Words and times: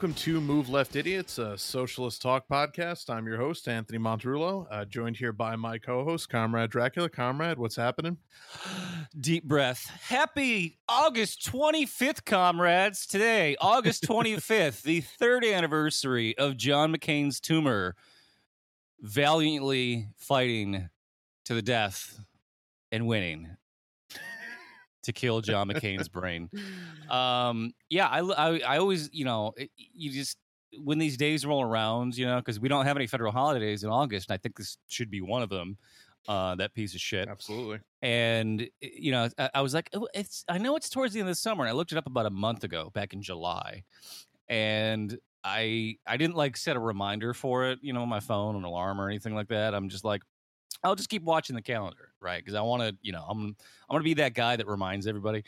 Welcome 0.00 0.14
to 0.14 0.40
Move 0.40 0.70
Left 0.70 0.96
Idiots, 0.96 1.36
a 1.36 1.58
socialist 1.58 2.22
talk 2.22 2.48
podcast. 2.48 3.10
I'm 3.10 3.26
your 3.26 3.36
host, 3.36 3.68
Anthony 3.68 3.98
Montrullo, 3.98 4.66
uh, 4.70 4.86
joined 4.86 5.18
here 5.18 5.30
by 5.30 5.56
my 5.56 5.76
co 5.76 6.04
host, 6.04 6.30
Comrade 6.30 6.70
Dracula. 6.70 7.10
Comrade, 7.10 7.58
what's 7.58 7.76
happening? 7.76 8.16
Deep 9.20 9.44
breath. 9.44 9.84
Happy 10.08 10.78
August 10.88 11.46
25th, 11.52 12.24
comrades. 12.24 13.06
Today, 13.06 13.56
August 13.60 14.02
25th, 14.08 14.80
the 14.80 15.02
third 15.02 15.44
anniversary 15.44 16.34
of 16.38 16.56
John 16.56 16.94
McCain's 16.94 17.38
tumor, 17.38 17.94
valiantly 19.02 20.08
fighting 20.16 20.88
to 21.44 21.52
the 21.52 21.60
death 21.60 22.18
and 22.90 23.06
winning 23.06 23.54
to 25.02 25.12
kill 25.12 25.40
John 25.40 25.68
McCain's 25.68 26.08
brain. 26.08 26.50
Um, 27.08 27.72
yeah, 27.88 28.06
I, 28.06 28.20
I, 28.20 28.58
I 28.60 28.78
always, 28.78 29.10
you 29.12 29.24
know, 29.24 29.52
it, 29.56 29.70
you 29.76 30.10
just 30.10 30.38
when 30.78 30.98
these 30.98 31.16
days 31.16 31.44
roll 31.44 31.62
around, 31.62 32.16
you 32.16 32.26
know, 32.26 32.36
because 32.36 32.60
we 32.60 32.68
don't 32.68 32.86
have 32.86 32.96
any 32.96 33.06
federal 33.06 33.32
holidays 33.32 33.82
in 33.82 33.90
August, 33.90 34.30
and 34.30 34.34
I 34.34 34.38
think 34.38 34.56
this 34.56 34.78
should 34.88 35.10
be 35.10 35.20
one 35.20 35.42
of 35.42 35.48
them. 35.48 35.76
Uh, 36.28 36.54
that 36.54 36.74
piece 36.74 36.94
of 36.94 37.00
shit. 37.00 37.28
Absolutely. 37.28 37.80
And 38.02 38.68
you 38.82 39.10
know, 39.10 39.30
I, 39.38 39.50
I 39.54 39.60
was 39.62 39.72
like, 39.72 39.88
oh, 39.94 40.06
it's. 40.12 40.44
I 40.50 40.58
know 40.58 40.76
it's 40.76 40.90
towards 40.90 41.14
the 41.14 41.20
end 41.20 41.28
of 41.30 41.32
the 41.32 41.40
summer. 41.40 41.64
And 41.64 41.70
I 41.70 41.72
looked 41.72 41.92
it 41.92 41.98
up 41.98 42.06
about 42.06 42.26
a 42.26 42.30
month 42.30 42.62
ago, 42.62 42.90
back 42.92 43.14
in 43.14 43.22
July, 43.22 43.84
and 44.46 45.18
I 45.42 45.96
I 46.06 46.18
didn't 46.18 46.36
like 46.36 46.58
set 46.58 46.76
a 46.76 46.78
reminder 46.78 47.32
for 47.32 47.70
it, 47.70 47.78
you 47.80 47.94
know, 47.94 48.02
on 48.02 48.08
my 48.10 48.20
phone, 48.20 48.54
an 48.54 48.64
alarm 48.64 49.00
or 49.00 49.08
anything 49.08 49.34
like 49.34 49.48
that. 49.48 49.74
I'm 49.74 49.88
just 49.88 50.04
like, 50.04 50.20
I'll 50.82 50.94
just 50.94 51.08
keep 51.08 51.22
watching 51.22 51.56
the 51.56 51.62
calendar, 51.62 52.12
right? 52.20 52.38
Because 52.38 52.54
I 52.54 52.62
want 52.62 52.82
to, 52.82 52.96
you 53.02 53.12
know, 53.12 53.24
I'm 53.28 53.56
I'm 53.88 53.94
gonna 53.94 54.04
be 54.04 54.14
that 54.14 54.34
guy 54.34 54.56
that 54.56 54.66
reminds 54.66 55.06
everybody. 55.06 55.44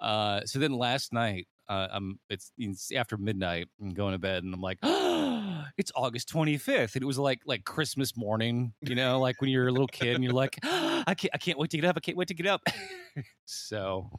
Uh, 0.00 0.40
so 0.44 0.58
then 0.58 0.72
last 0.72 1.12
night, 1.12 1.46
uh, 1.68 1.88
I'm 1.90 2.18
it's, 2.28 2.52
it's 2.58 2.92
after 2.92 3.16
midnight. 3.16 3.68
I'm 3.80 3.90
going 3.90 4.12
to 4.12 4.18
bed, 4.18 4.44
and 4.44 4.52
I'm 4.52 4.60
like, 4.60 4.78
oh, 4.82 5.64
it's 5.78 5.90
August 5.94 6.32
25th. 6.32 6.94
And 6.94 7.02
it 7.02 7.06
was 7.06 7.18
like 7.18 7.40
like 7.46 7.64
Christmas 7.64 8.16
morning, 8.16 8.72
you 8.82 8.94
know, 8.94 9.20
like 9.20 9.40
when 9.40 9.50
you're 9.50 9.68
a 9.68 9.72
little 9.72 9.88
kid 9.88 10.14
and 10.14 10.22
you're 10.22 10.32
like, 10.32 10.58
oh, 10.62 11.04
I 11.06 11.14
can't 11.14 11.30
I 11.34 11.38
can't 11.38 11.58
wait 11.58 11.70
to 11.70 11.78
get 11.78 11.86
up. 11.86 11.96
I 11.96 12.00
can't 12.00 12.18
wait 12.18 12.28
to 12.28 12.34
get 12.34 12.46
up. 12.46 12.62
so, 13.46 14.10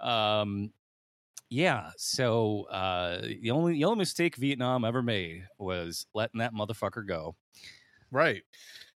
um, 0.00 0.72
yeah. 1.50 1.90
So 1.96 2.64
uh, 2.64 3.20
the 3.20 3.50
only 3.52 3.74
the 3.74 3.84
only 3.84 3.98
mistake 3.98 4.36
Vietnam 4.36 4.84
ever 4.84 5.02
made 5.02 5.46
was 5.58 6.06
letting 6.14 6.40
that 6.40 6.54
motherfucker 6.54 7.06
go. 7.06 7.36
Right 8.10 8.42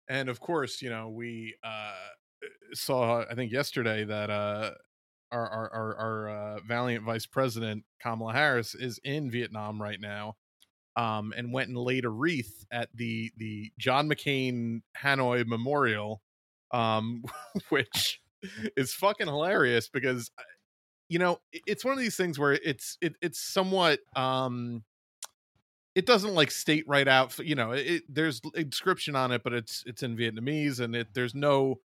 and 0.08 0.30
of 0.30 0.40
course, 0.40 0.82
you 0.82 0.90
know, 0.90 1.10
we 1.10 1.56
uh, 1.64 1.94
saw 2.74 3.26
I 3.30 3.36
think 3.36 3.52
yesterday 3.52 4.04
that 4.06 4.30
uh, 4.30 4.72
our 5.32 5.50
our 5.50 5.74
our, 5.74 5.96
our 5.96 6.30
uh, 6.30 6.60
valiant 6.68 7.04
vice 7.04 7.26
president 7.26 7.84
Kamala 8.02 8.34
Harris 8.34 8.76
is 8.76 9.00
in 9.04 9.32
Vietnam 9.32 9.82
right 9.82 10.00
now, 10.00 10.36
um, 10.96 11.34
and 11.36 11.54
went 11.54 11.70
and 11.70 11.78
laid 11.78 12.06
a 12.06 12.10
wreath 12.10 12.66
at 12.72 12.90
the 12.94 13.32
the 13.38 13.72
John 13.80 14.10
McCain 14.10 14.82
Hanoi 15.02 15.46
Memorial, 15.46 16.22
um, 16.72 17.24
which 17.70 18.22
is 18.78 18.94
fucking 18.94 19.28
hilarious 19.28 19.90
because 19.90 20.32
uh, 20.38 20.44
you 21.10 21.20
know 21.20 21.40
it's 21.52 21.84
one 21.86 21.94
of 21.94 22.00
these 22.00 22.18
things 22.18 22.38
where 22.38 22.54
it's 22.54 22.98
it, 23.02 23.16
it's 23.22 23.40
somewhat 23.40 24.00
um 24.16 24.84
it 25.96 26.06
doesn't 26.06 26.36
like 26.36 26.52
state 26.52 26.84
right 26.88 27.08
out 27.08 27.38
you 27.40 27.56
know 27.56 27.72
it, 27.72 28.04
there's 28.10 28.42
inscription 28.54 29.16
on 29.16 29.32
it 29.32 29.42
but 29.44 29.54
it's 29.54 29.84
it's 29.88 30.04
in 30.04 30.16
vietnamese 30.16 30.80
and 30.80 30.96
it 30.96 31.08
there's 31.14 31.34
no 31.34 31.80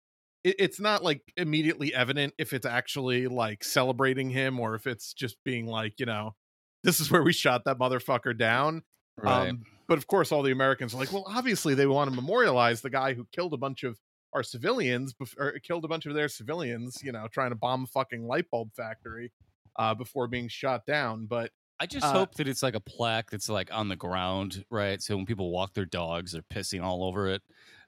it, 0.42 0.56
it's 0.58 0.80
not 0.80 1.04
like 1.04 1.22
immediately 1.36 1.94
evident 1.94 2.34
if 2.38 2.52
it's 2.52 2.66
actually 2.66 3.28
like 3.28 3.62
celebrating 3.62 4.30
him 4.30 4.58
or 4.58 4.74
if 4.74 4.86
it's 4.86 5.12
just 5.12 5.36
being 5.44 5.66
like 5.66 5.94
you 5.98 6.06
know 6.06 6.34
this 6.82 6.98
is 6.98 7.10
where 7.10 7.22
we 7.22 7.32
shot 7.32 7.64
that 7.64 7.78
motherfucker 7.78 8.36
down 8.36 8.82
right. 9.18 9.50
um 9.50 9.62
but 9.86 9.98
of 9.98 10.06
course 10.06 10.32
all 10.32 10.42
the 10.42 10.52
americans 10.52 10.94
are 10.94 10.98
like 10.98 11.12
well 11.12 11.24
obviously 11.28 11.74
they 11.74 11.86
want 11.86 12.10
to 12.10 12.16
memorialize 12.16 12.80
the 12.80 12.90
guy 12.90 13.14
who 13.14 13.26
killed 13.32 13.52
a 13.52 13.58
bunch 13.58 13.84
of 13.84 13.98
our 14.34 14.42
civilians 14.42 15.14
or 15.38 15.58
killed 15.60 15.84
a 15.84 15.88
bunch 15.88 16.06
of 16.06 16.14
their 16.14 16.28
civilians 16.28 16.98
you 17.02 17.12
know 17.12 17.26
trying 17.32 17.50
to 17.50 17.56
bomb 17.56 17.84
a 17.84 17.86
fucking 17.86 18.26
light 18.26 18.44
bulb 18.50 18.70
factory 18.74 19.32
uh 19.78 19.94
before 19.94 20.28
being 20.28 20.48
shot 20.48 20.84
down 20.86 21.26
but 21.26 21.50
I 21.80 21.86
just 21.86 22.06
uh, 22.06 22.12
hope 22.12 22.34
that 22.34 22.48
it's 22.48 22.62
like 22.62 22.74
a 22.74 22.80
plaque 22.80 23.30
that's 23.30 23.48
like 23.48 23.72
on 23.72 23.88
the 23.88 23.96
ground, 23.96 24.64
right? 24.70 25.00
So 25.00 25.16
when 25.16 25.26
people 25.26 25.50
walk 25.50 25.74
their 25.74 25.84
dogs, 25.84 26.32
they're 26.32 26.42
pissing 26.42 26.82
all 26.82 27.04
over 27.04 27.28
it, 27.28 27.42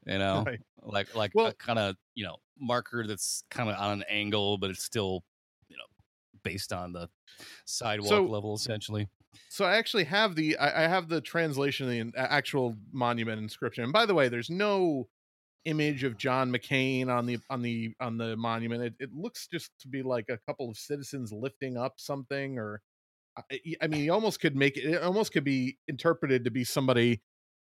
you 0.06 0.18
know, 0.18 0.44
right. 0.46 0.60
like 0.82 1.14
like 1.14 1.32
well, 1.34 1.48
a 1.48 1.54
kind 1.54 1.78
of 1.78 1.96
you 2.14 2.24
know 2.24 2.36
marker 2.58 3.06
that's 3.06 3.42
kind 3.50 3.68
of 3.68 3.76
on 3.76 3.92
an 3.92 4.04
angle, 4.08 4.58
but 4.58 4.70
it's 4.70 4.84
still 4.84 5.24
you 5.68 5.76
know 5.76 5.84
based 6.44 6.72
on 6.72 6.92
the 6.92 7.08
sidewalk 7.64 8.08
so, 8.08 8.22
level 8.24 8.54
essentially. 8.54 9.08
So 9.48 9.64
I 9.64 9.76
actually 9.76 10.04
have 10.04 10.34
the 10.34 10.56
I, 10.58 10.84
I 10.84 10.88
have 10.88 11.08
the 11.08 11.20
translation 11.20 11.88
of 11.88 12.12
the 12.12 12.32
actual 12.32 12.76
monument 12.92 13.40
inscription. 13.40 13.84
And 13.84 13.92
by 13.92 14.06
the 14.06 14.14
way, 14.14 14.28
there's 14.28 14.50
no 14.50 15.08
image 15.64 16.04
of 16.04 16.16
John 16.16 16.50
McCain 16.50 17.08
on 17.08 17.26
the 17.26 17.38
on 17.50 17.62
the 17.62 17.92
on 18.00 18.16
the 18.16 18.36
monument. 18.36 18.82
It, 18.82 18.94
it 19.00 19.12
looks 19.12 19.48
just 19.48 19.70
to 19.80 19.88
be 19.88 20.02
like 20.02 20.26
a 20.28 20.38
couple 20.46 20.70
of 20.70 20.76
citizens 20.76 21.32
lifting 21.32 21.76
up 21.76 21.94
something 21.96 22.58
or 22.58 22.80
I 23.82 23.86
mean, 23.86 24.04
you 24.04 24.12
almost 24.12 24.40
could 24.40 24.56
make 24.56 24.76
it, 24.76 24.84
it 24.84 25.02
almost 25.02 25.32
could 25.32 25.44
be 25.44 25.78
interpreted 25.88 26.44
to 26.44 26.50
be 26.50 26.64
somebody 26.64 27.22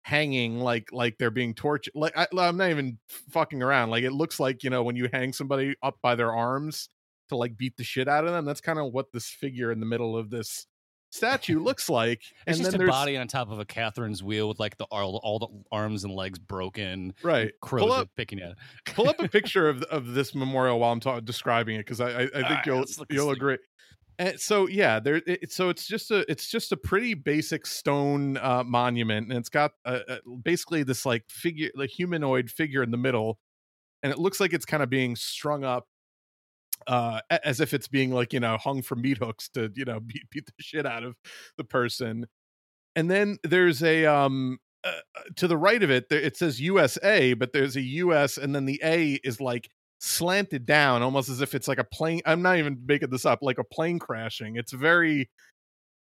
hanging 0.07 0.59
like 0.61 0.87
like 0.93 1.17
they're 1.17 1.29
being 1.29 1.53
tortured. 1.53 1.93
Like 1.93 2.17
I, 2.17 2.27
I'm 2.37 2.57
not 2.57 2.69
even 2.69 2.97
fucking 3.29 3.61
around. 3.61 3.89
Like 3.89 4.03
it 4.03 4.13
looks 4.13 4.39
like 4.39 4.63
you 4.63 4.69
know 4.69 4.83
when 4.83 4.95
you 4.95 5.09
hang 5.11 5.33
somebody 5.33 5.75
up 5.83 5.97
by 6.01 6.15
their 6.15 6.33
arms 6.33 6.89
to 7.29 7.35
like 7.35 7.57
beat 7.57 7.75
the 7.77 7.83
shit 7.83 8.07
out 8.07 8.25
of 8.25 8.31
them. 8.31 8.45
That's 8.45 8.61
kind 8.61 8.79
of 8.79 8.93
what 8.93 9.11
this 9.11 9.27
figure 9.27 9.71
in 9.71 9.79
the 9.79 9.85
middle 9.85 10.17
of 10.17 10.29
this 10.29 10.65
statue 11.11 11.59
looks 11.59 11.89
like. 11.89 12.21
It's 12.45 12.57
and 12.57 12.65
just 12.65 12.71
then 12.71 12.87
a 12.87 12.91
body 12.91 13.17
on 13.17 13.27
top 13.27 13.51
of 13.51 13.59
a 13.59 13.65
Catherine's 13.65 14.23
wheel 14.23 14.47
with 14.47 14.59
like 14.59 14.77
the 14.77 14.85
all, 14.85 15.19
all 15.23 15.39
the 15.39 15.47
arms 15.71 16.05
and 16.05 16.13
legs 16.13 16.39
broken. 16.39 17.13
Right. 17.21 17.51
Pull 17.61 17.91
up, 17.91 18.09
picking 18.15 18.39
at 18.39 18.51
it. 18.51 18.57
pull 18.85 19.09
up 19.09 19.19
a 19.19 19.27
picture 19.29 19.67
of 19.67 19.83
of 19.83 20.13
this 20.13 20.33
memorial 20.33 20.79
while 20.79 20.93
I'm 20.93 21.01
ta- 21.01 21.19
describing 21.19 21.75
it 21.75 21.79
because 21.79 21.99
I 21.99 22.09
I, 22.09 22.21
I 22.21 22.27
think 22.27 22.49
right, 22.49 22.65
you'll 22.65 22.85
you'll 23.09 23.31
agree 23.31 23.57
and 24.19 24.39
so 24.39 24.67
yeah 24.67 24.99
there 24.99 25.21
it, 25.27 25.51
so 25.51 25.69
it's 25.69 25.87
just 25.87 26.11
a 26.11 26.29
it's 26.31 26.49
just 26.49 26.71
a 26.71 26.77
pretty 26.77 27.13
basic 27.13 27.65
stone 27.65 28.37
uh, 28.37 28.63
monument 28.65 29.29
and 29.29 29.37
it's 29.37 29.49
got 29.49 29.71
a, 29.85 30.01
a, 30.07 30.37
basically 30.43 30.83
this 30.83 31.05
like 31.05 31.23
figure 31.29 31.69
the 31.75 31.85
humanoid 31.85 32.49
figure 32.49 32.83
in 32.83 32.91
the 32.91 32.97
middle 32.97 33.39
and 34.03 34.11
it 34.11 34.19
looks 34.19 34.39
like 34.39 34.53
it's 34.53 34.65
kind 34.65 34.83
of 34.83 34.89
being 34.89 35.15
strung 35.15 35.63
up 35.63 35.87
uh 36.85 37.19
as 37.43 37.59
if 37.59 37.73
it's 37.73 37.87
being 37.87 38.11
like 38.11 38.33
you 38.33 38.39
know 38.39 38.57
hung 38.57 38.81
from 38.81 39.01
meat 39.01 39.17
hooks 39.17 39.49
to 39.49 39.71
you 39.75 39.85
know 39.85 39.99
beat, 40.05 40.29
beat 40.29 40.45
the 40.45 40.53
shit 40.59 40.85
out 40.85 41.03
of 41.03 41.15
the 41.57 41.63
person. 41.63 42.25
And 42.95 43.11
then 43.11 43.37
there's 43.43 43.83
a 43.83 44.05
um 44.05 44.57
uh, 44.83 44.91
uh 45.15 45.21
to 45.35 45.47
the 45.47 45.57
right 45.57 45.81
of 45.83 45.91
it 45.91 46.09
there, 46.09 46.19
it 46.21 46.37
says 46.37 46.61
usa 46.61 47.33
but 47.33 47.51
there's 47.53 47.75
a 47.75 47.81
us 47.81 48.37
and 48.37 48.55
then 48.55 48.65
the 48.65 48.79
a 48.83 49.19
is 49.23 49.41
like 49.41 49.69
slanted 49.99 50.65
down 50.65 51.01
almost 51.01 51.29
as 51.29 51.41
if 51.41 51.55
it's 51.55 51.67
like 51.67 51.79
a 51.79 51.83
plane 51.83 52.21
i'm 52.25 52.41
not 52.41 52.57
even 52.57 52.77
making 52.85 53.09
this 53.09 53.25
up 53.25 53.39
like 53.41 53.57
a 53.57 53.63
plane 53.63 53.97
crashing 53.97 54.55
it's 54.55 54.71
very 54.71 55.29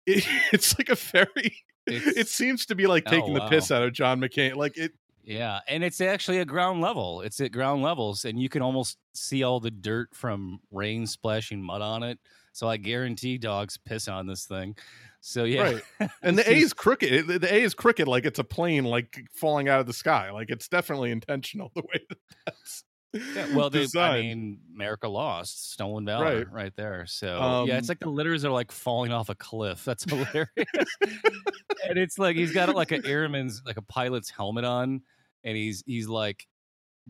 it, 0.07 0.27
it's 0.53 0.79
like 0.79 0.89
a 0.89 0.95
very 0.95 1.57
it's, 1.87 2.07
it 2.17 2.29
seems 2.29 2.67
to 2.67 2.75
be 2.75 2.87
like 2.87 3.05
oh, 3.07 3.11
taking 3.11 3.37
oh, 3.37 3.41
wow. 3.41 3.49
the 3.49 3.51
piss 3.51 3.71
out 3.71 3.83
of 3.83 3.93
john 3.93 4.21
mccain 4.21 4.55
like 4.55 4.77
it 4.77 4.93
yeah 5.25 5.61
and 5.67 5.83
it's 5.83 6.01
actually 6.01 6.39
at 6.39 6.47
ground 6.47 6.81
level 6.81 7.23
it's 7.23 7.41
at 7.41 7.53
ground 7.53 7.83
levels 7.83 8.25
and 8.25 8.41
you 8.41 8.49
can 8.49 8.63
almost 8.63 8.99
see 9.15 9.43
all 9.43 9.61
the 9.61 9.71
dirt 9.71 10.09
from 10.15 10.61
rain 10.71 11.07
splashing 11.07 11.61
mud 11.61 11.81
on 11.81 12.03
it 12.03 12.19
so 12.53 12.69
i 12.69 12.77
guarantee 12.77 13.39
dogs 13.39 13.77
piss 13.77 14.09
on 14.09 14.27
this 14.27 14.45
thing 14.45 14.77
so 15.21 15.43
yeah 15.43 15.63
right 15.63 16.11
and 16.23 16.39
the 16.39 16.49
a 16.49 16.55
is 16.55 16.73
crooked 16.73 17.27
the 17.27 17.53
a 17.53 17.63
is 17.63 17.75
crooked 17.75 18.07
like 18.07 18.25
it's 18.25 18.39
a 18.39 18.45
plane 18.45 18.85
like 18.85 19.25
falling 19.35 19.69
out 19.69 19.81
of 19.81 19.87
the 19.87 19.93
sky 19.93 20.31
like 20.31 20.51
it's 20.51 20.69
definitely 20.69 21.11
intentional 21.11 21.73
the 21.75 21.83
way 21.83 22.01
that 22.09 22.19
that's 22.45 22.85
yeah, 23.13 23.55
well, 23.55 23.71
they, 23.71 23.87
I 23.97 24.21
mean, 24.21 24.61
America 24.75 25.09
lost, 25.09 25.73
stolen 25.73 26.05
valor, 26.05 26.25
right, 26.25 26.53
right 26.53 26.77
there. 26.77 27.07
So 27.07 27.41
um, 27.41 27.69
yeah, 27.69 27.79
it's 27.79 27.89
um 27.89 27.93
like 27.93 28.01
the 28.01 28.11
litters 28.11 28.45
are 28.45 28.51
like 28.51 28.73
falling 28.73 29.13
off 29.13 29.29
a 29.29 29.35
cliff. 29.35 29.85
That's 29.85 30.05
hilarious. 30.11 30.49
and 30.57 31.99
it's 31.99 32.19
like 32.19 32.37
he's 32.37 32.53
got 32.53 32.75
like 32.75 32.93
an 32.93 33.07
airman's, 33.07 33.63
like 33.65 33.77
a 33.77 33.83
pilot's 33.83 34.31
helmet 34.31 34.65
on, 34.65 35.03
and 35.45 35.57
he's 35.57 35.83
he's 35.87 36.09
like 36.09 36.47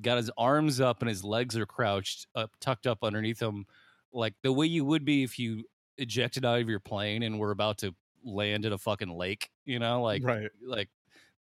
got 0.00 0.19
his 0.19 0.31
arms 0.37 0.81
up 0.81 1.00
and 1.00 1.08
his 1.08 1.25
legs 1.25 1.56
are 1.56 1.66
crouched 1.66 2.26
up, 2.34 2.50
tucked 2.60 2.87
up 2.87 2.99
underneath 3.02 3.40
him, 3.40 3.64
like 4.12 4.34
the 4.42 4.52
way 4.52 4.66
you 4.66 4.84
would 4.84 5.04
be 5.04 5.22
if 5.22 5.38
you 5.38 5.64
ejected 5.99 6.44
out 6.44 6.60
of 6.60 6.69
your 6.69 6.81
plane 6.81 7.22
and 7.22 7.38
were 7.38 7.50
about 7.50 7.78
to 7.78 7.94
land 8.25 8.64
in 8.64 8.72
a 8.72 8.78
fucking 8.78 9.10
lake. 9.10 9.50
You 9.64 9.78
know, 9.78 10.02
like 10.02 10.22
right, 10.25 10.50
like 10.64 10.88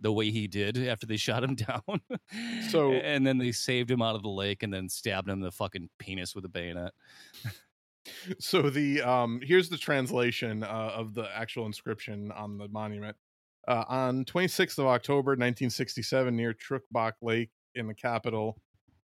the 0.00 0.12
way 0.12 0.30
he 0.30 0.46
did 0.46 0.76
after 0.86 1.06
they 1.06 1.16
shot 1.16 1.42
him 1.42 1.54
down. 1.54 2.00
so 2.68 2.92
and 2.92 3.26
then 3.26 3.38
they 3.38 3.52
saved 3.52 3.90
him 3.90 4.02
out 4.02 4.14
of 4.14 4.22
the 4.22 4.28
lake 4.28 4.62
and 4.62 4.72
then 4.72 4.88
stabbed 4.88 5.28
him 5.28 5.34
in 5.34 5.40
the 5.40 5.52
fucking 5.52 5.88
penis 5.98 6.34
with 6.34 6.44
a 6.44 6.48
bayonet. 6.48 6.92
so 8.38 8.70
the 8.70 9.02
um 9.02 9.40
here's 9.42 9.68
the 9.68 9.78
translation 9.78 10.62
uh, 10.62 10.92
of 10.94 11.14
the 11.14 11.28
actual 11.34 11.66
inscription 11.66 12.30
on 12.32 12.58
the 12.58 12.68
monument. 12.68 13.16
Uh, 13.68 13.84
on 13.88 14.24
26th 14.24 14.78
of 14.78 14.86
October 14.86 15.32
1967 15.32 16.36
near 16.36 16.52
Truc 16.52 16.82
Bac 16.92 17.14
Lake 17.20 17.50
in 17.74 17.88
the 17.88 17.94
capital 17.94 18.56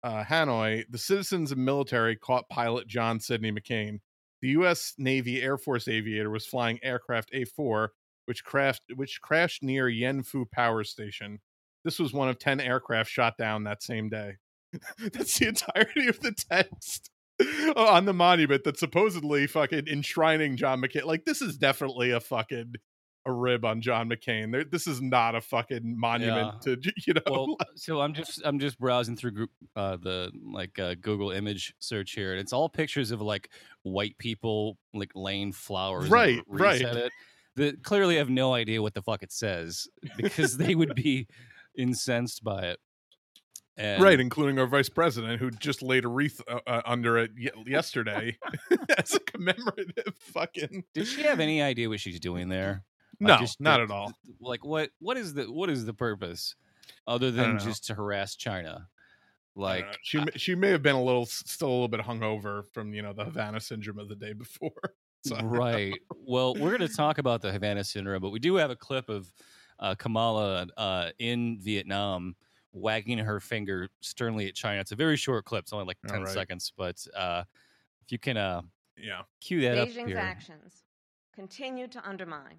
uh, 0.03 0.24
Hanoi, 0.24 0.85
the 0.89 0.97
citizens 0.97 1.51
and 1.51 1.63
military 1.63 2.15
caught 2.15 2.50
pilot 2.50 2.88
John 2.88 3.19
Sidney 3.19 3.51
McCain. 3.51 4.00
The 4.42 4.50
U.S. 4.50 4.94
Navy 4.97 5.42
Air 5.42 5.57
Force 5.57 5.88
aviator 5.88 6.30
was 6.30 6.45
flying 6.45 6.80
aircraft 6.81 7.31
A4 7.33 7.89
which 8.30 8.44
crashed 8.44 8.84
which 8.96 9.22
crashed 9.24 9.64
near 9.64 9.90
Yen 9.90 10.22
Phu 10.22 10.46
Power 10.52 10.84
Station. 10.84 11.40
This 11.84 11.98
was 11.98 12.14
one 12.14 12.30
of 12.30 12.38
10 12.38 12.60
aircraft 12.60 13.10
shot 13.10 13.38
down 13.40 13.64
that 13.64 13.81
same 13.81 14.08
day. 14.08 14.36
That's 15.00 15.40
the 15.40 15.48
entirety 15.48 16.08
of 16.08 16.20
the 16.20 16.31
text 16.31 17.10
on 17.76 18.06
the 18.06 18.14
monument 18.14 18.64
that's 18.64 18.80
supposedly 18.81 19.48
fucking 19.48 19.88
enshrining 19.88 20.58
John 20.58 20.80
McCain. 20.80 21.06
Like 21.06 21.26
this 21.26 21.42
is 21.42 21.58
definitely 21.58 22.12
a 22.12 22.20
fucking 22.20 22.76
a 23.26 23.31
rib 23.31 23.66
on 23.66 23.81
John 23.81 24.10
McCain. 24.10 24.52
There, 24.52 24.64
this 24.64 24.86
is 24.86 25.02
not 25.02 25.34
a 25.34 25.42
fucking 25.42 26.00
monument 26.00 26.54
yeah. 26.66 26.76
to 26.76 26.92
you 27.08 27.14
know. 27.16 27.22
Well, 27.28 27.58
so 27.76 28.00
I'm 28.00 28.14
just 28.14 28.42
I'm 28.46 28.60
just 28.60 28.78
browsing 28.78 29.16
through 29.16 29.31
group 29.31 29.50
uh, 29.76 29.98
the 29.98 30.31
like 30.54 30.78
uh, 30.78 30.94
Google 31.02 31.31
image 31.31 31.74
search 31.80 32.12
here, 32.12 32.31
and 32.31 32.40
it's 32.40 32.54
all 32.54 32.70
pictures 32.70 33.10
of 33.10 33.22
like 33.22 33.50
white 33.81 34.20
people 34.20 34.78
like 34.94 35.14
laying 35.16 35.52
flowers. 35.52 36.10
Right, 36.10 36.44
right. 36.48 36.81
It. 36.81 37.12
That 37.59 37.83
clearly 37.83 38.17
have 38.17 38.29
no 38.29 38.53
idea 38.53 38.81
what 38.81 38.94
the 38.94 39.01
fuck 39.01 39.23
it 39.23 39.31
says 39.31 39.88
because 40.17 40.57
they 40.57 40.75
would 40.75 40.95
be 40.95 41.27
incensed 41.77 42.44
by 42.44 42.63
it. 42.63 42.79
And 43.77 44.03
right, 44.03 44.19
including 44.19 44.59
our 44.59 44.67
vice 44.67 44.89
president, 44.89 45.39
who 45.39 45.51
just 45.51 45.81
laid 45.81 46.03
a 46.03 46.09
wreath 46.09 46.41
uh, 46.50 46.59
uh, 46.67 46.81
under 46.85 47.17
it 47.17 47.31
y- 47.39 47.50
yesterday 47.65 48.38
as 48.97 49.13
a 49.15 49.19
commemorative 49.21 50.15
fucking. 50.19 50.83
Did 50.94 51.07
she 51.07 51.23
have 51.23 51.39
any 51.39 51.61
idea 51.61 51.88
what 51.88 52.01
she's 52.01 52.19
doing 52.19 52.50
there? 52.50 52.83
No, 53.21 53.38
just, 53.38 53.61
not 53.61 53.79
at 53.79 53.89
all. 53.91 54.11
Like 54.41 54.65
what? 54.65 54.89
What 55.00 55.15
is 55.15 55.33
the 55.33 55.45
what 55.45 55.69
is 55.69 55.85
the 55.85 55.94
purpose 55.94 56.56
other 57.07 57.31
than 57.31 57.57
just 57.59 57.85
to 57.85 57.94
harass 57.95 58.35
China? 58.35 58.88
Like 59.56 59.97
she 60.03 60.19
I, 60.19 60.25
she 60.35 60.56
may 60.56 60.69
have 60.69 60.81
been 60.81 60.95
a 60.95 61.03
little 61.03 61.25
still 61.25 61.69
a 61.69 61.71
little 61.71 61.88
bit 61.88 62.01
hungover 62.01 62.63
from 62.73 62.94
you 62.94 63.01
know 63.01 63.13
the 63.13 63.25
Havana 63.25 63.59
syndrome 63.61 64.00
of 64.00 64.09
the 64.09 64.15
day 64.15 64.33
before. 64.33 64.71
So. 65.25 65.38
Right. 65.44 66.00
Well, 66.25 66.56
we're 66.56 66.77
going 66.77 66.88
to 66.88 66.95
talk 66.95 67.18
about 67.18 67.42
the 67.42 67.51
Havana 67.51 67.83
syndrome, 67.83 68.21
but 68.21 68.30
we 68.30 68.39
do 68.39 68.56
have 68.56 68.71
a 68.71 68.75
clip 68.75 69.10
of 69.10 69.31
uh, 69.80 69.95
Kamala 69.95 70.68
uh, 70.77 71.10
in 71.19 71.60
Vietnam 71.60 72.36
wagging 72.71 73.18
her 73.18 73.39
finger 73.39 73.89
sternly 74.01 74.48
at 74.48 74.56
China. 74.56 74.80
It's 74.80 74.92
a 74.92 74.95
very 74.95 75.18
short 75.18 75.45
clip. 75.45 75.63
It's 75.63 75.74
only 75.74 75.86
like 75.86 75.98
10 76.07 76.24
right. 76.24 76.33
seconds, 76.33 76.71
but 76.77 77.06
uh, 77.16 77.44
if 78.01 78.12
you 78.12 78.19
can 78.19 78.38
uh, 78.38 78.62
yeah, 78.98 79.21
cue 79.42 79.62
that 79.62 79.77
Beijing's 79.77 79.98
up 79.98 80.07
here. 80.07 80.18
actions 80.18 80.83
continue 81.33 81.88
to 81.88 82.07
undermine 82.07 82.57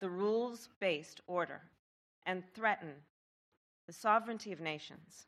the 0.00 0.10
rules 0.10 0.68
based 0.80 1.20
order 1.26 1.62
and 2.26 2.42
threaten 2.54 2.92
the 3.86 3.92
sovereignty 3.92 4.52
of 4.52 4.60
nations. 4.60 5.26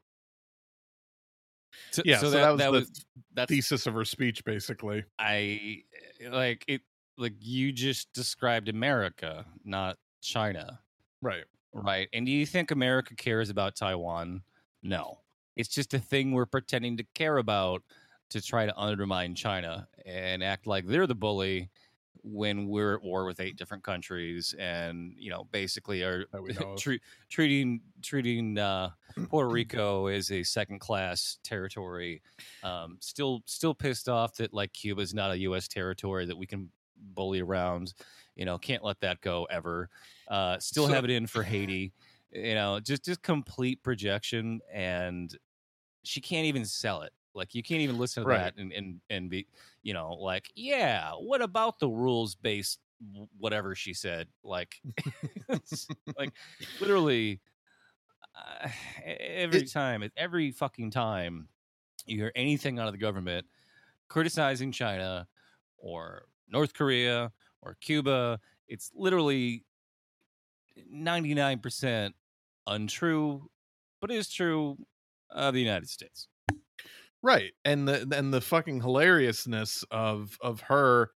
So, 1.91 2.03
yeah, 2.05 2.19
so, 2.19 2.27
so 2.27 2.31
that, 2.31 2.59
that, 2.59 2.71
was 2.73 2.89
that 3.35 3.49
was 3.49 3.49
the 3.49 3.57
thesis 3.57 3.87
of 3.87 3.95
her 3.95 4.05
speech, 4.05 4.45
basically. 4.45 5.05
I 5.19 5.83
eh, 6.21 6.29
like 6.31 6.65
it. 6.69 6.83
Like 7.17 7.35
you 7.39 7.71
just 7.71 8.13
described 8.13 8.69
America, 8.69 9.45
not 9.65 9.97
China. 10.21 10.81
Right. 11.23 11.45
Right. 11.73 12.09
And 12.13 12.27
do 12.27 12.33
you 12.33 12.47
think 12.47 12.71
America 12.71 13.15
cares 13.15 13.51
about 13.51 13.77
Taiwan? 13.77 14.43
No. 14.83 15.19
It's 15.57 15.69
just 15.69 15.95
a 15.95 15.99
thing 15.99 16.33
we're 16.33 16.47
pretending 16.47 16.97
to 16.97 17.05
care 17.15 17.39
about 17.39 17.83
to 18.31 18.41
try 18.41 18.67
to 18.67 18.77
undermine 18.77 19.35
China 19.35 19.87
and 20.07 20.43
act 20.43 20.67
like 20.67 20.87
they're 20.87 21.07
the 21.07 21.15
bully 21.15 21.71
when 22.25 22.67
we're 22.67 22.95
at 22.95 23.03
war 23.03 23.27
with 23.27 23.39
eight 23.39 23.57
different 23.57 23.85
countries 23.85 24.55
and 24.59 25.15
you 25.19 25.31
know 25.31 25.47
basically 25.53 26.03
are 26.03 26.25
tre- 26.79 27.01
treating 27.29 27.81
treating 28.03 28.59
uh, 28.59 28.89
Puerto 29.29 29.49
Rico 29.53 30.07
as 30.07 30.33
a 30.33 30.43
second 30.43 30.81
class 30.81 31.39
territory 31.45 32.23
um, 32.63 32.97
still 33.01 33.43
still 33.47 33.75
pissed 33.75 34.09
off 34.09 34.37
that 34.37 34.55
like 34.55 34.73
Cuba 34.73 35.03
is 35.03 35.13
not 35.13 35.31
a 35.31 35.39
US 35.41 35.69
territory 35.69 36.25
that 36.25 36.37
we 36.37 36.47
can 36.47 36.71
bully 37.15 37.41
around 37.41 37.93
you 38.37 38.45
know 38.45 38.57
can't 38.57 38.83
let 38.83 38.99
that 39.01 39.21
go 39.21 39.45
ever 39.51 39.91
uh, 40.29 40.59
still 40.59 40.87
so, 40.87 40.93
have 40.93 41.05
it 41.05 41.11
in 41.11 41.27
for 41.27 41.43
Haiti. 41.43 41.93
You 42.33 42.55
know, 42.55 42.81
just 42.81 43.05
just 43.05 43.23
complete 43.23 43.83
projection, 43.83 44.61
and 44.73 45.37
she 46.03 46.21
can't 46.21 46.47
even 46.47 46.65
sell 46.65 47.03
it. 47.03 47.13
Like 47.35 47.55
you 47.55 47.63
can't 47.63 47.81
even 47.81 47.99
listen 47.99 48.23
to 48.23 48.29
right. 48.29 48.55
that 48.55 48.57
and, 48.57 48.73
and 48.73 49.01
and 49.11 49.31
be, 49.31 49.47
you 49.83 49.93
know, 49.93 50.13
like, 50.13 50.51
yeah, 50.55 51.11
what 51.13 51.43
about 51.43 51.79
the 51.79 51.89
rules 51.89 52.35
based 52.35 52.79
whatever 53.39 53.75
she 53.75 53.93
said? 53.93 54.29
Like, 54.43 54.81
like 56.17 56.33
literally 56.81 57.41
uh, 58.35 58.69
every 59.05 59.61
it's, 59.61 59.73
time, 59.73 60.09
every 60.17 60.51
fucking 60.53 60.91
time 60.91 61.49
you 62.07 62.19
hear 62.19 62.33
anything 62.35 62.79
out 62.79 62.87
of 62.87 62.93
the 62.93 62.99
government 62.99 63.47
criticizing 64.09 64.71
China 64.73 65.27
or 65.79 66.27
North 66.49 66.75
Korea 66.75 67.33
or 67.63 67.77
Cuba, 67.81 68.39
it's 68.69 68.91
literally 68.95 69.65
99% 70.93 72.13
untrue, 72.67 73.51
but 74.01 74.11
it 74.11 74.17
is 74.17 74.29
true 74.29 74.77
of 75.31 75.55
the 75.55 75.61
United 75.61 75.89
States. 75.89 76.29
Right. 77.25 77.53
And 77.65 77.89
the 77.89 78.07
and 78.15 78.35
the 78.35 78.43
fucking 78.43 78.83
hilariousness 78.83 79.83
of 79.91 80.37
of 80.43 80.61
her 80.61 81.11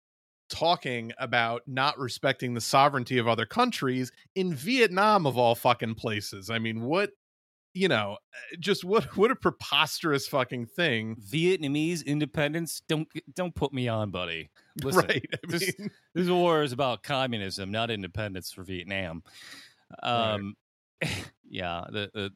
talking 0.49 1.13
about 1.19 1.63
not 1.67 1.99
respecting 1.99 2.55
the 2.55 2.61
sovereignty 2.61 3.19
of 3.19 3.27
other 3.27 3.45
countries 3.45 4.13
in 4.37 4.55
Vietnam 4.55 5.27
of 5.27 5.37
all 5.37 5.57
fucking 5.57 5.97
places. 5.97 6.49
I 6.49 6.61
mean, 6.61 6.83
what 6.83 7.11
you 7.75 7.89
know, 7.89 8.19
eh, 8.53 8.57
just 8.61 8.85
what 8.85 9.05
what 9.17 9.33
a 9.33 9.35
preposterous 9.35 10.29
fucking 10.29 10.67
thing. 10.67 11.17
Vietnamese 11.17 12.07
independence. 12.07 12.83
Don't 12.89 13.09
don't 13.35 13.57
put 13.57 13.73
me 13.73 13.89
on, 13.89 14.13
buddy. 14.13 14.51
Listen, 14.85 15.07
right. 15.09 15.25
I 15.33 15.51
mean, 15.51 15.59
this, 15.59 15.73
this 16.15 16.29
war 16.29 16.63
is 16.63 16.71
about 16.71 17.03
communism, 17.03 17.73
not 17.73 17.91
independence 17.91 18.53
for 18.53 18.63
Vietnam. 18.63 19.25
Um, 20.05 20.55
right. 21.03 21.33
yeah, 21.51 21.83
the, 21.91 22.11
the, 22.15 22.31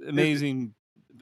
the 0.00 0.08
amazing 0.08 0.74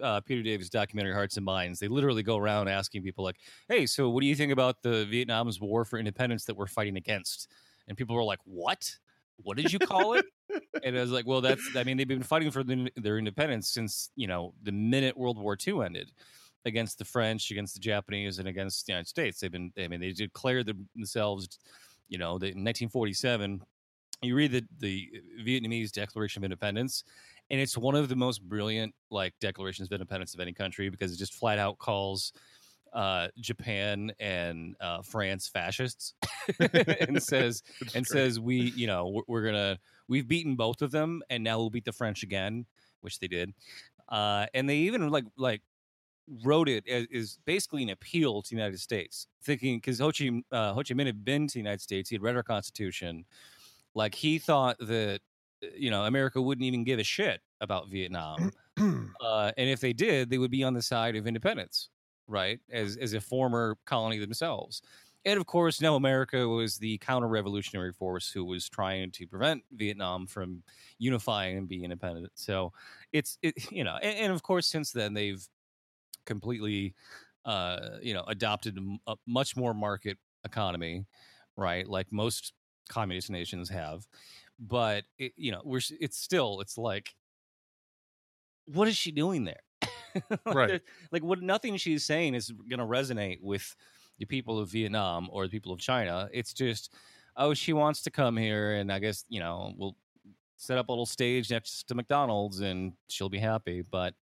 uh, 0.02 0.20
Peter 0.20 0.42
Davis 0.42 0.68
documentary 0.68 1.12
Hearts 1.12 1.36
and 1.36 1.44
Minds. 1.44 1.78
They 1.78 1.88
literally 1.88 2.22
go 2.22 2.36
around 2.36 2.68
asking 2.68 3.02
people 3.02 3.24
like, 3.24 3.36
"Hey, 3.68 3.86
so 3.86 4.08
what 4.10 4.20
do 4.20 4.26
you 4.26 4.34
think 4.34 4.52
about 4.52 4.82
the 4.82 5.04
Vietnam's 5.06 5.60
war 5.60 5.84
for 5.84 5.98
independence 5.98 6.44
that 6.46 6.56
we're 6.56 6.66
fighting 6.66 6.96
against?" 6.96 7.48
And 7.88 7.96
people 7.96 8.16
were 8.16 8.24
like, 8.24 8.40
"What? 8.44 8.96
What 9.42 9.56
did 9.56 9.72
you 9.72 9.78
call 9.78 10.14
it?" 10.14 10.26
and 10.84 10.96
I 10.96 11.00
was 11.00 11.10
like, 11.10 11.26
"Well, 11.26 11.40
that's 11.40 11.62
I 11.76 11.84
mean, 11.84 11.96
they've 11.96 12.08
been 12.08 12.22
fighting 12.22 12.50
for 12.50 12.62
the, 12.62 12.90
their 12.96 13.18
independence 13.18 13.68
since 13.68 14.10
you 14.16 14.26
know 14.26 14.54
the 14.62 14.72
minute 14.72 15.16
World 15.16 15.38
War 15.38 15.56
II 15.66 15.82
ended." 15.82 16.12
Against 16.66 16.98
the 16.98 17.06
French, 17.06 17.50
against 17.50 17.72
the 17.72 17.80
Japanese, 17.80 18.38
and 18.38 18.46
against 18.46 18.84
the 18.84 18.92
United 18.92 19.08
States, 19.08 19.40
they've 19.40 19.50
been. 19.50 19.72
I 19.78 19.88
mean, 19.88 19.98
they 19.98 20.12
declared 20.12 20.70
themselves, 20.94 21.58
you 22.10 22.18
know, 22.18 22.32
in 22.32 22.64
1947 22.64 23.62
you 24.22 24.34
read 24.34 24.52
the 24.52 24.64
the 24.78 25.08
Vietnamese 25.44 25.92
Declaration 25.92 26.40
of 26.40 26.44
Independence, 26.44 27.04
and 27.50 27.60
it's 27.60 27.76
one 27.76 27.94
of 27.94 28.08
the 28.08 28.16
most 28.16 28.42
brilliant 28.42 28.94
like 29.10 29.34
declarations 29.40 29.88
of 29.88 29.92
independence 29.92 30.34
of 30.34 30.40
any 30.40 30.52
country 30.52 30.88
because 30.88 31.12
it 31.12 31.16
just 31.16 31.34
flat 31.34 31.58
out 31.58 31.78
calls 31.78 32.32
uh, 32.92 33.28
Japan 33.38 34.12
and 34.18 34.74
uh, 34.80 35.02
France 35.02 35.48
fascists, 35.48 36.14
and 36.60 37.22
says 37.22 37.62
and 37.94 38.06
says 38.06 38.40
we 38.40 38.72
you 38.76 38.86
know 38.86 39.08
we're, 39.08 39.22
we're, 39.28 39.44
gonna 39.44 39.78
we've 40.08 40.26
beaten 40.26 40.56
both 40.56 40.82
of 40.82 40.90
them 40.90 41.22
and 41.30 41.44
now 41.44 41.58
we'll 41.58 41.70
beat 41.70 41.84
the 41.84 41.92
French 41.92 42.22
again, 42.22 42.66
which 43.00 43.18
they 43.18 43.28
did, 43.28 43.52
uh, 44.08 44.46
and 44.54 44.68
they 44.68 44.76
even 44.76 45.08
like 45.10 45.24
like 45.36 45.62
wrote 46.44 46.68
it 46.68 46.86
as 46.88 47.06
is 47.10 47.38
basically 47.44 47.82
an 47.82 47.90
appeal 47.90 48.42
to 48.42 48.50
the 48.50 48.56
United 48.56 48.80
States, 48.80 49.26
thinking 49.42 49.78
because 49.78 49.98
Ho 49.98 50.10
Chi 50.10 50.42
uh, 50.52 50.72
Ho 50.72 50.82
Chi 50.82 50.94
Minh 50.94 51.06
had 51.06 51.24
been 51.24 51.46
to 51.46 51.54
the 51.54 51.60
United 51.60 51.80
States, 51.80 52.10
he 52.10 52.16
had 52.16 52.22
read 52.22 52.36
our 52.36 52.42
Constitution. 52.42 53.24
Like 53.94 54.14
he 54.14 54.38
thought 54.38 54.76
that 54.78 55.20
you 55.76 55.90
know 55.90 56.04
America 56.04 56.40
wouldn't 56.40 56.64
even 56.64 56.84
give 56.84 56.98
a 56.98 57.04
shit 57.04 57.40
about 57.60 57.88
Vietnam, 57.88 58.52
uh, 58.78 59.52
and 59.56 59.68
if 59.70 59.80
they 59.80 59.92
did, 59.92 60.30
they 60.30 60.38
would 60.38 60.50
be 60.50 60.64
on 60.64 60.74
the 60.74 60.82
side 60.82 61.16
of 61.16 61.26
independence, 61.26 61.90
right? 62.26 62.60
As 62.70 62.96
as 62.96 63.14
a 63.14 63.20
former 63.20 63.76
colony 63.86 64.18
themselves. 64.18 64.82
And 65.26 65.38
of 65.38 65.46
course, 65.46 65.82
now 65.82 65.96
America 65.96 66.48
was 66.48 66.78
the 66.78 66.96
counter-revolutionary 66.98 67.92
force 67.92 68.30
who 68.30 68.42
was 68.44 68.68
trying 68.70 69.10
to 69.12 69.26
prevent 69.26 69.62
Vietnam 69.72 70.26
from 70.26 70.62
unifying 70.98 71.58
and 71.58 71.68
being 71.68 71.84
independent. 71.84 72.30
So 72.34 72.72
it's 73.12 73.36
it, 73.42 73.54
you 73.70 73.84
know, 73.84 73.96
and, 74.02 74.16
and 74.16 74.32
of 74.32 74.42
course, 74.42 74.66
since 74.66 74.92
then 74.92 75.12
they've 75.12 75.46
completely, 76.24 76.94
uh, 77.44 77.98
you 78.00 78.14
know, 78.14 78.24
adopted 78.28 78.78
a 79.06 79.16
much 79.26 79.56
more 79.56 79.74
market 79.74 80.16
economy, 80.44 81.04
right? 81.56 81.86
Like 81.86 82.10
most 82.10 82.54
communist 82.88 83.30
nations 83.30 83.68
have 83.68 84.06
but 84.60 85.04
it, 85.18 85.32
you 85.36 85.50
know 85.50 85.62
we're 85.64 85.80
it's 86.00 86.18
still 86.18 86.60
it's 86.60 86.76
like 86.76 87.14
what 88.66 88.86
is 88.86 88.96
she 88.96 89.10
doing 89.10 89.44
there? 89.44 89.62
Right. 90.44 90.80
like 91.12 91.22
what 91.22 91.40
nothing 91.40 91.76
she's 91.76 92.04
saying 92.04 92.34
is 92.34 92.50
going 92.50 92.80
to 92.80 92.84
resonate 92.84 93.40
with 93.40 93.76
the 94.18 94.24
people 94.24 94.58
of 94.58 94.68
vietnam 94.68 95.28
or 95.30 95.44
the 95.44 95.50
people 95.50 95.72
of 95.72 95.78
china. 95.78 96.28
It's 96.32 96.52
just 96.52 96.92
oh 97.36 97.54
she 97.54 97.72
wants 97.72 98.02
to 98.02 98.10
come 98.10 98.36
here 98.36 98.72
and 98.74 98.92
i 98.92 98.98
guess 98.98 99.24
you 99.28 99.38
know 99.38 99.72
we'll 99.76 99.96
set 100.56 100.78
up 100.78 100.88
a 100.88 100.92
little 100.92 101.06
stage 101.06 101.50
next 101.50 101.84
to 101.88 101.94
mcdonald's 101.94 102.60
and 102.60 102.92
she'll 103.08 103.28
be 103.28 103.38
happy. 103.38 103.82
But 103.82 104.14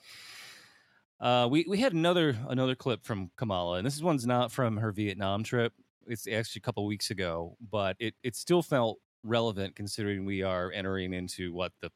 uh, 1.20 1.48
we 1.50 1.66
we 1.68 1.80
had 1.80 1.94
another 1.94 2.38
another 2.48 2.76
clip 2.76 3.04
from 3.04 3.32
Kamala, 3.38 3.78
and 3.78 3.88
this 3.88 4.02
one's 4.02 4.28
not 4.28 4.52
from 4.52 4.78
her 4.78 4.92
Vietnam 4.92 5.44
trip. 5.44 5.74
It's 6.06 6.28
actually 6.28 6.60
a 6.60 6.62
couple 6.62 6.86
weeks 6.86 7.10
ago, 7.10 7.58
but 7.72 7.96
it 8.00 8.14
it 8.24 8.36
still 8.36 8.62
felt 8.62 9.00
relevant 9.24 9.76
considering 9.76 10.26
we 10.26 10.44
are 10.44 10.72
entering 10.72 11.14
into 11.14 11.54
what 11.54 11.72
the 11.82 11.92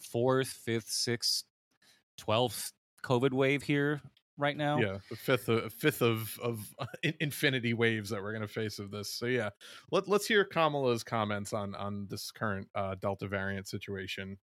fourth, 0.00 0.48
fifth, 0.48 0.88
sixth, 0.88 1.44
twelfth 2.18 2.72
COVID 3.02 3.32
wave 3.32 3.62
here 3.62 4.00
right 4.36 4.56
now. 4.56 4.78
Yeah, 4.78 4.98
the 5.10 5.16
fifth 5.16 5.48
of 5.48 5.72
fifth 5.72 6.02
of 6.02 6.38
of 6.42 6.74
infinity 7.20 7.74
waves 7.74 8.10
that 8.10 8.22
we're 8.22 8.32
going 8.32 8.42
to 8.42 8.48
face 8.48 8.78
of 8.78 8.90
this. 8.90 9.10
So 9.10 9.26
yeah, 9.26 9.50
let 9.90 10.08
let's 10.08 10.26
hear 10.26 10.44
Kamala's 10.44 11.04
comments 11.04 11.52
on 11.52 11.74
on 11.74 12.06
this 12.10 12.30
current 12.30 12.68
uh, 12.74 12.96
Delta 13.00 13.28
variant 13.28 13.68
situation. 13.68 14.38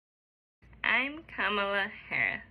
I'm 0.84 1.20
Kamala 1.34 1.86
Harris. 2.08 2.42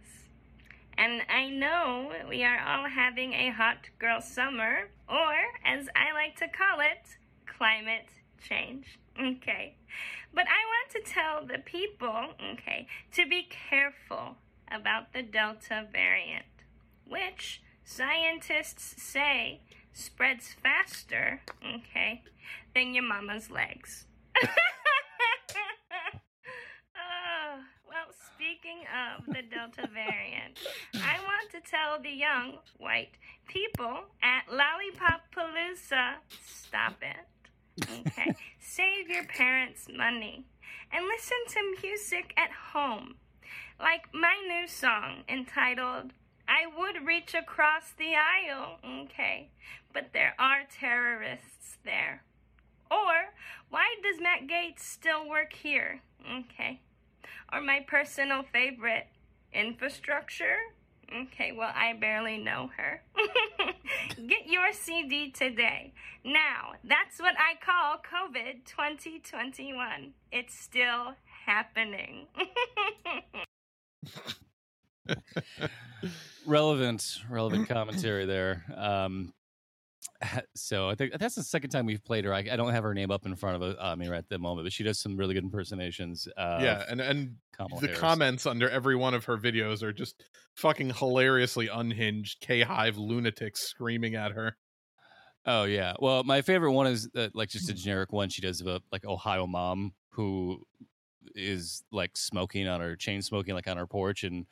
And 0.99 1.21
I 1.29 1.49
know 1.49 2.11
we 2.27 2.43
are 2.43 2.59
all 2.59 2.89
having 2.89 3.33
a 3.33 3.51
hot 3.51 3.87
girl 3.99 4.19
summer, 4.19 4.89
or 5.07 5.33
as 5.63 5.87
I 5.95 6.11
like 6.13 6.35
to 6.37 6.47
call 6.47 6.79
it, 6.79 7.07
climate 7.45 8.09
change. 8.41 8.99
Okay. 9.19 9.75
But 10.33 10.45
I 10.47 10.61
want 10.67 10.91
to 10.91 11.11
tell 11.11 11.45
the 11.45 11.59
people, 11.59 12.33
okay, 12.53 12.87
to 13.13 13.25
be 13.27 13.49
careful 13.69 14.37
about 14.71 15.13
the 15.13 15.23
Delta 15.23 15.87
variant, 15.91 16.45
which 17.07 17.61
scientists 17.83 19.01
say 19.01 19.61
spreads 19.93 20.55
faster, 20.61 21.41
okay, 21.65 22.21
than 22.75 22.93
your 22.93 23.03
mama's 23.03 23.49
legs. 23.49 24.05
oh, 24.43 24.47
well, 27.87 28.13
speaking 28.35 28.83
of 28.93 29.25
the 29.25 29.41
Delta 29.41 29.89
variant, 29.91 30.59
I 30.93 31.17
want 31.23 31.49
to 31.51 31.61
tell 31.61 31.99
the 31.99 32.11
young 32.11 32.59
white 32.77 33.17
people 33.47 34.03
at 34.21 34.43
Lollipop 34.51 35.21
Palooza 35.35 36.17
stop 36.45 37.01
it. 37.01 37.36
Okay? 37.81 38.35
Save 38.59 39.09
your 39.09 39.25
parents' 39.25 39.87
money 39.93 40.45
and 40.91 41.05
listen 41.05 41.37
to 41.49 41.81
music 41.81 42.33
at 42.37 42.51
home. 42.73 43.15
Like 43.79 44.13
my 44.13 44.35
new 44.47 44.67
song 44.67 45.23
entitled 45.29 46.11
I 46.47 46.65
Would 46.77 47.05
Reach 47.05 47.33
Across 47.35 47.91
the 47.97 48.13
Aisle, 48.15 48.79
okay, 49.03 49.49
but 49.93 50.13
there 50.13 50.33
are 50.39 50.61
terrorists 50.71 51.77
there. 51.83 52.23
Or 52.89 53.33
why 53.69 53.95
does 54.01 54.21
Matt 54.21 54.47
Gaetz 54.47 54.79
still 54.79 55.27
work 55.27 55.51
here? 55.53 56.01
Okay. 56.25 56.79
Or 57.51 57.61
my 57.61 57.81
personal 57.85 58.43
favorite, 58.43 59.07
infrastructure? 59.53 60.57
Okay, 61.15 61.53
well, 61.53 61.71
I 61.73 61.93
barely 61.93 62.37
know 62.37 62.69
her. 62.75 63.01
Get 64.27 64.47
your 64.47 64.73
CD 64.73 65.31
today. 65.31 65.93
Now, 66.23 66.73
that's 66.83 67.19
what 67.19 67.35
I 67.37 67.55
call 67.63 67.97
COVID 67.99 68.65
2021. 68.65 70.13
It's 70.31 70.53
still 70.53 71.13
happening. 71.45 72.27
relevant, 76.45 77.19
relevant 77.29 77.69
commentary 77.69 78.25
there. 78.25 78.65
Um, 78.75 79.33
so 80.55 80.89
I 80.89 80.95
think 80.95 81.17
that's 81.17 81.35
the 81.35 81.43
second 81.43 81.69
time 81.69 81.85
we've 81.85 82.03
played 82.03 82.25
her. 82.25 82.33
I, 82.33 82.39
I 82.39 82.55
don't 82.55 82.73
have 82.73 82.83
her 82.83 82.93
name 82.93 83.11
up 83.11 83.25
in 83.25 83.35
front 83.35 83.61
of 83.61 83.75
uh, 83.79 83.95
me 83.95 84.07
right 84.07 84.17
at 84.17 84.29
the 84.29 84.39
moment, 84.39 84.65
but 84.65 84.73
she 84.73 84.83
does 84.83 84.99
some 84.99 85.15
really 85.15 85.33
good 85.33 85.43
impersonations. 85.43 86.27
yeah, 86.37 86.83
and 86.89 87.01
and 87.01 87.35
Kamala 87.55 87.81
the 87.81 87.87
Harris. 87.87 87.99
comments 87.99 88.45
under 88.45 88.69
every 88.69 88.95
one 88.95 89.13
of 89.13 89.25
her 89.25 89.37
videos 89.37 89.83
are 89.83 89.93
just 89.93 90.23
fucking 90.55 90.91
hilariously 90.91 91.67
unhinged 91.67 92.39
K 92.41 92.61
Hive 92.61 92.97
lunatics 92.97 93.61
screaming 93.61 94.15
at 94.15 94.31
her. 94.31 94.57
Oh 95.45 95.63
yeah. 95.63 95.93
Well, 95.99 96.23
my 96.23 96.41
favorite 96.41 96.73
one 96.73 96.87
is 96.87 97.09
uh, 97.15 97.29
like 97.33 97.49
just 97.49 97.69
a 97.69 97.73
generic 97.73 98.11
one. 98.11 98.29
She 98.29 98.41
does 98.41 98.59
about 98.59 98.83
like 98.91 99.05
Ohio 99.05 99.47
mom 99.47 99.93
who 100.09 100.61
is 101.35 101.83
like 101.91 102.17
smoking 102.17 102.67
on 102.67 102.81
her 102.81 102.95
chain 102.95 103.21
smoking 103.21 103.53
like 103.53 103.67
on 103.67 103.77
her 103.77 103.87
porch 103.87 104.23
and 104.23 104.45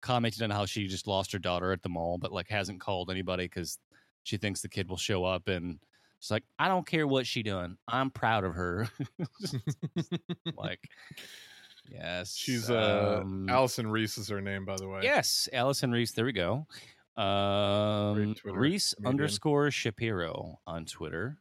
commented 0.00 0.42
on 0.42 0.50
how 0.50 0.64
she 0.64 0.86
just 0.86 1.06
lost 1.06 1.32
her 1.32 1.38
daughter 1.38 1.72
at 1.72 1.82
the 1.82 1.88
mall, 1.88 2.16
but 2.16 2.32
like 2.32 2.48
hasn't 2.48 2.80
called 2.80 3.10
anybody 3.10 3.44
because 3.44 3.78
she 4.22 4.36
thinks 4.36 4.60
the 4.60 4.68
kid 4.68 4.88
will 4.88 4.96
show 4.96 5.24
up 5.24 5.48
and 5.48 5.78
it's 6.18 6.30
like, 6.30 6.44
I 6.58 6.68
don't 6.68 6.86
care 6.86 7.06
what 7.06 7.26
she 7.26 7.42
done. 7.42 7.78
I'm 7.88 8.10
proud 8.10 8.44
of 8.44 8.54
her. 8.54 8.88
like, 10.54 10.80
yes. 11.90 12.36
She's 12.36 12.68
uh, 12.68 13.20
um, 13.22 13.48
Allison 13.48 13.90
Reese 13.90 14.18
is 14.18 14.28
her 14.28 14.42
name, 14.42 14.66
by 14.66 14.76
the 14.76 14.86
way. 14.86 15.00
Yes, 15.02 15.48
Allison 15.50 15.90
Reese. 15.90 16.12
There 16.12 16.26
we 16.26 16.32
go. 16.32 16.66
Um, 17.16 18.34
Reese 18.44 18.94
underscore 19.04 19.70
Shapiro 19.70 20.60
on 20.66 20.84
Twitter. 20.84 21.38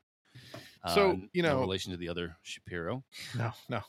So 0.87 1.19
you 1.33 1.43
know, 1.43 1.55
in 1.55 1.59
relation 1.59 1.91
to 1.91 1.97
the 1.97 2.07
other 2.07 2.37
Shapiro. 2.43 3.03
No, 3.37 3.51
no. 3.67 3.81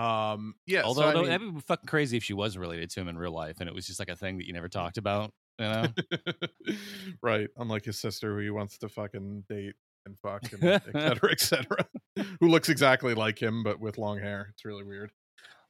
Um, 0.00 0.56
yeah. 0.66 0.82
Although 0.82 1.02
so, 1.02 1.08
I 1.08 1.14
mean, 1.14 1.26
that'd 1.26 1.54
be 1.54 1.60
fucking 1.60 1.86
crazy 1.86 2.16
if 2.16 2.24
she 2.24 2.34
was 2.34 2.58
related 2.58 2.90
to 2.90 3.00
him 3.00 3.08
in 3.08 3.16
real 3.16 3.32
life, 3.32 3.60
and 3.60 3.68
it 3.68 3.74
was 3.74 3.86
just 3.86 4.00
like 4.00 4.08
a 4.08 4.16
thing 4.16 4.38
that 4.38 4.46
you 4.46 4.52
never 4.52 4.68
talked 4.68 4.98
about. 4.98 5.32
You 5.58 5.66
know, 5.66 5.86
right? 7.22 7.48
Unlike 7.56 7.86
his 7.86 7.98
sister, 7.98 8.34
who 8.34 8.40
he 8.40 8.50
wants 8.50 8.78
to 8.78 8.88
fucking 8.88 9.44
date 9.48 9.74
and 10.06 10.16
fuck, 10.18 10.42
and 10.52 10.64
et 10.64 10.82
cetera, 10.92 11.30
et 11.30 11.40
cetera, 11.40 11.86
who 12.40 12.48
looks 12.48 12.68
exactly 12.68 13.14
like 13.14 13.40
him 13.40 13.62
but 13.62 13.80
with 13.80 13.98
long 13.98 14.18
hair. 14.18 14.48
It's 14.52 14.64
really 14.64 14.84
weird. 14.84 15.10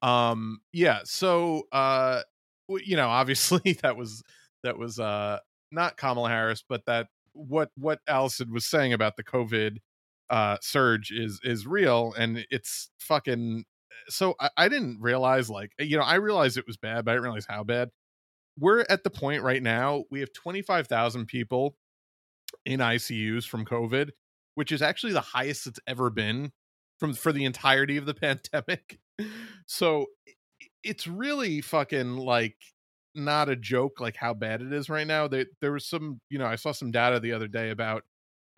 Um, 0.02 0.60
yeah. 0.72 1.00
So, 1.04 1.64
uh, 1.72 2.22
you 2.68 2.96
know, 2.96 3.08
obviously 3.08 3.78
that 3.82 3.96
was 3.96 4.22
that 4.62 4.78
was 4.78 4.98
uh 4.98 5.38
not 5.70 5.96
Kamala 5.96 6.28
Harris, 6.28 6.64
but 6.68 6.84
that 6.86 7.08
what 7.32 7.70
what 7.76 8.00
Allison 8.08 8.52
was 8.52 8.66
saying 8.66 8.92
about 8.92 9.16
the 9.16 9.24
COVID 9.24 9.78
uh 10.30 10.56
surge 10.62 11.10
is 11.10 11.38
is 11.44 11.66
real 11.66 12.14
and 12.16 12.46
it's 12.50 12.90
fucking 12.98 13.64
so 14.08 14.34
I, 14.40 14.50
I, 14.56 14.68
didn't 14.68 14.98
realize 15.00 15.50
like 15.50 15.72
you 15.78 15.96
know 15.96 16.02
I 16.02 16.16
realized 16.16 16.56
it 16.56 16.66
was 16.66 16.76
bad, 16.76 17.04
but 17.04 17.12
I 17.12 17.14
didn't 17.14 17.24
realize 17.24 17.46
how 17.48 17.64
bad. 17.64 17.90
We're 18.58 18.84
at 18.88 19.04
the 19.04 19.10
point 19.10 19.42
right 19.42 19.62
now 19.62 20.04
we 20.10 20.20
have 20.20 20.32
twenty 20.32 20.62
five 20.62 20.86
thousand 20.86 21.26
people 21.26 21.76
in 22.64 22.80
ICUs 22.80 23.46
from 23.46 23.64
COVID, 23.64 24.10
which 24.54 24.72
is 24.72 24.82
actually 24.82 25.12
the 25.12 25.20
highest 25.20 25.66
it's 25.66 25.80
ever 25.86 26.10
been 26.10 26.52
from 26.98 27.14
for 27.14 27.32
the 27.32 27.44
entirety 27.44 27.96
of 27.96 28.06
the 28.06 28.14
pandemic. 28.54 28.98
So 29.66 30.06
it's 30.82 31.06
really 31.06 31.60
fucking 31.60 32.16
like 32.16 32.56
not 33.14 33.48
a 33.48 33.56
joke 33.56 34.00
like 34.00 34.16
how 34.16 34.34
bad 34.34 34.60
it 34.60 34.72
is 34.72 34.88
right 34.88 35.06
now. 35.06 35.28
There 35.28 35.46
there 35.60 35.72
was 35.72 35.86
some, 35.88 36.20
you 36.30 36.38
know, 36.38 36.46
I 36.46 36.56
saw 36.56 36.72
some 36.72 36.90
data 36.90 37.20
the 37.20 37.32
other 37.32 37.48
day 37.48 37.70
about 37.70 38.04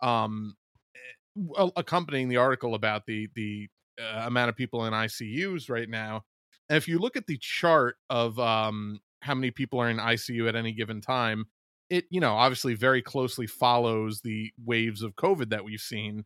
um 0.01 0.55
eh, 0.95 1.69
accompanying 1.75 2.29
the 2.29 2.37
article 2.37 2.75
about 2.75 3.05
the 3.05 3.29
the 3.35 3.69
uh, 3.99 4.23
amount 4.25 4.49
of 4.49 4.55
people 4.55 4.85
in 4.85 4.93
ICUs 4.93 5.69
right 5.69 5.89
now. 5.89 6.23
And 6.69 6.77
if 6.77 6.87
you 6.87 6.99
look 6.99 7.15
at 7.15 7.27
the 7.27 7.37
chart 7.37 7.95
of 8.09 8.37
um, 8.39 8.99
how 9.21 9.35
many 9.35 9.51
people 9.51 9.79
are 9.79 9.89
in 9.89 9.97
ICU 9.97 10.47
at 10.47 10.55
any 10.55 10.73
given 10.73 11.01
time, 11.01 11.45
it 11.89 12.05
you 12.09 12.19
know 12.19 12.33
obviously 12.33 12.73
very 12.73 13.01
closely 13.01 13.47
follows 13.47 14.21
the 14.21 14.51
waves 14.65 15.01
of 15.01 15.15
COVID 15.15 15.49
that 15.49 15.63
we've 15.63 15.79
seen. 15.79 16.25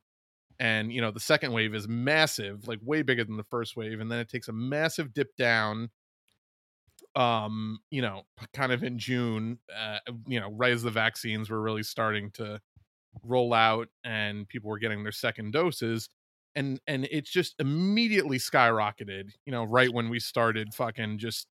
And 0.60 0.94
you 0.94 1.02
know 1.02 1.12
the 1.12 1.20
second 1.20 1.54
wave 1.54 1.74
is 1.74 1.88
massive, 1.88 2.68
like 2.68 2.80
way 2.84 3.02
bigger 3.02 3.24
than 3.24 3.38
the 3.38 3.44
first 3.44 3.76
wave, 3.76 4.00
and 4.00 4.12
then 4.12 4.20
it 4.20 4.30
takes 4.30 4.48
a 4.48 4.54
massive 4.54 5.14
dip 5.14 5.36
down. 5.38 5.90
Um, 7.16 7.80
you 7.90 8.02
know, 8.02 8.24
kind 8.54 8.72
of 8.72 8.84
in 8.84 8.98
June, 8.98 9.60
uh, 9.76 10.00
you 10.28 10.40
know, 10.40 10.50
right 10.52 10.72
as 10.72 10.84
the 10.84 10.92
vaccines 10.92 11.50
were 11.50 11.62
really 11.62 11.84
starting 11.84 12.32
to 12.36 12.62
roll 13.24 13.54
out 13.54 13.88
and 14.04 14.48
people 14.48 14.70
were 14.70 14.80
getting 14.80 15.04
their 15.04 15.12
second 15.12 15.52
doses 15.52 16.10
and 16.56 16.80
and 16.88 17.08
it's 17.12 17.30
just 17.30 17.56
immediately 17.60 18.38
skyrocketed 18.38 19.32
you 19.46 19.52
know 19.52 19.64
right 19.64 19.94
when 19.94 20.10
we 20.10 20.20
started 20.20 20.74
fucking 20.74 21.18
just 21.18 21.48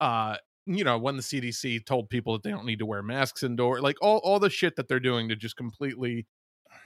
uh 0.00 0.36
you 0.68 0.84
know 0.84 0.98
when 0.98 1.16
the 1.16 1.22
cdc 1.22 1.84
told 1.86 2.08
people 2.10 2.32
that 2.32 2.42
they 2.42 2.50
don't 2.50 2.66
need 2.66 2.78
to 2.78 2.86
wear 2.86 3.02
masks 3.02 3.42
indoor 3.42 3.80
like 3.80 3.96
all 4.00 4.18
all 4.18 4.38
the 4.38 4.50
shit 4.50 4.76
that 4.76 4.88
they're 4.88 5.00
doing 5.00 5.28
to 5.28 5.36
just 5.36 5.56
completely 5.56 6.26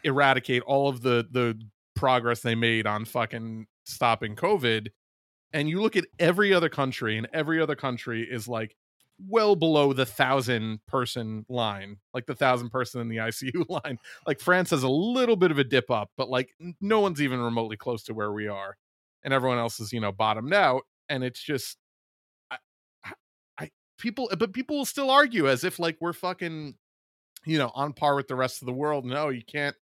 eradicate 0.04 0.62
all 0.62 0.88
of 0.88 1.02
the 1.02 1.26
the 1.30 1.58
progress 1.94 2.40
they 2.40 2.54
made 2.54 2.86
on 2.86 3.04
fucking 3.04 3.66
stopping 3.84 4.36
covid 4.36 4.88
and 5.52 5.68
you 5.68 5.82
look 5.82 5.96
at 5.96 6.06
every 6.18 6.54
other 6.54 6.68
country 6.68 7.18
and 7.18 7.28
every 7.32 7.60
other 7.60 7.74
country 7.76 8.26
is 8.28 8.48
like 8.48 8.76
well 9.28 9.54
below 9.54 9.92
the 9.92 10.06
thousand 10.06 10.80
person 10.86 11.44
line, 11.48 11.98
like 12.14 12.26
the 12.26 12.34
thousand 12.34 12.70
person 12.70 13.00
in 13.00 13.08
the 13.08 13.16
ICU 13.18 13.68
line. 13.68 13.98
Like 14.26 14.40
France 14.40 14.70
has 14.70 14.82
a 14.82 14.88
little 14.88 15.36
bit 15.36 15.50
of 15.50 15.58
a 15.58 15.64
dip 15.64 15.90
up, 15.90 16.10
but 16.16 16.28
like 16.28 16.50
no 16.80 17.00
one's 17.00 17.20
even 17.22 17.40
remotely 17.40 17.76
close 17.76 18.02
to 18.04 18.14
where 18.14 18.32
we 18.32 18.48
are, 18.48 18.76
and 19.22 19.32
everyone 19.32 19.58
else 19.58 19.80
is 19.80 19.92
you 19.92 20.00
know 20.00 20.12
bottomed 20.12 20.54
out. 20.54 20.82
And 21.08 21.22
it's 21.22 21.42
just, 21.42 21.76
people, 24.02 24.28
but 24.36 24.52
people 24.52 24.76
will 24.76 24.84
still 24.84 25.10
argue 25.10 25.48
as 25.48 25.64
if 25.64 25.78
like 25.78 25.96
we're 26.00 26.12
fucking, 26.12 26.74
you 27.46 27.56
know, 27.56 27.70
on 27.74 27.94
par 27.94 28.16
with 28.16 28.28
the 28.28 28.34
rest 28.34 28.60
of 28.60 28.66
the 28.66 28.72
world. 28.72 29.06
No, 29.06 29.30
you 29.30 29.42
can't. 29.42 29.76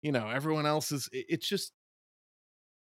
You 0.00 0.12
know, 0.12 0.28
everyone 0.28 0.64
else 0.64 0.92
is. 0.92 1.08
It's 1.12 1.46
just 1.46 1.72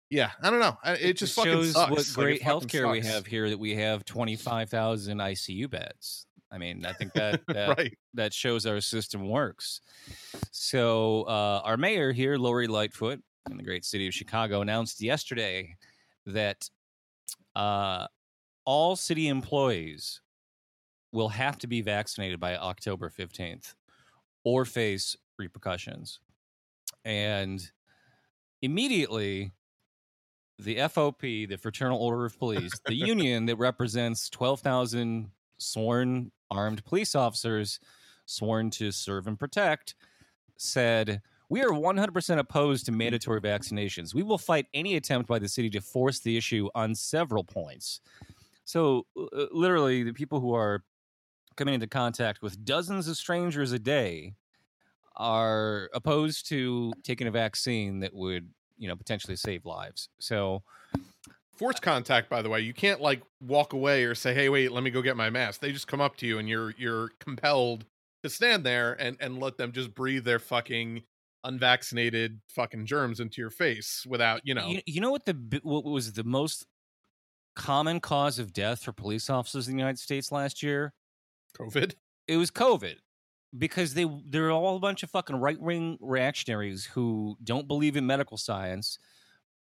yeah, 0.09 0.31
I 0.43 0.49
don't 0.51 0.59
know. 0.59 0.77
It, 0.85 1.01
it 1.01 1.17
just 1.17 1.35
shows 1.35 1.73
sucks. 1.73 1.91
what 1.91 2.23
great 2.23 2.45
like, 2.45 2.63
healthcare 2.63 2.91
we 2.91 3.01
have 3.01 3.25
here. 3.25 3.49
That 3.49 3.57
we 3.57 3.75
have 3.75 4.05
twenty 4.05 4.35
five 4.35 4.69
thousand 4.69 5.17
ICU 5.17 5.69
beds. 5.69 6.27
I 6.51 6.57
mean, 6.57 6.85
I 6.85 6.93
think 6.93 7.13
that 7.13 7.41
that, 7.47 7.77
right. 7.77 7.97
that 8.13 8.33
shows 8.33 8.65
our 8.65 8.81
system 8.81 9.27
works. 9.29 9.81
So 10.51 11.23
uh, 11.23 11.61
our 11.63 11.77
mayor 11.77 12.11
here, 12.11 12.37
Lori 12.37 12.67
Lightfoot, 12.67 13.21
in 13.49 13.57
the 13.57 13.63
great 13.63 13.85
city 13.85 14.07
of 14.07 14.13
Chicago 14.13 14.61
announced 14.61 15.01
yesterday 15.01 15.75
that 16.25 16.69
uh, 17.55 18.07
all 18.65 18.95
city 18.95 19.27
employees 19.27 20.21
will 21.15 21.29
have 21.29 21.57
to 21.59 21.67
be 21.67 21.81
vaccinated 21.81 22.39
by 22.39 22.57
October 22.57 23.09
15th 23.09 23.73
or 24.43 24.65
face 24.65 25.15
repercussions. 25.39 26.19
And 27.03 27.61
immediately, 28.61 29.51
the 30.59 30.75
FOP, 30.75 31.47
the 31.47 31.57
Fraternal 31.57 31.99
Order 31.99 32.25
of 32.25 32.37
Police, 32.37 32.73
the 32.85 32.95
union 33.13 33.45
that 33.45 33.55
represents 33.57 34.29
12,000 34.29 35.31
sworn 35.57 36.31
armed 36.51 36.83
police 36.85 37.15
officers 37.15 37.79
sworn 38.25 38.69
to 38.71 38.91
serve 38.91 39.27
and 39.27 39.39
protect, 39.39 39.95
said, 40.57 41.21
We 41.49 41.61
are 41.61 41.69
100% 41.69 42.37
opposed 42.37 42.85
to 42.85 42.91
mandatory 42.91 43.41
vaccinations. 43.41 44.13
We 44.13 44.23
will 44.23 44.37
fight 44.37 44.67
any 44.73 44.95
attempt 44.95 45.27
by 45.27 45.39
the 45.39 45.47
city 45.47 45.69
to 45.71 45.81
force 45.81 46.19
the 46.19 46.37
issue 46.37 46.69
on 46.75 46.95
several 46.95 47.43
points. 47.43 48.01
So, 48.65 49.05
uh, 49.17 49.45
literally, 49.51 50.03
the 50.03 50.13
people 50.13 50.39
who 50.39 50.53
are 50.53 50.83
coming 51.55 51.73
into 51.73 51.87
contact 51.87 52.41
with 52.41 52.63
dozens 52.65 53.07
of 53.07 53.17
strangers 53.17 53.71
a 53.71 53.79
day 53.79 54.35
are 55.15 55.89
opposed 55.93 56.47
to 56.49 56.91
taking 57.03 57.27
a 57.27 57.31
vaccine 57.31 57.99
that 57.99 58.13
would, 58.13 58.49
you 58.77 58.87
know, 58.87 58.95
potentially 58.95 59.35
save 59.35 59.65
lives. 59.65 60.09
So, 60.19 60.63
force 61.55 61.79
contact 61.79 62.29
by 62.29 62.41
the 62.41 62.49
way. 62.49 62.59
You 62.61 62.73
can't 62.73 63.01
like 63.01 63.21
walk 63.41 63.73
away 63.73 64.03
or 64.03 64.15
say 64.15 64.33
hey 64.33 64.49
wait 64.49 64.71
let 64.71 64.83
me 64.83 64.89
go 64.89 65.01
get 65.01 65.15
my 65.15 65.29
mask. 65.29 65.61
They 65.61 65.71
just 65.71 65.87
come 65.87 66.01
up 66.01 66.17
to 66.17 66.27
you 66.27 66.37
and 66.37 66.49
you're 66.49 66.73
you're 66.77 67.11
compelled 67.19 67.85
to 68.23 68.29
stand 68.29 68.65
there 68.65 68.93
and 68.99 69.17
and 69.19 69.39
let 69.39 69.57
them 69.57 69.71
just 69.71 69.95
breathe 69.95 70.25
their 70.25 70.39
fucking 70.39 71.03
unvaccinated 71.43 72.41
fucking 72.49 72.85
germs 72.85 73.19
into 73.19 73.39
your 73.39 73.51
face 73.51 74.05
without 74.07 74.41
you 74.43 74.53
know. 74.53 74.67
You, 74.67 74.81
you 74.85 75.01
know 75.01 75.11
what 75.11 75.25
the 75.25 75.61
what 75.63 75.85
was 75.85 76.13
the 76.13 76.23
most 76.23 76.65
common 77.55 78.01
cause 78.01 78.37
of 78.37 78.51
death 78.51 78.83
for 78.83 78.91
police 78.91 79.29
officers 79.29 79.69
in 79.69 79.75
the 79.75 79.79
united 79.79 79.97
states 79.97 80.29
last 80.29 80.61
year 80.61 80.93
covid 81.57 81.93
it 82.27 82.37
was 82.37 82.51
covid 82.51 82.95
because 83.57 83.93
they 83.93 84.05
they're 84.25 84.51
all 84.51 84.75
a 84.75 84.79
bunch 84.79 85.03
of 85.03 85.09
fucking 85.09 85.35
right 85.37 85.59
wing 85.59 85.97
reactionaries 86.01 86.85
who 86.85 87.37
don't 87.43 87.67
believe 87.67 87.95
in 87.95 88.05
medical 88.05 88.37
science, 88.37 88.99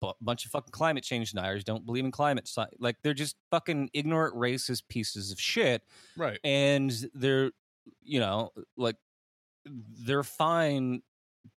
but 0.00 0.16
a 0.20 0.24
bunch 0.24 0.44
of 0.44 0.50
fucking 0.50 0.72
climate 0.72 1.04
change 1.04 1.32
deniers 1.32 1.64
don't 1.64 1.86
believe 1.86 2.04
in 2.04 2.10
climate 2.10 2.48
science. 2.48 2.74
Like 2.78 2.96
they're 3.02 3.14
just 3.14 3.36
fucking 3.50 3.90
ignorant, 3.92 4.34
racist 4.34 4.82
pieces 4.88 5.30
of 5.30 5.40
shit. 5.40 5.82
Right. 6.16 6.38
And 6.42 6.92
they're, 7.14 7.52
you 8.02 8.20
know, 8.20 8.50
like 8.76 8.96
they're 9.64 10.22
fine 10.22 11.02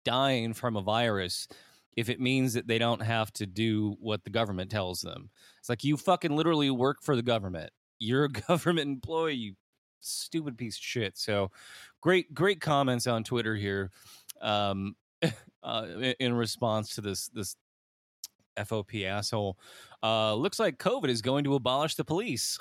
dying 0.05 0.53
from 0.53 0.75
a 0.75 0.81
virus 0.81 1.47
if 1.95 2.09
it 2.09 2.19
means 2.19 2.53
that 2.53 2.67
they 2.67 2.77
don't 2.77 3.01
have 3.01 3.33
to 3.33 3.47
do 3.47 3.95
what 3.99 4.23
the 4.23 4.29
government 4.29 4.69
tells 4.69 5.01
them. 5.01 5.31
It's 5.59 5.69
like 5.69 5.83
you 5.83 5.97
fucking 5.97 6.35
literally 6.35 6.69
work 6.69 6.97
for 7.01 7.15
the 7.15 7.23
government. 7.23 7.71
You're 7.97 8.25
a 8.25 8.29
government 8.47 8.87
employee, 8.87 9.33
you 9.33 9.53
stupid 9.99 10.57
piece 10.57 10.77
of 10.77 10.83
shit. 10.83 11.17
So 11.17 11.51
great, 12.01 12.33
great 12.33 12.61
comments 12.61 13.07
on 13.07 13.23
Twitter 13.23 13.55
here 13.55 13.91
um, 14.41 14.95
uh, 15.63 15.85
in 16.19 16.33
response 16.33 16.95
to 16.95 17.01
this 17.01 17.27
this 17.29 17.55
FOP 18.57 19.05
asshole. 19.05 19.57
Uh, 20.03 20.33
looks 20.35 20.59
like 20.59 20.77
COVID 20.77 21.09
is 21.09 21.21
going 21.21 21.43
to 21.45 21.55
abolish 21.55 21.95
the 21.95 22.03
police. 22.03 22.59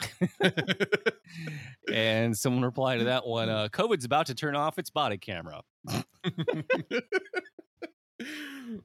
and 1.93 2.37
someone 2.37 2.65
replied 2.65 2.99
to 2.99 3.05
that 3.05 3.27
one 3.27 3.49
uh, 3.49 3.69
COVID's 3.69 4.05
about 4.05 4.27
to 4.27 4.35
turn 4.35 4.55
off 4.57 4.79
its 4.79 4.91
body 4.91 5.19
camera. 5.19 5.63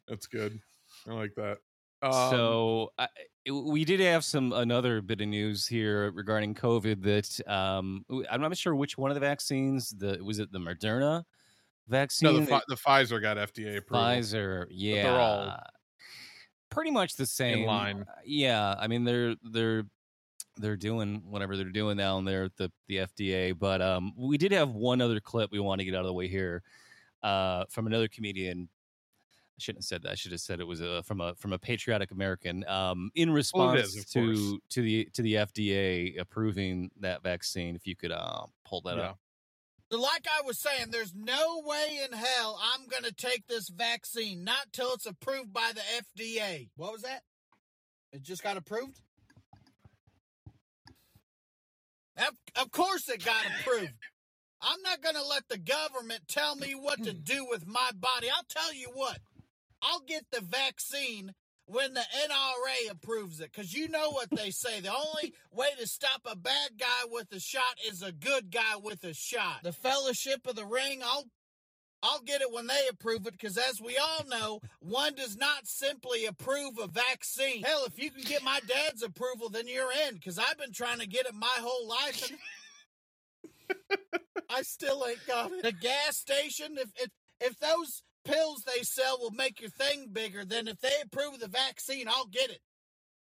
That's 0.08 0.28
good. 0.28 0.60
I 1.08 1.14
like 1.14 1.34
that. 1.36 1.58
Um, 2.02 2.12
so 2.32 2.92
I, 2.98 3.08
we 3.52 3.86
did 3.86 4.00
have 4.00 4.24
some 4.24 4.54
another 4.54 5.02
bit 5.02 5.22
of 5.22 5.28
news 5.28 5.68
here 5.68 6.12
regarding 6.12 6.56
COVID 6.56 7.02
that 7.04 7.52
um, 7.52 8.06
I'm 8.30 8.42
not 8.42 8.56
sure 8.58 8.76
which 8.76 8.98
one 8.98 9.12
of 9.12 9.16
the 9.16 9.22
vaccines. 9.22 9.90
The 9.90 10.20
was 10.24 10.40
it 10.40 10.52
the 10.52 10.60
Moderna 10.60 11.24
vaccine? 11.88 12.34
No, 12.34 12.40
the, 12.40 12.62
the 12.68 12.76
Pfizer 12.76 13.22
got 13.22 13.38
FDA 13.38 13.78
approval. 13.78 14.06
Pfizer, 14.08 14.66
yeah, 14.70 15.04
they're 15.04 15.20
all 15.20 15.58
pretty 16.70 16.92
much 16.92 17.16
the 17.16 17.26
same 17.26 17.60
in 17.60 17.66
line. 17.66 18.06
Yeah, 18.26 18.76
I 18.80 18.88
mean 18.88 19.04
they're 19.04 19.36
they're 19.52 19.84
they're 20.58 20.78
doing 20.78 21.22
whatever 21.26 21.56
they're 21.56 21.66
doing 21.66 21.98
down 21.98 22.26
there 22.26 22.46
at 22.46 22.56
the 22.58 22.72
the 22.88 22.98
FDA. 22.98 23.58
But 23.58 23.82
um, 23.82 24.14
we 24.18 24.38
did 24.38 24.52
have 24.52 24.70
one 24.72 25.02
other 25.02 25.20
clip 25.20 25.52
we 25.52 25.60
want 25.60 25.80
to 25.80 25.86
get 25.86 25.94
out 25.94 26.02
of 26.02 26.08
the 26.08 26.14
way 26.14 26.28
here 26.28 26.64
uh, 27.24 27.66
from 27.70 27.88
another 27.88 28.08
comedian 28.08 28.70
shouldn't 29.62 29.80
have 29.80 29.88
said 29.88 30.04
that. 30.04 30.12
I 30.12 30.16
should 30.16 30.32
have 30.32 30.42
said 30.42 30.60
it 30.60 30.68
was 30.68 30.82
a, 30.82 31.04
from 31.04 31.22
a 31.22 31.36
from 31.36 31.54
a 31.54 31.60
patriotic 31.60 32.12
American. 32.12 32.68
Um, 32.68 33.12
in 33.16 33.32
response 33.32 33.76
well, 33.76 33.84
is, 33.84 34.06
to 34.06 34.26
course. 34.26 34.60
to 34.72 34.82
the 34.82 35.08
to 35.14 35.22
the 35.22 35.36
FDA 35.36 36.20
approving 36.20 36.92
that 37.00 37.24
vaccine, 37.24 37.76
if 37.76 37.88
you 37.88 37.96
could 37.96 38.12
uh, 38.12 38.46
pull 38.66 38.82
that 38.82 38.98
yeah. 38.98 39.04
up. 39.04 39.20
Like 39.92 40.26
I 40.26 40.42
was 40.46 40.58
saying, 40.58 40.88
there's 40.90 41.14
no 41.14 41.62
way 41.66 42.00
in 42.06 42.18
hell 42.18 42.58
I'm 42.74 42.88
going 42.88 43.04
to 43.04 43.14
take 43.14 43.46
this 43.48 43.68
vaccine, 43.68 44.46
not 44.46 44.72
till 44.72 44.94
it's 44.94 45.06
approved 45.06 45.52
by 45.52 45.72
the 45.76 45.82
FDA. 45.82 46.70
What 46.78 46.94
was 46.94 47.02
that? 47.02 47.24
It 48.14 48.24
just 48.24 48.42
got 48.42 48.56
approved? 48.56 49.02
Of, 52.18 52.36
of 52.56 52.72
course 52.72 53.10
it 53.10 53.24
got 53.26 53.44
approved. 53.60 53.94
I'm 54.62 54.82
not 54.84 55.02
going 55.02 55.16
to 55.16 55.26
let 55.26 55.48
the 55.50 55.58
government 55.58 56.22
tell 56.28 56.56
me 56.56 56.74
what 56.74 57.04
to 57.04 57.14
do 57.14 57.48
with 57.50 57.68
my 57.68 57.90
body. 57.96 58.28
I'll 58.30 58.44
tell 58.48 58.74
you 58.74 58.90
what. 58.94 59.18
I'll 59.82 60.02
get 60.02 60.26
the 60.32 60.42
vaccine 60.42 61.34
when 61.66 61.94
the 61.94 62.02
NRA 62.02 62.92
approves 62.92 63.40
it. 63.40 63.52
Because 63.52 63.74
you 63.74 63.88
know 63.88 64.12
what 64.12 64.30
they 64.30 64.52
say. 64.52 64.80
The 64.80 64.94
only 64.94 65.34
way 65.52 65.70
to 65.80 65.88
stop 65.88 66.22
a 66.26 66.36
bad 66.36 66.72
guy 66.80 67.06
with 67.10 67.32
a 67.32 67.40
shot 67.40 67.78
is 67.88 68.02
a 68.02 68.12
good 68.12 68.52
guy 68.52 68.76
with 68.82 69.04
a 69.04 69.14
shot. 69.14 69.64
The 69.64 69.72
Fellowship 69.72 70.48
of 70.48 70.56
the 70.56 70.66
Ring, 70.66 71.02
I'll 71.04 71.26
I'll 72.04 72.22
get 72.22 72.42
it 72.42 72.52
when 72.52 72.66
they 72.66 72.88
approve 72.90 73.28
it 73.28 73.34
because, 73.34 73.58
as 73.58 73.80
we 73.80 73.96
all 73.98 74.26
know, 74.28 74.60
one 74.80 75.14
does 75.14 75.38
not 75.38 75.68
simply 75.68 76.26
approve 76.26 76.80
a 76.80 76.88
vaccine. 76.88 77.62
Hell, 77.64 77.86
if 77.86 78.02
you 78.02 78.10
can 78.10 78.24
get 78.24 78.44
my 78.44 78.60
dad's 78.68 79.04
approval, 79.04 79.50
then 79.50 79.68
you're 79.68 79.92
in 80.08 80.16
because 80.16 80.40
I've 80.40 80.58
been 80.58 80.74
trying 80.74 81.00
to 81.00 81.08
get 81.08 81.28
it 81.28 81.36
my 81.36 81.48
whole 81.60 81.88
life. 81.88 82.32
And 83.70 83.80
I 84.50 84.64
still 84.64 85.06
ain't 85.08 85.26
got 85.28 85.52
it. 85.52 85.62
The 85.62 85.74
gas 85.74 86.18
station, 86.18 86.78
if, 86.80 86.90
if, 86.96 87.10
if 87.40 87.60
those 87.60 88.02
pills 88.24 88.64
they 88.66 88.84
sell 88.84 89.18
will 89.20 89.32
make 89.32 89.62
your 89.62 89.70
thing 89.70 90.10
bigger, 90.12 90.46
then 90.46 90.68
if 90.68 90.80
they 90.80 90.94
approve 91.04 91.40
the 91.40 91.48
vaccine, 91.48 92.08
I'll 92.08 92.28
get 92.28 92.50
it. 92.50 92.62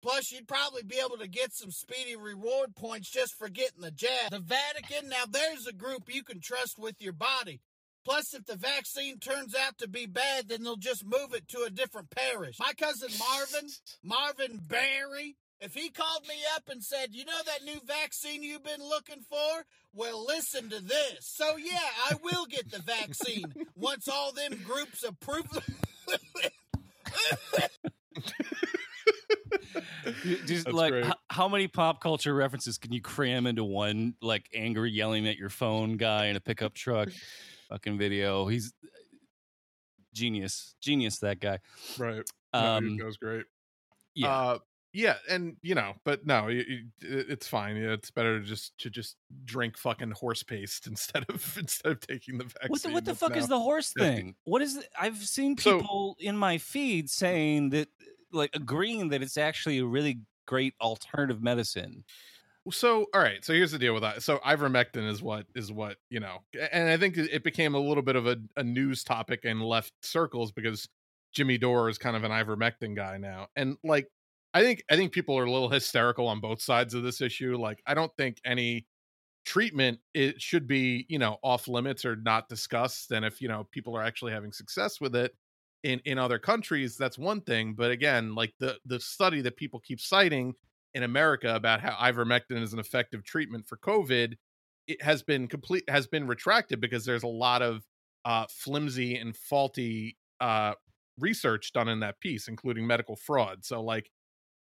Plus, 0.01 0.31
you'd 0.31 0.47
probably 0.47 0.83
be 0.83 1.01
able 1.05 1.19
to 1.19 1.27
get 1.29 1.53
some 1.53 1.71
speedy 1.71 2.15
reward 2.15 2.77
points 2.77 3.11
just 3.11 3.35
for 3.35 3.49
getting 3.49 3.81
the 3.81 3.91
jab. 3.91 4.31
The 4.31 4.39
Vatican, 4.39 5.09
now 5.09 5.25
there's 5.29 5.67
a 5.67 5.73
group 5.73 6.05
you 6.07 6.23
can 6.23 6.41
trust 6.41 6.79
with 6.79 6.95
your 7.01 7.13
body. 7.13 7.61
Plus, 8.05 8.33
if 8.33 8.47
the 8.47 8.57
vaccine 8.57 9.19
turns 9.19 9.55
out 9.55 9.77
to 9.79 9.89
be 9.89 10.07
bad, 10.07 10.49
then 10.49 10.63
they'll 10.63 10.77
just 10.77 11.05
move 11.05 11.35
it 11.35 11.49
to 11.49 11.65
a 11.67 11.71
different 11.71 12.11
parish. 12.11 12.57
My 12.59 12.73
cousin 12.79 13.11
Marvin, 13.19 13.69
Marvin 14.03 14.61
Berry, 14.67 15.37
if 15.61 15.75
he 15.75 15.91
called 15.91 16.23
me 16.29 16.37
up 16.55 16.65
and 16.69 16.83
said, 16.83 17.09
You 17.13 17.25
know 17.25 17.41
that 17.47 17.65
new 17.65 17.81
vaccine 17.87 18.43
you've 18.43 18.65
been 18.65 18.83
looking 18.83 19.23
for? 19.29 19.65
Well, 19.95 20.25
listen 20.27 20.69
to 20.71 20.81
this. 20.81 21.19
So, 21.21 21.57
yeah, 21.57 21.79
I 22.11 22.15
will 22.23 22.47
get 22.47 22.71
the 22.71 22.81
vaccine 22.81 23.55
once 23.77 24.09
all 24.09 24.33
them 24.33 24.63
groups 24.65 25.03
approve. 25.05 25.47
Just 30.47 30.65
That's 30.67 30.77
like 30.77 30.95
h- 30.95 31.13
how 31.31 31.49
many 31.49 31.69
pop 31.69 32.01
culture 32.01 32.35
references 32.35 32.79
can 32.79 32.93
you 32.93 33.01
cram 33.01 33.47
into 33.47 33.65
one 33.65 34.15
like 34.21 34.49
angry 34.55 34.91
yelling 34.91 35.27
at 35.29 35.37
your 35.37 35.49
phone 35.49 35.97
guy 35.97 36.27
in 36.27 36.37
a 36.37 36.41
pickup 36.41 36.75
truck 36.75 37.09
fucking 37.69 37.99
video? 37.99 38.47
He's 38.47 38.73
genius, 40.15 40.75
genius. 40.81 41.19
That 41.19 41.41
guy, 41.41 41.59
right? 41.99 42.23
Um, 42.53 42.97
no, 42.97 43.05
that 43.05 43.07
was 43.07 43.17
great. 43.17 43.45
Yeah, 44.15 44.29
uh, 44.29 44.59
yeah 44.93 45.17
and 45.29 45.57
you 45.63 45.75
know 45.75 45.93
but 46.05 46.27
no 46.27 46.49
it's 47.01 47.47
fine 47.47 47.77
it's 47.77 48.11
better 48.11 48.39
to 48.41 48.45
just 48.45 48.77
to 48.79 48.89
just 48.89 49.17
drink 49.45 49.77
fucking 49.77 50.11
horse 50.13 50.43
paste 50.43 50.87
instead 50.87 51.25
of 51.29 51.59
instead 51.59 51.93
of 51.93 52.01
taking 52.01 52.39
the 52.39 52.45
vaccine 52.45 52.71
what 52.71 52.83
the, 52.83 52.91
what 52.91 53.05
the 53.05 53.15
fuck 53.15 53.37
is 53.37 53.49
the 53.49 53.59
horse 53.59 53.93
thing 53.93 54.35
what 54.45 54.63
is 54.63 54.77
it? 54.77 54.89
i've 55.01 55.19
seen 55.19 55.57
people 55.57 56.17
so, 56.19 56.27
in 56.27 56.37
my 56.37 56.59
feed 56.59 57.11
saying 57.11 57.71
that 57.71 57.89
like 58.33 58.51
agreeing 58.55 59.09
that 59.09 59.23
it's 59.23 59.37
actually 59.37 59.79
a 59.79 59.85
really 59.85 60.21
great 60.47 60.75
alternative 60.81 61.43
medicine 61.43 62.05
so 62.71 63.07
all 63.15 63.21
right 63.21 63.45
so 63.45 63.55
here's 63.55 63.73
the 63.73 63.79
deal 63.79 63.95
with 63.95 64.03
that 64.03 64.23
so 64.23 64.39
ivermectin 64.39 65.09
is 65.09 65.23
what 65.23 65.47
is 65.55 65.73
what 65.73 65.97
you 66.11 66.21
know 66.21 66.39
and 66.73 66.89
i 66.89 66.97
think 66.97 67.17
it 67.17 67.43
became 67.43 67.75
a 67.75 67.79
little 67.79 68.03
bit 68.03 68.17
of 68.17 68.27
a, 68.27 68.37
a 68.57 68.63
news 68.63 69.03
topic 69.03 69.45
in 69.45 69.61
left 69.61 69.93
circles 70.03 70.53
because 70.53 70.87
jimmy 71.33 71.57
dore 71.57 71.89
is 71.89 71.97
kind 71.97 72.15
of 72.15 72.25
an 72.25 72.31
ivermectin 72.31 72.95
guy 72.95 73.17
now 73.17 73.47
and 73.57 73.79
like 73.83 74.09
I 74.55 74.63
think 74.63 74.83
I 74.91 74.97
think 74.97 75.13
people 75.13 75.39
are 75.39 75.45
a 75.45 75.51
little 75.51 75.69
hysterical 75.69 76.27
on 76.27 76.41
both 76.41 76.61
sides 76.63 76.95
of 76.95 77.03
this 77.03 77.21
issue. 77.21 77.57
Like 77.57 77.83
I 77.87 77.95
don't 77.95 78.15
think 78.17 78.41
any 78.45 78.87
treatment 79.45 80.01
it 80.15 80.41
should 80.43 80.67
be, 80.67 81.07
you 81.09 81.19
know, 81.19 81.39
off 81.43 81.69
limits 81.69 82.05
or 82.05 82.17
not 82.17 82.49
discussed. 82.49 83.13
And 83.13 83.25
if, 83.25 83.41
you 83.43 83.49
know, 83.49 83.69
people 83.73 83.97
are 83.97 84.03
actually 84.05 84.33
having 84.33 84.53
success 84.53 85.01
with 85.01 85.17
it, 85.17 85.35
in 85.85 86.01
in 86.05 86.19
other 86.19 86.39
countries 86.39 86.97
that's 86.97 87.19
one 87.19 87.41
thing 87.41 87.75
but 87.75 87.91
again 87.91 88.35
like 88.35 88.53
the 88.59 88.79
the 88.87 89.01
study 89.01 89.41
that 89.41 89.57
people 89.57 89.81
keep 89.81 90.01
citing 90.01 90.53
in 90.95 91.05
america 91.05 91.55
about 91.55 91.81
how 91.81 91.93
ivermectin 91.97 92.61
is 92.63 92.73
an 92.73 92.81
effective 92.81 93.25
treatment 93.25 93.67
for 93.67 93.77
covid 93.79 94.35
it 94.87 95.01
has 95.03 95.23
been 95.23 95.47
complete 95.47 95.85
has 95.89 96.07
been 96.07 96.27
retracted 96.27 96.81
because 96.81 97.05
there's 97.05 97.23
a 97.23 97.29
lot 97.29 97.63
of 97.63 97.87
uh 98.25 98.45
flimsy 98.51 99.17
and 99.17 99.37
faulty 99.37 100.17
uh 100.41 100.75
research 101.19 101.73
done 101.73 101.89
in 101.89 102.01
that 102.01 102.21
piece 102.21 102.49
including 102.49 102.87
medical 102.87 103.17
fraud 103.17 103.65
so 103.65 103.83
like 103.83 104.11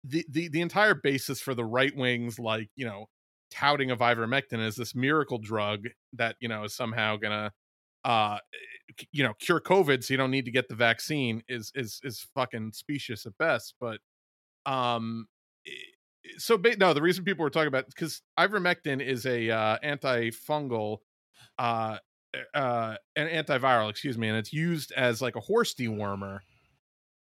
the 0.08 0.26
the, 0.30 0.48
the 0.50 0.62
entire 0.62 0.94
basis 0.94 1.42
for 1.42 1.54
the 1.54 1.66
right 1.66 1.96
wings 1.96 2.40
like 2.40 2.70
you 2.76 2.86
know 2.86 3.08
touting 3.52 3.92
of 3.92 4.00
ivermectin 4.00 4.60
as 4.60 4.76
this 4.76 4.96
miracle 4.96 5.38
drug 5.38 5.88
that 6.14 6.36
you 6.40 6.48
know 6.48 6.64
is 6.64 6.74
somehow 6.74 7.16
gonna 7.16 7.52
uh 8.04 8.38
you 9.12 9.24
know 9.24 9.34
cure 9.40 9.60
covid 9.60 10.04
so 10.04 10.14
you 10.14 10.18
don't 10.18 10.32
need 10.32 10.46
to 10.46 10.52
get 10.52 10.68
the 10.68 10.76
vaccine 10.76 11.42
is 11.48 11.72
is 11.76 12.00
is 12.04 12.28
fucking 12.36 12.72
specious 12.72 13.26
at 13.26 13.38
best 13.38 13.74
but 13.80 14.00
um 14.66 15.28
so 16.38 16.60
no 16.78 16.94
the 16.94 17.02
reason 17.02 17.24
people 17.24 17.44
were 17.44 17.50
talking 17.50 17.68
about 17.68 17.88
because 17.88 18.22
ivermectin 18.40 19.02
is 19.02 19.26
a 19.26 19.50
uh 19.50 19.78
antifungal 19.84 20.98
uh 21.60 21.98
uh 22.54 22.96
an 23.16 23.28
antiviral 23.28 23.90
excuse 23.90 24.18
me 24.18 24.28
and 24.28 24.38
it's 24.38 24.54
used 24.54 24.92
as 24.94 25.22
like 25.22 25.36
a 25.36 25.42
horse 25.42 25.74
dewormer 25.74 26.40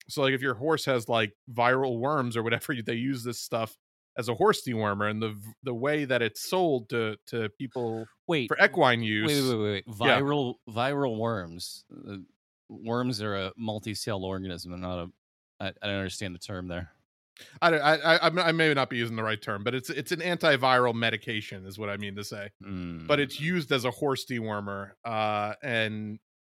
so 0.10 0.22
like 0.22 0.34
if 0.34 0.42
your 0.42 0.56
horse 0.56 0.86
has 0.86 1.08
like 1.08 1.34
viral 1.52 2.00
worms 2.00 2.36
or 2.38 2.44
whatever 2.44 2.76
they 2.86 2.94
use 2.94 3.24
this 3.24 3.40
stuff 3.40 3.78
as 4.18 4.30
a 4.30 4.34
horse 4.34 4.62
dewormer 4.68 5.10
and 5.10 5.22
the 5.22 5.36
the 5.64 5.74
way 5.74 6.06
that 6.06 6.22
it's 6.22 6.48
sold 6.48 6.90
to 6.90 7.16
to 7.26 7.50
people 7.58 8.06
wait 8.28 8.48
for 8.48 8.58
equine 8.64 9.02
use 9.02 9.28
wait 9.28 9.58
wait 9.58 9.64
wait, 9.64 9.84
wait. 9.88 9.98
viral 9.98 10.56
yeah. 10.68 10.74
viral 10.74 11.18
worms 11.18 11.86
uh, 12.10 12.18
worms 12.70 13.22
are 13.22 13.36
a 13.36 13.52
multi-cell 13.58 14.24
organism 14.24 14.74
and 14.74 14.82
not 14.82 15.00
a 15.00 15.08
I, 15.60 15.68
I 15.68 15.88
don't 15.88 15.96
understand 15.96 16.36
the 16.36 16.40
term 16.40 16.68
there 16.68 16.92
I, 17.62 17.70
I, 17.70 18.16
I 18.16 18.30
I 18.30 18.52
may 18.52 18.74
not 18.74 18.90
be 18.90 18.98
using 18.98 19.16
the 19.16 19.24
right 19.24 19.42
term, 19.42 19.64
but 19.64 19.74
it's 19.74 19.90
it's 19.90 20.12
an 20.12 20.20
antiviral 20.20 20.94
medication, 20.94 21.66
is 21.66 21.80
what 21.80 21.90
I 21.90 21.98
mean 21.98 22.16
to 22.16 22.24
say. 22.24 22.50
Mm. 22.64 23.08
But 23.08 23.20
it's 23.20 23.38
hmm. 23.38 23.46
used 23.46 23.72
as 23.72 23.86
a 23.86 23.92
horse 23.92 24.26
dewormer, 24.30 24.92
uh, 25.04 25.54
and 25.64 26.20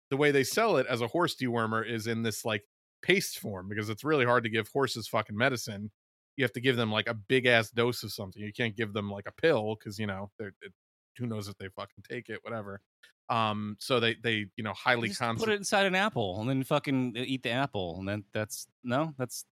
the 0.10 0.18
way 0.18 0.32
they 0.32 0.44
sell 0.44 0.78
it 0.78 0.88
as 0.88 1.02
a 1.02 1.08
horse 1.08 1.36
dewormer 1.36 1.88
is 1.88 2.08
in 2.08 2.24
this 2.24 2.44
like 2.44 2.64
paste 3.04 3.40
form 3.40 3.68
because 3.70 3.90
it's 3.90 4.04
really 4.04 4.26
hard 4.26 4.44
to 4.44 4.50
give 4.50 4.68
horses 4.74 5.08
fucking 5.08 5.38
medicine 5.38 5.92
you 6.36 6.44
have 6.44 6.54
to 6.54 6.62
give 6.62 6.76
them 6.76 6.92
like 6.92 7.08
a 7.08 7.14
big 7.14 7.46
ass 7.46 7.70
dose 7.70 8.04
of 8.04 8.12
something. 8.12 8.42
You 8.42 8.54
can't 8.54 8.76
give 8.76 8.94
them 8.94 9.10
like 9.10 9.28
a 9.28 9.32
pill 9.32 9.76
because 9.76 10.00
you 10.00 10.08
know 10.08 10.32
they're 10.38 10.54
it, 10.62 10.74
who 11.18 11.28
knows 11.28 11.48
if 11.48 11.58
they 11.58 11.68
fucking 11.70 12.04
take 12.10 12.30
it, 12.30 12.40
whatever. 12.42 12.82
Um, 13.30 13.78
so 13.80 14.00
they 14.00 14.16
they 14.16 14.48
you 14.56 14.64
know 14.64 14.74
highly 14.74 15.10
Just 15.10 15.22
put 15.22 15.50
it 15.50 15.54
inside 15.54 15.86
an 15.86 15.96
apple 15.96 16.40
and 16.42 16.50
then 16.50 16.64
fucking 16.64 17.16
eat 17.16 17.44
the 17.44 17.52
apple, 17.52 17.98
and 18.00 18.08
then 18.08 18.24
that's 18.34 18.68
no, 18.84 19.14
that's 19.18 19.46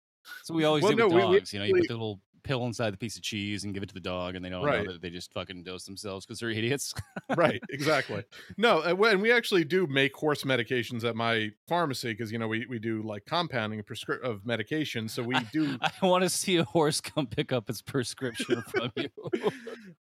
so 0.43 0.55
we 0.55 0.65
always 0.65 0.83
well, 0.83 0.97
do 0.97 1.05
with 1.05 1.13
dogs. 1.13 1.53
We, 1.53 1.59
we, 1.59 1.65
you 1.65 1.73
know, 1.73 1.77
you 1.77 1.83
put 1.83 1.89
the 1.89 1.95
little 1.95 2.21
pill 2.43 2.67
inside 2.67 2.93
the 2.93 2.97
piece 2.97 3.17
of 3.17 3.23
cheese 3.23 3.65
and 3.65 3.75
give 3.75 3.83
it 3.83 3.89
to 3.89 3.95
the 3.95 4.01
dog, 4.01 4.35
and 4.35 4.45
they 4.45 4.49
don't 4.49 4.65
right. 4.65 4.85
know 4.85 4.93
that 4.93 5.03
they 5.03 5.11
just 5.11 5.33
fucking 5.33 5.63
dose 5.63 5.85
themselves 5.85 6.27
because 6.27 6.41
they're 6.41 6.51
idiots. 6.51 6.95
right, 7.37 7.61
exactly. 7.71 8.25
No, 8.57 8.83
and 8.83 9.21
we 9.21 9.33
actually 9.33 9.65
do 9.65 9.87
make 9.87 10.15
horse 10.15 10.45
medications 10.45 11.05
at 11.05 11.17
my 11.17 11.51
pharmacy 11.69 12.13
because 12.13 12.33
you 12.33 12.39
know 12.39 12.49
we, 12.49 12.67
we 12.69 12.79
do 12.79 13.03
like 13.03 13.25
compounding 13.27 13.83
prescri- 13.83 14.21
of 14.23 14.45
medication, 14.47 15.09
so 15.09 15.23
we 15.23 15.37
do. 15.53 15.79
I, 15.83 15.91
I 16.03 16.07
want 16.07 16.23
to 16.25 16.31
see 16.31 16.57
a 16.57 16.65
horse 16.65 17.01
come 17.01 17.27
pick 17.27 17.53
up 17.53 17.69
its 17.71 17.83
prescription 17.83 18.63
from 18.69 18.91
you. 18.97 19.09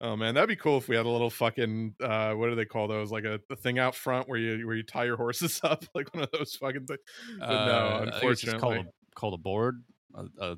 oh 0.01 0.17
man, 0.17 0.35
that'd 0.35 0.49
be 0.49 0.57
cool 0.57 0.79
if 0.79 0.89
we 0.89 0.97
had 0.97 1.07
a 1.07 1.11
little 1.11 1.31
fucking 1.31 1.95
uh, 2.03 2.33
what 2.33 2.49
do 2.49 2.55
they 2.55 2.65
call 2.65 2.89
those? 2.89 3.11
Like 3.11 3.25
a, 3.25 3.41
a, 3.51 3.57
thing 3.57 3.79
out 3.79 3.95
front 3.95 4.29
where 4.29 4.39
you 4.39 4.67
where 4.67 4.77
you 4.77 4.83
tie 4.83 5.05
your 5.05 5.17
horses 5.17 5.61
up, 5.63 5.85
like 5.95 6.13
one 6.15 6.25
of 6.25 6.31
those 6.33 6.57
fucking 6.57 6.87
things. 6.87 7.01
But 7.39 7.49
uh, 7.49 7.67
no, 7.67 8.13
unfortunately, 8.13 8.61
called 8.61 8.77
a, 8.77 8.85
called 9.15 9.35
a 9.35 9.39
board. 9.39 9.83
A, 10.15 10.25
a, 10.41 10.57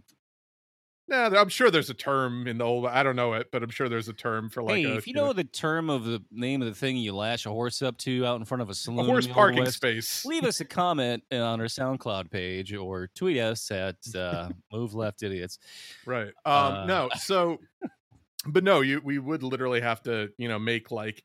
yeah, 1.07 1.29
I'm 1.37 1.51
sure 1.51 1.71
there's 1.71 1.91
a 1.91 1.95
term 1.95 2.47
in 2.47 2.59
the 2.59 2.65
old. 2.65 2.87
I 2.87 3.03
don't 3.03 3.17
know 3.17 3.35
it, 3.35 3.49
but 3.53 3.63
I'm 3.63 3.69
sure 3.69 3.91
there's 3.91 4.09
a 4.09 4.15
term 4.15 4.49
for 4.49 4.63
like. 4.63 4.77
Hey, 4.77 4.85
a, 4.85 4.95
if 4.95 5.07
you, 5.07 5.13
know, 5.13 5.27
know, 5.27 5.33
the 5.35 5.45
term 5.45 5.91
of 5.91 6.05
the 6.05 6.23
name 6.31 6.63
of 6.63 6.69
the 6.69 6.75
thing 6.75 6.97
you 6.97 7.15
lash 7.15 7.45
a 7.45 7.51
horse 7.51 7.83
up 7.83 7.99
to 7.99 8.25
out 8.25 8.39
in 8.39 8.47
front 8.47 8.63
of 8.63 8.71
a 8.71 8.75
saloon, 8.75 9.01
a 9.01 9.05
horse 9.05 9.27
parking 9.27 9.65
West, 9.65 9.77
space, 9.77 10.25
leave 10.25 10.45
us 10.45 10.61
a 10.61 10.65
comment 10.65 11.23
on 11.31 11.61
our 11.61 11.67
SoundCloud 11.67 12.31
page 12.31 12.73
or 12.73 13.09
tweet 13.15 13.39
us 13.39 13.71
at 13.71 13.97
uh, 14.17 14.49
Move 14.73 14.95
Left 14.95 15.23
Idiots. 15.23 15.59
Right. 16.07 16.33
Um. 16.47 16.55
Uh, 16.55 16.87
no. 16.87 17.11
So, 17.17 17.59
but 18.47 18.65
no, 18.65 18.81
you 18.81 19.03
we 19.05 19.19
would 19.19 19.43
literally 19.43 19.83
have 19.83 20.03
to 20.05 20.31
you 20.39 20.49
know 20.49 20.59
make 20.59 20.91
like 20.91 21.23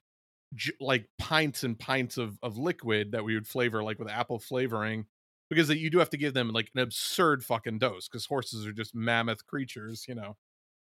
j- 0.55 0.73
like 0.81 1.07
pints 1.17 1.63
and 1.63 1.79
pints 1.79 2.17
of 2.17 2.37
of 2.43 2.57
liquid 2.57 3.13
that 3.13 3.23
we 3.23 3.35
would 3.35 3.47
flavor 3.47 3.81
like 3.81 3.97
with 3.97 4.09
apple 4.09 4.39
flavoring 4.39 5.05
because 5.49 5.69
you 5.69 5.89
do 5.89 5.99
have 5.99 6.09
to 6.12 6.17
give 6.17 6.33
them 6.33 6.49
like 6.49 6.69
an 6.75 6.81
absurd 6.81 7.43
fucking 7.43 7.79
dose 7.79 8.07
because 8.07 8.25
horses 8.25 8.65
are 8.65 8.71
just 8.71 8.93
mammoth 8.93 9.45
creatures, 9.45 10.05
you 10.07 10.15
know, 10.15 10.38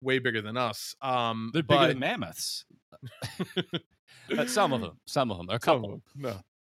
way 0.03 0.19
bigger 0.19 0.43
than 0.43 0.57
us. 0.57 0.95
Um, 1.01 1.51
They're 1.53 1.63
bigger 1.63 1.89
than 1.89 1.99
mammoths. 1.99 2.65
Uh, 4.37 4.47
some 4.47 4.73
of 4.73 4.81
them, 4.81 4.99
some 5.07 5.31
of 5.31 5.39
them, 5.39 5.49
a 5.51 5.59
couple. 5.59 5.89
Them, 5.91 6.03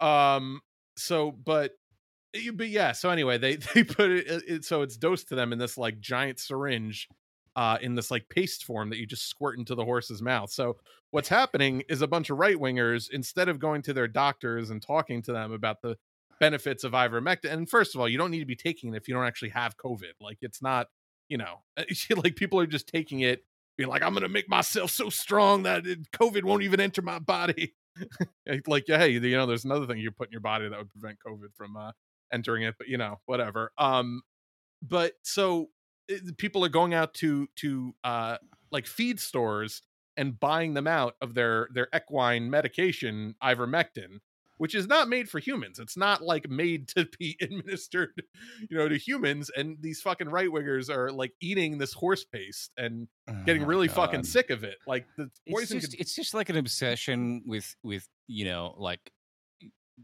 no. 0.00 0.06
Um. 0.06 0.60
So, 0.96 1.30
but, 1.30 1.72
but 2.54 2.68
yeah. 2.68 2.92
So 2.92 3.10
anyway, 3.10 3.38
they 3.38 3.56
they 3.74 3.84
put 3.84 4.10
it, 4.10 4.42
it 4.46 4.64
so 4.64 4.82
it's 4.82 4.96
dosed 4.96 5.28
to 5.28 5.34
them 5.34 5.52
in 5.52 5.58
this 5.58 5.76
like 5.76 6.00
giant 6.00 6.38
syringe, 6.38 7.08
uh, 7.56 7.78
in 7.80 7.94
this 7.94 8.10
like 8.10 8.28
paste 8.28 8.64
form 8.64 8.90
that 8.90 8.98
you 8.98 9.06
just 9.06 9.28
squirt 9.28 9.58
into 9.58 9.74
the 9.74 9.84
horse's 9.84 10.22
mouth. 10.22 10.50
So 10.50 10.76
what's 11.10 11.28
happening 11.28 11.82
is 11.88 12.02
a 12.02 12.06
bunch 12.06 12.30
of 12.30 12.38
right 12.38 12.56
wingers 12.56 13.08
instead 13.10 13.48
of 13.48 13.58
going 13.58 13.82
to 13.82 13.92
their 13.92 14.08
doctors 14.08 14.70
and 14.70 14.80
talking 14.80 15.22
to 15.22 15.32
them 15.32 15.52
about 15.52 15.82
the 15.82 15.96
benefits 16.40 16.82
of 16.82 16.92
ivermectin. 16.92 17.52
And 17.52 17.70
first 17.70 17.94
of 17.94 18.00
all, 18.00 18.08
you 18.08 18.18
don't 18.18 18.30
need 18.30 18.40
to 18.40 18.46
be 18.46 18.56
taking 18.56 18.92
it 18.92 18.96
if 18.96 19.06
you 19.06 19.14
don't 19.14 19.26
actually 19.26 19.50
have 19.50 19.76
COVID. 19.76 20.14
Like 20.20 20.38
it's 20.40 20.60
not, 20.60 20.88
you 21.28 21.38
know, 21.38 21.60
like 22.16 22.34
people 22.34 22.58
are 22.58 22.66
just 22.66 22.88
taking 22.88 23.20
it, 23.20 23.44
being 23.76 23.88
like, 23.88 24.02
I'm 24.02 24.12
going 24.12 24.22
to 24.22 24.28
make 24.28 24.48
myself 24.48 24.90
so 24.90 25.10
strong 25.10 25.62
that 25.64 25.84
COVID 26.12 26.42
won't 26.42 26.62
even 26.62 26.80
enter 26.80 27.02
my 27.02 27.18
body. 27.18 27.74
like, 28.66 28.84
hey, 28.86 29.10
you 29.10 29.36
know, 29.36 29.46
there's 29.46 29.64
another 29.64 29.86
thing 29.86 29.98
you 29.98 30.10
put 30.10 30.28
in 30.28 30.32
your 30.32 30.40
body 30.40 30.68
that 30.68 30.78
would 30.78 30.90
prevent 30.90 31.18
COVID 31.24 31.54
from 31.54 31.76
uh, 31.76 31.92
entering 32.32 32.64
it, 32.64 32.74
but 32.78 32.88
you 32.88 32.98
know, 32.98 33.20
whatever. 33.26 33.72
Um, 33.78 34.22
but 34.82 35.12
so 35.22 35.68
it, 36.08 36.22
eh, 36.26 36.30
people 36.38 36.64
are 36.64 36.70
going 36.70 36.94
out 36.94 37.14
to 37.14 37.48
to 37.56 37.94
uh 38.02 38.38
like 38.70 38.86
feed 38.86 39.20
stores 39.20 39.82
and 40.16 40.38
buying 40.38 40.74
them 40.74 40.86
out 40.86 41.14
of 41.20 41.34
their 41.34 41.68
their 41.72 41.88
equine 41.94 42.50
medication 42.50 43.34
ivermectin 43.42 44.20
which 44.60 44.74
is 44.74 44.86
not 44.86 45.08
made 45.08 45.26
for 45.26 45.38
humans. 45.38 45.78
It's 45.78 45.96
not 45.96 46.20
like 46.20 46.50
made 46.50 46.86
to 46.88 47.08
be 47.18 47.34
administered, 47.40 48.22
you 48.68 48.76
know, 48.76 48.90
to 48.90 48.98
humans. 48.98 49.50
And 49.56 49.78
these 49.80 50.02
fucking 50.02 50.28
right 50.28 50.50
wingers 50.50 50.94
are 50.94 51.10
like 51.10 51.32
eating 51.40 51.78
this 51.78 51.94
horse 51.94 52.26
paste 52.26 52.70
and 52.76 53.08
oh 53.26 53.34
getting 53.46 53.62
oh 53.62 53.66
really 53.66 53.88
God. 53.88 53.96
fucking 53.96 54.24
sick 54.24 54.50
of 54.50 54.62
it. 54.62 54.76
Like 54.86 55.06
the 55.16 55.30
poison. 55.50 55.78
It's 55.78 55.86
just, 55.86 55.92
could... 55.92 56.00
it's 56.02 56.14
just 56.14 56.34
like 56.34 56.50
an 56.50 56.58
obsession 56.58 57.42
with 57.46 57.74
with 57.82 58.06
you 58.26 58.44
know 58.44 58.74
like 58.76 59.00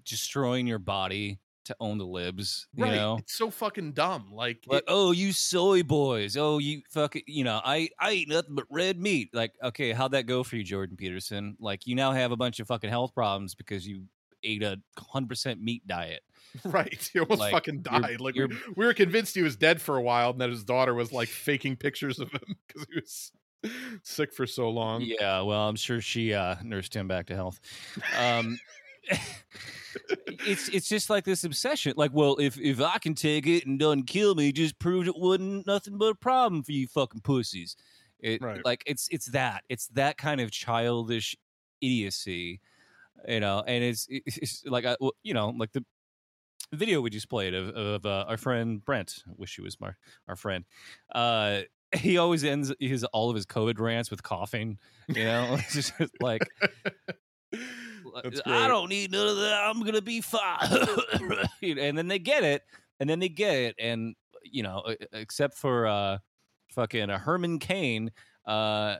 destroying 0.07 0.67
your 0.67 0.79
body 0.79 1.39
to 1.67 1.77
own 1.79 1.99
the 1.99 2.07
libs. 2.07 2.67
You 2.73 2.85
right. 2.85 2.95
know, 2.95 3.19
it's 3.19 3.37
so 3.37 3.51
fucking 3.51 3.93
dumb. 3.93 4.31
Like, 4.33 4.65
like, 4.67 4.79
it, 4.79 4.85
oh, 4.89 5.13
you 5.13 5.35
soy 5.35 5.83
boys. 5.83 6.39
Oh, 6.39 6.57
you 6.57 6.81
fucking, 6.93 7.25
you 7.27 7.45
know, 7.45 7.61
I 7.63 7.91
I 8.01 8.13
eat 8.13 8.31
nothing 8.31 8.55
but 8.55 8.65
red 8.71 8.99
meat. 8.99 9.35
Like, 9.35 9.53
okay, 9.63 9.93
how'd 9.93 10.13
that 10.13 10.25
go 10.25 10.43
for 10.43 10.57
you, 10.57 10.65
Jordan 10.65 10.97
Peterson? 10.97 11.59
Like, 11.61 11.87
you 11.87 11.95
now 11.95 12.13
have 12.13 12.33
a 12.33 12.37
bunch 12.37 12.59
of 12.59 12.69
fucking 12.69 12.89
health 12.89 13.13
problems 13.15 13.55
because 13.55 13.87
you 13.87 14.05
ate 14.47 14.63
a 14.63 14.79
hundred 14.99 15.29
percent 15.29 15.61
meat 15.61 15.87
diet. 15.87 16.23
Right. 16.65 17.11
He 17.13 17.21
almost 17.21 17.41
like, 17.41 17.53
fucking 17.53 17.83
died. 17.83 18.11
You're, 18.11 18.19
like 18.19 18.35
you're, 18.35 18.49
we 18.77 18.87
were 18.87 18.95
convinced 18.95 19.35
he 19.35 19.43
was 19.43 19.57
dead 19.57 19.81
for 19.81 19.97
a 19.97 20.03
while 20.03 20.31
and 20.31 20.41
that 20.41 20.51
his 20.51 20.65
daughter 20.65 20.95
was 20.95 21.13
like 21.13 21.29
faking 21.29 21.77
pictures 21.77 22.19
of 22.19 22.31
him 22.31 22.41
because 22.67 22.87
he 22.89 23.01
was 23.01 23.33
sick 24.03 24.33
for 24.33 24.47
so 24.47 24.71
long. 24.71 25.03
Yeah, 25.03 25.43
well, 25.43 25.69
I'm 25.69 25.77
sure 25.77 26.01
she 26.01 26.33
uh, 26.33 26.57
nursed 26.63 26.95
him 26.95 27.09
back 27.09 27.27
to 27.27 27.35
health. 27.35 27.61
Um, 28.19 28.59
it's 30.47 30.69
it's 30.69 30.89
just 30.89 31.11
like 31.11 31.25
this 31.25 31.45
obsession. 31.45 31.95
Like, 31.97 32.13
well, 32.13 32.37
if 32.37 32.59
if 32.59 32.81
I 32.81 32.99
can 32.99 33.15
take 33.15 33.47
it 33.47 33.67
and 33.67 33.79
doesn't 33.79 34.05
kill 34.05 34.35
me, 34.35 34.53
just 34.53 34.79
proved 34.79 35.09
it 35.09 35.17
wasn't 35.17 35.67
nothing 35.67 35.99
but 35.99 36.07
a 36.07 36.15
problem 36.15 36.63
for 36.63 36.73
you 36.73 36.87
fucking 36.87 37.21
pussies. 37.21 37.77
It, 38.21 38.41
right. 38.43 38.65
Like 38.65 38.83
it's 38.87 39.09
it's 39.11 39.27
that 39.27 39.65
it's 39.69 39.89
that 39.89 40.17
kind 40.17 40.41
of 40.41 40.51
childish 40.51 41.37
idiocy 41.81 42.61
you 43.27 43.41
know, 43.41 43.63
and 43.67 43.83
it's, 43.83 44.07
it's 44.11 44.65
like, 44.67 44.85
I, 44.85 44.97
you 45.23 45.35
know, 45.35 45.51
like 45.51 45.73
the 45.73 45.85
video 46.73 47.01
we 47.01 47.11
just 47.11 47.29
played 47.29 47.55
of, 47.55 47.69
of 47.71 48.07
uh, 48.07 48.25
our 48.29 48.37
friend 48.37 48.85
Brent. 48.85 49.23
I 49.29 49.33
wish 49.37 49.57
he 49.57 49.63
was 49.63 49.81
my, 49.81 49.93
our 50.29 50.37
friend. 50.37 50.65
Uh, 51.15 51.61
he 51.95 52.19
always 52.19 52.45
ends 52.45 52.73
his 52.81 53.05
all 53.05 53.31
of 53.31 53.37
his 53.37 53.47
COVID 53.47 53.79
rants 53.79 54.11
with 54.11 54.23
coughing. 54.23 54.79
You 55.09 55.25
know, 55.25 55.55
it's 55.59 55.75
just 55.75 55.93
like 56.21 56.43
I 58.47 58.69
don't 58.69 58.89
need 58.89 59.13
none 59.13 59.29
of 59.29 59.37
that. 59.37 59.65
I'm 59.65 59.83
gonna 59.83 60.03
be 60.03 60.21
fine. 60.21 60.69
and 61.63 61.97
then 61.97 62.09
they 62.09 62.19
get 62.19 62.45
it, 62.45 62.63
and 63.01 63.09
then 63.09 63.19
they 63.19 63.29
get 63.29 63.55
it, 63.55 63.77
and 63.79 64.15
you 64.43 64.63
know, 64.63 64.83
except 65.13 65.55
for 65.55 65.87
uh, 65.87 66.19
fucking 66.73 67.11
a 67.11 67.19
Herman 67.19 67.59
Cain, 67.59 68.11
uh, 68.47 68.97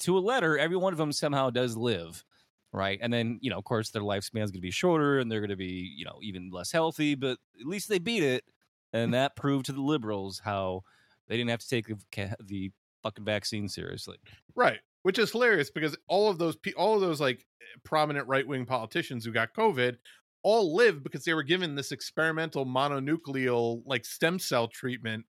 to 0.00 0.18
a 0.18 0.20
letter, 0.20 0.58
every 0.58 0.76
one 0.76 0.92
of 0.92 0.98
them 0.98 1.12
somehow 1.12 1.50
does 1.50 1.76
live 1.76 2.24
right? 2.72 2.98
And 3.02 3.12
then, 3.12 3.38
you 3.42 3.50
know, 3.50 3.58
of 3.58 3.64
course, 3.64 3.90
their 3.90 4.02
lifespan 4.02 4.42
is 4.42 4.50
going 4.50 4.54
to 4.54 4.60
be 4.60 4.70
shorter 4.70 5.18
and 5.18 5.30
they're 5.30 5.40
going 5.40 5.50
to 5.50 5.56
be, 5.56 5.92
you 5.96 6.04
know, 6.04 6.18
even 6.22 6.50
less 6.50 6.72
healthy, 6.72 7.14
but 7.14 7.38
at 7.60 7.66
least 7.66 7.88
they 7.88 7.98
beat 7.98 8.22
it. 8.22 8.44
And 8.92 9.14
that 9.14 9.36
proved 9.36 9.66
to 9.66 9.72
the 9.72 9.82
liberals 9.82 10.40
how 10.44 10.82
they 11.28 11.36
didn't 11.36 11.50
have 11.50 11.60
to 11.60 11.68
take 11.68 11.86
the, 11.86 11.96
the 12.44 12.70
fucking 13.02 13.24
vaccine 13.24 13.68
seriously. 13.68 14.16
Right. 14.54 14.80
Which 15.02 15.18
is 15.18 15.32
hilarious 15.32 15.70
because 15.70 15.96
all 16.06 16.30
of 16.30 16.38
those 16.38 16.56
all 16.76 16.94
of 16.94 17.00
those 17.00 17.20
like 17.20 17.44
prominent 17.84 18.28
right-wing 18.28 18.66
politicians 18.66 19.24
who 19.24 19.32
got 19.32 19.52
covid 19.54 19.96
all 20.44 20.74
lived 20.74 21.02
because 21.02 21.24
they 21.24 21.34
were 21.34 21.42
given 21.42 21.74
this 21.74 21.90
experimental 21.90 22.66
mononuclear 22.66 23.82
like 23.86 24.04
stem 24.04 24.38
cell 24.38 24.68
treatment 24.68 25.24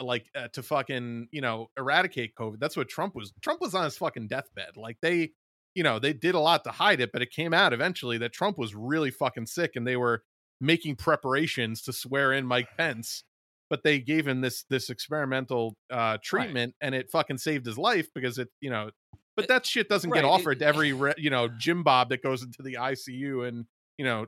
like 0.00 0.26
uh, 0.34 0.48
to 0.48 0.62
fucking, 0.62 1.28
you 1.30 1.40
know, 1.40 1.70
eradicate 1.78 2.34
covid. 2.34 2.58
That's 2.58 2.76
what 2.76 2.88
Trump 2.88 3.14
was. 3.14 3.32
Trump 3.42 3.60
was 3.60 3.74
on 3.74 3.84
his 3.84 3.96
fucking 3.96 4.28
deathbed. 4.28 4.76
Like 4.76 4.98
they 5.00 5.32
you 5.74 5.82
know, 5.82 5.98
they 5.98 6.12
did 6.12 6.34
a 6.34 6.40
lot 6.40 6.64
to 6.64 6.70
hide 6.70 7.00
it, 7.00 7.10
but 7.12 7.22
it 7.22 7.30
came 7.30 7.54
out 7.54 7.72
eventually 7.72 8.18
that 8.18 8.32
Trump 8.32 8.58
was 8.58 8.74
really 8.74 9.10
fucking 9.10 9.46
sick 9.46 9.72
and 9.76 9.86
they 9.86 9.96
were 9.96 10.22
making 10.60 10.96
preparations 10.96 11.82
to 11.82 11.92
swear 11.92 12.32
in 12.32 12.46
Mike 12.46 12.68
Pence. 12.76 13.24
But 13.70 13.84
they 13.84 14.00
gave 14.00 14.28
him 14.28 14.42
this 14.42 14.64
this 14.68 14.90
experimental 14.90 15.76
uh 15.90 16.18
treatment 16.22 16.74
right. 16.80 16.86
and 16.86 16.94
it 16.94 17.10
fucking 17.10 17.38
saved 17.38 17.64
his 17.64 17.78
life 17.78 18.06
because 18.14 18.36
it, 18.36 18.48
you 18.60 18.68
know, 18.68 18.90
but 19.34 19.48
that 19.48 19.64
shit 19.64 19.88
doesn't 19.88 20.10
right. 20.10 20.18
get 20.18 20.24
offered 20.26 20.58
to 20.58 20.66
every 20.66 20.88
you 21.16 21.30
know 21.30 21.48
Jim 21.58 21.82
Bob 21.82 22.10
that 22.10 22.22
goes 22.22 22.42
into 22.42 22.62
the 22.62 22.74
ICU 22.74 23.48
and 23.48 23.64
you 23.96 24.04
know 24.04 24.26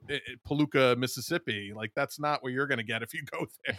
Paluca, 0.49 0.97
Mississippi. 0.97 1.73
Like 1.77 1.93
that's 1.95 2.19
not 2.19 2.43
what 2.43 2.53
you're 2.53 2.67
going 2.67 2.79
to 2.79 2.85
get 2.85 3.03
if 3.03 3.13
you 3.13 3.23
go 3.31 3.47
there. 3.67 3.77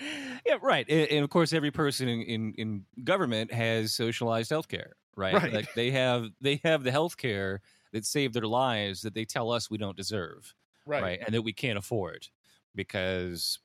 yeah, 0.46 0.56
right. 0.60 0.86
And, 0.88 1.08
and, 1.08 1.24
of 1.24 1.30
course, 1.30 1.52
every 1.52 1.70
person 1.70 2.08
in, 2.08 2.22
in, 2.22 2.54
in 2.54 2.84
government 3.04 3.52
has 3.52 3.94
socialized 3.94 4.50
healthcare 4.50 4.92
right? 5.16 5.34
right? 5.34 5.52
Like 5.52 5.74
they 5.74 5.90
have 5.90 6.26
they 6.40 6.60
have 6.64 6.84
the 6.84 6.90
health 6.90 7.16
care 7.16 7.60
that 7.92 8.06
saved 8.06 8.34
their 8.34 8.46
lives 8.46 9.02
that 9.02 9.14
they 9.14 9.24
tell 9.24 9.50
us 9.50 9.70
we 9.70 9.78
don't 9.78 9.96
deserve, 9.96 10.54
right? 10.86 11.02
right? 11.02 11.20
And 11.24 11.34
that 11.34 11.42
we 11.42 11.52
can't 11.52 11.78
afford 11.78 12.28
because 12.74 13.58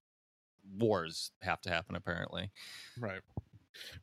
wars 0.78 1.32
have 1.42 1.62
to 1.62 1.70
happen 1.70 1.96
apparently. 1.96 2.52
Right. 3.00 3.22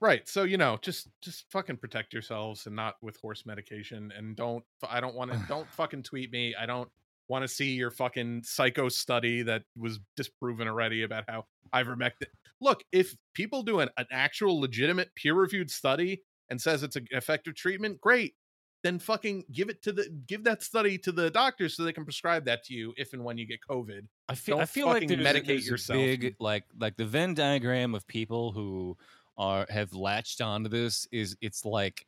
Right. 0.00 0.28
So, 0.28 0.44
you 0.44 0.56
know, 0.56 0.78
just 0.80 1.08
just 1.20 1.50
fucking 1.50 1.78
protect 1.78 2.12
yourselves 2.12 2.66
and 2.66 2.76
not 2.76 2.94
with 3.02 3.16
horse 3.20 3.44
medication 3.44 4.12
and 4.16 4.36
don't 4.36 4.64
I 4.88 5.00
don't 5.00 5.14
want 5.14 5.32
to 5.32 5.42
don't 5.48 5.68
fucking 5.72 6.04
tweet 6.04 6.32
me. 6.32 6.54
I 6.58 6.66
don't 6.66 6.88
want 7.28 7.42
to 7.42 7.48
see 7.48 7.72
your 7.72 7.90
fucking 7.90 8.42
psycho 8.44 8.88
study 8.88 9.42
that 9.42 9.62
was 9.76 9.98
disproven 10.16 10.68
already 10.68 11.02
about 11.02 11.24
how 11.28 11.46
ivermectin. 11.72 12.26
Look, 12.60 12.84
if 12.92 13.16
people 13.32 13.62
do 13.62 13.80
an, 13.80 13.88
an 13.96 14.06
actual 14.12 14.60
legitimate 14.60 15.14
peer 15.16 15.34
reviewed 15.34 15.70
study 15.70 16.22
and 16.50 16.60
says 16.60 16.82
it's 16.82 16.96
an 16.96 17.06
effective 17.10 17.54
treatment, 17.54 18.00
great. 18.00 18.34
Then 18.82 18.98
fucking 18.98 19.44
give 19.50 19.70
it 19.70 19.82
to 19.84 19.92
the 19.92 20.10
give 20.26 20.44
that 20.44 20.62
study 20.62 20.98
to 20.98 21.10
the 21.12 21.30
doctors 21.30 21.74
so 21.74 21.84
they 21.84 21.92
can 21.92 22.04
prescribe 22.04 22.44
that 22.44 22.64
to 22.64 22.74
you 22.74 22.92
if 22.98 23.14
and 23.14 23.24
when 23.24 23.38
you 23.38 23.46
get 23.46 23.60
COVID. 23.66 24.06
I 24.28 24.34
feel 24.34 24.56
Don't 24.56 24.62
I 24.62 24.66
feel 24.66 24.86
like 24.88 25.08
there's, 25.08 25.20
medicate 25.20 25.46
there's 25.46 25.68
yourself. 25.68 25.96
big 25.96 26.36
like 26.38 26.64
like 26.78 26.96
the 26.98 27.06
Venn 27.06 27.32
diagram 27.32 27.94
of 27.94 28.06
people 28.06 28.52
who 28.52 28.98
are 29.38 29.66
have 29.70 29.94
latched 29.94 30.42
onto 30.42 30.68
this 30.68 31.08
is 31.12 31.34
it's 31.40 31.64
like 31.64 32.06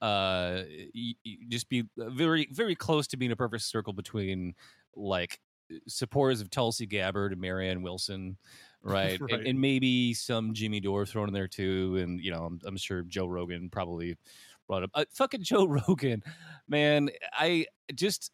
uh 0.00 0.62
you, 0.94 1.14
you 1.22 1.48
just 1.48 1.68
be 1.68 1.84
very 1.98 2.48
very 2.50 2.74
close 2.74 3.06
to 3.08 3.18
being 3.18 3.32
a 3.32 3.36
perfect 3.36 3.64
circle 3.64 3.92
between 3.92 4.54
like 4.96 5.38
supporters 5.86 6.40
of 6.40 6.50
Tulsi 6.50 6.86
Gabbard 6.86 7.32
and 7.32 7.40
Marianne 7.40 7.82
Wilson 7.82 8.36
right? 8.82 9.20
right. 9.20 9.32
And, 9.32 9.46
and, 9.46 9.60
maybe 9.60 10.14
some 10.14 10.54
Jimmy 10.54 10.80
Dore 10.80 11.06
thrown 11.06 11.28
in 11.28 11.34
there 11.34 11.48
too. 11.48 11.96
And 12.00 12.20
you 12.20 12.30
know, 12.30 12.44
I'm, 12.44 12.60
I'm 12.64 12.76
sure 12.76 13.02
Joe 13.02 13.26
Rogan 13.26 13.70
probably 13.70 14.16
brought 14.66 14.84
up. 14.84 14.90
Uh, 14.94 15.04
fucking 15.12 15.42
Joe 15.44 15.66
Rogan, 15.66 16.22
man. 16.68 17.10
I 17.32 17.66
just 17.94 18.30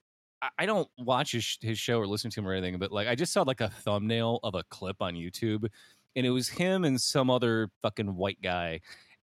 I 0.58 0.66
don't 0.66 0.88
watch 0.98 1.32
his 1.32 1.58
his 1.60 1.78
show 1.78 1.98
or 1.98 2.06
listen 2.06 2.30
to 2.30 2.40
him 2.40 2.48
or 2.48 2.52
anything, 2.52 2.78
but 2.78 2.92
like 2.92 3.08
I 3.08 3.14
just 3.14 3.32
saw 3.32 3.42
like 3.42 3.60
a 3.60 3.68
thumbnail 3.68 4.40
of 4.42 4.54
a 4.54 4.62
clip 4.64 4.96
on 5.00 5.14
YouTube, 5.14 5.66
and 6.14 6.26
it 6.26 6.30
was 6.30 6.48
him 6.48 6.84
and 6.84 7.00
some 7.00 7.30
other 7.30 7.70
fucking 7.82 8.14
white 8.14 8.40
guy, 8.42 8.80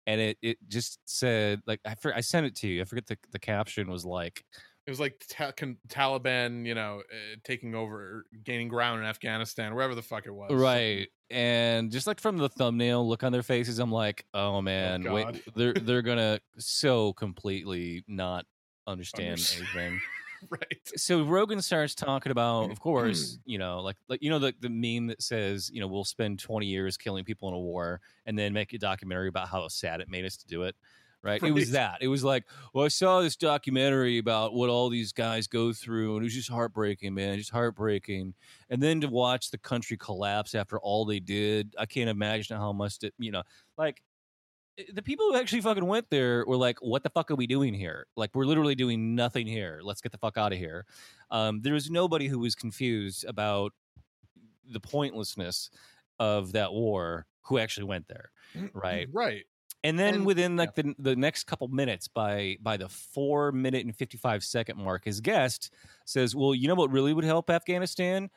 and 0.08 0.20
it 0.20 0.38
it 0.42 0.58
just 0.68 1.00
said 1.06 1.62
like 1.68 1.80
I 1.86 1.96
I 2.16 2.22
sent 2.22 2.46
it 2.46 2.56
to 2.58 2.68
you. 2.68 2.82
I 2.82 2.86
forget 2.86 3.06
the 3.06 3.18
the 3.32 3.40
caption 3.40 3.90
was 3.90 4.06
like 4.06 4.44
it 4.86 4.90
was 4.90 5.00
like 5.00 5.24
ta- 5.30 5.52
Taliban, 5.88 6.66
you 6.66 6.76
know, 6.76 7.02
uh, 7.10 7.36
taking 7.44 7.74
over, 7.74 8.26
gaining 8.44 8.68
ground 8.68 9.00
in 9.00 9.06
Afghanistan, 9.06 9.74
wherever 9.74 9.96
the 9.96 10.02
fuck 10.02 10.26
it 10.26 10.34
was. 10.34 10.52
Right. 10.52 11.08
And 11.30 11.90
just 11.90 12.06
like 12.06 12.20
from 12.20 12.38
the 12.38 12.50
thumbnail, 12.50 13.08
look 13.08 13.24
on 13.24 13.32
their 13.32 13.44
faces, 13.44 13.80
I'm 13.80 13.92
like, 13.92 14.26
oh, 14.34 14.56
oh 14.56 14.62
man, 14.62 15.08
oh, 15.08 15.14
wait, 15.14 15.42
they're 15.56 15.74
they're 15.82 16.02
gonna 16.02 16.40
so 16.58 17.14
completely 17.14 18.04
not 18.08 18.46
understand 18.86 19.40
anything. 19.58 20.02
right. 20.50 20.82
So 20.98 21.24
Rogan 21.24 21.62
starts 21.62 21.96
talking 21.96 22.32
about, 22.32 22.70
of 22.70 22.80
course, 22.80 23.40
you 23.46 23.58
know, 23.58 23.80
like 23.80 23.96
like 24.10 24.22
you 24.22 24.30
know 24.30 24.40
the 24.40 24.54
the 24.60 24.70
meme 24.70 25.08
that 25.08 25.24
says, 25.24 25.72
you 25.74 25.80
know, 25.80 25.88
we'll 25.88 26.04
spend 26.04 26.40
20 26.40 26.66
years 26.66 26.98
killing 26.98 27.24
people 27.24 27.48
in 27.48 27.56
a 27.56 27.60
war 27.60 28.02
and 28.26 28.38
then 28.38 28.52
make 28.54 28.74
a 28.74 28.78
documentary 28.78 29.30
about 29.30 29.48
how 29.48 29.68
sad 29.70 30.02
it 30.02 30.10
made 30.10 30.26
us 30.26 30.38
to 30.38 30.48
do 30.48 30.64
it 30.64 30.76
right? 31.24 31.42
right? 31.42 31.50
It 31.50 31.54
was 31.54 31.72
that. 31.72 32.00
It 32.02 32.10
was 32.10 32.24
like, 32.24 32.44
well, 32.74 32.86
I 32.86 32.90
saw 32.90 33.22
this 33.22 33.36
documentary 33.36 34.18
about 34.18 34.54
what 34.54 34.70
all 34.70 34.90
these 34.90 35.14
guys 35.14 35.48
go 35.48 35.74
through, 35.74 36.16
and 36.16 36.24
it 36.24 36.26
was 36.26 36.34
just 36.34 36.50
heartbreaking, 36.50 37.14
man, 37.14 37.38
just 37.38 37.52
heartbreaking. 37.52 38.34
And 38.70 38.84
then 38.84 39.02
to 39.02 39.08
watch 39.08 39.50
the 39.50 39.58
country 39.58 39.98
collapse 39.98 40.54
after 40.54 40.78
all 40.80 41.06
they 41.06 41.20
did, 41.20 41.74
I 41.80 41.86
can't 41.86 42.10
imagine 42.10 42.58
how 42.58 42.74
much 42.74 42.98
it, 43.04 43.14
you 43.18 43.32
know, 43.32 43.44
like 43.78 44.04
eh, 44.78 44.84
the 44.94 45.02
people 45.02 45.26
who 45.28 45.38
actually 45.38 45.62
fucking 45.62 45.86
went 45.86 46.10
there 46.10 46.46
were 46.46 46.58
like, 46.58 46.80
"What 46.82 47.04
the 47.04 47.10
fuck 47.10 47.32
are 47.32 47.36
we 47.36 47.48
doing 47.48 47.74
here? 47.74 48.06
Like, 48.18 48.32
we're 48.34 48.46
literally 48.46 48.76
doing 48.76 49.16
nothing 49.16 49.48
here. 49.48 49.80
Let's 49.82 50.02
get 50.02 50.12
the 50.12 50.18
fuck 50.18 50.38
out 50.38 50.52
of 50.52 50.60
here." 50.60 50.86
Um, 51.32 51.62
there 51.62 51.74
was 51.74 51.90
nobody 51.90 52.28
who 52.28 52.40
was 52.40 52.54
confused 52.54 53.26
about 53.26 53.72
the 54.70 54.80
pointlessness 54.80 55.70
of 56.20 56.52
that 56.52 56.74
war 56.74 57.26
who 57.44 57.58
actually 57.58 57.86
went 57.86 58.08
there, 58.08 58.32
right? 58.74 59.08
Right 59.12 59.46
and 59.84 60.00
then 60.00 60.16
and, 60.16 60.26
within 60.26 60.56
like 60.56 60.72
yeah. 60.78 60.84
the, 60.84 60.96
the 61.00 61.16
next 61.16 61.44
couple 61.46 61.68
minutes 61.68 62.08
by 62.08 62.58
by 62.62 62.78
the 62.78 62.88
four 62.88 63.52
minute 63.52 63.86
and 63.86 63.96
55 63.96 64.44
second 64.44 64.78
mark 64.78 65.06
his 65.06 65.22
guest 65.22 65.72
says 66.06 66.36
well 66.36 66.56
you 66.56 66.68
know 66.68 66.76
what 66.76 66.92
really 66.92 67.14
would 67.14 67.26
help 67.26 67.50
afghanistan? 67.50 68.30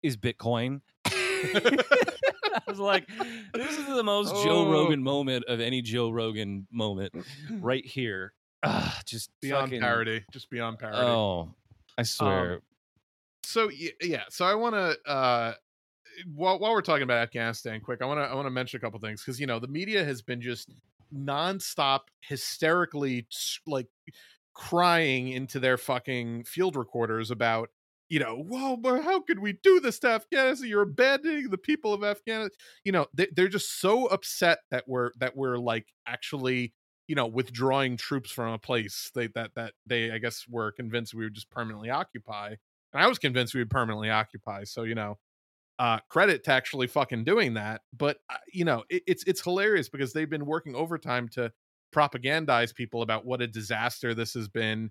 Is 0.00 0.16
bitcoin. 0.16 0.80
I 1.04 2.62
was 2.68 2.78
like 2.78 3.08
this 3.52 3.78
is 3.78 3.86
the 3.86 4.04
most 4.04 4.32
oh. 4.34 4.44
joe 4.44 4.70
rogan 4.70 5.02
moment 5.02 5.44
of 5.48 5.60
any 5.60 5.82
joe 5.82 6.10
rogan 6.10 6.66
moment 6.70 7.12
right 7.60 7.84
here. 7.84 8.32
Ah, 8.62 9.00
just 9.04 9.30
beyond 9.40 9.66
fucking, 9.68 9.80
parody 9.80 10.24
just 10.32 10.50
beyond 10.50 10.78
parody. 10.78 10.98
Oh 10.98 11.50
i 11.96 12.02
swear. 12.02 12.54
um, 12.54 12.60
so 13.42 13.70
yeah 14.00 14.22
so 14.30 14.44
i 14.44 14.54
want 14.54 14.74
to 14.74 15.10
uh 15.10 15.52
while, 16.34 16.58
while 16.58 16.72
we're 16.72 16.82
talking 16.82 17.02
about 17.02 17.18
Afghanistan, 17.18 17.80
quick, 17.80 18.02
I 18.02 18.06
want 18.06 18.20
to 18.20 18.24
I 18.24 18.34
want 18.34 18.46
to 18.46 18.50
mention 18.50 18.78
a 18.78 18.80
couple 18.80 18.98
things 19.00 19.22
because 19.22 19.40
you 19.40 19.46
know 19.46 19.58
the 19.58 19.68
media 19.68 20.04
has 20.04 20.22
been 20.22 20.40
just 20.40 20.70
nonstop, 21.14 22.00
hysterically 22.20 23.26
like 23.66 23.86
crying 24.54 25.28
into 25.28 25.60
their 25.60 25.76
fucking 25.76 26.44
field 26.44 26.76
recorders 26.76 27.30
about 27.30 27.70
you 28.08 28.18
know, 28.18 28.36
whoa, 28.36 28.76
but 28.76 29.02
how 29.02 29.20
could 29.20 29.38
we 29.38 29.52
do 29.62 29.80
this 29.80 29.98
to 29.98 30.08
Afghanistan? 30.08 30.68
You're 30.68 30.82
abandoning 30.82 31.50
the 31.50 31.58
people 31.58 31.92
of 31.92 32.02
Afghanistan. 32.02 32.56
You 32.84 32.92
know, 32.92 33.06
they, 33.12 33.28
they're 33.34 33.48
just 33.48 33.80
so 33.80 34.06
upset 34.06 34.60
that 34.70 34.84
we're 34.86 35.10
that 35.18 35.36
we're 35.36 35.58
like 35.58 35.88
actually, 36.06 36.72
you 37.06 37.14
know, 37.14 37.26
withdrawing 37.26 37.96
troops 37.98 38.30
from 38.30 38.52
a 38.54 38.58
place 38.58 39.10
they 39.14 39.26
that 39.28 39.50
that 39.56 39.74
they 39.86 40.10
I 40.10 40.18
guess 40.18 40.46
were 40.48 40.72
convinced 40.72 41.14
we 41.14 41.24
would 41.24 41.34
just 41.34 41.50
permanently 41.50 41.90
occupy. 41.90 42.54
And 42.94 43.02
I 43.02 43.06
was 43.06 43.18
convinced 43.18 43.52
we 43.52 43.60
would 43.60 43.70
permanently 43.70 44.10
occupy. 44.10 44.64
So 44.64 44.84
you 44.84 44.94
know, 44.94 45.18
uh, 45.78 45.98
credit 46.08 46.44
to 46.44 46.52
actually 46.52 46.86
fucking 46.86 47.24
doing 47.24 47.54
that. 47.54 47.82
But 47.96 48.18
uh, 48.30 48.36
you 48.52 48.64
know, 48.64 48.84
it, 48.90 49.02
it's 49.06 49.24
it's 49.24 49.42
hilarious 49.42 49.88
because 49.88 50.12
they've 50.12 50.30
been 50.30 50.46
working 50.46 50.74
overtime 50.74 51.28
to 51.30 51.52
propagandize 51.94 52.74
people 52.74 53.02
about 53.02 53.24
what 53.24 53.42
a 53.42 53.46
disaster 53.46 54.14
this 54.14 54.34
has 54.34 54.48
been. 54.48 54.90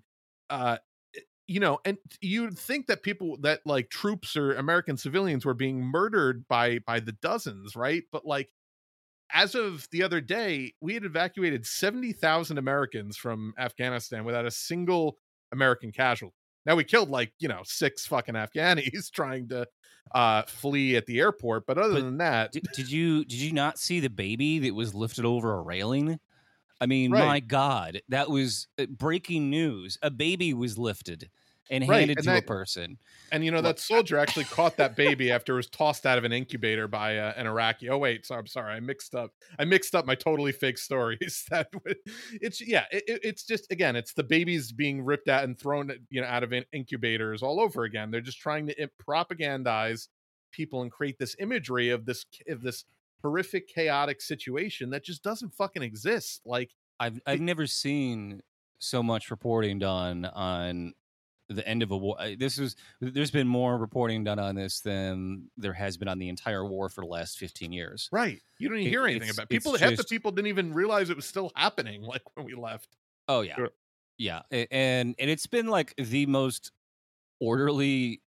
Uh, 0.50 0.78
eh, 1.16 1.20
you 1.46 1.60
know, 1.60 1.78
and 1.84 1.98
you'd 2.20 2.58
think 2.58 2.86
that 2.86 3.02
people 3.02 3.36
that 3.42 3.60
like 3.66 3.90
troops 3.90 4.36
or 4.36 4.54
American 4.54 4.96
civilians 4.96 5.44
were 5.44 5.54
being 5.54 5.80
murdered 5.80 6.46
by 6.48 6.78
by 6.80 7.00
the 7.00 7.12
dozens, 7.12 7.76
right? 7.76 8.04
But 8.12 8.26
like 8.26 8.50
as 9.32 9.54
of 9.54 9.86
the 9.92 10.02
other 10.02 10.20
day, 10.20 10.74
we 10.80 10.94
had 10.94 11.04
evacuated 11.04 11.66
70,000 11.66 12.58
Americans 12.58 13.16
from 13.16 13.54
Afghanistan 13.58 14.24
without 14.24 14.46
a 14.46 14.50
single 14.50 15.18
American 15.52 15.92
casualty. 15.92 16.37
Now 16.68 16.76
we 16.76 16.84
killed 16.84 17.08
like, 17.08 17.32
you 17.40 17.48
know, 17.48 17.62
six 17.64 18.06
fucking 18.06 18.34
Afghanis 18.34 19.10
trying 19.12 19.48
to 19.48 19.66
uh 20.14 20.42
flee 20.42 20.96
at 20.96 21.06
the 21.06 21.18
airport, 21.18 21.66
but 21.66 21.78
other 21.78 21.94
but 21.94 22.02
than 22.02 22.18
that, 22.18 22.52
did, 22.52 22.68
did, 22.74 22.90
you 22.90 23.24
did 23.24 23.40
you 23.40 23.52
not 23.52 23.78
see 23.78 24.00
the 24.00 24.10
baby 24.10 24.58
that 24.60 24.74
was 24.74 24.94
lifted 24.94 25.24
over 25.24 25.54
a 25.54 25.62
railing? 25.62 26.20
I 26.80 26.86
mean, 26.86 27.10
right. 27.10 27.24
my 27.24 27.40
god, 27.40 28.02
that 28.10 28.28
was 28.28 28.68
uh, 28.78 28.84
breaking 28.86 29.48
news. 29.48 29.98
A 30.02 30.10
baby 30.10 30.52
was 30.52 30.78
lifted. 30.78 31.30
And 31.70 31.88
right. 31.88 32.00
handed 32.00 32.18
and 32.18 32.24
to 32.24 32.30
that, 32.30 32.42
a 32.44 32.46
person. 32.46 32.98
And 33.32 33.44
you 33.44 33.50
know 33.50 33.60
that 33.60 33.78
soldier 33.78 34.18
actually 34.18 34.44
caught 34.44 34.76
that 34.76 34.96
baby 34.96 35.30
after 35.30 35.54
it 35.54 35.56
was 35.56 35.68
tossed 35.68 36.06
out 36.06 36.18
of 36.18 36.24
an 36.24 36.32
incubator 36.32 36.88
by 36.88 37.18
uh, 37.18 37.34
an 37.36 37.46
Iraqi. 37.46 37.90
Oh 37.90 37.98
wait, 37.98 38.26
so 38.26 38.34
I'm 38.34 38.46
sorry, 38.46 38.74
I 38.74 38.80
mixed 38.80 39.14
up. 39.14 39.32
I 39.58 39.64
mixed 39.64 39.94
up 39.94 40.06
my 40.06 40.14
totally 40.14 40.52
fake 40.52 40.78
stories. 40.78 41.44
that 41.50 41.68
it's 42.32 42.66
yeah, 42.66 42.84
it, 42.90 43.04
it's 43.06 43.44
just 43.44 43.70
again, 43.70 43.96
it's 43.96 44.12
the 44.12 44.24
babies 44.24 44.72
being 44.72 45.04
ripped 45.04 45.28
out 45.28 45.44
and 45.44 45.58
thrown 45.58 45.92
you 46.10 46.20
know 46.20 46.26
out 46.26 46.42
of 46.42 46.52
incubators 46.72 47.42
all 47.42 47.60
over 47.60 47.84
again. 47.84 48.10
They're 48.10 48.20
just 48.20 48.40
trying 48.40 48.66
to 48.68 48.88
propagandize 49.06 50.08
people 50.50 50.82
and 50.82 50.90
create 50.90 51.18
this 51.18 51.36
imagery 51.38 51.90
of 51.90 52.06
this 52.06 52.24
of 52.48 52.62
this 52.62 52.84
horrific 53.22 53.68
chaotic 53.68 54.20
situation 54.20 54.90
that 54.90 55.04
just 55.04 55.22
doesn't 55.22 55.54
fucking 55.54 55.82
exist. 55.82 56.42
Like 56.44 56.70
I've 57.00 57.20
I've 57.26 57.40
it, 57.40 57.44
never 57.44 57.66
seen 57.66 58.42
so 58.78 59.02
much 59.02 59.30
reporting 59.30 59.78
done 59.78 60.24
on 60.24 60.94
the 61.48 61.66
end 61.66 61.82
of 61.82 61.90
a 61.90 61.96
war. 61.96 62.16
This 62.38 62.58
is 62.58 62.76
there's 63.00 63.30
been 63.30 63.48
more 63.48 63.78
reporting 63.78 64.24
done 64.24 64.38
on 64.38 64.54
this 64.54 64.80
than 64.80 65.50
there 65.56 65.72
has 65.72 65.96
been 65.96 66.08
on 66.08 66.18
the 66.18 66.28
entire 66.28 66.64
war 66.64 66.88
for 66.88 67.00
the 67.00 67.06
last 67.06 67.38
15 67.38 67.72
years. 67.72 68.08
Right. 68.12 68.40
You 68.58 68.68
don't 68.68 68.78
even 68.78 68.90
hear 68.90 69.06
anything 69.06 69.30
about 69.30 69.44
it. 69.44 69.48
people. 69.48 69.76
Half 69.76 69.90
just, 69.90 70.02
the 70.02 70.14
people 70.14 70.30
didn't 70.30 70.48
even 70.48 70.74
realize 70.74 71.10
it 71.10 71.16
was 71.16 71.26
still 71.26 71.52
happening. 71.54 72.02
Like 72.08 72.22
when 72.34 72.46
we 72.46 72.54
left. 72.54 72.96
Oh 73.28 73.42
yeah, 73.42 73.56
sure. 73.56 73.68
yeah, 74.16 74.40
and 74.50 75.14
and 75.18 75.30
it's 75.30 75.46
been 75.46 75.66
like 75.66 75.94
the 75.98 76.24
most 76.24 76.72
orderly 77.38 78.22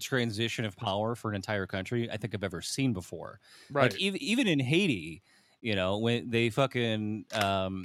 transition 0.00 0.64
of 0.64 0.76
power 0.76 1.16
for 1.16 1.30
an 1.30 1.34
entire 1.34 1.66
country 1.66 2.08
I 2.08 2.16
think 2.16 2.32
I've 2.32 2.44
ever 2.44 2.62
seen 2.62 2.92
before. 2.92 3.40
Right. 3.72 3.90
Like 3.90 4.00
even 4.00 4.22
even 4.22 4.46
in 4.46 4.60
Haiti, 4.60 5.22
you 5.62 5.74
know, 5.74 5.98
when 5.98 6.30
they 6.30 6.48
fucking 6.50 7.24
um, 7.34 7.84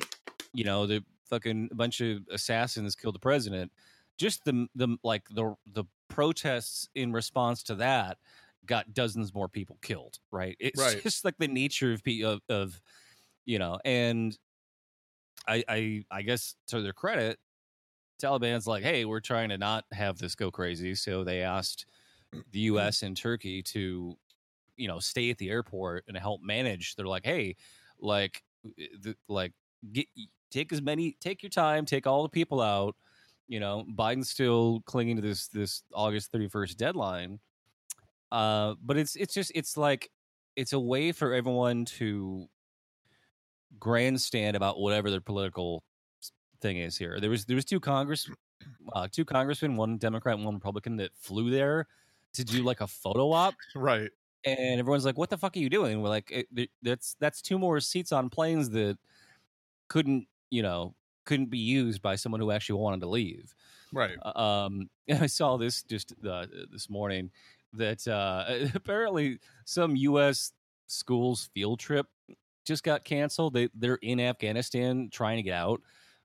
you 0.54 0.65
know, 0.65 0.86
the 0.86 1.04
fucking 1.30 1.70
bunch 1.74 2.00
of 2.02 2.20
assassins 2.32 2.96
killed 2.96 3.15
the 3.15 3.20
president 3.20 3.72
just 4.18 4.44
the 4.46 4.68
the 4.76 4.98
like 5.04 5.24
the 5.30 5.56
the 5.74 5.86
protests 6.10 6.90
in 6.96 7.12
response 7.12 7.64
to 7.64 7.76
that 7.76 8.18
got 8.66 8.94
dozens 8.94 9.34
more 9.34 9.48
people 9.48 9.78
killed. 9.82 10.20
Right. 10.32 10.58
It's 10.60 10.80
right. 10.80 11.02
just 11.02 11.24
like 11.26 11.38
the 11.38 11.48
nature 11.48 11.94
of, 11.94 12.02
of 12.24 12.42
of 12.50 12.82
you 13.46 13.60
know, 13.60 13.80
and 13.86 14.38
I 15.48 15.64
I 15.68 16.04
I 16.12 16.22
guess 16.22 16.56
to 16.68 16.82
their 16.82 16.94
credit, 16.94 17.40
Taliban's 18.22 18.68
like, 18.68 18.84
hey, 18.84 19.06
we're 19.06 19.20
trying 19.20 19.50
to 19.50 19.58
not 19.58 19.86
have 19.92 20.18
this 20.18 20.36
go 20.36 20.52
crazy, 20.52 20.96
so 20.96 21.24
they 21.24 21.42
asked 21.42 21.86
the 22.32 22.40
mm-hmm. 22.40 22.60
U.S. 22.60 23.04
and 23.04 23.16
Turkey 23.16 23.64
to, 23.64 24.18
you 24.76 24.88
know, 24.88 25.00
stay 25.00 25.30
at 25.30 25.38
the 25.38 25.50
airport 25.50 26.04
and 26.08 26.18
help 26.18 26.42
manage. 26.42 26.96
They're 26.96 27.06
like, 27.06 27.26
hey, 27.26 27.56
like, 28.00 28.44
eh, 28.80 28.88
the, 29.00 29.16
like, 29.30 29.54
get 29.94 30.08
take 30.52 30.74
as 30.74 30.82
many, 30.82 31.16
take 31.22 31.44
your 31.44 31.50
time, 31.50 31.86
take 31.86 32.08
all 32.08 32.24
the 32.24 32.30
people 32.30 32.62
out 32.62 32.96
you 33.48 33.60
know, 33.60 33.86
Biden's 33.96 34.30
still 34.30 34.82
clinging 34.86 35.16
to 35.16 35.22
this 35.22 35.48
this 35.48 35.84
August 35.94 36.32
31st 36.32 36.76
deadline. 36.76 37.40
Uh, 38.32 38.76
but 38.84 38.98
it's 38.98 39.16
it's 39.16 39.34
just 39.34 39.52
it's 39.56 39.78
like 39.78 40.10
it's 40.56 40.74
a 40.74 40.80
way 40.80 41.12
for 41.12 41.34
everyone 41.34 41.86
to 41.86 42.48
grandstand 43.80 44.56
about 44.56 44.80
whatever 44.80 45.10
their 45.10 45.22
political 45.22 45.84
thing 46.62 46.78
is 46.78 46.98
here. 46.98 47.20
There 47.20 47.30
was 47.30 47.46
there 47.46 47.56
was 47.56 47.66
two 47.66 47.80
Congress 47.80 48.30
uh, 48.94 49.08
two 49.12 49.26
congressmen, 49.26 49.76
one 49.76 49.98
Democrat 49.98 50.36
and 50.36 50.46
one 50.46 50.56
Republican 50.56 50.98
that 50.98 51.12
flew 51.16 51.50
there 51.50 51.88
to 52.34 52.44
do 52.44 52.64
like 52.64 52.82
a 52.82 52.88
photo 52.88 53.32
op. 53.32 53.54
Right. 53.76 54.10
And 54.46 54.80
everyone's 54.80 55.06
like, 55.06 55.18
"What 55.18 55.30
the 55.30 55.38
fuck 55.38 55.56
are 55.56 55.60
you 55.60 55.70
doing?" 55.70 56.02
We're 56.02 56.10
like, 56.10 56.48
it, 56.54 56.70
"That's 56.82 57.16
that's 57.20 57.42
two 57.42 57.60
more 57.60 57.80
seats 57.80 58.12
on 58.12 58.30
planes 58.30 58.70
that 58.72 58.98
couldn't, 59.88 60.28
you 60.50 60.62
know, 60.62 60.96
couldn't 61.28 61.52
be 61.52 61.60
used 61.60 62.02
by 62.02 62.16
someone 62.16 62.42
who 62.42 62.50
actually 62.50 62.80
wanted 62.80 63.02
to 63.02 63.08
leave. 63.08 63.54
Right. 63.94 64.18
Uh, 64.26 64.40
um, 64.40 64.90
and 65.08 65.20
I 65.22 65.28
saw 65.28 65.58
this 65.58 65.84
just 65.84 66.13
uh, 66.28 66.48
this 66.72 66.90
morning 66.90 67.30
that 67.74 68.08
uh, 68.08 68.46
apparently 68.74 69.40
some 69.66 69.96
U.S. 69.96 70.54
schools 70.88 71.50
field 71.54 71.80
trip 71.80 72.08
just 72.66 72.84
got 72.84 73.06
canceled. 73.06 73.54
They 73.54 73.70
they're 73.76 74.00
in 74.02 74.20
Afghanistan 74.20 75.10
trying 75.12 75.38
to 75.38 75.44
get 75.44 75.54
out. 75.54 75.82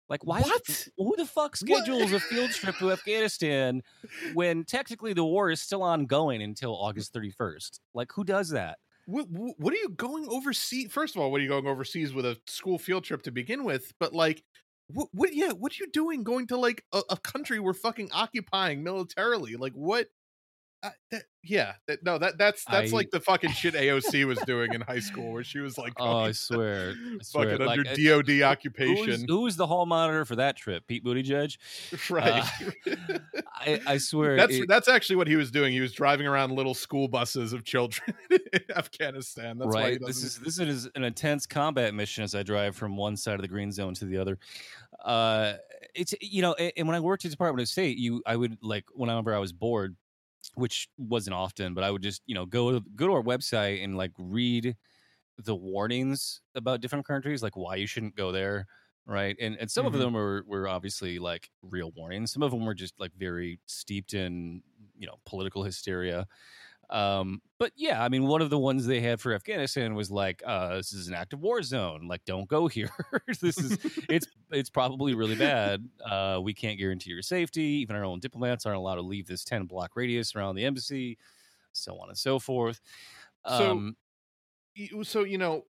Like, 0.08 0.24
why? 0.24 0.40
What? 0.40 0.88
Who 0.98 1.14
the 1.16 1.26
fuck 1.26 1.56
schedules 1.56 2.12
what? 2.12 2.14
a 2.14 2.20
field 2.20 2.50
trip 2.50 2.76
to 2.78 2.92
Afghanistan 2.92 3.82
when 4.34 4.64
technically 4.64 5.14
the 5.14 5.24
war 5.24 5.50
is 5.50 5.62
still 5.62 5.82
ongoing 5.82 6.42
until 6.42 6.74
August 6.74 7.14
31st? 7.14 7.80
Like, 7.94 8.12
who 8.12 8.24
does 8.24 8.50
that? 8.50 8.78
What, 9.06 9.26
what 9.30 9.72
are 9.72 9.76
you 9.76 9.88
going 9.90 10.26
overseas? 10.28 10.92
First 10.92 11.16
of 11.16 11.22
all, 11.22 11.30
what 11.30 11.40
are 11.40 11.44
you 11.44 11.48
going 11.48 11.66
overseas 11.66 12.14
with 12.14 12.24
a 12.24 12.36
school 12.46 12.78
field 12.78 13.04
trip 13.04 13.22
to 13.22 13.32
begin 13.32 13.64
with? 13.64 13.92
But 13.98 14.12
like, 14.12 14.44
what, 14.92 15.08
what 15.12 15.34
yeah 15.34 15.52
what 15.52 15.72
are 15.72 15.76
you 15.80 15.90
doing 15.90 16.22
going 16.22 16.46
to 16.48 16.56
like 16.56 16.84
a, 16.92 17.02
a 17.10 17.16
country 17.16 17.58
we're 17.58 17.72
fucking 17.72 18.10
occupying 18.12 18.82
militarily? 18.82 19.56
Like 19.56 19.72
what 19.72 20.08
uh, 20.82 20.90
that, 21.12 21.22
yeah 21.44 21.74
that, 21.86 22.02
no 22.04 22.18
that 22.18 22.38
that's 22.38 22.64
that's 22.64 22.92
I, 22.92 22.96
like 22.96 23.10
the 23.10 23.20
fucking 23.20 23.52
shit 23.52 23.74
AOC 23.74 24.26
was 24.26 24.38
doing 24.40 24.74
in 24.74 24.80
high 24.80 24.98
school 24.98 25.32
where 25.32 25.44
she 25.44 25.60
was 25.60 25.78
like 25.78 25.92
oh 25.98 26.18
I 26.18 26.32
swear, 26.32 26.94
I 26.96 27.18
swear. 27.22 27.50
fucking 27.50 27.66
like, 27.66 27.78
under 27.78 27.90
uh, 27.90 28.22
DOD 28.22 28.42
occupation. 28.42 29.24
who 29.28 29.42
was 29.42 29.56
the 29.56 29.66
hall 29.66 29.86
monitor 29.86 30.24
for 30.24 30.36
that 30.36 30.56
trip? 30.56 30.86
Pete 30.86 31.04
Buttigieg? 31.04 31.56
Right. 32.10 32.44
Uh, 32.86 33.18
I, 33.54 33.80
I 33.86 33.98
swear 33.98 34.36
that's 34.36 34.54
it, 34.54 34.68
that's 34.68 34.88
actually 34.88 35.16
what 35.16 35.28
he 35.28 35.36
was 35.36 35.50
doing. 35.50 35.72
He 35.72 35.80
was 35.80 35.92
driving 35.92 36.26
around 36.26 36.52
little 36.52 36.74
school 36.74 37.06
buses 37.06 37.52
of 37.52 37.64
children 37.64 38.14
in 38.30 38.60
Afghanistan. 38.74 39.58
That's 39.58 39.72
right 39.72 39.98
this 40.04 40.22
is 40.22 40.38
this 40.38 40.58
is 40.58 40.88
an 40.94 41.04
intense 41.04 41.46
combat 41.46 41.94
mission 41.94 42.24
as 42.24 42.34
I 42.34 42.42
drive 42.42 42.76
from 42.76 42.96
one 42.96 43.16
side 43.16 43.36
of 43.36 43.42
the 43.42 43.48
green 43.48 43.70
zone 43.72 43.94
to 43.94 44.04
the 44.04 44.18
other. 44.18 44.38
Uh 45.04 45.54
it's 45.94 46.14
you 46.20 46.42
know 46.42 46.54
and 46.54 46.86
when 46.86 46.96
I 46.96 47.00
worked 47.00 47.24
at 47.24 47.30
the 47.30 47.34
Department 47.34 47.62
of 47.62 47.68
State 47.68 47.98
you 47.98 48.22
I 48.26 48.36
would 48.36 48.58
like 48.62 48.84
whenever 48.94 49.34
I 49.34 49.38
was 49.38 49.52
bored 49.52 49.96
which 50.54 50.88
wasn't 50.98 51.34
often, 51.34 51.74
but 51.74 51.84
I 51.84 51.90
would 51.90 52.02
just 52.02 52.22
you 52.26 52.34
know 52.34 52.46
go 52.46 52.80
go 52.80 53.06
to 53.06 53.12
our 53.12 53.22
website 53.22 53.82
and 53.82 53.96
like 53.96 54.12
read 54.18 54.76
the 55.38 55.54
warnings 55.54 56.40
about 56.54 56.80
different 56.80 57.06
countries, 57.06 57.42
like 57.42 57.56
why 57.56 57.76
you 57.76 57.86
shouldn't 57.86 58.16
go 58.16 58.32
there, 58.32 58.66
right? 59.06 59.36
And 59.40 59.56
and 59.58 59.70
some 59.70 59.86
mm-hmm. 59.86 59.94
of 59.94 60.00
them 60.00 60.12
were 60.12 60.44
were 60.46 60.68
obviously 60.68 61.18
like 61.18 61.50
real 61.62 61.92
warnings. 61.96 62.32
Some 62.32 62.42
of 62.42 62.50
them 62.50 62.64
were 62.64 62.74
just 62.74 62.94
like 62.98 63.12
very 63.16 63.58
steeped 63.66 64.14
in 64.14 64.62
you 64.98 65.06
know 65.06 65.16
political 65.24 65.64
hysteria. 65.64 66.26
Um, 66.92 67.40
but 67.58 67.72
yeah, 67.74 68.04
I 68.04 68.10
mean, 68.10 68.24
one 68.24 68.42
of 68.42 68.50
the 68.50 68.58
ones 68.58 68.84
they 68.84 69.00
had 69.00 69.18
for 69.18 69.32
Afghanistan 69.32 69.94
was 69.94 70.10
like, 70.10 70.42
uh, 70.46 70.76
"This 70.76 70.92
is 70.92 71.08
an 71.08 71.14
active 71.14 71.40
war 71.40 71.62
zone. 71.62 72.06
Like, 72.06 72.22
don't 72.26 72.46
go 72.46 72.68
here. 72.68 72.90
this 73.40 73.56
is 73.58 73.78
it's 74.10 74.26
it's 74.50 74.68
probably 74.68 75.14
really 75.14 75.34
bad. 75.34 75.88
Uh, 76.04 76.38
we 76.42 76.52
can't 76.52 76.78
guarantee 76.78 77.10
your 77.10 77.22
safety. 77.22 77.62
Even 77.62 77.96
our 77.96 78.04
own 78.04 78.20
diplomats 78.20 78.66
aren't 78.66 78.76
allowed 78.76 78.96
to 78.96 79.02
leave 79.02 79.26
this 79.26 79.42
ten 79.42 79.64
block 79.64 79.92
radius 79.96 80.36
around 80.36 80.54
the 80.54 80.66
embassy, 80.66 81.16
so 81.72 81.98
on 81.98 82.10
and 82.10 82.18
so 82.18 82.38
forth." 82.38 82.78
Um, 83.46 83.96
so, 84.76 85.02
so 85.02 85.24
you 85.24 85.38
know, 85.38 85.64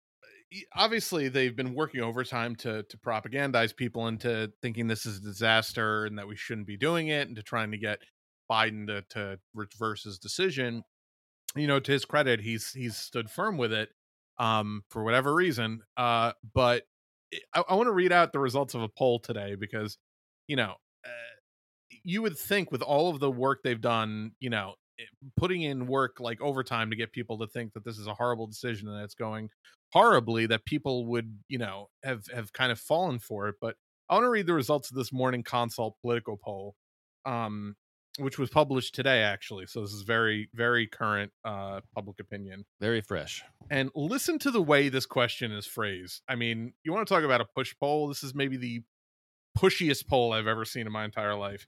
obviously 0.75 1.29
they've 1.29 1.55
been 1.55 1.73
working 1.73 2.01
overtime 2.01 2.57
to 2.57 2.83
to 2.83 2.97
propagandize 2.97 3.77
people 3.77 4.09
into 4.09 4.53
thinking 4.61 4.89
this 4.89 5.07
is 5.07 5.19
a 5.19 5.23
disaster 5.23 6.05
and 6.05 6.19
that 6.19 6.27
we 6.27 6.35
shouldn't 6.35 6.67
be 6.67 6.77
doing 6.77 7.09
it, 7.09 7.29
and 7.29 7.37
to 7.37 7.45
trying 7.45 7.71
to 7.71 7.79
get 7.79 8.01
Biden 8.51 8.89
to, 8.89 9.03
to 9.11 9.39
reverse 9.55 10.03
his 10.03 10.19
decision 10.19 10.83
you 11.57 11.67
know, 11.67 11.81
to 11.81 11.93
his 11.93 12.05
credit, 12.05 12.41
he's 12.41 12.73
he's 12.73 12.97
stood 12.97 13.31
firm 13.31 13.57
with 13.59 13.73
it 13.73 13.91
um, 14.39 14.85
for 14.91 15.05
whatever 15.05 15.35
reason. 15.35 15.83
Uh, 15.97 16.33
but 16.55 16.85
I, 17.55 17.63
I 17.69 17.75
want 17.75 17.87
to 17.89 17.93
read 17.93 18.13
out 18.13 18.33
the 18.33 18.39
results 18.41 18.75
of 18.75 18.83
a 18.83 18.89
poll 18.89 19.19
today 19.21 19.55
because, 19.55 19.99
you 20.49 20.57
know, 20.57 20.75
uh, 21.05 21.09
you 22.05 22.23
would 22.23 22.39
think 22.39 22.73
with 22.73 22.83
all 22.83 23.11
of 23.11 23.21
the 23.21 23.31
work 23.31 23.61
they've 23.63 23.81
done, 23.81 24.33
you 24.41 24.51
know, 24.51 24.75
eh, 24.99 25.05
putting 25.37 25.63
in 25.63 25.87
work 25.87 26.21
like 26.21 26.41
overtime 26.41 26.91
to 26.91 26.97
get 26.97 27.13
people 27.13 27.39
to 27.39 27.47
think 27.47 27.73
that 27.75 27.85
this 27.85 27.99
is 27.99 28.07
a 28.07 28.15
horrible 28.15 28.47
decision 28.47 28.89
and 28.89 29.03
it's 29.03 29.15
going 29.15 29.51
horribly, 29.93 30.47
that 30.47 30.65
people 30.65 31.07
would, 31.07 31.39
you 31.49 31.59
know, 31.59 31.89
have 32.05 32.27
have 32.35 32.53
kind 32.53 32.73
of 32.73 32.79
fallen 32.81 33.19
for 33.19 33.49
it. 33.49 33.57
But 33.61 33.77
I 34.09 34.15
want 34.15 34.25
to 34.25 34.31
read 34.31 34.47
the 34.47 34.55
results 34.55 34.91
of 34.91 34.97
this 34.97 35.13
morning 35.13 35.43
consult 35.43 35.97
political 36.03 36.37
poll. 36.37 36.75
Um, 37.25 37.77
which 38.19 38.39
was 38.39 38.51
published 38.51 38.95
today 38.95 39.23
actually 39.23 39.67
so 39.67 39.81
this 39.81 39.93
is 39.93 40.03
very 40.03 40.49
very 40.55 40.87
current 40.87 41.33
uh 41.45 41.81
public 41.95 42.21
opinion. 42.21 42.65
Very 42.81 43.01
fresh. 43.01 43.43
And 43.71 43.91
listen 43.95 44.39
to 44.41 44.51
the 44.51 44.63
way 44.63 44.89
this 44.89 45.07
question 45.07 45.53
is 45.53 45.67
phrased. 45.67 46.23
I 46.29 46.35
mean 46.35 46.75
you 46.85 46.93
want 46.93 47.07
to 47.07 47.15
talk 47.15 47.25
about 47.25 47.41
a 47.41 47.47
push 47.47 47.75
poll? 47.79 48.09
This 48.09 48.23
is 48.23 48.35
maybe 48.35 48.57
the 48.57 48.83
pushiest 49.59 50.07
poll 50.07 50.33
i've 50.33 50.47
ever 50.47 50.65
seen 50.65 50.87
in 50.87 50.93
my 50.93 51.05
entire 51.05 51.35
life. 51.35 51.67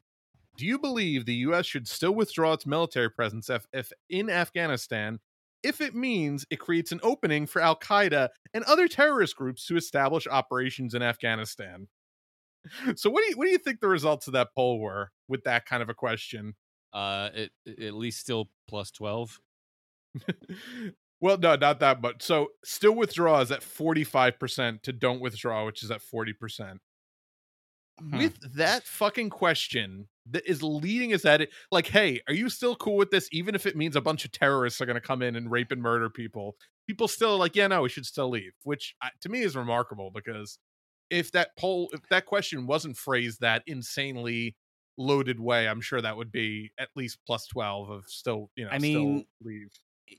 Do 0.57 0.67
you 0.67 0.79
believe 0.79 1.27
the 1.27 1.35
us 1.35 1.67
should 1.67 1.89
still 1.89 2.15
withdraw 2.15 2.53
its 2.53 2.67
military 2.67 3.11
presence 3.11 3.51
if, 3.51 3.67
if 3.73 3.93
in 4.09 4.31
afghanistan 4.31 5.21
if 5.63 5.81
it 5.81 5.95
means 5.95 6.45
it 6.51 6.61
creates 6.61 6.93
an 6.93 7.01
opening 7.03 7.47
for 7.47 7.61
al 7.61 7.77
qaeda 7.77 8.29
and 8.53 8.63
other 8.65 8.87
terrorist 8.87 9.35
groups 9.35 9.67
to 9.67 9.77
establish 9.77 10.27
operations 10.31 10.95
in 10.95 11.03
afghanistan 11.03 11.89
so 12.97 13.11
what 13.11 13.23
do 13.23 13.31
you 13.31 13.37
what 13.37 13.45
do 13.45 13.51
you 13.51 13.59
think 13.59 13.81
the 13.81 13.89
results 13.89 14.27
of 14.27 14.33
that 14.35 14.49
poll 14.55 14.81
were 14.81 15.11
with 15.29 15.45
that 15.45 15.67
kind 15.67 15.83
of 15.83 15.89
a 15.89 15.95
question? 15.95 16.55
Uh, 16.93 17.31
it, 17.35 17.53
it 17.67 17.83
at 17.83 17.95
least 17.95 18.21
still 18.21 18.49
plus 18.69 18.91
twelve. 18.91 19.39
well, 21.21 21.39
no, 21.39 21.57
not 21.57 21.81
that 21.81 22.01
much. 22.01 22.23
So 22.23 22.49
still 22.65 22.95
withdraw 22.95 23.41
is 23.41 23.51
at 23.51 23.63
forty 23.63 24.05
five 24.05 24.39
percent 24.39 24.83
to 24.85 24.93
don't 24.93 25.21
withdraw, 25.21 25.67
which 25.67 25.83
is 25.83 25.91
at 25.91 26.03
forty 26.03 26.33
percent. 26.33 26.81
Hmm. 28.01 28.19
With 28.19 28.55
that 28.57 28.85
fucking 28.85 29.31
question, 29.31 30.09
that 30.31 30.49
is 30.49 30.63
leading 30.63 31.13
us 31.13 31.25
at 31.25 31.41
it 31.41 31.51
like 31.71 31.87
hey 31.87 32.21
are 32.29 32.35
you 32.35 32.49
still 32.49 32.75
cool 32.77 32.97
with 32.97 33.11
this 33.11 33.29
even 33.33 33.55
if 33.55 33.67
it 33.67 33.77
means 33.77 33.95
a 33.95 34.01
bunch 34.01 34.25
of 34.25 34.33
terrorists 34.33 34.81
are 34.81 34.87
going 34.87 34.95
to 34.95 35.01
come 35.01 35.23
in 35.23 35.37
and 35.37 35.51
rape 35.51 35.71
and 35.71 35.83
murder 35.83 36.09
people 36.09 36.57
people 36.87 37.09
still 37.09 37.37
like 37.37 37.55
yeah 37.55 37.67
no 37.67 37.83
we 37.83 37.89
should 37.89 38.07
still 38.07 38.31
leave 38.31 38.53
which 38.63 38.95
to 39.21 39.29
me 39.29 39.41
is 39.41 39.55
remarkable 39.55 40.11
because 40.15 40.59
if 41.15 41.33
that 41.33 41.57
poll 41.57 41.89
if 41.93 42.01
that 42.09 42.27
question 42.27 42.67
wasn't 42.67 42.97
phrased 42.97 43.41
that 43.41 43.63
insanely 43.67 44.55
loaded 44.97 45.41
way 45.41 45.69
i'm 45.69 45.81
sure 45.81 46.01
that 46.01 46.17
would 46.17 46.31
be 46.31 46.71
at 46.79 46.89
least 46.95 47.19
plus 47.27 47.47
12 47.47 47.91
of 47.91 48.05
still 48.07 48.51
you 48.57 48.65
know 48.65 48.71
i 48.71 48.79
mean 48.79 49.25
leave 49.43 49.71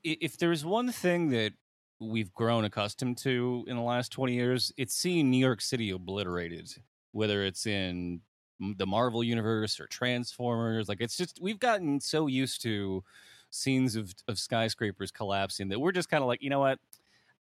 if 0.04 0.38
there's 0.38 0.66
one 0.66 0.92
thing 0.92 1.30
that 1.30 1.54
we've 2.02 2.34
grown 2.34 2.66
accustomed 2.66 3.18
to 3.18 3.64
in 3.68 3.78
the 3.78 3.82
last 3.82 4.12
20 4.12 4.34
years 4.34 4.72
it's 4.78 4.94
seeing 4.94 5.30
new 5.30 5.38
york 5.38 5.62
city 5.62 5.92
obliterated 5.92 6.70
whether 7.12 7.44
it's 7.44 7.66
in 7.66 8.22
the 8.60 8.86
Marvel 8.86 9.24
universe 9.24 9.80
or 9.80 9.88
Transformers. 9.88 10.88
Like 10.88 11.02
it's 11.02 11.18
just 11.18 11.40
we've 11.42 11.60
gotten 11.60 12.00
so 12.00 12.28
used 12.28 12.62
to 12.64 13.04
scenes 13.50 13.96
of 13.96 14.14
of 14.28 14.38
skyscrapers 14.38 15.12
collapsing 15.12 15.70
that 15.70 15.80
we're 15.80 15.92
just 15.92 16.10
kind 16.10 16.22
of 16.22 16.28
like, 16.28 16.42
you 16.42 16.50
know 16.50 16.60
what? 16.60 16.80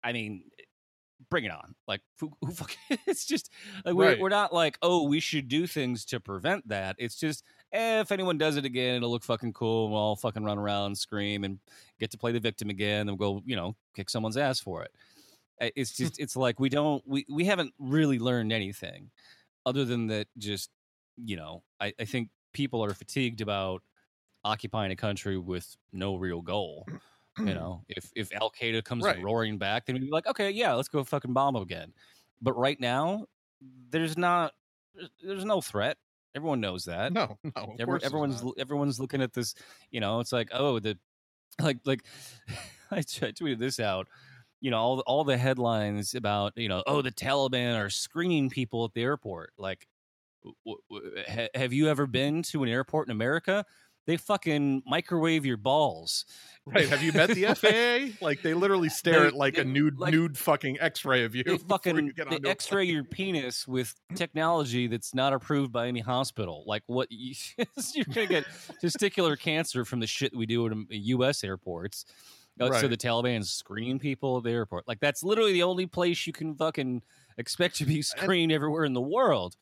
I 0.03 0.11
mean, 0.11 0.45
bring 1.29 1.45
it 1.45 1.51
on. 1.51 1.75
Like 1.87 2.01
who, 2.19 2.31
who 2.41 2.53
it's 3.07 3.25
just 3.25 3.51
like 3.85 3.95
we're, 3.95 4.05
right. 4.05 4.19
we're 4.19 4.29
not 4.29 4.53
like, 4.53 4.77
oh, 4.81 5.07
we 5.07 5.19
should 5.19 5.47
do 5.47 5.67
things 5.67 6.05
to 6.05 6.19
prevent 6.19 6.67
that. 6.69 6.95
It's 6.99 7.15
just 7.15 7.43
eh, 7.71 7.99
if 8.01 8.11
anyone 8.11 8.37
does 8.37 8.57
it 8.57 8.65
again, 8.65 8.97
it'll 8.97 9.11
look 9.11 9.23
fucking 9.23 9.53
cool. 9.53 9.85
And 9.85 9.93
We'll 9.93 10.01
all 10.01 10.15
fucking 10.15 10.43
run 10.43 10.57
around, 10.57 10.97
scream, 10.97 11.43
and 11.43 11.59
get 11.99 12.11
to 12.11 12.17
play 12.17 12.31
the 12.31 12.39
victim 12.39 12.69
again, 12.69 13.07
and 13.09 13.17
we'll 13.17 13.35
go, 13.35 13.43
you 13.45 13.55
know, 13.55 13.75
kick 13.95 14.09
someone's 14.09 14.37
ass 14.37 14.59
for 14.59 14.83
it. 14.83 14.91
Eh, 15.61 15.69
it's 15.75 15.91
just 15.97 16.19
it's 16.19 16.35
like 16.35 16.59
we 16.59 16.69
don't 16.69 17.03
we 17.07 17.25
we 17.29 17.45
haven't 17.45 17.73
really 17.79 18.19
learned 18.19 18.51
anything 18.53 19.11
other 19.65 19.85
than 19.85 20.07
that 20.07 20.27
just 20.37 20.69
you 21.17 21.35
know, 21.35 21.63
I, 21.79 21.93
I 21.99 22.05
think 22.05 22.29
people 22.53 22.83
are 22.83 22.93
fatigued 22.93 23.41
about 23.41 23.81
occupying 24.43 24.91
a 24.91 24.95
country 24.95 25.37
with 25.37 25.75
no 25.91 26.15
real 26.15 26.41
goal. 26.41 26.87
You 27.37 27.45
know, 27.45 27.83
if 27.89 28.11
if 28.15 28.31
Al 28.33 28.51
Qaeda 28.51 28.83
comes 28.83 29.03
right. 29.03 29.21
roaring 29.21 29.57
back, 29.57 29.85
then 29.85 29.95
we'd 29.95 30.05
be 30.05 30.11
like, 30.11 30.27
okay, 30.27 30.51
yeah, 30.51 30.73
let's 30.73 30.87
go 30.87 31.03
fucking 31.03 31.33
bomb 31.33 31.55
them 31.55 31.63
again. 31.63 31.93
But 32.41 32.57
right 32.57 32.79
now, 32.79 33.25
there's 33.89 34.17
not, 34.17 34.53
there's 35.23 35.45
no 35.45 35.59
threat. 35.59 35.97
Everyone 36.35 36.61
knows 36.61 36.85
that. 36.85 37.11
No, 37.11 37.37
no. 37.43 37.75
Every, 37.79 38.03
everyone's 38.03 38.43
everyone's 38.57 38.99
looking 38.99 39.21
at 39.21 39.33
this. 39.33 39.55
You 39.89 39.99
know, 39.99 40.19
it's 40.19 40.31
like, 40.31 40.49
oh, 40.51 40.79
the 40.79 40.97
like 41.61 41.79
like 41.85 42.03
I 42.91 42.99
tweeted 42.99 43.59
this 43.59 43.79
out. 43.79 44.07
You 44.61 44.71
know, 44.71 44.77
all 44.77 44.99
all 45.01 45.23
the 45.23 45.37
headlines 45.37 46.13
about 46.13 46.53
you 46.55 46.69
know, 46.69 46.83
oh, 46.85 47.01
the 47.01 47.11
Taliban 47.11 47.77
are 47.77 47.89
screening 47.89 48.49
people 48.49 48.85
at 48.85 48.93
the 48.93 49.01
airport. 49.01 49.53
Like, 49.57 49.87
have 51.55 51.73
you 51.73 51.89
ever 51.89 52.05
been 52.05 52.43
to 52.43 52.63
an 52.63 52.69
airport 52.69 53.07
in 53.07 53.11
America? 53.11 53.65
They 54.05 54.17
fucking 54.17 54.83
microwave 54.85 55.45
your 55.45 55.57
balls. 55.57 56.25
Right. 56.65 56.87
Have 56.87 57.01
you 57.01 57.13
met 57.13 57.29
the 57.29 57.45
FAA? 57.55 58.25
like 58.25 58.41
they 58.41 58.53
literally 58.53 58.89
stare 58.89 59.21
they, 59.21 59.27
at 59.27 59.33
like 59.33 59.55
they, 59.55 59.61
a 59.61 59.65
nude 59.65 59.99
like, 59.99 60.13
nude 60.13 60.37
fucking 60.37 60.79
X-ray 60.79 61.23
of 61.23 61.35
you. 61.35 61.43
They 61.43 61.57
fucking 61.69 62.13
you 62.17 62.39
they 62.39 62.49
X-ray 62.49 62.85
your 62.85 63.03
penis 63.03 63.67
with 63.67 63.93
technology 64.15 64.87
that's 64.87 65.13
not 65.13 65.33
approved 65.33 65.71
by 65.71 65.87
any 65.87 66.01
hospital. 66.01 66.63
Like 66.65 66.83
what 66.87 67.07
you, 67.11 67.35
are 67.59 68.13
gonna 68.13 68.27
get 68.27 68.45
testicular 68.81 69.39
cancer 69.39 69.85
from 69.85 69.99
the 69.99 70.07
shit 70.07 70.35
we 70.35 70.45
do 70.45 70.65
in 70.67 70.87
U.S. 70.89 71.43
airports. 71.43 72.05
Uh, 72.61 72.69
right. 72.69 72.81
So 72.81 72.87
the 72.87 72.97
Taliban 72.97 73.43
screen 73.45 73.99
people 73.99 74.37
at 74.37 74.43
the 74.43 74.51
airport. 74.51 74.87
Like 74.87 74.99
that's 74.99 75.23
literally 75.23 75.53
the 75.53 75.63
only 75.63 75.87
place 75.87 76.27
you 76.27 76.33
can 76.33 76.55
fucking 76.55 77.01
expect 77.37 77.77
to 77.77 77.85
be 77.85 78.01
screened 78.01 78.51
everywhere 78.51 78.85
in 78.85 78.93
the 78.93 79.01
world. 79.01 79.55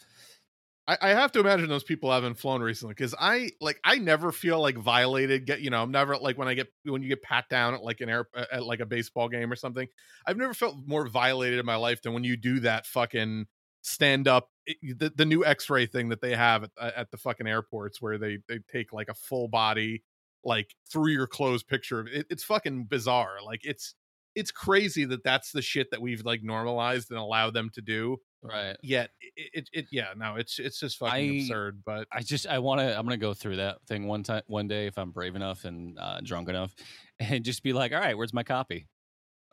I, 0.92 0.98
I 1.02 1.10
have 1.10 1.32
to 1.34 1.39
imagine 1.39 1.70
those 1.70 1.86
people 1.86 2.12
haven't 2.12 2.36
flown 2.36 2.62
recently 2.62 2.94
because 2.94 3.16
I 3.18 3.52
like 3.62 3.80
I 3.84 3.98
never 3.98 4.32
feel 4.34 4.60
like 4.60 4.78
violated. 4.78 5.46
Get 5.46 5.62
you 5.62 5.70
know 5.70 5.82
I'm 5.82 5.92
never 5.92 6.18
like 6.18 6.38
when 6.38 6.50
I 6.50 6.54
get 6.54 6.68
when 6.84 7.02
you 7.02 7.08
get 7.08 7.22
pat 7.22 7.48
down 7.50 7.74
at 7.74 7.82
like 7.82 8.02
an 8.02 8.10
air 8.10 8.28
at 8.52 8.64
like 8.64 8.82
a 8.82 8.86
baseball 8.86 9.30
game 9.30 9.52
or 9.52 9.56
something. 9.56 9.88
I've 10.26 10.38
never 10.38 10.54
felt 10.54 10.76
more 10.86 11.08
violated 11.08 11.60
in 11.60 11.66
my 11.66 11.78
life 11.78 12.02
than 12.02 12.14
when 12.14 12.26
you 12.26 12.36
do 12.36 12.60
that 12.62 12.86
fucking 12.86 13.48
stand 13.84 14.28
up 14.28 14.50
eh, 14.68 14.74
the, 14.98 15.12
the 15.16 15.26
new 15.26 15.46
X-ray 15.46 15.86
thing 15.86 16.10
that 16.10 16.22
they 16.22 16.36
have 16.36 16.66
at, 16.66 16.72
uh, 16.78 16.92
at 16.96 17.10
the 17.10 17.18
fucking 17.18 17.48
airports 17.48 18.02
where 18.02 18.18
they 18.18 18.39
they 18.50 18.60
take 18.70 18.92
like 18.92 19.08
a 19.08 19.14
full 19.14 19.48
body 19.48 20.04
like 20.44 20.76
through 20.92 21.12
your 21.12 21.28
clothes 21.28 21.64
picture 21.64 22.02
of 22.02 22.08
it, 22.08 22.26
it's 22.30 22.44
fucking 22.44 22.86
bizarre. 22.86 23.38
Like 23.46 23.62
it's 23.64 23.96
it's 24.36 24.52
crazy 24.52 25.06
that 25.06 25.24
that's 25.24 25.52
the 25.52 25.62
shit 25.62 25.92
that 25.92 26.02
we've 26.02 26.26
like 26.26 26.44
normalized 26.44 27.12
and 27.12 27.20
allowed 27.20 27.54
them 27.54 27.70
to 27.74 27.82
do 27.82 28.18
right. 28.44 28.78
yet 28.82 29.12
it, 29.36 29.50
it, 29.54 29.70
it 29.74 29.86
yeah 29.92 30.08
no 30.16 30.36
it's 30.36 30.60
it's 30.60 30.80
just 30.80 30.98
fucking 30.98 31.32
I, 31.32 31.36
absurd 31.42 31.82
but 31.86 32.08
i 32.12 32.22
just 32.22 32.48
i 32.48 32.60
want 32.60 32.80
to 32.82 32.98
i'm 32.98 33.06
gonna 33.06 33.18
go 33.18 33.34
through 33.34 33.58
that 33.58 33.78
thing 33.88 34.08
one 34.08 34.24
time 34.24 34.44
one 34.48 34.68
day 34.68 34.88
if 34.88 34.98
i'm 34.98 35.12
brave 35.12 35.36
enough 35.36 35.66
and 35.66 35.98
uh, 36.00 36.20
drunk 36.22 36.50
enough 36.50 36.74
and 37.20 37.44
just 37.44 37.64
be 37.64 37.74
like 37.74 37.92
all 37.92 38.00
right 38.00 38.18
where's 38.18 38.34
my 38.34 38.44
copy? 38.44 38.88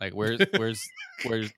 Like 0.01 0.14
where's 0.14 0.41
where's 0.57 0.81
where's 1.24 1.53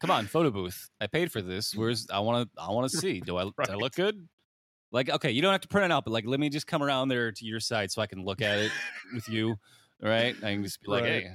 come 0.00 0.10
on 0.10 0.26
photo 0.26 0.50
booth. 0.50 0.90
I 1.00 1.06
paid 1.06 1.32
for 1.32 1.42
this. 1.42 1.74
Where's 1.74 2.06
i 2.12 2.18
want 2.20 2.48
to 2.54 2.62
i 2.62 2.70
want 2.70 2.90
to 2.90 2.96
see. 2.96 3.20
Do 3.20 3.36
i 3.36 3.44
right. 3.44 3.52
do 3.64 3.72
i 3.72 3.76
look 3.76 3.94
good? 3.94 4.28
Like 4.92 5.08
okay 5.08 5.30
you 5.30 5.42
don't 5.42 5.52
have 5.52 5.60
to 5.60 5.68
print 5.68 5.84
it 5.84 5.92
out 5.92 6.04
but 6.04 6.10
like 6.10 6.26
let 6.26 6.40
me 6.40 6.48
just 6.48 6.66
come 6.66 6.82
around 6.82 7.08
there 7.08 7.30
to 7.30 7.44
your 7.44 7.60
side 7.60 7.92
so 7.92 8.02
i 8.02 8.06
can 8.06 8.24
look 8.24 8.42
at 8.42 8.58
it 8.58 8.72
with 9.14 9.28
you 9.28 9.56
right? 10.02 10.34
I 10.38 10.54
can 10.54 10.64
just 10.64 10.80
be 10.82 10.90
like 10.90 11.04
right. 11.04 11.22
hey 11.22 11.30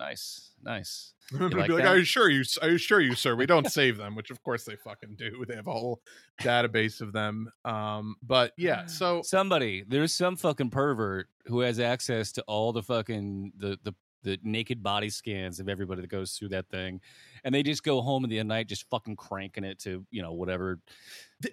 nice, 0.00 0.50
nice. 0.62 1.12
Like 1.32 1.68
like, 1.68 1.84
I 1.84 1.94
assure 1.94 2.28
you, 2.28 2.42
I 2.60 2.68
assure 2.68 3.00
you, 3.00 3.14
sir, 3.14 3.36
we 3.36 3.46
don't 3.46 3.70
save 3.70 3.98
them, 3.98 4.16
which 4.16 4.32
of 4.32 4.42
course 4.42 4.64
they 4.64 4.74
fucking 4.74 5.14
do. 5.14 5.44
They 5.48 5.54
have 5.54 5.68
a 5.68 5.72
whole 5.72 6.00
database 6.40 7.00
of 7.00 7.12
them. 7.12 7.52
Um, 7.64 8.16
but 8.20 8.52
yeah, 8.58 8.86
so 8.86 9.22
somebody, 9.22 9.84
there's 9.86 10.12
some 10.12 10.34
fucking 10.34 10.70
pervert 10.70 11.28
who 11.46 11.60
has 11.60 11.78
access 11.78 12.32
to 12.32 12.42
all 12.48 12.72
the 12.72 12.82
fucking 12.82 13.52
the 13.56 13.78
the 13.84 13.94
the 14.22 14.38
naked 14.42 14.82
body 14.82 15.08
scans 15.08 15.60
of 15.60 15.68
everybody 15.68 16.00
that 16.00 16.10
goes 16.10 16.32
through 16.32 16.48
that 16.48 16.68
thing, 16.68 17.00
and 17.44 17.54
they 17.54 17.62
just 17.62 17.84
go 17.84 18.00
home 18.00 18.24
in 18.24 18.30
the 18.30 18.42
night 18.42 18.68
just 18.68 18.90
fucking 18.90 19.14
cranking 19.14 19.62
it 19.62 19.78
to 19.78 20.04
you 20.10 20.22
know 20.22 20.32
whatever. 20.32 20.80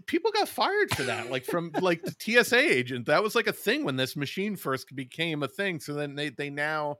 People 0.07 0.31
got 0.31 0.49
fired 0.49 0.89
for 0.95 1.03
that, 1.03 1.29
like 1.29 1.45
from 1.45 1.71
like 1.81 2.01
the 2.01 2.15
TSA 2.19 2.57
agent. 2.57 3.05
That 3.05 3.21
was 3.21 3.35
like 3.35 3.47
a 3.47 3.53
thing 3.53 3.83
when 3.83 3.95
this 3.95 4.15
machine 4.15 4.55
first 4.55 4.95
became 4.95 5.43
a 5.43 5.47
thing. 5.47 5.79
So 5.79 5.93
then 5.93 6.15
they 6.15 6.29
they 6.29 6.49
now 6.49 6.97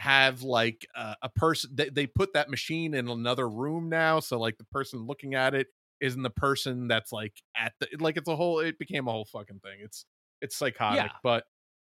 have 0.00 0.42
like 0.42 0.86
uh, 0.94 1.14
a 1.22 1.28
person 1.28 1.70
they, 1.74 1.88
they 1.88 2.06
put 2.06 2.32
that 2.32 2.48
machine 2.48 2.94
in 2.94 3.08
another 3.08 3.48
room 3.48 3.88
now 3.88 4.20
so 4.20 4.38
like 4.38 4.56
the 4.58 4.64
person 4.64 5.06
looking 5.06 5.34
at 5.34 5.54
it 5.54 5.66
isn't 6.00 6.22
the 6.22 6.30
person 6.30 6.86
that's 6.86 7.12
like 7.12 7.42
at 7.56 7.72
the 7.80 7.88
like 7.98 8.16
it's 8.16 8.28
a 8.28 8.36
whole 8.36 8.60
it 8.60 8.78
became 8.78 9.08
a 9.08 9.10
whole 9.10 9.24
fucking 9.24 9.58
thing 9.58 9.78
it's 9.80 10.04
it's 10.40 10.56
psychotic 10.56 11.04
yeah. 11.04 11.10
but 11.22 11.44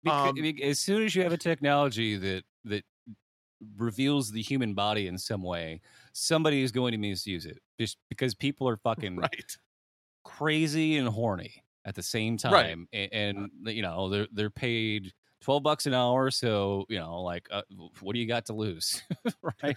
um, 0.08 0.34
because, 0.34 0.60
as 0.62 0.78
soon 0.80 1.04
as 1.04 1.14
you 1.14 1.22
have 1.22 1.32
a 1.32 1.38
technology 1.38 2.16
that 2.16 2.42
that 2.64 2.84
reveals 3.76 4.32
the 4.32 4.42
human 4.42 4.74
body 4.74 5.06
in 5.06 5.16
some 5.16 5.42
way 5.42 5.80
somebody 6.12 6.62
is 6.62 6.72
going 6.72 6.92
to 6.92 6.98
misuse 6.98 7.46
it 7.46 7.58
just 7.78 7.96
because 8.08 8.34
people 8.34 8.68
are 8.68 8.76
fucking 8.82 9.16
right 9.16 9.56
crazy 10.24 10.96
and 10.96 11.08
horny 11.08 11.62
at 11.84 11.94
the 11.94 12.02
same 12.02 12.36
time 12.36 12.88
right. 12.92 13.10
and, 13.12 13.50
and 13.64 13.74
you 13.74 13.82
know 13.82 14.08
they're 14.08 14.26
they're 14.32 14.50
paid 14.50 15.12
12 15.42 15.62
bucks 15.62 15.86
an 15.86 15.94
hour 15.94 16.30
so 16.30 16.84
you 16.88 16.98
know 16.98 17.22
like 17.22 17.48
uh, 17.50 17.62
what 18.00 18.14
do 18.14 18.18
you 18.20 18.26
got 18.26 18.46
to 18.46 18.52
lose 18.52 19.02
right 19.62 19.76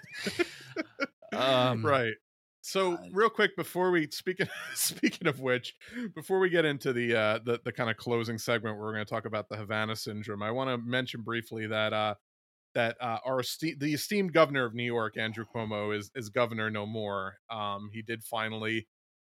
um, 1.33 1.85
right 1.85 2.13
so 2.61 2.93
uh, 2.93 2.97
real 3.11 3.29
quick 3.29 3.55
before 3.55 3.91
we 3.91 4.07
speaking 4.11 4.47
speaking 4.75 5.27
of 5.27 5.39
which 5.39 5.75
before 6.15 6.39
we 6.39 6.49
get 6.49 6.65
into 6.65 6.93
the 6.93 7.15
uh 7.15 7.39
the, 7.45 7.59
the 7.63 7.71
kind 7.71 7.89
of 7.89 7.97
closing 7.97 8.37
segment 8.37 8.75
where 8.77 8.85
we're 8.85 8.93
going 8.93 9.05
to 9.05 9.09
talk 9.09 9.25
about 9.25 9.47
the 9.49 9.55
havana 9.55 9.95
syndrome 9.95 10.43
i 10.43 10.51
want 10.51 10.69
to 10.69 10.77
mention 10.77 11.21
briefly 11.21 11.67
that 11.67 11.93
uh 11.93 12.13
that 12.73 12.97
uh, 12.99 13.19
our 13.25 13.39
este- 13.39 13.79
the 13.79 13.93
esteemed 13.93 14.33
governor 14.33 14.65
of 14.65 14.73
New 14.73 14.83
York, 14.83 15.17
Andrew 15.17 15.45
Cuomo, 15.45 15.95
is 15.95 16.11
is 16.15 16.29
governor 16.29 16.69
no 16.69 16.85
more. 16.85 17.37
Um, 17.49 17.89
he 17.93 18.01
did 18.01 18.23
finally 18.23 18.87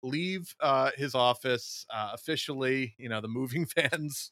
leave 0.03 0.53
uh, 0.61 0.91
his 0.95 1.15
office 1.15 1.85
uh, 1.93 2.11
officially. 2.13 2.95
You 2.97 3.09
know, 3.09 3.21
the 3.21 3.27
moving 3.27 3.67
vans 3.75 4.31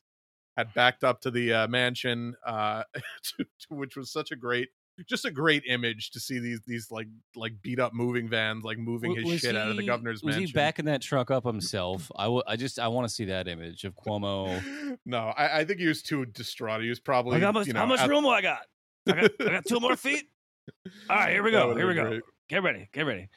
had 0.57 0.73
backed 0.73 1.03
up 1.03 1.21
to 1.21 1.31
the 1.31 1.53
uh, 1.53 1.67
mansion, 1.67 2.35
uh, 2.45 2.83
to, 2.93 3.43
to, 3.43 3.75
which 3.75 3.95
was 3.95 4.11
such 4.11 4.31
a 4.31 4.35
great, 4.35 4.69
just 5.07 5.25
a 5.25 5.31
great 5.31 5.63
image 5.67 6.11
to 6.11 6.19
see 6.19 6.39
these 6.39 6.61
these 6.65 6.89
like 6.89 7.07
like 7.35 7.53
beat 7.61 7.79
up 7.79 7.93
moving 7.93 8.29
vans 8.29 8.63
like 8.63 8.77
moving 8.77 9.13
his 9.15 9.41
shit 9.41 9.51
he, 9.51 9.57
out 9.57 9.69
of 9.69 9.75
the 9.75 9.85
governor's 9.85 10.23
was 10.23 10.35
mansion. 10.35 10.43
Was 10.43 10.49
he 10.51 10.53
backing 10.53 10.85
that 10.85 11.01
truck 11.01 11.31
up 11.31 11.43
himself? 11.45 12.11
I, 12.15 12.23
w- 12.25 12.43
I 12.47 12.55
just 12.55 12.79
I 12.79 12.87
want 12.87 13.07
to 13.07 13.13
see 13.13 13.25
that 13.25 13.47
image 13.47 13.83
of 13.83 13.93
Cuomo. 13.95 14.97
no, 15.05 15.17
I, 15.17 15.59
I, 15.59 15.65
think 15.65 15.79
he 15.79 15.87
was 15.87 16.01
too 16.01 16.25
distraught. 16.25 16.81
He 16.81 16.89
was 16.89 16.99
probably 16.99 17.41
how 17.41 17.51
much, 17.51 17.67
you 17.67 17.73
know, 17.73 17.79
how 17.79 17.85
much 17.85 17.99
at- 17.99 18.09
room 18.09 18.23
do 18.23 18.29
I 18.29 18.41
got? 18.41 18.61
I 19.07 19.11
got, 19.11 19.31
I 19.39 19.45
got 19.45 19.65
two 19.65 19.79
more 19.79 19.95
feet. 19.95 20.23
All 21.09 21.15
right, 21.17 21.31
here 21.31 21.43
we 21.43 21.51
go. 21.51 21.75
Here 21.75 21.87
we 21.87 21.93
go. 21.93 22.07
Great. 22.07 22.23
Get 22.49 22.63
ready. 22.63 22.89
Get 22.93 23.05
ready. 23.05 23.29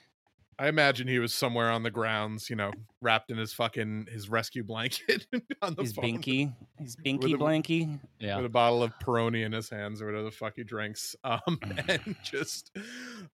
I 0.61 0.68
imagine 0.68 1.06
he 1.06 1.20
was 1.20 1.32
somewhere 1.32 1.70
on 1.70 1.84
the 1.84 1.90
grounds, 1.90 2.50
you 2.50 2.56
know, 2.56 2.72
wrapped 3.00 3.30
in 3.30 3.38
his 3.38 3.52
fucking 3.52 4.09
his 4.11 4.28
rescue 4.28 4.64
blanket 4.64 5.26
on 5.62 5.74
the 5.74 5.82
his 5.82 5.92
phone. 5.92 6.04
binky, 6.04 6.52
his 6.78 6.96
binky 7.06 7.34
blanky, 7.36 8.00
yeah, 8.18 8.36
with 8.36 8.46
a 8.46 8.50
bottle 8.50 8.82
of 8.82 8.92
Peroni 8.98 9.44
in 9.44 9.52
his 9.52 9.70
hands 9.70 10.02
or 10.02 10.06
whatever 10.06 10.24
the 10.24 10.30
fuck 10.32 10.54
he 10.56 10.64
drinks. 10.64 11.14
Um, 11.22 11.61
and 11.88 12.16
just, 12.24 12.76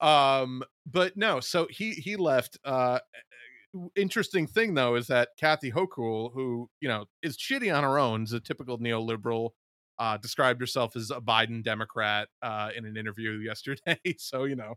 um, 0.00 0.64
but 0.84 1.16
no, 1.16 1.38
so 1.38 1.68
he 1.70 1.92
he 1.92 2.16
left. 2.16 2.58
Uh, 2.64 2.98
interesting 3.94 4.46
thing 4.46 4.74
though 4.74 4.96
is 4.96 5.06
that 5.06 5.28
Kathy 5.38 5.70
Hochul, 5.70 6.32
who 6.32 6.68
you 6.80 6.88
know 6.88 7.04
is 7.22 7.36
shitty 7.36 7.74
on 7.74 7.84
her 7.84 8.00
own, 8.00 8.24
is 8.24 8.32
a 8.32 8.40
typical 8.40 8.78
neoliberal. 8.78 9.50
Uh, 9.98 10.16
described 10.16 10.60
herself 10.60 10.96
as 10.96 11.12
a 11.12 11.20
Biden 11.20 11.62
Democrat 11.62 12.26
uh, 12.40 12.70
in 12.74 12.84
an 12.84 12.96
interview 12.96 13.32
yesterday. 13.32 14.00
so 14.18 14.44
you 14.44 14.56
know, 14.56 14.74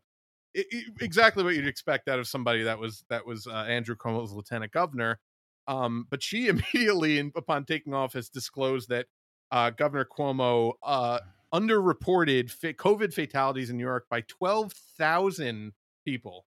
it, 0.55 0.67
it, 0.71 0.85
exactly 1.01 1.43
what 1.43 1.55
you'd 1.55 1.67
expect 1.67 2.07
out 2.07 2.17
of 2.17 2.27
somebody 2.27 2.63
that 2.63 2.79
was 2.79 3.03
that 3.09 3.25
was 3.25 3.45
uh, 3.45 3.65
Andrew 3.67 3.95
Cuomo's 3.95 4.31
lieutenant 4.31 4.71
governor. 4.71 5.19
Um, 5.67 6.07
but 6.09 6.23
she 6.23 6.47
immediately, 6.73 7.19
upon 7.35 7.65
taking 7.65 7.93
office, 7.93 8.29
disclosed 8.29 8.89
that 8.89 9.07
uh, 9.51 9.69
Governor 9.71 10.05
Cuomo 10.05 10.73
uh, 10.81 11.19
underreported 11.53 12.49
fa- 12.49 12.73
COVID 12.73 13.13
fatalities 13.13 13.69
in 13.69 13.77
New 13.77 13.83
York 13.83 14.07
by 14.09 14.21
12,000 14.21 15.73
people. 16.03 16.45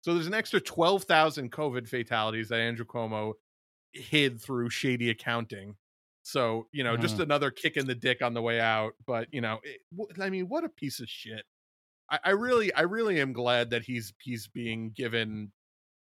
So 0.00 0.14
there's 0.14 0.26
an 0.26 0.34
extra 0.34 0.60
12,000 0.60 1.50
COVID 1.50 1.88
fatalities 1.88 2.48
that 2.48 2.60
Andrew 2.60 2.84
Cuomo 2.84 3.34
hid 3.92 4.40
through 4.40 4.70
shady 4.70 5.10
accounting. 5.10 5.76
So, 6.24 6.66
you 6.72 6.84
know, 6.84 6.96
mm. 6.96 7.00
just 7.00 7.20
another 7.20 7.50
kick 7.50 7.76
in 7.76 7.86
the 7.86 7.94
dick 7.94 8.22
on 8.22 8.34
the 8.34 8.42
way 8.42 8.60
out. 8.60 8.94
But, 9.06 9.28
you 9.32 9.40
know, 9.40 9.60
it, 9.62 9.80
I 10.20 10.30
mean, 10.30 10.48
what 10.48 10.64
a 10.64 10.68
piece 10.68 11.00
of 11.00 11.08
shit. 11.08 11.44
I, 12.10 12.18
I 12.24 12.30
really, 12.30 12.72
I 12.74 12.82
really 12.82 13.20
am 13.20 13.32
glad 13.32 13.70
that 13.70 13.82
he's 13.82 14.12
he's 14.20 14.48
being 14.48 14.90
given 14.94 15.52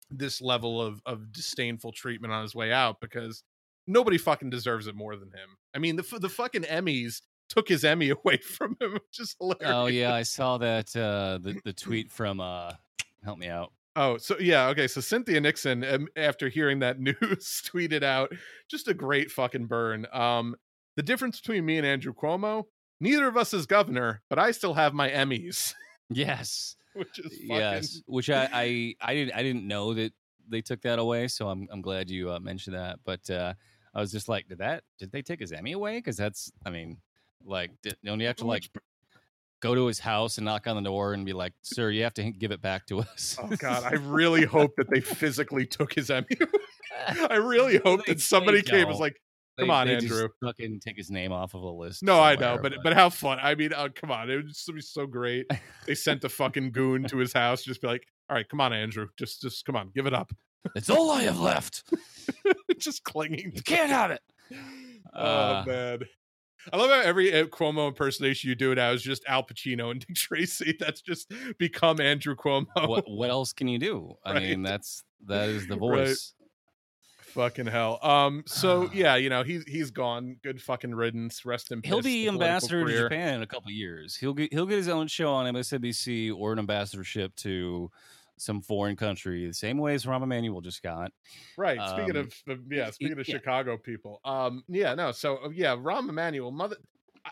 this 0.10 0.42
level 0.42 0.82
of 0.82 1.02
of 1.06 1.32
disdainful 1.32 1.92
treatment 1.92 2.34
on 2.34 2.42
his 2.42 2.56
way 2.56 2.72
out 2.72 3.00
because 3.02 3.44
nobody 3.88 4.18
fucking 4.18 4.50
deserves 4.50 4.88
it 4.88 4.96
more 4.96 5.16
than 5.16 5.30
him. 5.30 5.58
I 5.76 5.80
mean, 5.80 5.96
the 5.96 6.20
the 6.20 6.30
fucking 6.30 6.64
Emmys 6.64 7.22
took 7.50 7.68
his 7.68 7.84
Emmy 7.84 8.10
away 8.26 8.38
from 8.38 8.78
him, 8.80 8.94
which 8.94 9.20
is 9.20 9.36
hilarious. 9.40 9.72
Oh 9.74 9.88
yeah, 9.88 10.14
I 10.14 10.24
saw 10.24 10.58
that 10.60 10.96
uh 10.96 11.40
the 11.42 11.60
the 11.64 11.74
tweet 11.74 12.12
from 12.12 12.40
uh 12.40 12.72
help 13.24 13.38
me 13.38 13.48
out. 13.48 13.72
Oh, 13.96 14.18
so 14.18 14.38
yeah, 14.40 14.70
okay. 14.70 14.88
So 14.88 15.02
Cynthia 15.02 15.40
Nixon, 15.40 15.84
um, 15.84 16.08
after 16.16 16.50
hearing 16.50 16.80
that 16.80 17.00
news, 17.00 17.62
tweeted 17.66 18.04
out 18.04 18.34
just 18.70 18.88
a 18.88 18.94
great 18.94 19.32
fucking 19.32 19.68
burn. 19.68 20.08
Um, 20.12 20.56
the 20.96 21.04
difference 21.04 21.40
between 21.40 21.66
me 21.66 21.78
and 21.78 21.86
Andrew 21.86 22.14
Cuomo, 22.14 22.66
neither 23.04 23.28
of 23.28 23.38
us 23.38 23.54
is 23.54 23.66
governor, 23.66 24.22
but 24.30 24.40
I 24.40 24.52
still 24.52 24.74
have 24.74 24.94
my 24.94 25.10
Emmys. 25.10 25.74
Yes. 26.10 26.76
which 26.94 27.18
is 27.18 27.32
fucking... 27.32 27.48
yes, 27.48 28.02
which 28.06 28.30
I, 28.30 28.48
I 28.54 28.96
I 29.02 29.14
didn't 29.16 29.34
I 29.34 29.42
didn't 29.42 29.68
know 29.68 29.96
that 29.96 30.14
they 30.48 30.62
took 30.62 30.82
that 30.82 31.00
away, 31.00 31.28
so 31.28 31.50
I'm 31.50 31.68
I'm 31.72 31.82
glad 31.82 32.10
you 32.10 32.30
uh, 32.30 32.40
mentioned 32.40 32.76
that. 32.76 33.00
But 33.04 33.28
uh, 33.32 33.54
I 33.96 34.00
was 34.00 34.12
just 34.12 34.28
like, 34.28 34.48
did 34.48 34.60
that 34.60 34.84
did 35.00 35.12
they 35.12 35.24
take 35.24 35.40
his 35.40 35.52
Emmy 35.52 35.72
away? 35.72 35.98
Because 35.98 36.18
that's 36.18 36.52
I 36.66 36.70
mean, 36.70 36.98
like, 37.44 37.72
did, 37.82 37.96
don't 38.04 38.20
you 38.20 38.28
have 38.28 38.36
to 38.36 38.46
like 38.46 38.70
go 39.60 39.74
to 39.74 39.88
his 39.88 39.98
house 39.98 40.38
and 40.38 40.46
knock 40.46 40.68
on 40.68 40.76
the 40.76 40.82
door 40.82 41.14
and 41.14 41.26
be 41.26 41.34
like, 41.34 41.54
"Sir, 41.64 41.90
you 41.90 42.04
have 42.04 42.14
to 42.16 42.32
give 42.32 42.52
it 42.52 42.62
back 42.62 42.86
to 42.88 43.00
us." 43.00 43.38
Oh 43.42 43.48
God, 43.58 43.84
I 43.86 43.96
really 43.96 44.46
hope 44.46 44.76
that 44.76 44.90
they 44.90 45.00
physically 45.00 45.66
took 45.66 45.94
his 45.94 46.12
Emmy. 46.12 46.28
I 47.30 47.36
really 47.36 47.78
hope 47.78 48.06
that 48.06 48.20
somebody 48.20 48.62
came 48.62 48.88
was 48.88 49.00
like, 49.00 49.20
Come 49.60 49.70
on, 49.70 49.88
they 49.88 49.96
Andrew. 49.96 50.30
fucking 50.44 50.80
take 50.80 50.98
his 50.98 51.12
name 51.12 51.32
off 51.32 51.54
of 51.54 51.62
a 51.62 51.70
list. 51.70 52.02
No, 52.02 52.20
I 52.20 52.36
know, 52.36 52.58
but, 52.62 52.74
but, 52.74 52.84
but 52.84 52.94
how 52.94 53.10
fun! 53.10 53.38
I 53.42 53.54
mean, 53.54 53.72
oh, 53.76 53.88
come 53.94 54.12
on, 54.12 54.30
it 54.30 54.36
would 54.38 54.48
just 54.48 54.74
be 54.74 54.82
so 54.82 55.06
great. 55.06 55.46
they 55.86 55.94
sent 55.94 56.24
a 56.24 56.30
fucking 56.30 56.72
goon 56.72 57.04
to 57.06 57.18
his 57.18 57.34
house, 57.34 57.64
just 57.64 57.82
be 57.82 57.88
like, 57.88 58.08
"All 58.30 58.36
right, 58.36 58.50
come 58.50 58.62
on, 58.62 58.74
Andrew, 58.74 59.08
just 59.18 59.42
just 59.42 59.66
come 59.66 59.76
on, 59.76 59.92
give 59.94 60.08
it 60.08 60.14
up." 60.14 60.32
It's 60.76 60.90
all 60.90 61.12
I 61.12 61.24
have 61.24 61.40
left. 61.40 61.84
just 62.78 63.04
clinging. 63.04 63.52
You 63.54 63.62
can't 63.62 63.90
have 63.90 64.12
it. 64.12 64.22
Oh 65.14 65.24
uh, 65.24 65.64
man. 65.68 66.00
I 66.72 66.78
love 66.78 66.90
how 66.90 67.02
every 67.02 67.34
uh, 67.34 67.46
Cuomo 67.46 67.90
impersonation 67.90 68.50
you 68.50 68.56
do 68.56 68.74
now 68.74 68.92
is 68.92 69.02
just 69.02 69.26
Al 69.28 69.44
Pacino 69.44 69.92
and 69.92 70.00
Dick 70.08 70.16
Tracy. 70.16 70.78
That's 70.80 71.02
just 71.02 71.32
become 71.58 72.00
Andrew 72.00 72.36
Cuomo. 72.36 72.88
What 72.88 73.06
what 73.08 73.30
else 73.30 73.54
can 73.54 73.68
you 73.68 73.80
do? 73.80 74.14
I 74.26 74.32
right. 74.34 74.44
mean, 74.44 74.64
that's 74.64 75.04
that 75.28 75.50
is 75.50 75.68
the 75.68 75.76
voice. 75.76 76.34
Fucking 77.34 77.66
hell. 77.66 78.00
Um. 78.02 78.44
So 78.46 78.90
yeah, 78.94 79.16
you 79.16 79.30
know 79.30 79.44
he's 79.44 79.64
he's 79.66 79.92
gone. 79.92 80.38
Good 80.44 80.62
fucking 80.62 80.94
riddance. 80.94 81.46
Rest 81.46 81.72
in 81.72 81.82
peace. 81.82 81.90
He'll 81.90 82.02
be 82.02 82.28
ambassador 82.28 82.84
career. 82.84 83.10
to 83.10 83.16
Japan 83.16 83.36
in 83.36 83.42
a 83.42 83.48
couple 83.48 83.72
years. 83.72 84.16
He'll 84.16 84.34
get 84.34 84.54
he'll 84.54 84.68
get 84.68 84.78
his 84.78 84.90
own 84.90 85.08
show 85.08 85.34
on 85.34 85.52
MSNBC 85.54 86.36
or 86.36 86.54
an 86.54 86.60
ambassadorship 86.60 87.36
to 87.38 87.90
some 88.38 88.62
foreign 88.62 88.96
country. 88.96 89.48
The 89.48 89.54
same 89.54 89.78
way 89.78 89.96
as 89.96 90.06
Rahm 90.06 90.24
Emanuel 90.24 90.62
just 90.62 90.84
got. 90.84 91.12
Right. 91.58 91.80
Speaking 91.90 92.18
um, 92.18 92.30
of 92.48 92.60
yeah, 92.70 92.92
speaking 92.92 93.20
of 93.20 93.28
yeah. 93.28 93.36
Chicago 93.36 93.78
people. 93.78 94.22
Um. 94.24 94.64
Yeah. 94.68 94.94
No. 94.94 95.12
So 95.12 95.38
uh, 95.46 95.50
yeah, 95.50 95.76
Rahm 95.76 96.10
Emanuel. 96.10 96.52
Mother. 96.52 96.78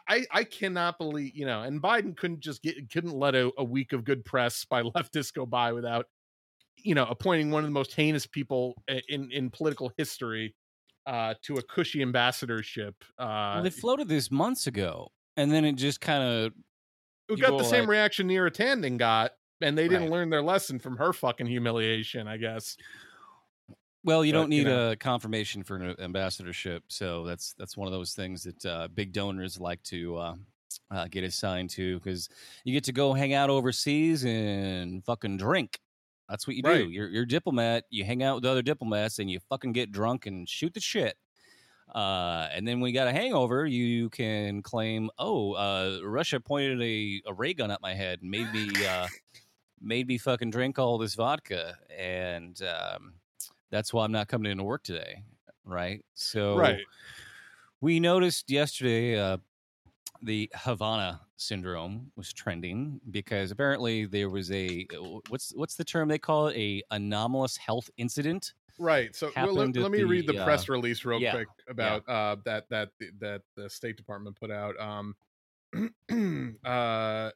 I, 0.08 0.26
I 0.32 0.46
cannot 0.46 0.98
believe 0.98 1.36
you 1.36 1.46
know, 1.46 1.64
and 1.64 1.82
Biden 1.82 2.16
couldn't 2.16 2.40
just 2.40 2.64
get 2.64 2.90
couldn't 2.90 3.14
let 3.14 3.36
a, 3.36 3.52
a 3.58 3.64
week 3.64 3.92
of 3.92 4.06
good 4.06 4.24
press 4.24 4.66
by 4.66 4.82
leftists 4.96 5.34
go 5.34 5.46
by 5.46 5.74
without 5.74 6.08
you 6.78 6.96
know, 6.96 7.06
appointing 7.06 7.52
one 7.52 7.64
of 7.64 7.70
the 7.70 7.74
most 7.74 7.94
heinous 7.94 8.26
people 8.26 8.82
in 8.88 9.32
in 9.32 9.50
political 9.50 9.92
history 9.98 10.56
uh, 11.06 11.34
to 11.44 11.58
a 11.58 11.62
cushy 11.64 12.02
ambassadorship. 12.02 12.96
Uh, 13.18 13.54
well, 13.56 13.64
they 13.64 13.70
floated 13.70 14.08
this 14.08 14.32
months 14.32 14.68
ago, 14.68 15.12
and 15.38 15.52
then 15.52 15.66
it 15.66 15.74
just 15.74 16.02
kind 16.02 16.24
of 16.24 16.54
we 17.30 17.38
got 17.38 17.58
the 17.58 17.64
same 17.64 17.82
like, 17.82 17.90
reaction 17.90 18.28
Neera 18.28 18.52
Tanden 18.52 18.98
got, 18.98 19.32
and 19.62 19.78
they 19.78 19.88
didn't 19.88 20.04
right. 20.04 20.12
learn 20.12 20.30
their 20.30 20.42
lesson 20.42 20.80
from 20.80 20.98
her 20.98 21.14
fucking 21.14 21.48
humiliation. 21.48 22.28
I 22.28 22.38
guess. 22.38 22.78
Well, 24.04 24.26
you 24.26 24.34
but, 24.34 24.40
don't 24.40 24.50
need 24.50 24.58
you 24.58 24.64
know. 24.66 24.92
a 24.92 24.96
confirmation 24.96 25.64
for 25.64 25.76
an 25.76 25.96
ambassadorship, 26.00 26.84
so 26.88 27.24
that's 27.26 27.54
that's 27.54 27.78
one 27.78 27.88
of 27.88 27.94
those 27.94 28.14
things 28.14 28.44
that 28.44 28.66
uh, 28.66 28.88
big 28.94 29.14
donors 29.14 29.60
like 29.60 29.82
to 29.84 30.18
uh, 30.18 30.36
uh, 30.90 31.08
get 31.10 31.24
assigned 31.24 31.70
to 31.72 32.00
because 32.00 32.30
you 32.64 32.74
get 32.74 32.84
to 32.86 32.94
go 32.94 33.14
hang 33.14 33.34
out 33.34 33.50
overseas 33.50 34.26
and 34.26 35.04
fucking 35.06 35.38
drink 35.38 35.80
that's 36.30 36.48
what 36.48 36.56
you 36.56 36.64
do. 36.64 36.90
You're 36.90 37.10
you're 37.10 37.24
a 37.24 37.28
diplomat. 37.28 37.86
You 37.90 38.06
hang 38.06 38.24
out 38.24 38.36
with 38.36 38.46
other 38.46 38.62
diplomats 38.62 39.20
and 39.20 39.30
you 39.30 39.40
fucking 39.50 39.74
get 39.74 39.92
drunk 39.92 40.26
and 40.26 40.48
shoot 40.48 40.74
the 40.74 40.80
shit. 40.80 41.18
Uh, 41.94 42.48
and 42.54 42.66
then 42.66 42.80
when 42.80 42.90
you 42.90 42.94
got 42.94 43.08
a 43.08 43.12
hangover, 43.12 43.66
you 43.66 44.10
can 44.10 44.62
claim, 44.62 45.10
"Oh, 45.20 45.54
uh, 45.54 46.00
Russia 46.04 46.40
pointed 46.40 46.82
a, 46.82 47.22
a 47.28 47.34
ray 47.34 47.54
gun 47.54 47.70
at 47.70 47.82
my 47.82 47.94
head 47.94 48.22
and 48.22 48.32
made 48.32 48.52
me 48.54 48.70
uh, 48.86 49.08
made 49.82 50.08
me 50.08 50.18
fucking 50.18 50.52
drink 50.52 50.80
all 50.80 50.98
this 50.98 51.16
vodka, 51.16 51.78
and 51.98 52.62
um, 52.64 53.14
that's 53.72 53.94
why 53.94 54.06
I'm 54.06 54.12
not 54.12 54.30
coming 54.30 54.52
into 54.52 54.64
work 54.64 54.84
today." 54.84 55.24
Right. 55.66 56.04
So, 56.14 56.56
right. 56.56 56.80
We 57.82 58.00
noticed 58.00 58.50
yesterday 58.50 59.20
uh, 59.20 59.38
the 60.22 60.50
Havana 60.56 61.22
syndrome 61.42 62.12
was 62.16 62.32
trending 62.32 63.02
because 63.10 63.52
apparently 63.52 64.06
there 64.06 64.30
was 64.30 64.52
a 64.52 64.88
what's 65.30 65.52
what's 65.56 65.76
the 65.76 65.84
term 65.84 66.08
they 66.08 66.20
call 66.20 66.48
it 66.48 66.58
a 66.58 66.82
anomalous 66.92 67.58
health 67.58 67.90
incident. 67.98 68.54
Right. 68.80 69.16
So 69.16 69.32
well, 69.36 69.54
let, 69.54 69.76
let, 69.76 69.92
me 69.92 70.00
the, 70.00 70.06
read 70.06 70.28
the 70.28 70.42
uh, 70.42 70.46
press 70.46 70.70
release 70.70 71.04
real 71.06 71.20
yeah, 71.20 71.32
quick 71.32 71.48
about 71.70 72.04
yeah. 72.08 72.14
uh, 72.14 72.36
that 72.46 72.70
that 72.70 72.90
that 73.20 73.42
the 73.56 73.70
State 73.70 73.98
Department 73.98 74.38
put 74.40 74.52
out. 74.52 74.80
Um, 74.80 75.16
uh, 76.66 77.32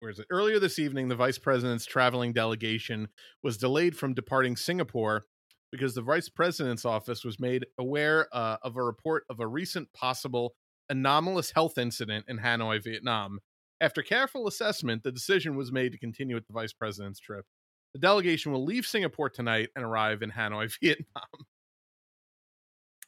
where 0.00 0.10
is 0.10 0.18
it? 0.18 0.26
Earlier 0.30 0.58
this 0.58 0.78
evening, 0.78 1.08
the 1.08 1.16
vice 1.16 1.38
president's 1.38 1.86
traveling 1.86 2.32
delegation 2.32 3.08
was 3.42 3.56
delayed 3.56 3.96
from 3.96 4.14
departing 4.14 4.56
Singapore 4.56 5.24
because 5.72 5.94
the 5.94 6.02
vice 6.02 6.28
president's 6.28 6.84
office 6.84 7.24
was 7.24 7.40
made 7.40 7.66
aware 7.78 8.28
uh, 8.32 8.56
of 8.62 8.76
a 8.76 8.82
report 8.82 9.24
of 9.28 9.40
a 9.40 9.46
recent 9.46 9.92
possible 9.92 10.54
anomalous 10.88 11.50
health 11.50 11.78
incident 11.78 12.26
in 12.28 12.38
Hanoi, 12.38 12.82
Vietnam. 12.82 13.40
After 13.80 14.02
careful 14.02 14.46
assessment, 14.46 15.02
the 15.02 15.12
decision 15.12 15.56
was 15.56 15.70
made 15.70 15.92
to 15.92 15.98
continue 15.98 16.34
with 16.34 16.46
the 16.46 16.52
vice 16.52 16.72
president's 16.72 17.20
trip. 17.20 17.44
The 17.92 18.00
delegation 18.00 18.52
will 18.52 18.64
leave 18.64 18.86
Singapore 18.86 19.30
tonight 19.30 19.70
and 19.76 19.84
arrive 19.84 20.22
in 20.22 20.30
Hanoi, 20.30 20.70
Vietnam. 20.82 21.46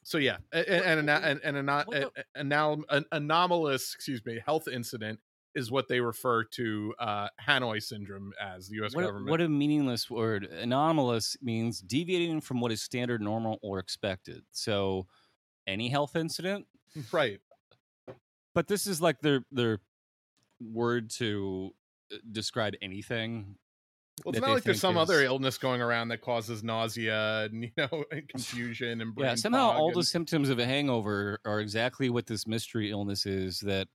So 0.03 0.17
yeah, 0.17 0.37
an 0.51 1.09
an, 1.09 1.09
an, 1.09 1.39
an, 1.43 2.85
an 2.89 3.05
anomalous, 3.11 3.93
excuse 3.93 4.25
me, 4.25 4.39
health 4.43 4.67
incident 4.67 5.19
is 5.55 5.71
what 5.71 5.87
they 5.87 5.99
refer 5.99 6.43
to 6.43 6.93
uh, 6.99 7.27
Hanoi 7.45 7.81
syndrome 7.81 8.31
as 8.41 8.67
the 8.67 8.75
U.S. 8.77 8.95
What, 8.95 9.05
government. 9.05 9.29
What 9.29 9.41
a 9.41 9.49
meaningless 9.49 10.09
word. 10.09 10.45
Anomalous 10.45 11.37
means 11.41 11.81
deviating 11.81 12.41
from 12.41 12.61
what 12.61 12.71
is 12.71 12.81
standard, 12.81 13.21
normal, 13.21 13.59
or 13.61 13.79
expected. 13.79 14.43
So, 14.51 15.07
any 15.67 15.89
health 15.89 16.15
incident, 16.15 16.65
right? 17.11 17.39
But 18.53 18.67
this 18.67 18.87
is 18.87 19.01
like 19.01 19.21
their 19.21 19.43
their 19.51 19.79
word 20.59 21.09
to 21.11 21.71
uh, 22.11 22.17
describe 22.31 22.75
anything. 22.81 23.55
Well, 24.25 24.33
it's 24.33 24.41
not 24.41 24.51
like 24.51 24.63
there's 24.63 24.81
some 24.81 24.97
is... 24.97 25.01
other 25.01 25.23
illness 25.23 25.57
going 25.57 25.81
around 25.81 26.09
that 26.09 26.21
causes 26.21 26.63
nausea 26.63 27.45
and 27.45 27.63
you 27.63 27.71
know 27.77 28.03
and 28.11 28.27
confusion 28.27 29.01
and 29.01 29.13
yeah. 29.17 29.35
Somehow, 29.35 29.71
all 29.71 29.87
and... 29.89 29.95
the 29.95 30.03
symptoms 30.03 30.49
of 30.49 30.59
a 30.59 30.65
hangover 30.65 31.39
are 31.45 31.59
exactly 31.59 32.09
what 32.09 32.25
this 32.25 32.47
mystery 32.47 32.91
illness 32.91 33.25
is. 33.25 33.59
That 33.61 33.87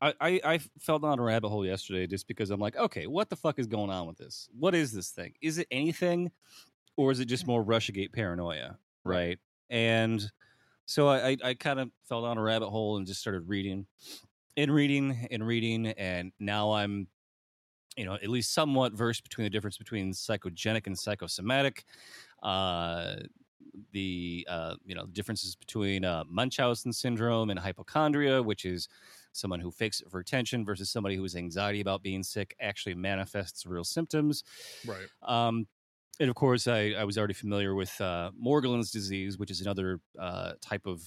I, 0.00 0.14
I 0.20 0.40
I 0.44 0.58
fell 0.78 0.98
down 0.98 1.18
a 1.18 1.22
rabbit 1.22 1.48
hole 1.48 1.66
yesterday 1.66 2.06
just 2.06 2.26
because 2.28 2.50
I'm 2.50 2.60
like, 2.60 2.76
okay, 2.76 3.06
what 3.06 3.28
the 3.28 3.36
fuck 3.36 3.58
is 3.58 3.66
going 3.66 3.90
on 3.90 4.06
with 4.06 4.18
this? 4.18 4.48
What 4.58 4.74
is 4.74 4.92
this 4.92 5.10
thing? 5.10 5.34
Is 5.42 5.58
it 5.58 5.66
anything, 5.70 6.30
or 6.96 7.10
is 7.10 7.20
it 7.20 7.26
just 7.26 7.46
more 7.46 7.64
RussiaGate 7.64 8.12
paranoia? 8.12 8.78
Right. 9.04 9.38
And 9.70 10.30
so 10.88 11.06
I, 11.10 11.36
I 11.44 11.52
kind 11.52 11.78
of 11.78 11.90
fell 12.08 12.22
down 12.22 12.38
a 12.38 12.42
rabbit 12.42 12.70
hole 12.70 12.96
and 12.96 13.06
just 13.06 13.20
started 13.20 13.46
reading 13.46 13.86
and 14.56 14.72
reading 14.72 15.28
and 15.30 15.46
reading. 15.46 15.88
And 15.88 16.32
now 16.40 16.72
I'm, 16.72 17.08
you 17.94 18.06
know, 18.06 18.14
at 18.14 18.28
least 18.28 18.54
somewhat 18.54 18.94
versed 18.94 19.22
between 19.22 19.44
the 19.44 19.50
difference 19.50 19.76
between 19.76 20.12
psychogenic 20.12 20.86
and 20.86 20.98
psychosomatic. 20.98 21.84
uh, 22.42 23.16
the 23.92 24.46
uh, 24.48 24.74
you 24.84 24.94
know 24.94 25.06
differences 25.06 25.54
between 25.54 26.04
uh, 26.04 26.24
Munchausen 26.28 26.92
syndrome 26.92 27.50
and 27.50 27.58
hypochondria, 27.58 28.42
which 28.42 28.64
is 28.64 28.88
someone 29.32 29.60
who 29.60 29.70
fakes 29.70 30.00
it 30.00 30.10
for 30.10 30.20
attention 30.20 30.64
versus 30.64 30.90
somebody 30.90 31.16
who 31.16 31.22
has 31.22 31.36
anxiety 31.36 31.80
about 31.80 32.02
being 32.02 32.22
sick 32.22 32.56
actually 32.60 32.94
manifests 32.94 33.66
real 33.66 33.84
symptoms. 33.84 34.42
Right. 34.86 35.06
Um, 35.22 35.66
and 36.20 36.28
of 36.28 36.36
course, 36.36 36.66
I, 36.66 36.94
I 36.98 37.04
was 37.04 37.16
already 37.16 37.34
familiar 37.34 37.74
with 37.74 38.00
uh, 38.00 38.30
Morgellons 38.42 38.90
disease, 38.90 39.38
which 39.38 39.50
is 39.50 39.60
another 39.60 40.00
uh, 40.18 40.52
type 40.60 40.86
of 40.86 41.02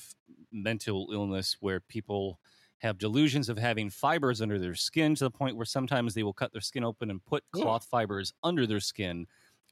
mental 0.52 1.10
illness 1.14 1.58
where 1.60 1.80
people 1.80 2.40
have 2.80 2.98
delusions 2.98 3.48
of 3.48 3.58
having 3.58 3.90
fibers 3.90 4.42
under 4.42 4.58
their 4.58 4.74
skin 4.74 5.14
to 5.16 5.26
the 5.26 5.32
point 5.32 5.56
where 5.56 5.66
sometimes 5.66 6.14
they 6.14 6.24
will 6.24 6.34
cut 6.34 6.52
their 6.52 6.62
skin 6.62 6.84
open 6.84 7.12
and 7.12 7.24
put 7.26 7.44
cloth 7.52 7.86
fibers 7.90 8.34
under 8.44 8.66
their 8.66 8.80
skin 8.80 9.28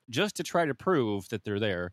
just 0.09 0.35
to 0.35 0.43
try 0.43 0.65
to 0.65 0.75
prove 0.75 1.27
that 1.29 1.43
they're 1.43 1.59
there. 1.59 1.91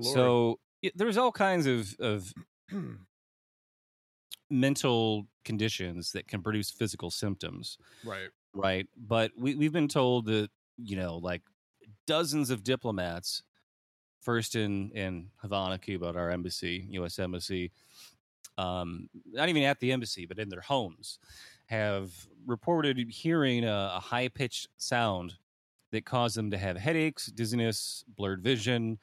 So 0.00 0.60
it, 0.82 0.96
there's 0.96 1.16
all 1.16 1.32
kinds 1.32 1.66
of 1.66 1.94
of 2.00 2.32
mental 4.50 5.26
conditions 5.44 6.12
that 6.12 6.26
can 6.26 6.42
produce 6.42 6.70
physical 6.70 7.10
symptoms. 7.10 7.78
Right. 8.04 8.28
Right. 8.54 8.88
But 8.96 9.32
we, 9.38 9.54
we've 9.54 9.72
been 9.72 9.88
told 9.88 10.26
that, 10.26 10.50
you 10.76 10.96
know, 10.96 11.16
like 11.16 11.42
dozens 12.10 12.50
of 12.50 12.64
diplomats, 12.64 13.44
first 14.20 14.56
in, 14.56 14.90
in 14.96 15.28
Havana, 15.42 15.78
Cuba, 15.78 16.08
at 16.08 16.16
our 16.16 16.28
embassy, 16.28 16.84
U.S. 16.90 17.20
embassy, 17.20 17.70
um, 18.58 19.08
not 19.30 19.48
even 19.48 19.62
at 19.62 19.78
the 19.78 19.92
embassy, 19.92 20.26
but 20.26 20.40
in 20.40 20.48
their 20.48 20.60
homes, 20.60 21.20
have 21.66 22.10
reported 22.46 22.98
hearing 23.08 23.64
a, 23.64 23.92
a 23.94 24.00
high 24.00 24.26
pitched 24.26 24.66
sound 24.76 25.34
that 25.92 26.04
caused 26.04 26.36
them 26.36 26.50
to 26.50 26.58
have 26.58 26.76
headaches, 26.76 27.26
dizziness, 27.26 28.04
blurred 28.16 28.42
vision, 28.42 28.98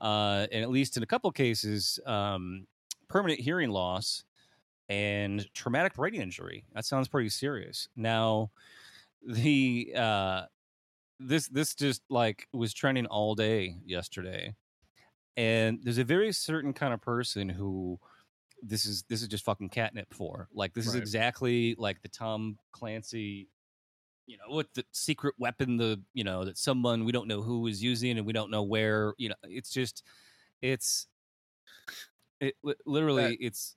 uh, 0.00 0.48
and 0.50 0.64
at 0.64 0.70
least 0.70 0.96
in 0.96 1.04
a 1.04 1.06
couple 1.06 1.30
cases, 1.30 2.00
um, 2.04 2.66
permanent 3.06 3.38
hearing 3.38 3.70
loss 3.70 4.24
and 4.88 5.46
traumatic 5.54 5.94
brain 5.94 6.16
injury. 6.16 6.64
That 6.74 6.84
sounds 6.84 7.06
pretty 7.06 7.28
serious. 7.28 7.88
Now, 7.94 8.50
the 9.24 9.92
uh, 9.96 10.42
this 11.20 11.48
this 11.48 11.74
just 11.74 12.02
like 12.08 12.48
was 12.52 12.72
trending 12.74 13.06
all 13.06 13.34
day 13.34 13.76
yesterday, 13.84 14.54
and 15.36 15.78
there's 15.82 15.98
a 15.98 16.04
very 16.04 16.32
certain 16.32 16.72
kind 16.72 16.94
of 16.94 17.00
person 17.00 17.48
who 17.48 17.98
this 18.62 18.86
is 18.86 19.04
this 19.08 19.22
is 19.22 19.28
just 19.28 19.44
fucking 19.44 19.68
catnip 19.68 20.12
for. 20.12 20.48
Like 20.52 20.74
this 20.74 20.86
right. 20.86 20.94
is 20.94 21.00
exactly 21.00 21.76
like 21.78 22.02
the 22.02 22.08
Tom 22.08 22.58
Clancy 22.72 23.48
you 24.30 24.36
know 24.36 24.54
what 24.54 24.68
the 24.74 24.84
secret 24.92 25.34
weapon 25.38 25.76
the 25.76 26.00
you 26.14 26.22
know 26.22 26.44
that 26.44 26.56
someone 26.56 27.04
we 27.04 27.10
don't 27.10 27.26
know 27.26 27.42
who 27.42 27.66
is 27.66 27.82
using 27.82 28.16
and 28.16 28.24
we 28.24 28.32
don't 28.32 28.50
know 28.50 28.62
where 28.62 29.12
you 29.18 29.28
know 29.28 29.34
it's 29.42 29.70
just 29.70 30.04
it's 30.62 31.08
it 32.40 32.54
literally 32.86 33.22
that, 33.22 33.36
it's 33.40 33.74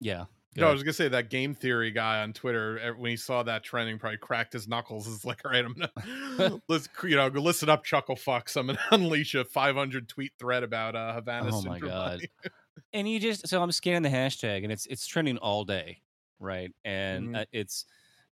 yeah 0.00 0.24
no, 0.56 0.68
I 0.68 0.72
was 0.72 0.82
gonna 0.82 0.92
say 0.92 1.08
that 1.08 1.30
game 1.30 1.54
theory 1.54 1.92
guy 1.92 2.22
on 2.22 2.32
Twitter 2.32 2.94
when 2.98 3.10
he 3.10 3.16
saw 3.16 3.42
that 3.44 3.62
trending 3.62 3.98
probably 3.98 4.18
cracked 4.18 4.52
his 4.52 4.66
knuckles. 4.66 5.06
Is 5.06 5.24
like, 5.24 5.42
all 5.44 5.52
right, 5.52 5.64
I'm 5.64 5.74
gonna 5.74 6.60
let's 6.68 6.88
you 7.04 7.16
know 7.16 7.28
listen 7.28 7.68
up, 7.68 7.84
chuckle 7.84 8.16
fucks. 8.16 8.56
I'm 8.56 8.66
gonna 8.66 8.78
unleash 8.90 9.34
a 9.34 9.44
500 9.44 10.08
tweet 10.08 10.32
thread 10.38 10.64
about 10.64 10.96
uh, 10.96 11.14
Havana. 11.14 11.50
Oh 11.52 11.62
my 11.62 11.78
god! 11.78 12.20
and 12.92 13.08
you 13.08 13.20
just 13.20 13.46
so 13.46 13.62
I'm 13.62 13.70
scanning 13.70 14.02
the 14.02 14.16
hashtag 14.16 14.64
and 14.64 14.72
it's 14.72 14.86
it's 14.86 15.06
trending 15.06 15.38
all 15.38 15.64
day, 15.64 16.00
right? 16.40 16.72
And 16.84 17.26
mm-hmm. 17.26 17.36
uh, 17.36 17.44
it's 17.52 17.86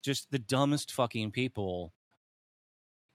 just 0.02 0.30
the 0.30 0.38
dumbest 0.38 0.92
fucking 0.92 1.32
people 1.32 1.92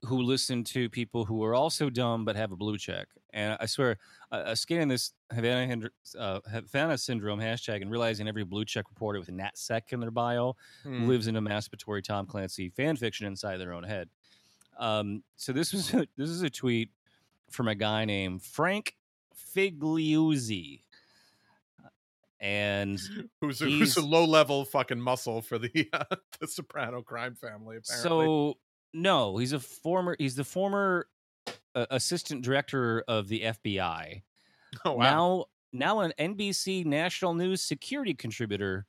who 0.04 0.22
listen 0.22 0.64
to 0.64 0.88
people 0.88 1.24
who 1.24 1.44
are 1.44 1.54
also 1.54 1.90
dumb 1.90 2.24
but 2.24 2.36
have 2.36 2.52
a 2.52 2.56
blue 2.56 2.78
check. 2.78 3.06
And 3.32 3.56
I 3.60 3.66
swear, 3.66 3.98
uh, 4.32 4.54
scanning 4.54 4.88
this 4.88 5.12
Havana, 5.32 5.90
uh, 6.18 6.40
Havana 6.50 6.96
syndrome 6.96 7.38
hashtag 7.38 7.82
and 7.82 7.90
realizing 7.90 8.26
every 8.26 8.44
blue 8.44 8.64
check 8.64 8.86
reporter 8.88 9.18
with 9.18 9.28
a 9.28 9.32
NatSec 9.32 9.92
in 9.92 10.00
their 10.00 10.10
bio 10.10 10.56
hmm. 10.82 11.08
lives 11.08 11.26
in 11.26 11.36
a 11.36 11.42
masturbatory 11.42 12.02
Tom 12.02 12.26
Clancy 12.26 12.70
fan 12.70 12.96
fiction 12.96 13.26
inside 13.26 13.58
their 13.58 13.72
own 13.72 13.84
head. 13.84 14.08
Um, 14.78 15.22
so 15.36 15.52
this 15.52 15.72
was 15.72 15.92
a, 15.92 16.06
this 16.16 16.30
is 16.30 16.42
a 16.42 16.50
tweet 16.50 16.90
from 17.50 17.68
a 17.68 17.74
guy 17.74 18.04
named 18.06 18.42
Frank 18.42 18.96
Figliuzzi 19.54 20.82
and 22.40 22.98
who's 23.40 23.60
a, 23.60 23.66
who's 23.66 23.96
a 23.96 24.04
low 24.04 24.24
level 24.24 24.64
fucking 24.64 25.00
muscle 25.00 25.42
for 25.42 25.58
the 25.58 25.88
uh, 25.92 26.04
the 26.40 26.48
Soprano 26.48 27.02
crime 27.02 27.34
family. 27.34 27.76
Apparently, 27.76 28.02
so 28.02 28.56
no, 28.92 29.36
he's 29.36 29.52
a 29.52 29.60
former. 29.60 30.16
He's 30.18 30.34
the 30.34 30.44
former 30.44 31.06
uh, 31.74 31.86
assistant 31.90 32.42
director 32.42 33.04
of 33.08 33.28
the 33.28 33.40
FBI. 33.40 34.22
Oh 34.84 34.92
wow! 34.92 35.46
Now, 35.72 35.96
now 35.96 36.00
an 36.00 36.12
NBC 36.16 36.86
national 36.86 37.34
news 37.34 37.60
security 37.60 38.14
contributor, 38.14 38.86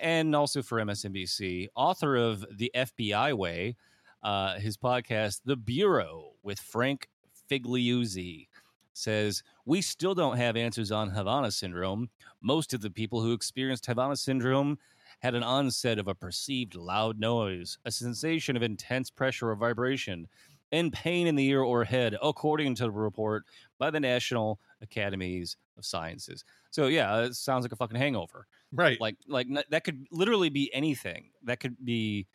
and 0.00 0.34
also 0.34 0.62
for 0.62 0.78
MSNBC, 0.78 1.68
author 1.76 2.16
of 2.16 2.46
the 2.56 2.70
FBI 2.74 3.34
Way, 3.34 3.76
uh, 4.22 4.58
his 4.58 4.78
podcast, 4.78 5.42
The 5.44 5.54
Bureau, 5.54 6.30
with 6.42 6.58
Frank 6.58 7.10
Figliuzzi 7.50 8.48
says, 8.96 9.42
We 9.64 9.82
still 9.82 10.14
don't 10.14 10.36
have 10.36 10.56
answers 10.56 10.90
on 10.90 11.10
Havana 11.10 11.50
syndrome. 11.50 12.08
Most 12.40 12.74
of 12.74 12.80
the 12.80 12.90
people 12.90 13.20
who 13.20 13.32
experienced 13.32 13.86
Havana 13.86 14.16
syndrome 14.16 14.78
had 15.20 15.34
an 15.34 15.42
onset 15.42 15.98
of 15.98 16.08
a 16.08 16.14
perceived 16.14 16.74
loud 16.74 17.18
noise, 17.18 17.78
a 17.84 17.90
sensation 17.90 18.56
of 18.56 18.62
intense 18.62 19.10
pressure 19.10 19.50
or 19.50 19.56
vibration, 19.56 20.28
and 20.72 20.92
pain 20.92 21.26
in 21.26 21.36
the 21.36 21.46
ear 21.46 21.62
or 21.62 21.84
head, 21.84 22.16
according 22.22 22.74
to 22.74 22.84
the 22.84 22.90
report 22.90 23.44
by 23.78 23.90
the 23.90 24.00
National 24.00 24.60
Academies 24.82 25.56
of 25.78 25.84
Sciences. 25.84 26.44
So 26.70 26.86
yeah, 26.88 27.22
it 27.22 27.34
sounds 27.34 27.64
like 27.64 27.72
a 27.72 27.76
fucking 27.76 27.96
hangover, 27.96 28.46
right? 28.72 29.00
Like 29.00 29.16
like 29.26 29.46
that 29.70 29.84
could 29.84 30.06
literally 30.10 30.50
be 30.50 30.70
anything. 30.74 31.30
That 31.44 31.60
could 31.60 31.76
be, 31.84 32.26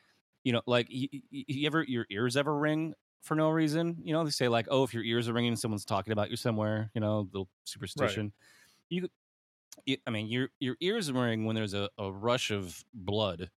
you 0.43 0.53
know, 0.53 0.61
like 0.65 0.87
you, 0.89 1.07
you 1.29 1.67
ever 1.67 1.83
your 1.83 2.05
ears 2.09 2.37
ever 2.37 2.57
ring 2.57 2.93
for 3.21 3.35
no 3.35 3.49
reason. 3.49 3.97
You 4.03 4.13
know, 4.13 4.23
they 4.23 4.31
say 4.31 4.47
like, 4.47 4.67
oh, 4.71 4.83
if 4.83 4.93
your 4.93 5.03
ears 5.03 5.29
are 5.29 5.33
ringing, 5.33 5.55
someone's 5.55 5.85
talking 5.85 6.13
about 6.13 6.31
you 6.31 6.37
somewhere. 6.37 6.89
You 6.95 7.01
know, 7.01 7.27
little 7.31 7.49
superstition. 7.63 8.25
Right. 8.25 8.33
You, 8.89 9.07
I 10.05 10.09
mean, 10.09 10.27
your 10.27 10.49
your 10.59 10.75
ears 10.79 11.11
ring 11.11 11.45
when 11.45 11.55
there's 11.55 11.73
a, 11.73 11.89
a 11.97 12.11
rush 12.11 12.51
of 12.51 12.83
blood 12.93 13.49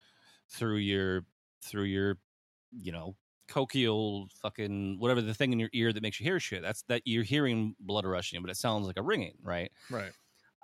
through 0.49 0.78
your 0.78 1.26
through 1.64 1.86
your, 1.86 2.18
you 2.72 2.91
know, 2.91 3.16
cochlear 3.49 4.28
fucking 4.41 4.99
whatever 4.99 5.22
the 5.22 5.34
thing 5.34 5.51
in 5.53 5.59
your 5.59 5.70
ear 5.74 5.93
that 5.93 6.03
makes 6.03 6.20
you 6.20 6.24
hear 6.24 6.39
shit. 6.39 6.61
That's 6.61 6.84
that 6.84 7.01
you're 7.05 7.24
hearing 7.24 7.76
blood 7.80 8.05
rushing, 8.05 8.41
but 8.41 8.49
it 8.49 8.57
sounds 8.57 8.88
like 8.88 8.97
a 8.97 9.01
ringing, 9.01 9.36
right? 9.41 9.72
Right. 9.89 10.11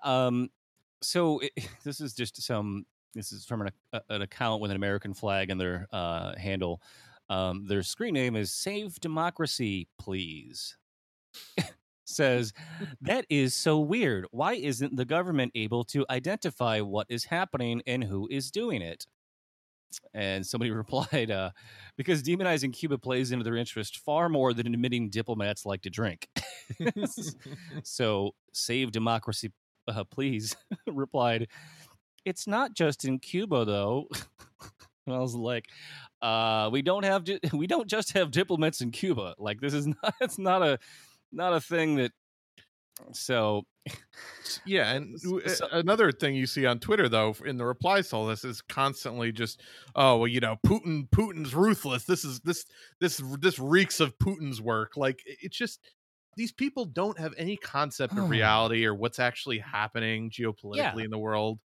Um. 0.04 0.50
So 1.02 1.40
it, 1.40 1.52
this 1.84 2.02
is 2.02 2.14
just 2.14 2.42
some. 2.42 2.86
This 3.16 3.32
is 3.32 3.44
from 3.44 3.62
an, 3.62 3.72
an 4.10 4.22
account 4.22 4.62
with 4.62 4.70
an 4.70 4.78
American 4.78 5.14
flag 5.14 5.50
in 5.50 5.58
their 5.58 5.88
uh, 5.92 6.38
handle. 6.38 6.82
Um, 7.30 7.66
their 7.68 7.84
screen 7.84 8.14
name 8.14 8.36
is 8.36 8.52
Save 8.52 9.00
Democracy, 9.00 9.88
Please. 9.98 10.78
Says, 12.10 12.54
that 13.02 13.26
is 13.30 13.54
so 13.54 13.80
weird. 13.80 14.26
Why 14.32 14.54
isn't 14.54 14.96
the 14.96 15.06
government 15.06 15.52
able 15.54 15.84
to 15.86 16.06
identify 16.10 16.82
what 16.82 17.08
is 17.10 17.26
happening 17.26 17.82
and 17.86 18.04
who 18.04 18.28
is 18.32 18.50
doing 18.50 18.82
it? 18.82 19.06
And 20.14 20.46
somebody 20.46 20.72
replied, 20.72 21.30
uh, 21.30 21.52
because 21.98 22.24
demonizing 22.24 22.74
Cuba 22.74 22.98
plays 22.98 23.32
into 23.32 23.44
their 23.44 23.58
interest 23.58 24.00
far 24.00 24.28
more 24.28 24.54
than 24.54 24.68
admitting 24.68 25.10
diplomats 25.10 25.66
like 25.66 25.84
to 25.84 25.90
drink. 25.90 26.28
so, 27.84 28.32
Save 28.54 28.92
Democracy, 28.92 29.52
uh, 29.88 30.04
Please 30.04 30.56
replied, 30.88 31.48
it's 32.26 32.48
not 32.48 32.74
just 32.74 33.06
in 33.06 33.20
Cuba, 33.20 33.66
though. 33.66 34.08
and 35.06 35.16
I 35.16 35.20
was 35.20 35.36
like, 35.36 35.68
uh, 36.22 36.70
we 36.72 36.82
don't 36.82 37.04
have 37.04 37.26
we 37.54 37.68
don't 37.68 37.88
just 37.88 38.14
have 38.14 38.32
diplomats 38.32 38.82
in 38.82 38.92
Cuba. 38.92 39.36
Like 39.38 39.62
this 39.62 39.74
is 39.74 39.88
not 39.88 40.14
it's 40.22 40.38
not 40.38 40.62
a 40.62 40.80
not 41.32 41.54
a 41.54 41.62
thing 41.62 41.96
that. 41.96 42.12
So, 43.14 43.64
yeah, 44.66 44.92
and 44.92 45.18
so, 45.20 45.68
another 45.72 46.12
thing 46.12 46.36
you 46.36 46.46
see 46.46 46.66
on 46.66 46.80
Twitter 46.80 47.08
though 47.08 47.34
in 47.46 47.56
the 47.56 47.66
replies 47.66 48.10
to 48.10 48.18
all 48.18 48.26
this 48.26 48.44
is 48.44 48.62
constantly 48.62 49.32
just, 49.32 49.62
oh 49.96 50.18
well, 50.18 50.28
you 50.28 50.42
know, 50.42 50.58
Putin 50.66 51.10
Putin's 51.10 51.56
ruthless. 51.56 52.04
This 52.04 52.26
is 52.26 52.42
this 52.42 52.66
this 53.00 53.22
this 53.40 53.58
reeks 53.58 54.02
of 54.02 54.18
Putin's 54.18 54.62
work. 54.62 54.98
Like 54.98 55.22
it's 55.26 55.58
just 55.58 55.80
these 56.36 56.52
people 56.52 56.86
don't 56.86 57.20
have 57.20 57.34
any 57.38 57.58
concept 57.58 58.14
of 58.14 58.26
oh. 58.26 58.28
reality 58.28 58.86
or 58.86 58.94
what's 58.94 59.20
actually 59.20 59.60
happening 59.60 60.30
geopolitically 60.30 60.76
yeah. 60.76 61.04
in 61.04 61.10
the 61.10 61.18
world 61.18 61.60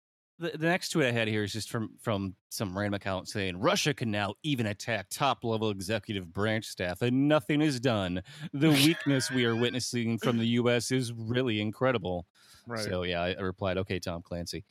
the, 0.42 0.58
the 0.58 0.66
next 0.66 0.90
tweet 0.90 1.06
I 1.06 1.12
had 1.12 1.28
here 1.28 1.44
is 1.44 1.54
just 1.54 1.70
from 1.70 1.92
from 2.02 2.36
some 2.50 2.76
random 2.76 2.96
account 2.96 3.30
saying 3.30 3.58
Russia 3.60 3.94
can 3.94 4.10
now 4.10 4.34
even 4.44 4.66
attack 4.66 5.08
top 5.10 5.44
level 5.44 5.70
executive 5.70 6.34
branch 6.34 6.66
staff 6.66 7.04
and 7.04 7.28
nothing 7.28 7.62
is 7.62 7.80
done. 7.80 8.24
The 8.52 8.70
weakness 8.86 9.30
we 9.30 9.46
are 9.46 9.56
witnessing 9.56 10.18
from 10.18 10.40
the 10.40 10.48
U.S. 10.48 10.92
is 10.92 11.14
really 11.14 11.62
incredible. 11.62 12.26
Right. 12.66 12.84
So 12.84 13.04
yeah, 13.04 13.22
I, 13.22 13.34
replied, 13.40 13.78
"Okay, 13.78 14.00
Tom 14.00 14.24
Clancy." 14.24 14.66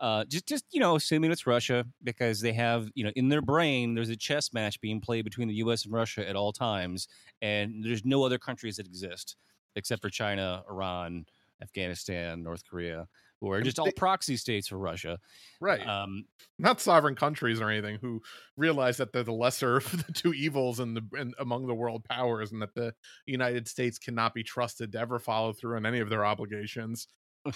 Uh, 0.00 0.24
just 0.24 0.48
just 0.48 0.64
you 0.72 0.80
know, 0.80 0.96
assuming 0.96 1.30
it's 1.30 1.46
Russia 1.46 1.84
because 2.02 2.40
they 2.40 2.54
have 2.54 2.88
you 2.94 3.04
know 3.04 3.12
in 3.14 3.28
their 3.28 3.42
brain 3.42 3.94
there's 3.94 4.08
a 4.08 4.16
chess 4.16 4.52
match 4.54 4.80
being 4.80 5.00
played 5.00 5.24
between 5.24 5.46
the 5.46 5.54
U.S. 5.56 5.84
and 5.84 5.92
Russia 5.92 6.26
at 6.26 6.36
all 6.36 6.52
times, 6.52 7.06
and 7.42 7.84
there's 7.84 8.04
no 8.04 8.24
other 8.24 8.38
countries 8.38 8.76
that 8.76 8.86
exist. 8.86 9.36
except 9.76 10.02
for 10.02 10.10
China, 10.10 10.62
Iran, 10.68 11.24
Afghanistan, 11.62 12.42
North 12.42 12.62
Korea, 12.68 13.08
who 13.42 13.50
are 13.50 13.60
just 13.60 13.80
all 13.80 13.90
proxy 13.96 14.36
states 14.36 14.68
for 14.68 14.78
Russia. 14.78 15.18
Right. 15.60 15.84
Um, 15.86 16.26
Not 16.60 16.80
sovereign 16.80 17.16
countries 17.16 17.60
or 17.60 17.68
anything 17.68 17.98
who 18.00 18.22
realize 18.56 18.98
that 18.98 19.12
they're 19.12 19.24
the 19.24 19.32
lesser 19.32 19.78
of 19.78 19.90
the 20.06 20.12
two 20.12 20.32
evils 20.32 20.78
in 20.78 20.94
the 20.94 21.02
in, 21.18 21.34
among 21.40 21.66
the 21.66 21.74
world 21.74 22.04
powers 22.08 22.52
and 22.52 22.62
that 22.62 22.74
the 22.74 22.94
United 23.26 23.66
States 23.66 23.98
cannot 23.98 24.32
be 24.32 24.44
trusted 24.44 24.92
to 24.92 24.98
ever 25.00 25.18
follow 25.18 25.52
through 25.52 25.76
on 25.76 25.84
any 25.84 25.98
of 25.98 26.08
their 26.08 26.24
obligations. 26.24 27.08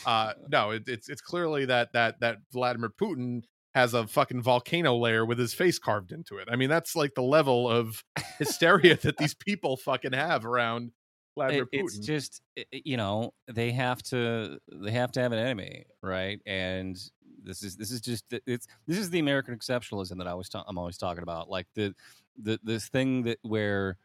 Uh, 0.05 0.33
no, 0.51 0.73
it, 0.73 0.83
it's 0.89 1.09
it's 1.09 1.23
clearly 1.23 1.65
that 1.67 1.93
that 1.93 2.19
that 2.21 2.39
Vladimir 2.53 2.91
Putin 2.91 3.43
has 3.77 3.95
a 3.95 4.07
fucking 4.07 4.43
volcano 4.43 4.97
layer 4.97 5.25
with 5.25 5.39
his 5.39 5.55
face 5.55 5.79
carved 5.79 6.11
into 6.11 6.39
it. 6.39 6.49
I 6.51 6.57
mean, 6.57 6.71
that's 6.71 6.97
like 6.97 7.15
the 7.15 7.23
level 7.23 7.69
of 7.71 8.03
hysteria 8.39 8.97
that 8.97 9.19
these 9.19 9.35
people 9.47 9.77
fucking 9.77 10.15
have 10.15 10.45
around 10.45 10.93
Vladimir 11.37 11.69
it, 11.71 11.81
It's 11.81 11.99
just 11.99 12.41
you 12.73 12.97
know 12.97 13.33
they 13.47 13.71
have 13.71 14.03
to 14.05 14.59
they 14.73 14.91
have 14.91 15.13
to 15.13 15.21
have 15.21 15.33
an 15.33 15.39
enemy, 15.39 15.85
right? 16.03 16.41
And 16.47 16.99
this 17.43 17.63
is 17.63 17.77
this 17.77 17.91
is 17.91 18.01
just 18.01 18.25
it's 18.47 18.67
this 18.87 18.99
is 18.99 19.11
the 19.11 19.19
American 19.19 19.57
exceptionalism 19.57 20.19
that 20.19 20.27
I 20.27 20.35
was 20.35 20.49
ta- 20.49 20.65
I'm 20.67 20.79
always 20.79 20.97
talking 20.97 21.23
about, 21.23 21.49
like 21.49 21.67
the 21.75 21.95
the 22.43 22.59
this 22.65 22.89
thing 22.89 23.23
that 23.25 23.39
where 23.43 23.99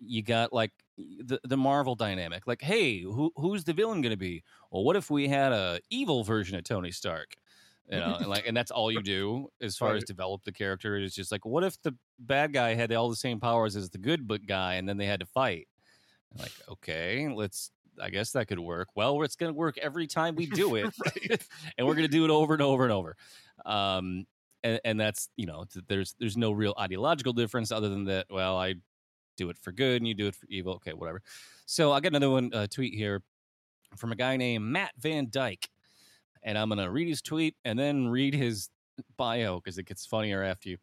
you 0.00 0.22
got 0.22 0.52
like 0.52 0.72
the 0.98 1.40
the 1.44 1.56
Marvel 1.56 1.94
dynamic, 1.94 2.46
like 2.46 2.60
hey, 2.60 3.00
who 3.00 3.32
who's 3.36 3.64
the 3.64 3.72
villain 3.72 4.02
going 4.02 4.10
to 4.10 4.18
be? 4.18 4.42
Well, 4.70 4.84
what 4.84 4.96
if 4.96 5.10
we 5.10 5.28
had 5.28 5.52
a 5.52 5.80
evil 5.90 6.24
version 6.24 6.56
of 6.58 6.64
Tony 6.64 6.90
Stark? 6.90 7.36
you 7.90 7.98
know 7.98 8.16
and 8.18 8.28
like 8.28 8.46
and 8.46 8.56
that's 8.56 8.70
all 8.70 8.90
you 8.90 9.02
do 9.02 9.46
as 9.60 9.76
far 9.78 9.90
right. 9.90 9.98
as 9.98 10.04
develop 10.04 10.42
the 10.44 10.52
character 10.52 10.96
it's 10.96 11.14
just 11.14 11.30
like 11.30 11.44
what 11.44 11.62
if 11.62 11.80
the 11.82 11.94
bad 12.18 12.52
guy 12.52 12.74
had 12.74 12.90
all 12.92 13.10
the 13.10 13.16
same 13.16 13.38
powers 13.38 13.76
as 13.76 13.90
the 13.90 13.98
good 13.98 14.26
guy 14.46 14.74
and 14.74 14.88
then 14.88 14.96
they 14.96 15.06
had 15.06 15.20
to 15.20 15.26
fight 15.26 15.68
like, 16.38 16.52
okay, 16.68 17.28
let's. 17.28 17.70
I 18.02 18.10
guess 18.10 18.32
that 18.32 18.48
could 18.48 18.58
work. 18.58 18.88
Well, 18.96 19.22
it's 19.22 19.36
going 19.36 19.52
to 19.52 19.56
work 19.56 19.78
every 19.78 20.08
time 20.08 20.34
we 20.34 20.46
do 20.62 20.74
it, 20.74 20.92
and 21.78 21.86
we're 21.86 21.94
going 21.94 22.08
to 22.08 22.12
do 22.12 22.24
it 22.24 22.30
over 22.30 22.52
and 22.52 22.62
over 22.62 22.82
and 22.82 22.92
over. 22.92 23.14
Um, 23.64 24.26
and, 24.64 24.80
and 24.84 25.00
that's 25.00 25.28
you 25.36 25.46
know, 25.46 25.64
there's 25.88 26.16
there's 26.18 26.36
no 26.36 26.50
real 26.50 26.74
ideological 26.78 27.32
difference 27.32 27.70
other 27.70 27.88
than 27.88 28.04
that. 28.06 28.26
Well, 28.30 28.56
I 28.56 28.74
do 29.36 29.50
it 29.50 29.58
for 29.58 29.70
good, 29.70 30.00
and 30.02 30.08
you 30.08 30.14
do 30.14 30.26
it 30.26 30.34
for 30.34 30.46
evil. 30.48 30.74
Okay, 30.74 30.92
whatever. 30.92 31.22
So 31.66 31.92
I 31.92 32.00
got 32.00 32.08
another 32.08 32.30
one 32.30 32.50
uh, 32.52 32.66
tweet 32.66 32.94
here 32.94 33.22
from 33.96 34.10
a 34.10 34.16
guy 34.16 34.36
named 34.36 34.64
Matt 34.64 34.92
VanDyke, 35.00 35.68
and 36.42 36.58
I'm 36.58 36.68
going 36.68 36.78
to 36.78 36.90
read 36.90 37.08
his 37.08 37.22
tweet 37.22 37.54
and 37.64 37.78
then 37.78 38.08
read 38.08 38.34
his 38.34 38.70
bio 39.16 39.60
because 39.60 39.78
it 39.78 39.86
gets 39.86 40.06
funnier 40.06 40.42
after 40.42 40.70
you 40.70 40.78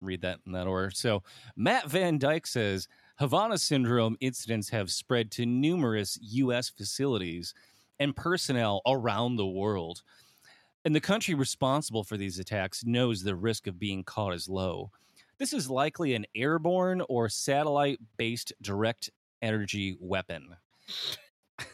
read 0.00 0.22
that 0.22 0.38
in 0.46 0.52
that 0.52 0.66
order. 0.66 0.90
So 0.90 1.22
Matt 1.56 1.88
VanDyke 1.88 2.46
says 2.46 2.88
Havana 3.18 3.58
syndrome 3.58 4.16
incidents 4.20 4.68
have 4.70 4.90
spread 4.90 5.30
to 5.32 5.46
numerous 5.46 6.18
U.S. 6.20 6.68
facilities 6.68 7.54
and 7.98 8.16
personnel 8.16 8.82
around 8.86 9.36
the 9.36 9.46
world. 9.46 10.02
And 10.84 10.94
the 10.94 11.00
country 11.00 11.34
responsible 11.34 12.02
for 12.02 12.16
these 12.16 12.38
attacks 12.38 12.84
knows 12.84 13.22
the 13.22 13.36
risk 13.36 13.66
of 13.66 13.78
being 13.78 14.02
caught 14.02 14.34
is 14.34 14.48
low. 14.48 14.90
This 15.38 15.52
is 15.52 15.70
likely 15.70 16.14
an 16.14 16.26
airborne 16.34 17.02
or 17.08 17.28
satellite 17.28 18.00
based 18.16 18.52
direct 18.62 19.10
energy 19.40 19.96
weapon. 20.00 20.56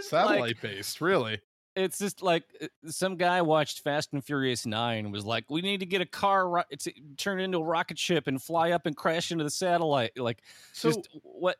satellite 0.00 0.40
like, 0.40 0.60
based, 0.60 1.00
really? 1.00 1.40
It's 1.76 1.98
just 1.98 2.22
like 2.22 2.44
uh, 2.60 2.66
some 2.86 3.16
guy 3.16 3.42
watched 3.42 3.80
Fast 3.80 4.12
and 4.14 4.24
Furious 4.24 4.64
Nine 4.66 5.10
was 5.12 5.24
like, 5.24 5.44
we 5.50 5.60
need 5.60 5.80
to 5.80 5.86
get 5.86 6.00
a 6.00 6.06
car 6.06 6.48
ro- 6.48 6.62
to 6.78 6.92
turn 7.18 7.38
into 7.38 7.58
a 7.58 7.62
rocket 7.62 7.98
ship 7.98 8.26
and 8.26 8.42
fly 8.42 8.70
up 8.70 8.86
and 8.86 8.96
crash 8.96 9.30
into 9.30 9.44
the 9.44 9.50
satellite. 9.50 10.12
Like, 10.16 10.42
so 10.72 10.90
just, 10.90 11.08
what? 11.22 11.58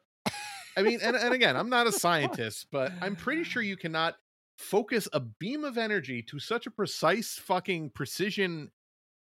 I 0.77 0.83
mean, 0.83 1.01
and, 1.03 1.17
and 1.17 1.35
again, 1.35 1.57
I'm 1.57 1.69
not 1.69 1.87
a 1.87 1.93
scientist, 2.01 2.69
but 2.73 2.93
I'm 3.01 3.15
pretty 3.15 3.45
sure 3.45 3.63
you 3.63 3.77
cannot 3.77 4.17
focus 4.57 5.07
a 5.13 5.21
beam 5.21 5.65
of 5.65 5.77
energy 5.77 6.23
to 6.23 6.39
such 6.39 6.67
a 6.67 6.71
precise 6.71 7.35
fucking 7.35 7.91
precision, 7.91 8.71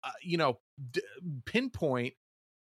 uh, 0.02 0.10
you 0.22 0.36
know, 0.36 0.58
d- 0.90 1.02
pinpoint 1.44 2.14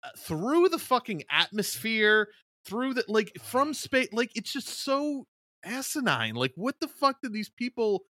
uh, 0.03 0.09
through 0.19 0.69
the 0.69 0.79
fucking 0.79 1.23
atmosphere, 1.31 2.29
through 2.65 2.95
the 2.95 3.05
like 3.07 3.33
from 3.41 3.73
space. 3.73 4.09
Like, 4.13 4.33
it's 4.35 4.53
just 4.53 4.69
so 4.69 5.27
asinine. 5.65 6.35
Like, 6.35 6.53
what 6.57 6.79
the 6.81 6.89
fuck 6.89 7.21
did 7.23 7.33
these 7.33 7.49
people 7.49 8.05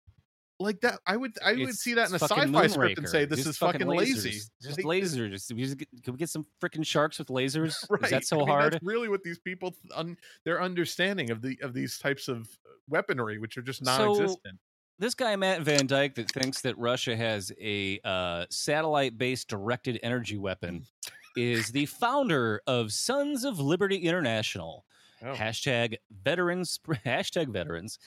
like 0.59 0.81
that? 0.83 1.01
I 1.07 1.17
would 1.17 1.33
I 1.45 1.53
it's, 1.53 1.61
would 1.61 1.75
see 1.77 1.95
that 1.95 2.09
in 2.09 2.15
a 2.15 2.19
sci-fi 2.19 2.67
script 2.67 2.99
and 2.99 3.09
say 3.09 3.25
this 3.25 3.41
just 3.41 3.51
is 3.51 3.57
fucking, 3.59 3.81
fucking 3.81 3.99
lazy. 3.99 4.41
Just 4.63 4.85
like, 4.85 5.03
lasers. 5.03 5.31
Just, 5.31 5.55
we 5.55 5.63
just 5.63 5.79
get, 5.79 5.89
can 6.03 6.13
we 6.15 6.19
get 6.19 6.29
some 6.29 6.47
freaking 6.63 6.85
sharks 6.85 7.19
with 7.19 7.29
lasers? 7.29 7.77
Right. 7.89 8.05
Is 8.05 8.11
that 8.11 8.25
so 8.25 8.37
I 8.37 8.39
mean, 8.41 8.49
hard? 8.49 8.73
That's 8.75 8.85
really 8.85 9.09
what 9.09 9.23
these 9.23 9.39
people 9.39 9.75
un, 9.95 10.17
their 10.45 10.63
understanding 10.63 11.31
of 11.31 11.43
the 11.43 11.59
of 11.63 11.73
these 11.73 11.99
types 11.99 12.29
of 12.29 12.49
weaponry, 12.89 13.39
which 13.39 13.57
are 13.57 13.63
just 13.63 13.83
non-existent. 13.83 14.41
So, 14.45 14.51
this 14.99 15.15
guy 15.15 15.35
Matt 15.35 15.65
VanDyke 15.65 16.15
that 16.17 16.31
thinks 16.31 16.61
that 16.61 16.77
Russia 16.77 17.17
has 17.17 17.51
a 17.59 17.99
uh, 18.05 18.45
satellite-based 18.51 19.49
directed 19.49 19.99
energy 20.03 20.37
weapon 20.37 20.85
is 21.37 21.69
the 21.69 21.87
founder 21.87 22.61
of 22.67 22.93
Sons 22.93 23.45
of 23.45 23.59
Liberty 23.59 23.97
International, 23.97 24.85
Oh. 25.25 25.33
Hashtag 25.33 25.97
veterans. 26.23 26.79
Hashtag 27.07 27.49
veterans. 27.49 27.99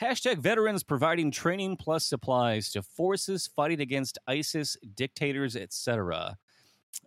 Hashtag 0.00 0.38
veterans 0.38 0.82
providing 0.82 1.30
training 1.30 1.76
plus 1.76 2.06
supplies 2.06 2.70
to 2.70 2.82
forces 2.82 3.48
fighting 3.54 3.80
against 3.80 4.18
ISIS, 4.28 4.76
dictators, 4.94 5.56
etc. 5.56 6.38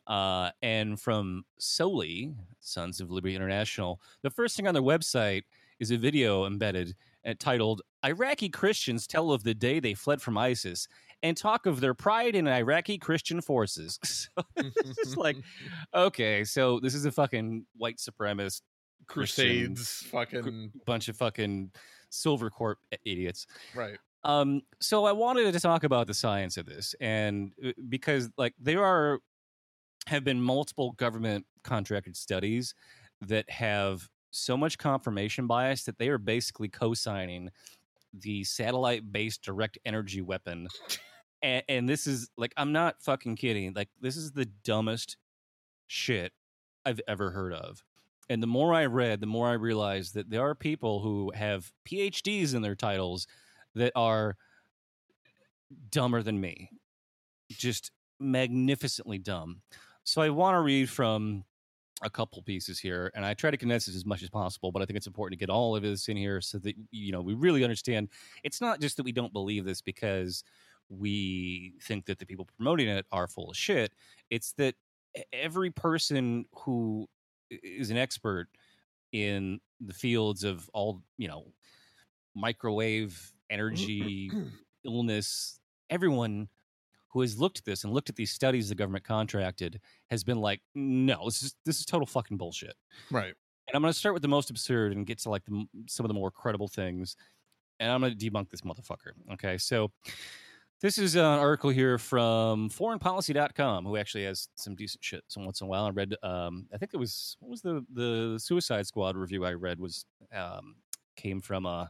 Uh, 0.08 0.50
and 0.62 1.00
from 1.00 1.46
Soli, 1.58 2.34
Sons 2.60 3.00
of 3.00 3.10
Liberty 3.10 3.36
International, 3.36 4.02
the 4.24 4.30
first 4.30 4.58
thing 4.58 4.68
on 4.68 4.74
their 4.74 4.84
website 4.84 5.44
is 5.80 5.92
a 5.92 5.98
video 5.98 6.46
embedded 6.46 6.96
titled 7.40 7.82
Iraqi 8.06 8.50
Christians 8.50 9.08
Tell 9.08 9.32
of 9.32 9.44
the 9.44 9.54
Day 9.54 9.80
They 9.80 9.94
Fled 9.94 10.22
from 10.22 10.38
ISIS 10.38 10.88
and 11.24 11.38
talk 11.38 11.66
of 11.66 11.80
their 11.80 11.94
pride 11.94 12.36
in 12.36 12.48
Iraqi 12.48 12.98
Christian 12.98 13.42
forces. 13.42 14.00
so 14.04 14.44
it's 14.58 15.16
like, 15.18 15.38
okay, 15.94 16.44
so 16.44 16.80
this 16.80 16.96
is 16.96 17.06
a 17.06 17.12
fucking 17.12 17.66
white 17.78 17.98
supremacist 17.98 18.62
crusades 19.08 20.06
fucking 20.12 20.72
bunch 20.86 21.08
of 21.10 21.18
fucking 21.18 21.72
silver 22.10 22.50
corp 22.50 22.80
idiots. 23.06 23.48
Right. 23.74 23.98
Um 24.24 24.62
so 24.80 25.06
i 25.06 25.12
wanted 25.12 25.52
to 25.52 25.60
talk 25.60 25.84
about 25.84 26.08
the 26.08 26.14
science 26.14 26.58
of 26.58 26.66
this 26.68 26.94
and 27.00 27.54
uh, 27.66 27.72
because 27.90 28.30
like 28.38 28.54
there 28.60 28.84
are 28.86 29.20
have 30.08 30.24
been 30.24 30.42
multiple 30.42 30.92
government 30.94 31.46
contracted 31.64 32.16
studies 32.16 32.74
that 33.22 33.50
have 33.50 34.10
so 34.32 34.56
much 34.56 34.78
confirmation 34.78 35.48
bias 35.48 35.84
that 35.84 35.98
they 35.98 36.10
are 36.10 36.18
basically 36.18 36.70
co-signing 36.70 37.50
the 38.14 38.44
satellite 38.44 39.12
based 39.12 39.42
direct 39.44 39.78
energy 39.86 40.22
weapon. 40.22 40.68
And, 41.44 41.64
and 41.68 41.90
this 41.90 42.06
is 42.06 42.30
like 42.38 42.54
i'm 42.58 42.72
not 42.72 43.02
fucking 43.02 43.36
kidding. 43.36 43.74
Like 43.74 43.90
this 44.00 44.16
is 44.16 44.32
the 44.32 44.46
dumbest 44.46 45.18
shit 45.88 46.32
i've 46.86 47.02
ever 47.08 47.32
heard 47.32 47.54
of 47.54 47.84
and 48.32 48.42
the 48.42 48.48
more 48.48 48.74
I 48.74 48.86
read, 48.86 49.20
the 49.20 49.26
more 49.26 49.50
I 49.50 49.54
realized 49.54 50.14
that 50.14 50.30
there 50.30 50.42
are 50.42 50.56
people 50.56 51.02
who 51.02 51.34
have 51.36 51.70
PhDs 51.86 52.56
in 52.56 52.62
their 52.62 52.76
titles 52.76 53.28
that 53.76 53.92
are 53.94 54.38
dumber 55.90 56.24
than 56.24 56.40
me, 56.40 56.70
just 57.50 57.92
magnificently 58.22 59.18
dumb. 59.18 59.62
So 60.06 60.22
I 60.22 60.30
want 60.30 60.56
to 60.56 60.62
read 60.62 60.90
from 60.90 61.44
a 62.04 62.10
couple 62.10 62.42
pieces 62.44 62.80
here, 62.80 63.12
and 63.16 63.26
I 63.26 63.34
try 63.34 63.52
to 63.52 63.58
condense 63.58 63.90
it 63.90 63.96
as 63.96 64.06
much 64.06 64.24
as 64.24 64.30
possible. 64.30 64.72
But 64.72 64.82
I 64.82 64.86
think 64.86 64.96
it's 64.96 65.08
important 65.08 65.38
to 65.38 65.46
get 65.46 65.52
all 65.52 65.76
of 65.76 65.84
this 65.84 66.08
in 66.08 66.16
here 66.16 66.40
so 66.40 66.58
that 66.60 66.76
you 66.90 67.12
know 67.12 67.22
we 67.22 67.34
really 67.34 67.66
understand. 67.66 68.08
It's 68.46 68.62
not 68.62 68.80
just 68.80 68.96
that 68.96 69.04
we 69.04 69.12
don't 69.12 69.34
believe 69.34 69.66
this 69.66 69.82
because 69.82 70.46
we 70.88 71.74
think 71.84 72.06
that 72.06 72.18
the 72.18 72.26
people 72.26 72.48
promoting 72.56 72.88
it 72.88 73.06
are 73.12 73.28
full 73.28 73.50
of 73.50 73.58
shit. 73.58 73.92
It's 74.30 74.54
that 74.54 74.76
every 75.34 75.70
person 75.70 76.46
who 76.54 77.10
is 77.64 77.92
an 77.92 77.98
expert 77.98 78.48
in 79.12 79.60
the 79.80 79.94
fields 79.94 80.44
of 80.44 80.70
all 80.74 81.02
you 81.18 81.28
know 81.28 81.46
microwave 82.36 83.10
mm-hmm. 83.12 83.54
energy 83.54 84.32
illness. 84.86 85.60
Everyone 85.90 86.48
who 87.10 87.22
has 87.22 87.38
looked 87.38 87.60
at 87.60 87.66
this 87.66 87.84
and 87.84 87.94
looked 87.94 88.10
at 88.10 88.16
these 88.16 88.32
studies 88.32 88.70
the 88.70 88.76
government 88.76 89.04
contracted 89.04 89.82
has 90.10 90.24
been 90.24 90.40
like 90.40 90.62
no 90.74 91.26
this 91.26 91.44
is 91.44 91.56
this 91.66 91.80
is 91.80 91.86
total 91.86 92.06
fucking 92.06 92.38
bullshit. 92.38 92.76
Right. 93.10 93.34
And 93.68 93.76
i'm 93.76 93.82
going 93.82 93.94
to 93.94 93.98
start 93.98 94.14
with 94.14 94.22
the 94.22 94.28
most 94.28 94.50
absurd 94.50 94.94
and 94.94 95.06
get 95.06 95.20
to 95.20 95.30
like 95.30 95.46
the, 95.46 95.66
some 95.88 96.06
of 96.06 96.08
the 96.08 96.14
more 96.14 96.32
credible 96.32 96.68
things 96.68 97.16
and 97.80 97.90
i'm 97.92 98.02
going 98.02 98.18
to 98.18 98.30
debunk 98.30 98.50
this 98.50 98.62
motherfucker 98.62 99.12
okay? 99.34 99.58
So 99.58 99.92
this 100.82 100.98
is 100.98 101.16
an 101.16 101.22
article 101.22 101.70
here 101.70 101.98
from 101.98 102.70
foreignpolicy.com, 102.70 103.86
who 103.86 103.98
actually 103.98 104.26
has 104.26 104.50
some 104.56 104.76
decent 104.76 105.04
shit 105.04 105.24
some 105.28 105.46
once 105.46 105.62
in 105.62 105.68
a 105.68 105.70
while. 105.70 105.86
I 105.86 105.90
read, 105.92 106.16
um, 106.24 106.68
I 106.74 106.78
think 106.78 106.94
it 106.94 106.98
was, 106.98 107.38
what 107.40 107.52
was 107.52 107.62
the, 107.62 107.86
the 107.94 108.40
Suicide 108.40 108.88
Squad 108.88 109.16
review 109.16 109.46
I 109.46 109.54
read 109.54 109.80
was, 109.80 110.06
um, 110.36 110.76
came 111.16 111.40
from 111.40 111.68
uh, 111.68 111.86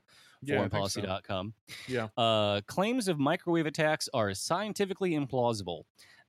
foreignpolicy.com. 0.46 1.54
Yeah. 1.88 2.10
Uh, 2.18 2.62
claims 2.68 3.08
of 3.08 3.18
microwave 3.18 3.66
attacks 3.66 4.10
are 4.14 4.34
scientifically 4.34 5.12
implausible. 5.12 5.84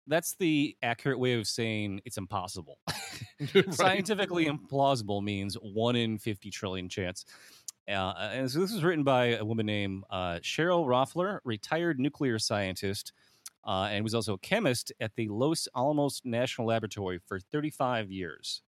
that's 0.07 0.35
the 0.37 0.77
accurate 0.83 1.19
way 1.19 1.35
of 1.35 1.47
saying 1.47 2.01
it's 2.05 2.17
impossible. 2.17 2.79
right. 3.55 3.75
Scientifically 3.75 4.47
implausible 4.47 5.23
means 5.23 5.55
one 5.55 5.97
in 5.97 6.19
50 6.19 6.51
trillion 6.51 6.89
chance. 6.89 7.25
Uh, 7.89 8.14
and 8.33 8.51
so 8.51 8.61
this 8.61 8.72
was 8.72 8.85
written 8.85 9.05
by 9.05 9.37
a 9.37 9.45
woman 9.45 9.66
named 9.66 10.05
uh, 10.11 10.39
Cheryl 10.43 10.87
Rofer, 10.87 11.41
retired 11.45 11.99
nuclear 11.99 12.39
scientist, 12.39 13.12
uh, 13.64 13.89
and 13.91 14.05
was 14.05 14.14
also 14.14 14.35
a 14.35 14.39
chemist 14.39 14.93
at 15.01 15.14
the 15.16 15.28
Los 15.28 15.68
Alamos 15.74 16.20
National 16.24 16.68
Laboratory 16.68 17.18
for 17.18 17.39
35 17.39 18.11
years. 18.11 18.62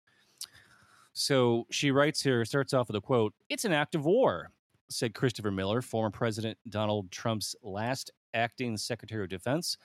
So 1.13 1.67
she 1.69 1.91
writes 1.91 2.23
here, 2.23 2.43
starts 2.43 2.73
off 2.73 2.87
with 2.87 2.95
a 2.95 3.01
quote 3.01 3.33
It's 3.49 3.65
an 3.65 3.73
act 3.73 3.95
of 3.95 4.05
war, 4.05 4.49
said 4.89 5.13
Christopher 5.13 5.51
Miller, 5.51 5.81
former 5.81 6.09
President 6.09 6.57
Donald 6.69 7.11
Trump's 7.11 7.55
last 7.61 8.11
acting 8.33 8.77
Secretary 8.77 9.23
of 9.23 9.29
Defense. 9.29 9.77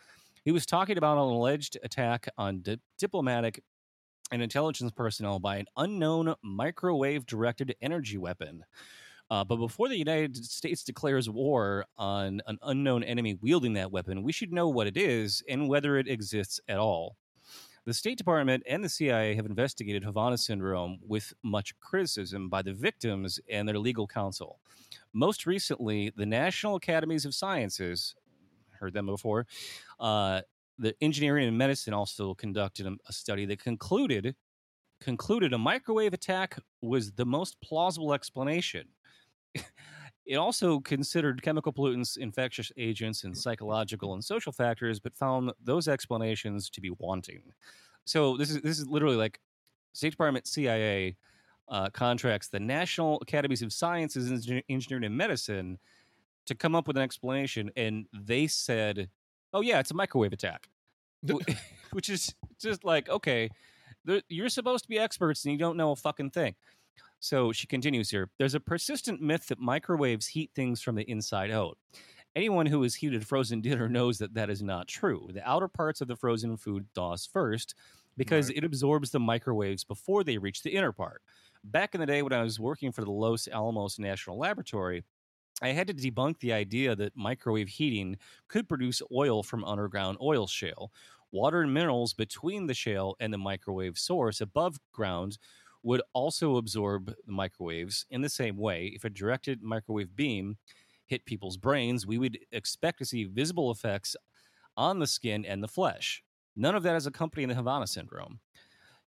He 0.44 0.52
was 0.52 0.64
talking 0.64 0.96
about 0.96 1.18
an 1.18 1.24
alleged 1.24 1.76
attack 1.82 2.28
on 2.38 2.62
di- 2.62 2.78
diplomatic 2.98 3.62
and 4.30 4.42
intelligence 4.42 4.90
personnel 4.90 5.38
by 5.38 5.56
an 5.56 5.66
unknown 5.76 6.34
microwave 6.42 7.26
directed 7.26 7.74
energy 7.82 8.18
weapon. 8.18 8.64
Uh, 9.30 9.44
but 9.44 9.56
before 9.56 9.88
the 9.88 9.96
United 9.96 10.36
States 10.44 10.82
declares 10.82 11.28
war 11.28 11.84
on 11.98 12.40
an 12.46 12.58
unknown 12.62 13.02
enemy 13.02 13.34
wielding 13.34 13.74
that 13.74 13.92
weapon, 13.92 14.22
we 14.22 14.32
should 14.32 14.52
know 14.52 14.68
what 14.68 14.86
it 14.86 14.96
is 14.96 15.42
and 15.48 15.68
whether 15.68 15.98
it 15.98 16.08
exists 16.08 16.60
at 16.68 16.78
all. 16.78 17.16
The 17.84 17.94
State 17.94 18.18
Department 18.18 18.62
and 18.68 18.84
the 18.84 18.88
CIA 18.88 19.34
have 19.34 19.46
investigated 19.46 20.04
Havana 20.04 20.36
syndrome 20.36 20.98
with 21.06 21.32
much 21.42 21.78
criticism 21.80 22.48
by 22.48 22.62
the 22.62 22.74
victims 22.74 23.40
and 23.50 23.66
their 23.66 23.78
legal 23.78 24.06
counsel. 24.06 24.60
Most 25.12 25.46
recently, 25.46 26.12
the 26.14 26.26
National 26.26 26.76
Academies 26.76 27.24
of 27.24 27.34
Sciences, 27.34 28.14
heard 28.78 28.92
them 28.92 29.06
before, 29.06 29.46
uh, 30.00 30.42
the 30.78 30.94
engineering 31.00 31.48
and 31.48 31.58
medicine 31.58 31.94
also 31.94 32.34
conducted 32.34 32.86
a 32.86 33.12
study 33.12 33.46
that 33.46 33.58
concluded 33.58 34.36
concluded 35.00 35.52
a 35.52 35.58
microwave 35.58 36.12
attack 36.12 36.58
was 36.82 37.12
the 37.12 37.24
most 37.24 37.60
plausible 37.60 38.12
explanation. 38.12 38.88
It 40.28 40.36
also 40.36 40.78
considered 40.80 41.40
chemical 41.40 41.72
pollutants, 41.72 42.18
infectious 42.18 42.70
agents, 42.76 43.24
and 43.24 43.36
psychological 43.36 44.12
and 44.12 44.22
social 44.22 44.52
factors, 44.52 45.00
but 45.00 45.16
found 45.16 45.52
those 45.64 45.88
explanations 45.88 46.68
to 46.68 46.82
be 46.82 46.90
wanting. 46.98 47.40
So 48.04 48.36
this 48.36 48.50
is 48.50 48.60
this 48.60 48.78
is 48.78 48.86
literally 48.86 49.16
like 49.16 49.40
State 49.94 50.10
Department, 50.10 50.46
CIA 50.46 51.16
uh, 51.68 51.88
contracts 51.88 52.48
the 52.48 52.60
National 52.60 53.18
Academies 53.22 53.62
of 53.62 53.72
Sciences, 53.72 54.30
Engineering, 54.68 55.04
and 55.04 55.16
Medicine 55.16 55.78
to 56.44 56.54
come 56.54 56.74
up 56.74 56.86
with 56.86 56.98
an 56.98 57.02
explanation, 57.02 57.70
and 57.74 58.04
they 58.12 58.46
said, 58.46 59.08
"Oh 59.54 59.62
yeah, 59.62 59.80
it's 59.80 59.92
a 59.92 59.94
microwave 59.94 60.34
attack," 60.34 60.68
which 61.92 62.10
is 62.10 62.34
just 62.60 62.84
like 62.84 63.08
okay, 63.08 63.48
you're 64.28 64.50
supposed 64.50 64.84
to 64.84 64.88
be 64.90 64.98
experts 64.98 65.46
and 65.46 65.52
you 65.52 65.58
don't 65.58 65.78
know 65.78 65.92
a 65.92 65.96
fucking 65.96 66.32
thing. 66.32 66.54
So 67.20 67.52
she 67.52 67.66
continues 67.66 68.10
here. 68.10 68.30
There's 68.38 68.54
a 68.54 68.60
persistent 68.60 69.20
myth 69.20 69.48
that 69.48 69.58
microwaves 69.58 70.28
heat 70.28 70.50
things 70.54 70.80
from 70.80 70.94
the 70.94 71.08
inside 71.10 71.50
out. 71.50 71.78
Anyone 72.36 72.66
who 72.66 72.82
has 72.82 72.94
heated 72.94 73.26
frozen 73.26 73.60
dinner 73.62 73.88
knows 73.88 74.18
that 74.18 74.34
that 74.34 74.50
is 74.50 74.62
not 74.62 74.88
true. 74.88 75.28
The 75.32 75.48
outer 75.48 75.68
parts 75.68 76.00
of 76.00 76.08
the 76.08 76.16
frozen 76.16 76.56
food 76.56 76.86
thaws 76.94 77.26
first 77.26 77.74
because 78.16 78.48
right. 78.48 78.58
it 78.58 78.64
absorbs 78.64 79.10
the 79.10 79.20
microwaves 79.20 79.84
before 79.84 80.24
they 80.24 80.38
reach 80.38 80.62
the 80.62 80.70
inner 80.74 80.92
part. 80.92 81.22
Back 81.64 81.94
in 81.94 82.00
the 82.00 82.06
day 82.06 82.22
when 82.22 82.32
I 82.32 82.42
was 82.42 82.60
working 82.60 82.92
for 82.92 83.02
the 83.02 83.10
Los 83.10 83.48
Alamos 83.48 83.98
National 83.98 84.38
Laboratory, 84.38 85.04
I 85.60 85.68
had 85.68 85.88
to 85.88 85.94
debunk 85.94 86.38
the 86.38 86.52
idea 86.52 86.94
that 86.94 87.16
microwave 87.16 87.68
heating 87.68 88.16
could 88.46 88.68
produce 88.68 89.02
oil 89.12 89.42
from 89.42 89.64
underground 89.64 90.18
oil 90.20 90.46
shale. 90.46 90.92
Water 91.32 91.60
and 91.62 91.74
minerals 91.74 92.14
between 92.14 92.66
the 92.66 92.74
shale 92.74 93.16
and 93.20 93.32
the 93.32 93.38
microwave 93.38 93.98
source 93.98 94.40
above 94.40 94.78
ground 94.92 95.38
would 95.82 96.02
also 96.12 96.56
absorb 96.56 97.14
the 97.26 97.32
microwaves 97.32 98.04
in 98.10 98.22
the 98.22 98.28
same 98.28 98.56
way. 98.56 98.92
If 98.94 99.04
a 99.04 99.10
directed 99.10 99.62
microwave 99.62 100.14
beam 100.16 100.56
hit 101.06 101.24
people's 101.24 101.56
brains, 101.56 102.06
we 102.06 102.18
would 102.18 102.38
expect 102.52 102.98
to 102.98 103.04
see 103.04 103.24
visible 103.24 103.70
effects 103.70 104.16
on 104.76 104.98
the 104.98 105.06
skin 105.06 105.44
and 105.44 105.62
the 105.62 105.68
flesh. 105.68 106.22
None 106.56 106.74
of 106.74 106.82
that 106.82 106.96
is 106.96 107.06
accompanying 107.06 107.48
the 107.48 107.54
Havana 107.54 107.86
syndrome. 107.86 108.40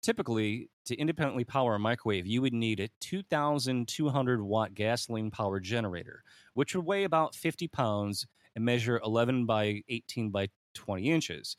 Typically, 0.02 0.70
to 0.86 0.96
independently 0.96 1.44
power 1.44 1.74
a 1.74 1.78
microwave, 1.78 2.26
you 2.26 2.40
would 2.40 2.54
need 2.54 2.80
a 2.80 2.88
2,200 3.00 4.42
watt 4.42 4.74
gasoline 4.74 5.30
powered 5.30 5.62
generator, 5.62 6.22
which 6.54 6.74
would 6.74 6.86
weigh 6.86 7.04
about 7.04 7.34
50 7.34 7.68
pounds 7.68 8.26
and 8.56 8.64
measure 8.64 9.00
11 9.04 9.44
by 9.44 9.82
18 9.88 10.30
by 10.30 10.48
20 10.74 11.10
inches. 11.10 11.56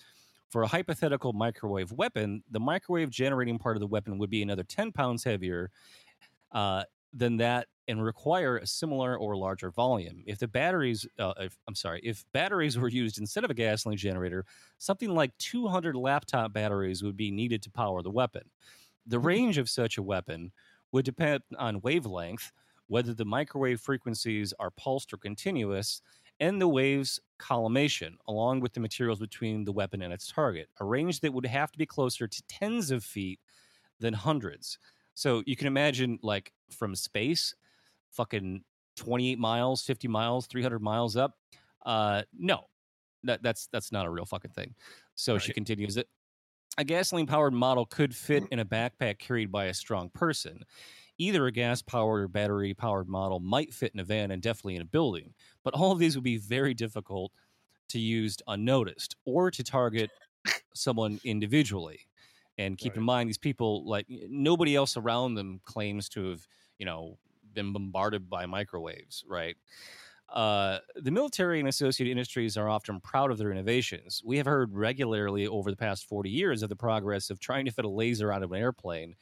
For 0.51 0.63
a 0.63 0.67
hypothetical 0.67 1.31
microwave 1.31 1.93
weapon, 1.93 2.43
the 2.51 2.59
microwave 2.59 3.09
generating 3.09 3.57
part 3.57 3.77
of 3.77 3.79
the 3.79 3.87
weapon 3.87 4.17
would 4.17 4.29
be 4.29 4.41
another 4.41 4.63
10 4.63 4.91
pounds 4.91 5.23
heavier 5.23 5.71
uh, 6.51 6.83
than 7.13 7.37
that 7.37 7.67
and 7.87 8.03
require 8.03 8.57
a 8.57 8.67
similar 8.67 9.17
or 9.17 9.37
larger 9.37 9.71
volume. 9.71 10.23
If 10.27 10.39
the 10.39 10.49
batteries, 10.49 11.07
uh, 11.17 11.33
if, 11.39 11.57
I'm 11.69 11.75
sorry, 11.75 12.01
if 12.03 12.25
batteries 12.33 12.77
were 12.79 12.89
used 12.89 13.17
instead 13.17 13.45
of 13.45 13.49
a 13.49 13.53
gasoline 13.53 13.97
generator, 13.97 14.45
something 14.77 15.15
like 15.15 15.31
200 15.37 15.95
laptop 15.95 16.51
batteries 16.51 17.01
would 17.01 17.15
be 17.15 17.31
needed 17.31 17.61
to 17.63 17.71
power 17.71 18.01
the 18.01 18.11
weapon. 18.11 18.43
The 19.07 19.17
mm-hmm. 19.17 19.27
range 19.27 19.57
of 19.57 19.69
such 19.69 19.97
a 19.97 20.03
weapon 20.03 20.51
would 20.91 21.05
depend 21.05 21.43
on 21.57 21.79
wavelength, 21.79 22.51
whether 22.87 23.13
the 23.13 23.23
microwave 23.23 23.79
frequencies 23.79 24.53
are 24.59 24.71
pulsed 24.71 25.13
or 25.13 25.17
continuous, 25.17 26.01
and 26.41 26.59
the 26.59 26.67
wave's 26.67 27.19
collimation, 27.37 28.17
along 28.27 28.59
with 28.59 28.73
the 28.73 28.79
materials 28.79 29.19
between 29.19 29.63
the 29.63 29.71
weapon 29.71 30.01
and 30.01 30.11
its 30.11 30.29
target, 30.29 30.67
a 30.79 30.85
range 30.85 31.21
that 31.21 31.31
would 31.31 31.45
have 31.45 31.71
to 31.71 31.77
be 31.77 31.85
closer 31.85 32.27
to 32.27 32.43
tens 32.49 32.91
of 32.91 33.03
feet 33.03 33.39
than 33.99 34.13
hundreds. 34.13 34.79
So 35.13 35.43
you 35.45 35.55
can 35.55 35.67
imagine, 35.67 36.17
like 36.23 36.51
from 36.71 36.95
space, 36.95 37.55
fucking 38.09 38.63
28 38.97 39.37
miles, 39.39 39.83
50 39.83 40.07
miles, 40.07 40.47
300 40.47 40.81
miles 40.81 41.15
up. 41.15 41.37
Uh, 41.85 42.23
no, 42.37 42.65
that, 43.23 43.43
that's 43.43 43.67
that's 43.71 43.91
not 43.91 44.05
a 44.05 44.09
real 44.09 44.25
fucking 44.25 44.51
thing. 44.51 44.73
So 45.15 45.33
right. 45.33 45.41
she 45.41 45.53
continues 45.53 45.95
it. 45.95 46.09
A 46.77 46.83
gasoline 46.83 47.27
powered 47.27 47.53
model 47.53 47.85
could 47.85 48.15
fit 48.15 48.43
in 48.51 48.59
a 48.59 48.65
backpack 48.65 49.19
carried 49.19 49.51
by 49.51 49.65
a 49.65 49.73
strong 49.73 50.09
person. 50.09 50.63
Either 51.21 51.45
a 51.45 51.51
gas 51.51 51.83
powered 51.83 52.23
or 52.23 52.27
battery 52.27 52.73
powered 52.73 53.07
model 53.07 53.39
might 53.39 53.71
fit 53.71 53.93
in 53.93 53.99
a 53.99 54.03
van 54.03 54.31
and 54.31 54.41
definitely 54.41 54.75
in 54.75 54.81
a 54.81 54.85
building, 54.85 55.35
but 55.63 55.71
all 55.75 55.91
of 55.91 55.99
these 55.99 56.15
would 56.15 56.23
be 56.23 56.37
very 56.37 56.73
difficult 56.73 57.31
to 57.89 57.99
use 57.99 58.37
unnoticed 58.47 59.15
or 59.23 59.51
to 59.51 59.63
target 59.63 60.09
someone 60.73 61.19
individually. 61.23 61.99
And 62.57 62.75
keep 62.75 62.93
right. 62.93 62.97
in 62.97 63.03
mind, 63.03 63.29
these 63.29 63.37
people, 63.37 63.87
like 63.87 64.07
nobody 64.09 64.75
else 64.75 64.97
around 64.97 65.35
them, 65.35 65.61
claims 65.63 66.09
to 66.09 66.31
have, 66.31 66.47
you 66.79 66.87
know, 66.87 67.19
been 67.53 67.71
bombarded 67.71 68.27
by 68.27 68.47
microwaves, 68.47 69.23
right? 69.27 69.55
Uh, 70.27 70.79
the 70.95 71.11
military 71.11 71.59
and 71.59 71.69
associated 71.69 72.09
industries 72.09 72.57
are 72.57 72.67
often 72.67 72.99
proud 72.99 73.29
of 73.29 73.37
their 73.37 73.51
innovations. 73.51 74.23
We 74.25 74.37
have 74.37 74.47
heard 74.47 74.73
regularly 74.73 75.45
over 75.45 75.69
the 75.69 75.77
past 75.77 76.07
40 76.07 76.31
years 76.31 76.63
of 76.63 76.69
the 76.69 76.75
progress 76.75 77.29
of 77.29 77.39
trying 77.39 77.65
to 77.65 77.71
fit 77.71 77.85
a 77.85 77.89
laser 77.89 78.31
out 78.31 78.41
of 78.41 78.51
an 78.51 78.59
airplane 78.59 79.15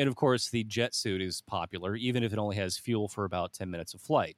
and 0.00 0.08
of 0.08 0.16
course, 0.16 0.48
the 0.48 0.64
jet 0.64 0.94
suit 0.94 1.20
is 1.20 1.42
popular, 1.42 1.94
even 1.94 2.24
if 2.24 2.32
it 2.32 2.38
only 2.38 2.56
has 2.56 2.78
fuel 2.78 3.06
for 3.06 3.26
about 3.26 3.52
10 3.52 3.70
minutes 3.70 3.92
of 3.92 4.00
flight. 4.00 4.34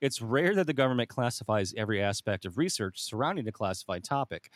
It's 0.00 0.20
rare 0.20 0.56
that 0.56 0.66
the 0.66 0.72
government 0.72 1.08
classifies 1.08 1.72
every 1.76 2.02
aspect 2.02 2.44
of 2.44 2.58
research 2.58 3.00
surrounding 3.00 3.46
a 3.46 3.52
classified 3.52 4.02
topic. 4.02 4.50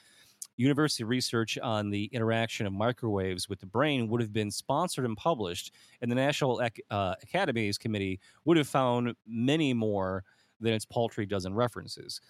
University 0.57 1.05
research 1.05 1.59
on 1.59 1.91
the 1.91 2.07
interaction 2.07 2.67
of 2.67 2.73
microwaves 2.73 3.49
with 3.49 3.61
the 3.61 3.67
brain 3.67 4.09
would 4.09 4.21
have 4.21 4.33
been 4.33 4.51
sponsored 4.51 5.05
and 5.05 5.17
published, 5.17 5.73
and 6.03 6.11
the 6.11 6.17
National 6.17 6.61
Ac- 6.61 6.83
uh, 6.91 7.15
Academies 7.23 7.79
Committee 7.79 8.19
would 8.45 8.57
have 8.57 8.67
found 8.67 9.15
many 9.29 9.73
more 9.73 10.25
than 10.59 10.73
its 10.73 10.85
paltry 10.85 11.25
dozen 11.25 11.55
references. 11.55 12.21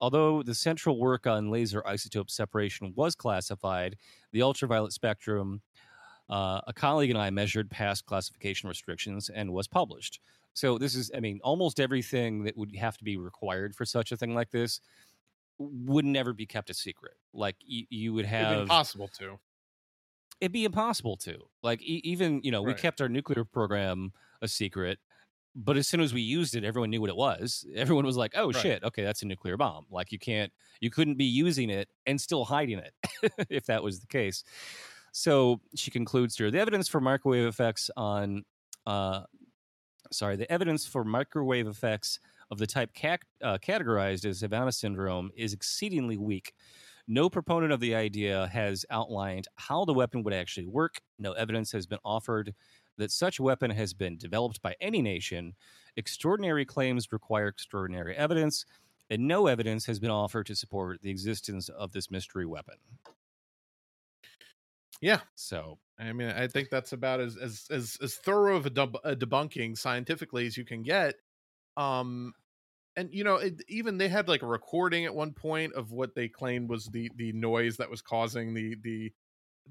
Although 0.00 0.42
the 0.42 0.54
central 0.54 0.98
work 0.98 1.26
on 1.26 1.50
laser 1.50 1.82
isotope 1.82 2.30
separation 2.30 2.94
was 2.96 3.14
classified, 3.14 3.96
the 4.32 4.40
ultraviolet 4.40 4.94
spectrum 4.94 5.60
uh, 6.28 6.60
a 6.66 6.72
colleague 6.72 7.10
and 7.10 7.18
I 7.18 7.30
measured 7.30 7.70
past 7.70 8.06
classification 8.06 8.68
restrictions 8.68 9.30
and 9.30 9.52
was 9.52 9.68
published. 9.68 10.20
So 10.54 10.78
this 10.78 10.94
is, 10.94 11.10
I 11.14 11.20
mean, 11.20 11.40
almost 11.44 11.78
everything 11.78 12.44
that 12.44 12.56
would 12.56 12.74
have 12.76 12.96
to 12.98 13.04
be 13.04 13.16
required 13.16 13.76
for 13.76 13.84
such 13.84 14.10
a 14.10 14.16
thing 14.16 14.34
like 14.34 14.50
this 14.50 14.80
would 15.58 16.04
never 16.04 16.32
be 16.32 16.46
kept 16.46 16.70
a 16.70 16.74
secret. 16.74 17.14
Like 17.32 17.56
y- 17.68 17.86
you 17.90 18.14
would 18.14 18.24
have 18.24 18.52
It'd 18.52 18.62
impossible 18.62 19.08
to. 19.18 19.38
It'd 20.40 20.52
be 20.52 20.64
impossible 20.64 21.16
to. 21.18 21.38
Like 21.62 21.82
e- 21.82 22.00
even 22.04 22.40
you 22.42 22.50
know 22.50 22.64
right. 22.64 22.74
we 22.74 22.80
kept 22.80 23.00
our 23.00 23.08
nuclear 23.08 23.44
program 23.44 24.12
a 24.42 24.48
secret, 24.48 24.98
but 25.54 25.76
as 25.76 25.88
soon 25.88 26.00
as 26.00 26.12
we 26.12 26.20
used 26.20 26.54
it, 26.54 26.64
everyone 26.64 26.90
knew 26.90 27.00
what 27.00 27.10
it 27.10 27.16
was. 27.16 27.66
Everyone 27.74 28.04
was 28.04 28.16
like, 28.16 28.32
"Oh 28.34 28.46
right. 28.46 28.56
shit, 28.56 28.84
okay, 28.84 29.02
that's 29.02 29.22
a 29.22 29.26
nuclear 29.26 29.56
bomb." 29.56 29.86
Like 29.90 30.12
you 30.12 30.18
can't, 30.18 30.52
you 30.80 30.90
couldn't 30.90 31.16
be 31.16 31.24
using 31.24 31.70
it 31.70 31.88
and 32.06 32.20
still 32.20 32.44
hiding 32.44 32.78
it 32.78 32.92
if 33.50 33.66
that 33.66 33.82
was 33.82 34.00
the 34.00 34.06
case. 34.06 34.44
So 35.18 35.62
she 35.74 35.90
concludes 35.90 36.36
here 36.36 36.50
the 36.50 36.60
evidence 36.60 36.88
for 36.88 37.00
microwave 37.00 37.46
effects 37.46 37.90
on, 37.96 38.44
uh, 38.84 39.22
sorry, 40.12 40.36
the 40.36 40.52
evidence 40.52 40.86
for 40.86 41.04
microwave 41.04 41.66
effects 41.66 42.20
of 42.50 42.58
the 42.58 42.66
type 42.66 42.90
uh, 43.02 43.56
categorized 43.66 44.26
as 44.26 44.42
Havana 44.42 44.72
syndrome 44.72 45.30
is 45.34 45.54
exceedingly 45.54 46.18
weak. 46.18 46.52
No 47.08 47.30
proponent 47.30 47.72
of 47.72 47.80
the 47.80 47.94
idea 47.94 48.50
has 48.52 48.84
outlined 48.90 49.48
how 49.54 49.86
the 49.86 49.94
weapon 49.94 50.22
would 50.22 50.34
actually 50.34 50.66
work. 50.66 51.00
No 51.18 51.32
evidence 51.32 51.72
has 51.72 51.86
been 51.86 51.98
offered 52.04 52.54
that 52.98 53.10
such 53.10 53.40
weapon 53.40 53.70
has 53.70 53.94
been 53.94 54.18
developed 54.18 54.60
by 54.60 54.74
any 54.82 55.00
nation. 55.00 55.54
Extraordinary 55.96 56.66
claims 56.66 57.10
require 57.10 57.48
extraordinary 57.48 58.14
evidence, 58.14 58.66
and 59.08 59.26
no 59.26 59.46
evidence 59.46 59.86
has 59.86 59.98
been 59.98 60.10
offered 60.10 60.44
to 60.48 60.54
support 60.54 61.00
the 61.00 61.10
existence 61.10 61.70
of 61.70 61.92
this 61.92 62.10
mystery 62.10 62.44
weapon. 62.44 62.76
Yeah. 65.00 65.20
So 65.34 65.78
I 65.98 66.12
mean, 66.12 66.28
I 66.28 66.46
think 66.48 66.68
that's 66.70 66.92
about 66.92 67.20
as 67.20 67.36
as 67.36 67.66
as, 67.70 67.96
as 68.02 68.14
thorough 68.16 68.56
of 68.56 68.66
a, 68.66 68.70
deb- 68.70 68.98
a 69.04 69.16
debunking 69.16 69.76
scientifically 69.78 70.46
as 70.46 70.56
you 70.56 70.64
can 70.64 70.82
get. 70.82 71.14
Um, 71.76 72.32
and 72.96 73.12
you 73.12 73.24
know, 73.24 73.36
it, 73.36 73.62
even 73.68 73.98
they 73.98 74.08
had 74.08 74.28
like 74.28 74.42
a 74.42 74.46
recording 74.46 75.04
at 75.04 75.14
one 75.14 75.32
point 75.32 75.74
of 75.74 75.92
what 75.92 76.14
they 76.14 76.28
claimed 76.28 76.68
was 76.70 76.86
the 76.86 77.10
the 77.16 77.32
noise 77.32 77.76
that 77.76 77.90
was 77.90 78.00
causing 78.02 78.54
the 78.54 78.76
the 78.82 79.12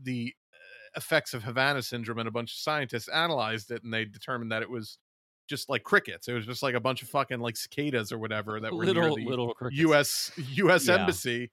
the 0.04 0.34
uh, 0.54 0.98
effects 1.00 1.34
of 1.34 1.44
Havana 1.44 1.82
syndrome, 1.82 2.20
and 2.20 2.28
a 2.28 2.32
bunch 2.32 2.52
of 2.52 2.58
scientists 2.58 3.08
analyzed 3.08 3.72
it, 3.72 3.84
and 3.84 3.94
they 3.94 4.06
determined 4.06 4.52
that 4.52 4.62
it 4.62 4.70
was 4.70 5.00
just 5.48 5.70
like 5.70 5.84
crickets. 5.84 6.28
It 6.28 6.34
was 6.34 6.46
just 6.46 6.62
like 6.64 6.76
a 6.76 6.80
bunch 6.80 7.02
of 7.02 7.10
fucking 7.10 7.40
like 7.40 7.56
cicadas 7.58 8.12
or 8.12 8.18
whatever 8.20 8.60
that 8.60 8.72
were 8.74 8.86
little 8.86 9.16
near 9.16 9.24
the 9.26 9.30
little 9.30 9.54
crickets. 9.56 9.80
U.S. 9.80 10.32
U.S. 10.38 10.88
Yeah. 10.88 10.96
embassy 11.00 11.50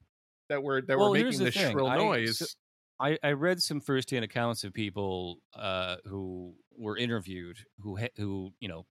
that 0.49 0.61
were 0.61 0.81
that 0.83 0.97
Well, 0.97 1.09
were 1.09 1.15
making 1.17 1.43
this 1.43 1.55
thing. 1.55 1.71
shrill 1.71 1.87
I- 1.87 1.97
noise. 1.97 2.55
I, 3.03 3.17
I 3.23 3.31
read 3.33 3.61
some 3.61 3.81
firsthand 3.81 4.25
accounts 4.25 4.63
of 4.63 4.73
people 4.73 5.39
uh, 5.55 5.97
who 6.05 6.55
were 6.77 6.97
interviewed 6.97 7.59
who 7.81 7.97
who 8.17 8.53
you 8.59 8.67
know 8.69 8.85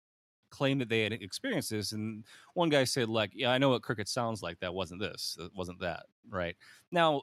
claimed 0.51 0.81
that 0.83 0.89
they 0.91 1.03
had 1.05 1.13
experienced 1.15 1.71
this, 1.71 1.93
and 1.93 2.25
one 2.55 2.71
guy 2.71 2.85
said 2.85 3.09
like, 3.09 3.33
"Yeah, 3.35 3.51
I 3.53 3.59
know 3.59 3.71
what 3.71 3.83
cricket 3.83 4.09
sounds 4.09 4.43
like. 4.43 4.61
That 4.61 4.75
wasn't 4.75 5.01
this. 5.01 5.37
That 5.39 5.55
wasn't 5.55 5.81
that." 5.81 6.07
Right 6.31 6.57
now, 6.93 7.23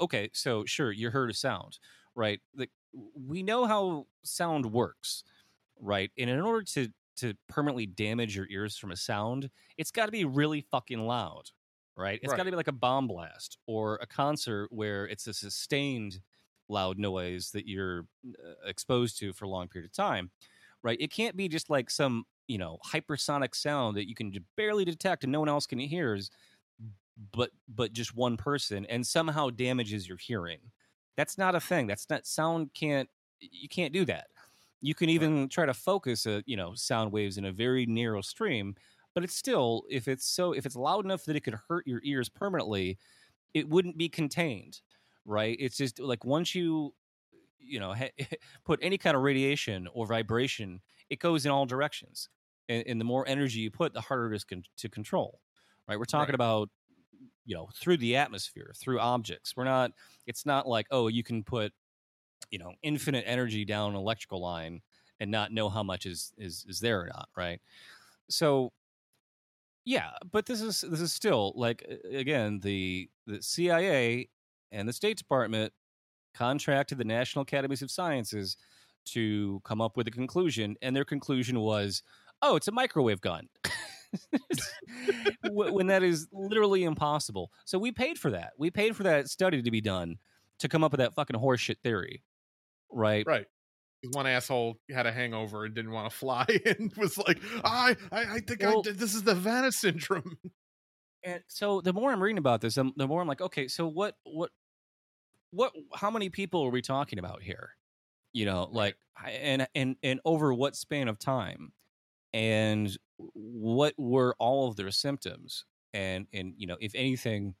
okay, 0.00 0.30
so 0.34 0.64
sure, 0.66 0.92
you 0.92 1.10
heard 1.10 1.30
a 1.30 1.34
sound, 1.34 1.78
right? 2.14 2.40
Like 2.56 2.70
we 3.14 3.42
know 3.42 3.66
how 3.66 4.06
sound 4.24 4.66
works, 4.72 5.24
right? 5.80 6.10
And 6.18 6.30
in 6.30 6.40
order 6.40 6.64
to 6.74 6.88
to 7.18 7.34
permanently 7.48 7.86
damage 7.86 8.36
your 8.36 8.46
ears 8.50 8.76
from 8.78 8.92
a 8.92 8.96
sound, 8.96 9.50
it's 9.78 9.92
got 9.92 10.06
to 10.06 10.12
be 10.12 10.24
really 10.24 10.62
fucking 10.62 11.00
loud, 11.00 11.50
right? 11.98 12.20
It's 12.22 12.32
got 12.32 12.44
to 12.44 12.50
be 12.50 12.56
like 12.56 12.68
a 12.68 12.72
bomb 12.72 13.08
blast 13.08 13.58
or 13.66 13.96
a 13.96 14.06
concert 14.06 14.68
where 14.70 15.06
it's 15.06 15.26
a 15.26 15.34
sustained 15.34 16.20
loud 16.68 16.98
noise 16.98 17.50
that 17.50 17.66
you're 17.66 18.06
uh, 18.26 18.66
exposed 18.66 19.18
to 19.18 19.32
for 19.32 19.44
a 19.44 19.48
long 19.48 19.68
period 19.68 19.88
of 19.90 19.92
time, 19.92 20.30
right? 20.82 20.98
It 21.00 21.10
can't 21.10 21.36
be 21.36 21.48
just 21.48 21.68
like 21.68 21.90
some, 21.90 22.24
you 22.46 22.56
know, 22.58 22.78
hypersonic 22.86 23.54
sound 23.54 23.96
that 23.96 24.08
you 24.08 24.14
can 24.14 24.32
barely 24.56 24.84
detect 24.84 25.24
and 25.24 25.32
no 25.32 25.40
one 25.40 25.48
else 25.48 25.66
can 25.66 25.78
hear, 25.80 26.18
but 27.32 27.50
but 27.68 27.92
just 27.92 28.14
one 28.14 28.36
person 28.36 28.86
and 28.86 29.06
somehow 29.06 29.50
damages 29.50 30.08
your 30.08 30.18
hearing. 30.18 30.60
That's 31.16 31.36
not 31.36 31.56
a 31.56 31.60
thing. 31.60 31.88
That's 31.88 32.08
not 32.08 32.26
sound 32.26 32.72
can't 32.74 33.08
you 33.40 33.68
can't 33.68 33.92
do 33.92 34.04
that. 34.04 34.28
You 34.80 34.94
can 34.94 35.08
even 35.08 35.48
try 35.48 35.66
to 35.66 35.74
focus 35.74 36.26
a, 36.26 36.44
you 36.46 36.56
know, 36.56 36.74
sound 36.74 37.10
waves 37.10 37.38
in 37.38 37.44
a 37.44 37.52
very 37.52 37.86
narrow 37.86 38.20
stream, 38.20 38.76
but 39.18 39.24
it's 39.24 39.34
still 39.36 39.82
if 39.90 40.06
it's 40.06 40.24
so 40.24 40.52
if 40.52 40.64
it's 40.64 40.76
loud 40.76 41.04
enough 41.04 41.24
that 41.24 41.34
it 41.34 41.40
could 41.40 41.56
hurt 41.68 41.88
your 41.88 42.00
ears 42.04 42.28
permanently, 42.28 42.98
it 43.54 43.68
wouldn't 43.68 43.98
be 43.98 44.08
contained, 44.08 44.80
right? 45.24 45.56
It's 45.60 45.76
just 45.76 45.98
like 45.98 46.24
once 46.24 46.54
you 46.54 46.94
you 47.58 47.80
know 47.80 47.94
ha- 47.94 48.10
put 48.64 48.78
any 48.82 48.98
kind 48.98 49.16
of 49.16 49.24
radiation 49.24 49.88
or 49.92 50.06
vibration, 50.06 50.82
it 51.10 51.18
goes 51.18 51.46
in 51.46 51.50
all 51.52 51.66
directions, 51.66 52.28
and, 52.68 52.84
and 52.86 53.00
the 53.00 53.04
more 53.04 53.26
energy 53.28 53.60
you 53.60 53.72
put, 53.72 53.92
the 53.92 54.02
harder 54.02 54.32
it 54.32 54.36
is 54.36 54.44
con- 54.44 54.64
to 54.76 54.88
control, 54.88 55.40
right? 55.88 55.98
We're 55.98 56.04
talking 56.06 56.34
Right. 56.34 56.36
about 56.36 56.70
you 57.44 57.56
know 57.56 57.68
through 57.74 57.98
the 57.98 58.16
atmosphere, 58.16 58.72
through 58.76 59.00
objects. 59.00 59.56
We're 59.56 59.64
not. 59.64 59.92
It's 60.26 60.46
not 60.46 60.68
like 60.68 60.86
oh 60.92 61.08
you 61.08 61.24
can 61.24 61.44
put 61.44 61.72
you 62.50 62.58
know 62.58 62.74
infinite 62.82 63.24
energy 63.26 63.64
down 63.64 63.92
an 63.92 63.96
electrical 63.96 64.40
line 64.40 64.82
and 65.20 65.30
not 65.30 65.52
know 65.52 65.68
how 65.68 65.82
much 65.82 66.06
is 66.06 66.32
is 66.38 66.66
is 66.68 66.80
there 66.80 67.02
or 67.02 67.08
not, 67.08 67.28
right? 67.36 67.60
So 68.30 68.72
yeah, 69.88 70.10
but 70.30 70.44
this 70.44 70.60
is 70.60 70.82
this 70.82 71.00
is 71.00 71.14
still 71.14 71.54
like 71.56 71.82
again 72.12 72.60
the 72.60 73.08
the 73.26 73.42
CIA 73.42 74.28
and 74.70 74.86
the 74.86 74.92
State 74.92 75.16
Department 75.16 75.72
contracted 76.34 76.98
the 76.98 77.06
National 77.06 77.42
Academies 77.42 77.80
of 77.80 77.90
Sciences 77.90 78.58
to 79.06 79.62
come 79.64 79.80
up 79.80 79.96
with 79.96 80.06
a 80.06 80.10
conclusion, 80.10 80.76
and 80.82 80.94
their 80.94 81.06
conclusion 81.06 81.60
was, 81.60 82.02
"Oh, 82.42 82.54
it's 82.54 82.68
a 82.68 82.72
microwave 82.72 83.22
gun." 83.22 83.48
When 85.50 85.86
that 85.86 86.02
is 86.02 86.28
literally 86.32 86.84
impossible. 86.84 87.50
So 87.64 87.78
we 87.78 87.92
paid 87.92 88.18
for 88.18 88.30
that. 88.30 88.52
We 88.58 88.70
paid 88.70 88.96
for 88.96 89.02
that 89.04 89.28
study 89.28 89.62
to 89.62 89.70
be 89.70 89.80
done 89.80 90.16
to 90.58 90.68
come 90.68 90.84
up 90.84 90.92
with 90.92 91.00
that 91.00 91.14
fucking 91.14 91.36
horseshit 91.36 91.78
theory, 91.82 92.22
right? 92.90 93.26
Right. 93.26 93.46
One 94.12 94.26
asshole 94.26 94.78
had 94.90 95.06
a 95.06 95.12
hangover 95.12 95.64
and 95.64 95.74
didn't 95.74 95.90
want 95.90 96.10
to 96.10 96.16
fly 96.16 96.46
and 96.64 96.92
was 96.96 97.18
like, 97.18 97.40
I, 97.64 97.96
I, 98.12 98.20
I 98.34 98.40
think 98.40 98.62
I 98.64 98.68
Well- 98.68 98.82
did. 98.82 98.98
This 98.98 99.14
is 99.14 99.22
the 99.22 99.34
Vanna 99.34 99.72
syndrome. 99.72 100.38
And 101.24 101.42
so 101.48 101.80
the 101.80 101.92
more 101.92 102.12
I'm 102.12 102.22
reading 102.22 102.38
about 102.38 102.60
this, 102.60 102.78
um, 102.78 102.92
the 102.96 103.08
more 103.08 103.20
I'm 103.20 103.26
like, 103.26 103.40
okay, 103.40 103.66
so 103.66 103.88
what, 103.88 104.14
what, 104.22 104.50
what? 105.50 105.72
How 105.92 106.12
many 106.12 106.30
people 106.30 106.62
are 106.64 106.70
we 106.70 106.80
talking 106.80 107.18
about 107.18 107.42
here? 107.42 107.70
You 108.32 108.46
know, 108.46 108.68
like, 108.70 108.96
and 109.26 109.66
and 109.74 109.96
and 110.04 110.20
over 110.24 110.54
what 110.54 110.76
span 110.76 111.08
of 111.08 111.18
time, 111.18 111.72
and 112.32 112.96
what 113.34 113.94
were 113.98 114.36
all 114.38 114.68
of 114.68 114.76
their 114.76 114.92
symptoms, 114.92 115.64
and 115.92 116.28
and 116.32 116.54
you 116.56 116.68
know, 116.68 116.76
if 116.80 116.92
anything, 116.94 117.56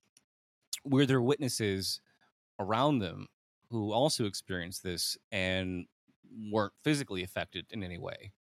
were 0.84 1.04
there 1.04 1.20
witnesses 1.20 2.00
around 2.60 3.00
them 3.00 3.26
who 3.70 3.92
also 3.92 4.24
experienced 4.24 4.84
this 4.84 5.18
and 5.32 5.86
weren't 6.52 6.72
physically 6.82 7.22
affected 7.22 7.66
in 7.70 7.82
any 7.82 7.98
way? 7.98 8.32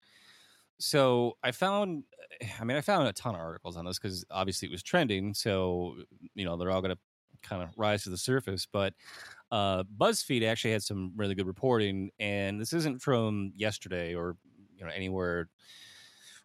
So 0.79 1.37
I 1.43 1.51
found, 1.51 2.03
I 2.59 2.63
mean, 2.63 2.77
I 2.77 2.81
found 2.81 3.07
a 3.07 3.13
ton 3.13 3.35
of 3.35 3.41
articles 3.41 3.77
on 3.77 3.85
this 3.85 3.97
because 3.97 4.23
obviously 4.29 4.67
it 4.67 4.71
was 4.71 4.83
trending. 4.83 5.33
So 5.33 5.97
you 6.35 6.45
know 6.45 6.57
they're 6.57 6.71
all 6.71 6.81
going 6.81 6.95
to 6.95 6.99
kind 7.47 7.63
of 7.63 7.69
rise 7.77 8.03
to 8.03 8.09
the 8.09 8.17
surface. 8.17 8.67
But 8.71 8.93
uh, 9.51 9.83
BuzzFeed 9.97 10.43
actually 10.43 10.71
had 10.73 10.83
some 10.83 11.13
really 11.15 11.35
good 11.35 11.47
reporting, 11.47 12.11
and 12.19 12.59
this 12.61 12.73
isn't 12.73 13.01
from 13.01 13.53
yesterday 13.55 14.13
or 14.15 14.37
you 14.75 14.85
know 14.85 14.91
anywhere 14.91 15.49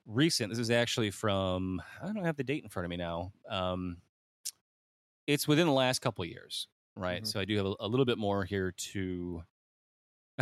recent. 0.06 0.50
This 0.50 0.58
is 0.58 0.70
actually 0.70 1.10
from 1.10 1.82
I 2.02 2.06
don't 2.06 2.24
have 2.24 2.36
the 2.36 2.44
date 2.44 2.62
in 2.62 2.70
front 2.70 2.84
of 2.86 2.90
me 2.90 2.96
now. 2.96 3.32
Um, 3.48 3.98
it's 5.26 5.46
within 5.46 5.66
the 5.66 5.72
last 5.72 6.00
couple 6.00 6.22
of 6.24 6.28
years, 6.30 6.68
right? 6.96 7.22
Mhm. 7.22 7.26
So 7.26 7.40
I 7.40 7.44
do 7.44 7.56
have 7.56 7.66
a, 7.66 7.74
a 7.80 7.88
little 7.88 8.06
bit 8.06 8.18
more 8.18 8.44
here 8.44 8.72
to. 8.72 9.44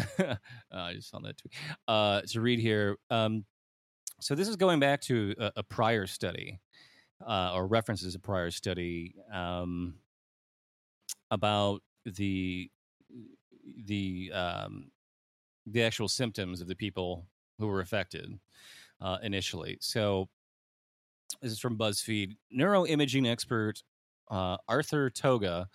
uh, 0.18 0.34
I 0.72 0.94
just 0.94 1.10
saw 1.10 1.18
that 1.20 1.38
tweet 1.38 1.52
uh, 1.88 2.22
to 2.22 2.40
read 2.40 2.58
here. 2.58 2.96
Um, 3.10 3.44
so 4.20 4.34
this 4.34 4.48
is 4.48 4.56
going 4.56 4.80
back 4.80 5.00
to 5.02 5.34
a, 5.38 5.52
a 5.56 5.62
prior 5.62 6.06
study, 6.06 6.60
uh, 7.26 7.52
or 7.54 7.66
references 7.66 8.14
a 8.14 8.18
prior 8.18 8.50
study 8.50 9.14
um, 9.32 9.94
about 11.30 11.82
the 12.04 12.70
the 13.86 14.30
um, 14.34 14.90
the 15.66 15.82
actual 15.82 16.08
symptoms 16.08 16.60
of 16.60 16.68
the 16.68 16.74
people 16.74 17.26
who 17.58 17.66
were 17.66 17.80
affected 17.80 18.38
uh, 19.00 19.18
initially. 19.22 19.78
So 19.80 20.28
this 21.42 21.52
is 21.52 21.60
from 21.60 21.78
BuzzFeed. 21.78 22.36
Neuroimaging 22.56 23.30
expert 23.30 23.82
uh, 24.30 24.56
Arthur 24.68 25.10
Toga 25.10 25.68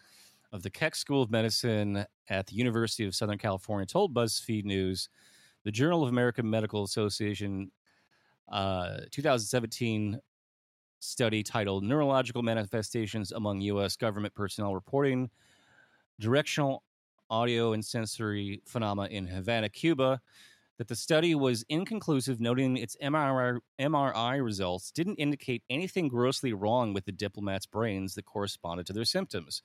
of 0.56 0.64
the 0.64 0.70
Keck 0.70 0.96
School 0.96 1.22
of 1.22 1.30
Medicine 1.30 2.06
at 2.30 2.48
the 2.48 2.56
University 2.56 3.06
of 3.06 3.14
Southern 3.14 3.38
California 3.38 3.86
told 3.86 4.14
BuzzFeed 4.14 4.64
News 4.64 5.10
the 5.66 5.72
Journal 5.72 6.02
of 6.02 6.10
American 6.10 6.50
Medical 6.50 6.84
Association 6.84 7.72
uh, 8.50 9.00
2017 9.12 10.18
study 11.00 11.44
titled 11.44 11.84
Neurological 11.84 12.42
Manifestations 12.42 13.34
Among 13.34 13.60
U.S. 13.62 13.98
Government 13.98 14.34
Personnel 14.34 14.74
Reporting 14.74 15.30
Directional 16.22 16.84
Audio 17.30 17.74
and 17.74 17.84
Sensory 17.84 18.62
Phenomena 18.66 19.10
in 19.10 19.28
Havana, 19.28 19.68
Cuba, 19.68 20.22
that 20.78 20.88
the 20.88 20.96
study 20.96 21.36
was 21.36 21.66
inconclusive, 21.68 22.40
noting 22.40 22.78
its 22.78 22.96
MRI, 23.04 23.60
MRI 23.80 24.42
results 24.42 24.92
didn't 24.92 25.16
indicate 25.16 25.64
anything 25.70 26.08
grossly 26.08 26.54
wrong 26.54 26.94
with 26.94 27.04
the 27.04 27.12
diplomats' 27.12 27.66
brains 27.66 28.16
that 28.16 28.24
corresponded 28.24 28.86
to 28.86 28.94
their 28.94 29.06
symptoms. 29.06 29.62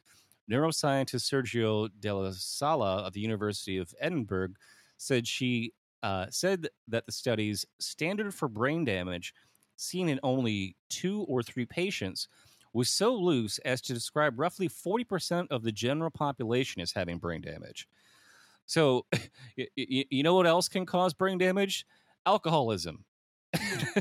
Neuroscientist 0.50 1.30
Sergio 1.30 1.88
Della 2.00 2.32
Sala 2.34 2.98
of 2.98 3.12
the 3.12 3.20
University 3.20 3.78
of 3.78 3.94
Edinburgh 4.00 4.54
said 4.96 5.26
she 5.26 5.72
uh, 6.02 6.26
said 6.30 6.68
that 6.88 7.06
the 7.06 7.12
study's 7.12 7.64
standard 7.78 8.34
for 8.34 8.48
brain 8.48 8.84
damage 8.84 9.34
seen 9.76 10.08
in 10.08 10.20
only 10.22 10.76
two 10.88 11.22
or 11.28 11.42
three 11.42 11.66
patients 11.66 12.28
was 12.72 12.88
so 12.88 13.14
loose 13.14 13.58
as 13.58 13.80
to 13.80 13.94
describe 13.94 14.38
roughly 14.38 14.68
40% 14.68 15.48
of 15.50 15.62
the 15.62 15.72
general 15.72 16.10
population 16.10 16.80
as 16.80 16.92
having 16.92 17.18
brain 17.18 17.40
damage. 17.40 17.88
So, 18.66 19.06
y- 19.12 19.66
y- 19.76 20.04
you 20.10 20.22
know 20.22 20.34
what 20.34 20.46
else 20.46 20.68
can 20.68 20.86
cause 20.86 21.12
brain 21.12 21.38
damage? 21.38 21.84
Alcoholism. 22.26 23.04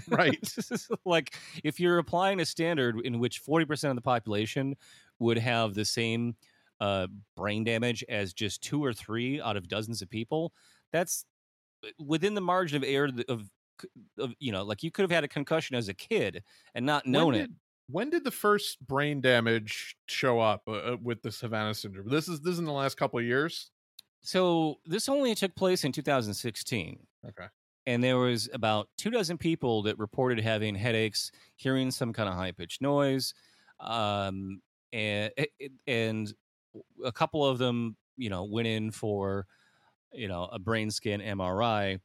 Right. 0.07 0.53
like, 1.05 1.35
if 1.63 1.79
you're 1.79 1.97
applying 1.97 2.39
a 2.39 2.45
standard 2.45 2.99
in 3.03 3.19
which 3.19 3.43
40% 3.43 3.89
of 3.89 3.95
the 3.95 4.01
population 4.01 4.75
would 5.19 5.37
have 5.37 5.73
the 5.73 5.85
same 5.85 6.35
uh, 6.79 7.07
brain 7.35 7.63
damage 7.63 8.03
as 8.09 8.33
just 8.33 8.63
two 8.63 8.83
or 8.83 8.93
three 8.93 9.41
out 9.41 9.57
of 9.57 9.67
dozens 9.67 10.01
of 10.01 10.09
people, 10.09 10.53
that's 10.91 11.25
uh, 11.83 11.89
within 12.03 12.33
the 12.33 12.41
margin 12.41 12.77
of 12.77 12.83
error 12.87 13.09
of, 13.27 13.49
of 14.17 14.33
you 14.39 14.51
know, 14.51 14.63
like 14.63 14.83
you 14.83 14.91
could 14.91 15.03
have 15.03 15.11
had 15.11 15.23
a 15.23 15.27
concussion 15.27 15.75
as 15.75 15.89
a 15.89 15.93
kid 15.93 16.43
and 16.75 16.85
not 16.85 17.05
known 17.05 17.33
did, 17.33 17.43
it. 17.43 17.49
When 17.89 18.09
did 18.09 18.23
the 18.23 18.31
first 18.31 18.79
brain 18.85 19.19
damage 19.21 19.95
show 20.07 20.39
up 20.39 20.63
uh, 20.67 20.71
uh, 20.71 20.97
with 21.01 21.21
this 21.21 21.41
Havana 21.41 21.73
syndrome? 21.73 22.09
This 22.09 22.27
is 22.27 22.39
this 22.41 22.53
is 22.53 22.59
in 22.59 22.65
the 22.65 22.71
last 22.71 22.97
couple 22.97 23.19
of 23.19 23.25
years. 23.25 23.71
So 24.21 24.75
this 24.85 25.09
only 25.09 25.33
took 25.35 25.55
place 25.55 25.83
in 25.83 25.91
2016. 25.91 26.99
Okay. 27.27 27.45
And 27.85 28.03
there 28.03 28.17
was 28.17 28.49
about 28.53 28.89
two 28.97 29.09
dozen 29.09 29.37
people 29.37 29.81
that 29.83 29.97
reported 29.97 30.39
having 30.39 30.75
headaches, 30.75 31.31
hearing 31.55 31.89
some 31.89 32.13
kind 32.13 32.29
of 32.29 32.35
high 32.35 32.51
pitched 32.51 32.81
noise, 32.81 33.33
um, 33.79 34.61
and 34.93 35.31
and 35.87 36.33
a 37.03 37.11
couple 37.11 37.45
of 37.45 37.57
them, 37.57 37.95
you 38.17 38.29
know, 38.29 38.43
went 38.43 38.67
in 38.67 38.91
for, 38.91 39.45
you 40.13 40.27
know, 40.27 40.49
a 40.51 40.59
brain 40.59 40.91
scan 40.91 41.21
MRI. 41.21 41.99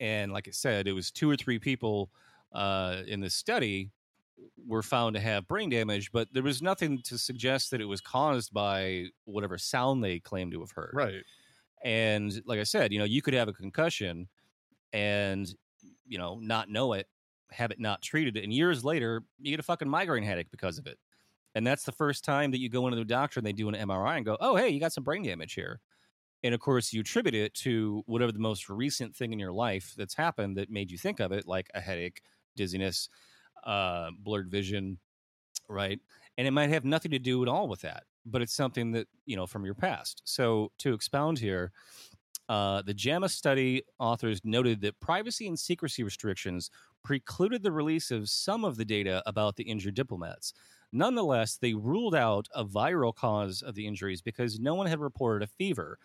And 0.00 0.32
like 0.32 0.48
I 0.48 0.50
said, 0.50 0.88
it 0.88 0.92
was 0.92 1.10
two 1.10 1.30
or 1.30 1.36
three 1.36 1.58
people 1.58 2.10
uh, 2.52 3.02
in 3.06 3.20
the 3.20 3.30
study 3.30 3.90
were 4.66 4.82
found 4.82 5.14
to 5.14 5.20
have 5.20 5.46
brain 5.46 5.70
damage, 5.70 6.10
but 6.12 6.28
there 6.32 6.42
was 6.42 6.62
nothing 6.62 7.00
to 7.02 7.18
suggest 7.18 7.70
that 7.70 7.80
it 7.80 7.84
was 7.84 8.00
caused 8.00 8.52
by 8.52 9.06
whatever 9.24 9.56
sound 9.58 10.02
they 10.02 10.18
claimed 10.18 10.52
to 10.52 10.60
have 10.60 10.72
heard. 10.72 10.92
Right. 10.92 11.22
And 11.84 12.32
like 12.46 12.58
I 12.58 12.64
said, 12.64 12.92
you 12.92 12.98
know, 12.98 13.04
you 13.04 13.22
could 13.22 13.34
have 13.34 13.48
a 13.48 13.52
concussion 13.52 14.28
and, 14.92 15.52
you 16.06 16.18
know, 16.18 16.38
not 16.40 16.68
know 16.68 16.94
it, 16.94 17.06
have 17.50 17.70
it 17.70 17.78
not 17.78 18.02
treated, 18.02 18.36
and 18.36 18.52
years 18.52 18.84
later, 18.84 19.22
you 19.40 19.50
get 19.50 19.60
a 19.60 19.64
fucking 19.64 19.88
migraine 19.88 20.22
headache 20.24 20.50
because 20.50 20.78
of 20.78 20.86
it. 20.86 20.98
And 21.54 21.66
that's 21.66 21.84
the 21.84 21.92
first 21.92 22.24
time 22.24 22.50
that 22.50 22.60
you 22.60 22.68
go 22.68 22.86
into 22.86 22.98
the 22.98 23.04
doctor 23.04 23.38
and 23.40 23.46
they 23.46 23.52
do 23.52 23.68
an 23.68 23.74
MRI 23.74 24.16
and 24.16 24.26
go, 24.26 24.36
oh, 24.40 24.56
hey, 24.56 24.68
you 24.68 24.80
got 24.80 24.92
some 24.92 25.04
brain 25.04 25.22
damage 25.22 25.54
here. 25.54 25.80
And 26.42 26.54
of 26.54 26.60
course, 26.60 26.92
you 26.92 27.00
attribute 27.00 27.34
it 27.34 27.54
to 27.54 28.02
whatever 28.06 28.32
the 28.32 28.38
most 28.38 28.68
recent 28.68 29.14
thing 29.14 29.32
in 29.32 29.38
your 29.38 29.52
life 29.52 29.94
that's 29.96 30.14
happened 30.14 30.56
that 30.58 30.70
made 30.70 30.90
you 30.90 30.98
think 30.98 31.20
of 31.20 31.32
it, 31.32 31.46
like 31.46 31.70
a 31.74 31.80
headache, 31.80 32.20
dizziness, 32.56 33.08
uh, 33.64 34.10
blurred 34.18 34.50
vision, 34.50 34.98
right? 35.68 35.98
And 36.36 36.46
it 36.46 36.50
might 36.50 36.70
have 36.70 36.84
nothing 36.84 37.12
to 37.12 37.18
do 37.18 37.42
at 37.42 37.48
all 37.48 37.68
with 37.68 37.80
that, 37.82 38.02
but 38.26 38.42
it's 38.42 38.52
something 38.52 38.92
that, 38.92 39.06
you 39.24 39.36
know, 39.36 39.46
from 39.46 39.64
your 39.64 39.74
past. 39.74 40.22
So 40.24 40.70
to 40.78 40.92
expound 40.92 41.38
here, 41.38 41.72
uh, 42.48 42.82
the 42.82 42.92
JAMA 42.92 43.28
study 43.30 43.82
authors 43.98 44.40
noted 44.44 44.82
that 44.82 45.00
privacy 45.00 45.48
and 45.48 45.58
secrecy 45.58 46.02
restrictions 46.02 46.70
precluded 47.02 47.62
the 47.62 47.72
release 47.72 48.10
of 48.10 48.28
some 48.28 48.64
of 48.64 48.76
the 48.76 48.84
data 48.84 49.22
about 49.26 49.56
the 49.56 49.64
injured 49.64 49.94
diplomats. 49.94 50.52
Nonetheless, 50.94 51.56
they 51.56 51.74
ruled 51.74 52.14
out 52.14 52.48
a 52.54 52.64
viral 52.64 53.14
cause 53.14 53.60
of 53.60 53.74
the 53.74 53.86
injuries 53.86 54.22
because 54.22 54.58
no 54.58 54.74
one 54.74 54.86
had 54.86 55.00
reported 55.00 55.44
a 55.44 55.48
fever 55.48 55.98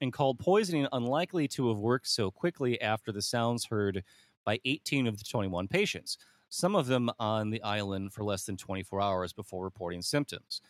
and 0.00 0.12
called 0.12 0.38
poisoning 0.38 0.88
unlikely 0.92 1.46
to 1.46 1.68
have 1.68 1.78
worked 1.78 2.08
so 2.08 2.30
quickly 2.30 2.80
after 2.80 3.12
the 3.12 3.22
sounds 3.22 3.66
heard 3.66 4.02
by 4.44 4.58
18 4.64 5.06
of 5.06 5.18
the 5.18 5.24
21 5.24 5.68
patients 5.68 6.16
some 6.50 6.74
of 6.74 6.86
them 6.86 7.08
on 7.18 7.50
the 7.50 7.62
island 7.62 8.12
for 8.12 8.24
less 8.24 8.44
than 8.44 8.56
24 8.56 9.00
hours 9.00 9.32
before 9.32 9.64
reporting 9.64 10.02
symptoms. 10.02 10.60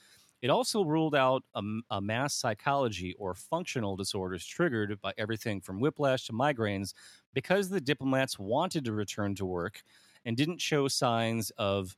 It 0.43 0.51
also 0.51 0.85
ruled 0.85 1.15
out 1.15 1.43
a, 1.55 1.63
a, 1.91 2.01
mass 2.01 2.35
psychology 2.35 3.15
or 3.19 3.35
functional 3.35 3.97
disorders 3.97 4.47
triggered 4.47 5.01
by 5.01 5.13
everything 5.19 5.61
from 5.61 5.81
whiplash 5.81 6.27
to 6.27 6.33
migraines 6.33 6.95
because 7.35 7.69
the 7.69 7.81
diplomats 7.81 8.39
wanted 8.39 8.85
to 8.85 8.93
return 8.93 9.35
to 9.35 9.45
work 9.45 9.83
and 10.25 10.37
didn't 10.37 10.61
show 10.61 10.89
signs 10.89 11.51
of 11.59 11.97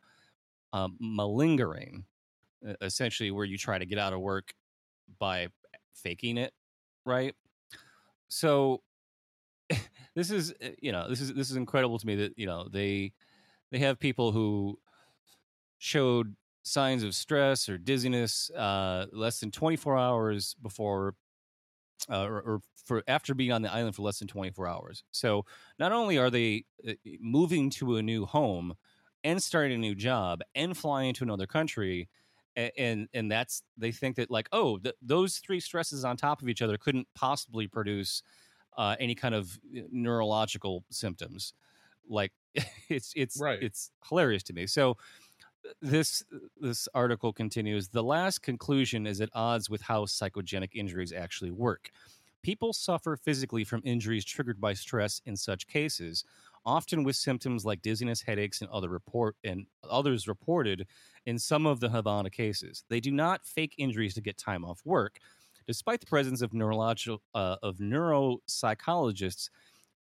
um, 0.73 0.97
malingering, 1.01 2.05
essentially, 2.81 3.31
where 3.31 3.45
you 3.45 3.59
try 3.59 3.79
to 3.79 3.87
get 3.87 3.99
out 3.99 4.13
of 4.13 4.21
work 4.21 4.53
by 5.19 5.49
faking 5.95 6.39
it, 6.39 6.53
right? 7.05 7.35
So 8.29 8.83
this 10.15 10.31
is 10.31 10.55
eh, 10.61 10.73
you 10.81 10.93
know 10.93 11.09
this 11.09 11.21
is 11.21 11.35
this 11.35 11.51
is 11.51 11.57
incredible 11.57 11.99
to 11.99 12.07
me 12.07 12.17
that 12.17 12.39
you 12.39 12.47
know 12.47 12.69
they 12.69 13.13
they 13.71 13.79
have 13.79 13.99
people 13.99 14.33
who 14.33 14.79
showed 15.79 16.37
signs 16.65 17.03
of 17.03 17.15
stress 17.15 17.69
or 17.69 17.77
dizziness 17.77 18.51
uh, 18.51 19.07
less 19.13 19.41
than 19.41 19.51
24 19.51 19.99
hours 19.99 20.55
before 20.63 21.15
uh, 22.11 22.25
or, 22.25 22.41
or, 22.41 22.61
for 22.85 23.03
after 23.07 23.35
being 23.35 23.53
on 23.53 23.63
the 23.63 23.73
island 23.73 23.95
for 23.95 24.03
less 24.03 24.19
than 24.19 24.29
24 24.29 24.67
hours. 24.67 25.05
So 25.11 25.45
not 25.79 25.93
only 25.93 26.19
are 26.19 26.31
they 26.31 26.65
uh, 26.89 26.93
moving 27.21 27.71
to 27.71 27.97
a 27.97 28.03
new 28.03 28.27
home 28.27 28.75
and 29.25 29.43
starting 29.43 29.77
a 29.77 29.79
new 29.79 29.95
job 29.95 30.41
and 30.55 30.77
flying 30.77 31.15
to 31.15 31.25
another 31.25 31.47
country 31.47 32.09
and 32.55 33.09
and 33.15 33.31
that's 33.31 33.63
they 33.79 33.91
think 33.91 34.17
that 34.17 34.31
like 34.31 34.49
oh 34.53 34.77
th- 34.77 34.95
those 35.01 35.39
three 35.39 35.61
stresses 35.61 36.05
on 36.05 36.17
top 36.17 36.43
of 36.43 36.49
each 36.49 36.61
other 36.61 36.77
couldn't 36.77 37.09
possibly 37.15 37.67
produce 37.67 38.23
uh, 38.77 38.95
any 39.01 39.15
kind 39.15 39.35
of 39.35 39.59
uh, 39.77 39.81
neurological 39.91 40.85
symptoms 40.91 41.55
like 42.09 42.33
it's 42.89 43.13
it's 43.17 43.41
right. 43.41 43.63
it's 43.63 43.91
hilarious 44.09 44.43
to 44.45 44.53
me. 44.53 44.67
So 44.67 44.97
this 45.81 46.25
this 46.61 46.89
article 46.95 47.33
continues. 47.33 47.89
The 47.89 48.03
last 48.03 48.43
conclusion 48.43 49.07
is 49.07 49.21
at 49.21 49.31
odds 49.35 49.71
with 49.71 49.83
how 49.83 50.05
psychogenic 50.05 50.71
injuries 50.75 51.13
actually 51.13 51.51
work. 51.51 51.91
People 52.43 52.73
suffer 52.73 53.17
physically 53.17 53.63
from 53.63 53.83
injuries 53.85 54.25
triggered 54.25 54.61
by 54.61 54.75
stress 54.75 55.21
in 55.25 55.37
such 55.37 55.69
cases, 55.69 56.25
often 56.65 57.05
with 57.05 57.17
symptoms 57.17 57.65
like 57.65 57.83
dizziness, 57.83 58.23
headaches, 58.23 58.61
and 58.61 58.71
other 58.71 58.89
report 58.89 59.37
and 59.45 59.67
others 59.89 60.29
reported 60.29 60.87
in 61.27 61.39
some 61.39 61.67
of 61.67 61.81
the 61.81 61.89
Havana 61.89 62.31
cases. 62.31 62.85
They 62.89 63.01
do 63.01 63.11
not 63.11 63.47
fake 63.47 63.75
injuries 63.79 64.15
to 64.15 64.21
get 64.21 64.39
time 64.39 64.65
off 64.65 64.81
work, 64.85 65.19
despite 65.67 66.01
the 66.01 66.07
presence 66.07 66.43
of 66.43 66.53
neurological 66.53 67.23
uh, 67.35 67.57
of 67.63 67.79
neuropsychologists 67.79 69.49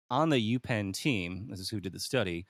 on 0.10 0.30
the 0.30 0.58
UPenn 0.58 0.94
team, 0.94 1.48
this 1.50 1.60
is 1.60 1.70
who 1.70 1.80
did 1.80 1.94
the 1.94 2.00
study, 2.00 2.46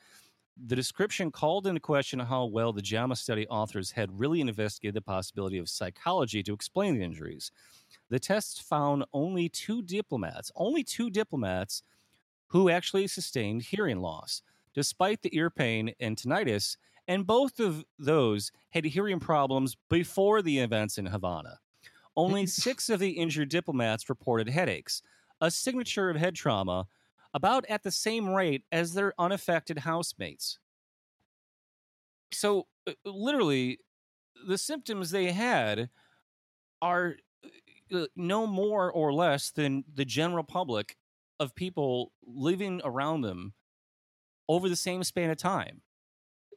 the 0.65 0.75
description 0.75 1.31
called 1.31 1.65
into 1.65 1.79
question 1.79 2.19
how 2.19 2.45
well 2.45 2.73
the 2.73 2.81
JAMA 2.81 3.15
study 3.15 3.47
authors 3.47 3.91
had 3.91 4.19
really 4.19 4.41
investigated 4.41 4.95
the 4.95 5.01
possibility 5.01 5.57
of 5.57 5.67
psychology 5.67 6.43
to 6.43 6.53
explain 6.53 6.95
the 6.95 7.03
injuries. 7.03 7.51
The 8.09 8.19
tests 8.19 8.59
found 8.59 9.05
only 9.13 9.49
two 9.49 9.81
diplomats, 9.81 10.51
only 10.55 10.83
two 10.83 11.09
diplomats 11.09 11.81
who 12.53 12.69
actually 12.69 13.07
sustained 13.07 13.63
hearing 13.63 13.99
loss, 13.99 14.43
despite 14.75 15.23
the 15.23 15.35
ear 15.35 15.49
pain 15.49 15.91
and 15.99 16.15
tinnitus, 16.15 16.77
and 17.07 17.25
both 17.25 17.59
of 17.59 17.83
those 17.97 18.51
had 18.69 18.85
hearing 18.85 19.19
problems 19.19 19.75
before 19.89 20.43
the 20.43 20.59
events 20.59 20.99
in 20.99 21.07
Havana. 21.07 21.59
Only 22.15 22.45
six 22.45 22.89
of 22.89 22.99
the 22.99 23.09
injured 23.09 23.49
diplomats 23.49 24.07
reported 24.07 24.47
headaches, 24.47 25.01
a 25.41 25.49
signature 25.49 26.11
of 26.11 26.15
head 26.15 26.35
trauma 26.35 26.85
about 27.33 27.65
at 27.69 27.81
the 27.81 27.89
same 27.89 28.29
rate 28.29 28.63
as 28.71 28.93
their 28.93 29.15
unaffected 29.17 29.79
housemates. 29.79 30.59
So, 32.31 32.67
uh, 32.85 32.91
literally, 33.03 33.79
the 34.47 34.59
symptoms 34.59 35.09
they 35.09 35.31
had 35.31 35.89
are 36.83 37.15
uh, 37.91 37.97
uh, 37.97 38.05
no 38.15 38.45
more 38.45 38.91
or 38.91 39.11
less 39.11 39.49
than 39.49 39.83
the 39.91 40.05
general 40.05 40.43
public 40.43 40.97
of 41.39 41.55
people 41.55 42.11
living 42.25 42.81
around 42.83 43.21
them 43.21 43.53
over 44.49 44.69
the 44.69 44.75
same 44.75 45.03
span 45.03 45.29
of 45.29 45.37
time. 45.37 45.81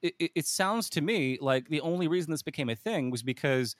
It, 0.02 0.14
it, 0.18 0.30
it, 0.34 0.46
sounds 0.46 0.90
to 0.90 1.00
me 1.00 1.38
like 1.40 1.68
the 1.68 1.80
only 1.80 2.06
reason 2.06 2.30
this 2.30 2.42
became 2.42 2.68
a 2.68 2.76
thing 2.76 3.10
was 3.10 3.22
because 3.22 3.76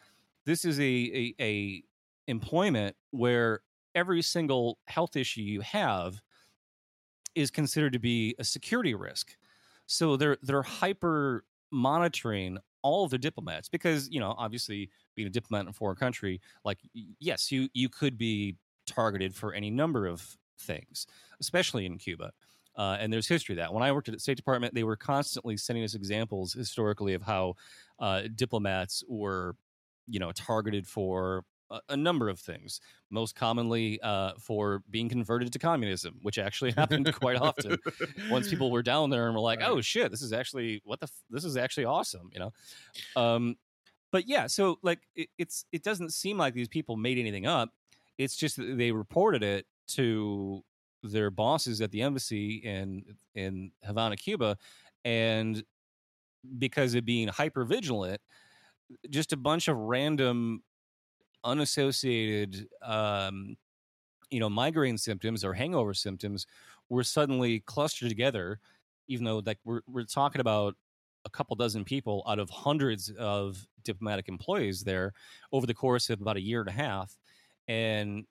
this 0.47 0.65
is 0.65 0.81
a, 0.81 0.83
a, 0.83 1.35
a 1.41 1.83
employment 2.27 2.97
where 3.11 3.61
every 3.95 4.23
single 4.23 4.79
health 4.87 5.17
issue 5.17 5.43
you 5.43 5.61
have 5.61 6.23
is 7.35 7.51
considered 7.51 7.93
to 7.93 7.99
be 7.99 8.35
a 8.39 8.45
security 8.45 8.95
risk. 8.95 9.37
So 9.87 10.17
they're 10.17 10.39
they're 10.43 10.63
hyper 10.63 11.45
monitoring 11.71 12.59
all 12.83 13.05
of 13.05 13.11
the 13.11 13.19
diplomats 13.19 13.69
because 13.69 14.09
you 14.11 14.21
know 14.21 14.35
obviously 14.39 14.91
being 15.15 15.29
a 15.29 15.31
diplomat 15.31 15.63
in 15.63 15.69
a 15.69 15.73
foreign 15.73 15.97
country, 15.97 16.41
like 16.65 16.79
yes, 17.21 17.53
you 17.53 17.69
you 17.75 17.89
could 17.89 18.17
be 18.17 18.57
targeted 18.87 19.35
for 19.35 19.53
any 19.53 19.71
number 19.71 20.07
of 20.07 20.37
things, 20.59 21.07
especially 21.41 21.87
in 21.87 21.99
Cuba. 21.99 22.33
Uh, 22.77 22.97
and 23.01 23.13
there's 23.13 23.27
history 23.27 23.55
of 23.55 23.57
that. 23.59 23.73
When 23.73 23.83
I 23.83 23.91
worked 23.93 24.09
at 24.09 24.15
the 24.15 24.21
State 24.21 24.37
Department, 24.37 24.75
they 24.75 24.85
were 24.85 24.97
constantly 24.97 25.57
sending 25.57 25.83
us 25.83 25.95
examples 25.95 26.53
historically 26.53 27.15
of 27.15 27.23
how 27.23 27.55
uh, 27.99 28.23
diplomats 28.35 29.03
were, 29.09 29.57
you 30.07 30.21
know, 30.21 30.31
targeted 30.33 30.87
for 30.87 31.45
a, 31.71 31.81
a 31.91 31.97
number 31.97 32.29
of 32.29 32.39
things, 32.39 32.81
most 33.11 33.35
commonly 33.35 33.99
uh, 34.03 34.33
for 34.39 34.83
being 34.91 35.09
converted 35.09 35.53
to 35.53 35.59
communism, 35.59 36.17
which 36.23 36.39
actually 36.39 36.73
happened 36.77 37.13
quite 37.15 37.39
often. 37.39 37.79
Once 38.31 38.49
people 38.49 38.71
were 38.71 38.83
down 38.83 39.09
there 39.09 39.27
and 39.27 39.35
were 39.35 39.41
like, 39.41 39.63
"Oh 39.63 39.81
shit, 39.81 40.11
this 40.11 40.23
is 40.23 40.35
actually 40.35 40.83
what 40.85 41.01
the 41.01 41.07
f- 41.07 41.25
this 41.31 41.45
is 41.45 41.57
actually 41.57 41.87
awesome," 41.87 42.31
you 42.33 42.41
know. 42.41 42.53
Um, 43.17 43.57
but 44.13 44.29
yeah, 44.29 44.47
so 44.47 44.79
like 44.83 45.01
it, 45.15 45.29
it's 45.39 45.65
it 45.73 45.83
doesn't 45.83 46.13
seem 46.13 46.39
like 46.39 46.55
these 46.55 46.69
people 46.69 46.97
made 46.97 47.19
anything 47.19 47.47
up. 47.47 47.71
It's 48.19 48.37
just 48.37 48.57
that 48.57 48.77
they 48.77 48.93
reported 48.93 49.43
it 49.43 49.67
to 49.89 50.63
their 51.03 51.31
bosses 51.31 51.81
at 51.81 51.91
the 51.91 52.03
embassy 52.03 52.57
in 52.57 53.05
in 53.35 53.71
Havana, 53.85 54.17
Cuba, 54.17 54.57
and 55.05 55.63
because 56.59 56.95
of 56.95 57.05
being 57.05 57.29
hyper 57.29 57.65
vigilant, 57.65 58.21
just 59.11 59.33
a 59.33 59.37
bunch 59.37 59.69
of 59.69 59.77
random 59.77 60.63
unassociated, 61.45 62.69
um, 62.83 63.57
you 64.31 64.41
know, 64.41 64.51
migraine 64.51 64.99
symptoms 64.99 65.45
or 65.45 65.55
hangover 65.55 65.95
symptoms 65.95 66.47
were 66.89 67.05
suddenly 67.05 67.61
clustered 67.61 68.09
together, 68.09 68.59
even 69.09 69.25
though 69.25 69.43
like 69.45 69.59
we're 69.65 69.83
we're 69.87 70.05
talking 70.05 70.41
about 70.41 70.75
a 71.25 71.31
couple 71.31 71.57
dozen 71.57 71.85
people 71.85 72.25
out 72.29 72.39
of 72.39 72.49
hundreds 72.51 73.11
of 73.19 73.67
diplomatic 73.85 74.29
employees 74.29 74.83
there 74.83 75.13
over 75.53 75.67
the 75.67 75.75
course 75.75 76.11
of 76.11 76.21
about 76.21 76.37
a 76.37 76.41
year 76.41 76.61
and 76.61 76.69
a 76.69 76.73
half, 76.73 77.17
and 77.69 78.25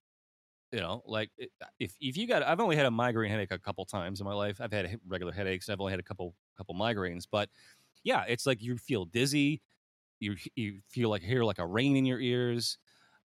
you 0.75 0.81
know, 0.81 1.01
like 1.05 1.31
if 1.79 1.95
if 2.01 2.17
you 2.17 2.27
got, 2.27 2.43
I've 2.43 2.59
only 2.59 2.75
had 2.75 2.85
a 2.85 2.91
migraine 2.91 3.31
headache 3.31 3.51
a 3.51 3.57
couple 3.59 3.85
times 3.85 4.19
in 4.19 4.25
my 4.25 4.33
life. 4.33 4.59
I've 4.59 4.73
had 4.73 4.99
regular 5.07 5.31
headaches. 5.31 5.69
I've 5.69 5.79
only 5.79 5.93
had 5.93 6.01
a 6.01 6.03
couple 6.03 6.35
couple 6.57 6.75
migraines, 6.75 7.25
but 7.31 7.49
yeah, 8.03 8.25
it's 8.27 8.45
like 8.45 8.61
you 8.61 8.77
feel 8.77 9.05
dizzy, 9.05 9.61
you 10.19 10.35
you 10.55 10.81
feel 10.89 11.09
like 11.09 11.21
hear 11.23 11.43
like 11.45 11.59
a 11.59 11.65
rain 11.65 11.95
in 11.95 12.05
your 12.05 12.19
ears. 12.19 12.77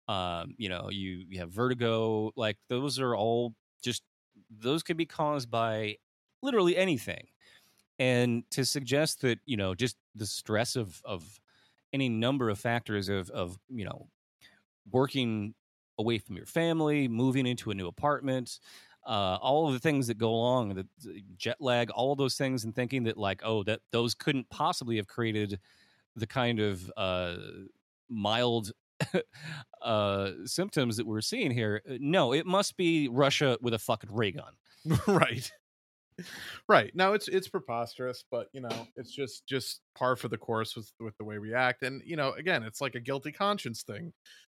Um, 0.09 0.55
you 0.59 0.69
know, 0.69 0.91
you 0.91 1.25
you 1.29 1.39
have 1.41 1.51
vertigo. 1.51 2.33
Like 2.37 2.59
those 2.69 2.99
are 3.01 3.17
all 3.17 3.55
just 3.83 4.03
those 4.51 4.83
can 4.83 4.97
be 4.99 5.07
caused 5.07 5.51
by 5.51 5.97
literally 6.43 6.77
anything. 6.77 7.29
And 7.99 8.45
to 8.53 8.65
suggest 8.65 9.23
that 9.23 9.41
you 9.47 9.57
know 9.57 9.75
just 9.75 9.97
the 10.15 10.27
stress 10.27 10.77
of 10.77 11.03
of 11.05 11.41
any 11.93 12.09
number 12.09 12.51
of 12.51 12.59
factors 12.59 13.09
of 13.09 13.31
of 13.31 13.59
you 13.69 13.85
know 13.87 14.09
working 14.91 15.55
away 15.99 16.19
from 16.19 16.37
your 16.37 16.47
family, 16.47 17.09
moving 17.09 17.47
into 17.47 17.71
a 17.71 17.75
new 17.75 17.89
apartment, 17.89 18.59
uh, 19.07 19.39
all 19.41 19.67
of 19.67 19.73
the 19.73 19.81
things 19.81 20.07
that 20.07 20.19
go 20.19 20.31
along, 20.31 20.75
the, 20.75 20.87
the, 21.03 21.23
jet 21.37 21.57
lag, 21.61 21.91
all 21.91 22.13
of 22.13 22.19
those 22.19 22.37
things, 22.37 22.65
and 22.65 22.75
thinking 22.75 23.05
that 23.05 23.17
like, 23.17 23.41
oh, 23.45 23.63
that 23.65 23.81
those 23.91 24.15
couldn't 24.15 24.49
possibly 24.51 24.97
have 24.97 25.07
created 25.07 25.59
the 26.15 26.27
kind 26.27 26.61
of 26.61 26.91
uh, 26.97 27.37
mild 28.09 28.73
uh, 29.83 30.31
symptoms 30.45 30.97
that 30.97 31.07
we're 31.07 31.21
seeing 31.21 31.51
here. 31.51 31.83
Uh, 31.89 31.95
no, 32.01 32.33
it 32.33 32.47
must 32.47 32.77
be 32.77 33.09
Russia 33.09 33.57
with 33.63 33.75
a 33.75 33.79
fucking 33.79 34.11
ray 34.13 34.33
gun. 34.33 34.53
right. 35.07 35.51
Right. 36.69 36.91
Now 36.97 37.13
it's 37.13 37.29
it's 37.29 37.47
preposterous, 37.47 38.25
but 38.29 38.49
you 38.53 38.61
know, 38.61 38.89
it's 38.97 39.13
just 39.13 39.47
just 39.47 39.81
par 39.95 40.17
for 40.17 40.27
the 40.27 40.37
course 40.37 40.75
with 40.75 40.93
with 40.99 41.17
the 41.17 41.25
way 41.25 41.39
we 41.39 41.55
act. 41.55 41.85
And 41.85 42.03
you 42.05 42.17
know, 42.17 42.33
again, 42.33 42.65
it's 42.65 42.81
like 42.81 42.97
a 42.97 43.01
guilty 43.01 43.31
conscience 43.31 43.83
thing. 43.85 44.13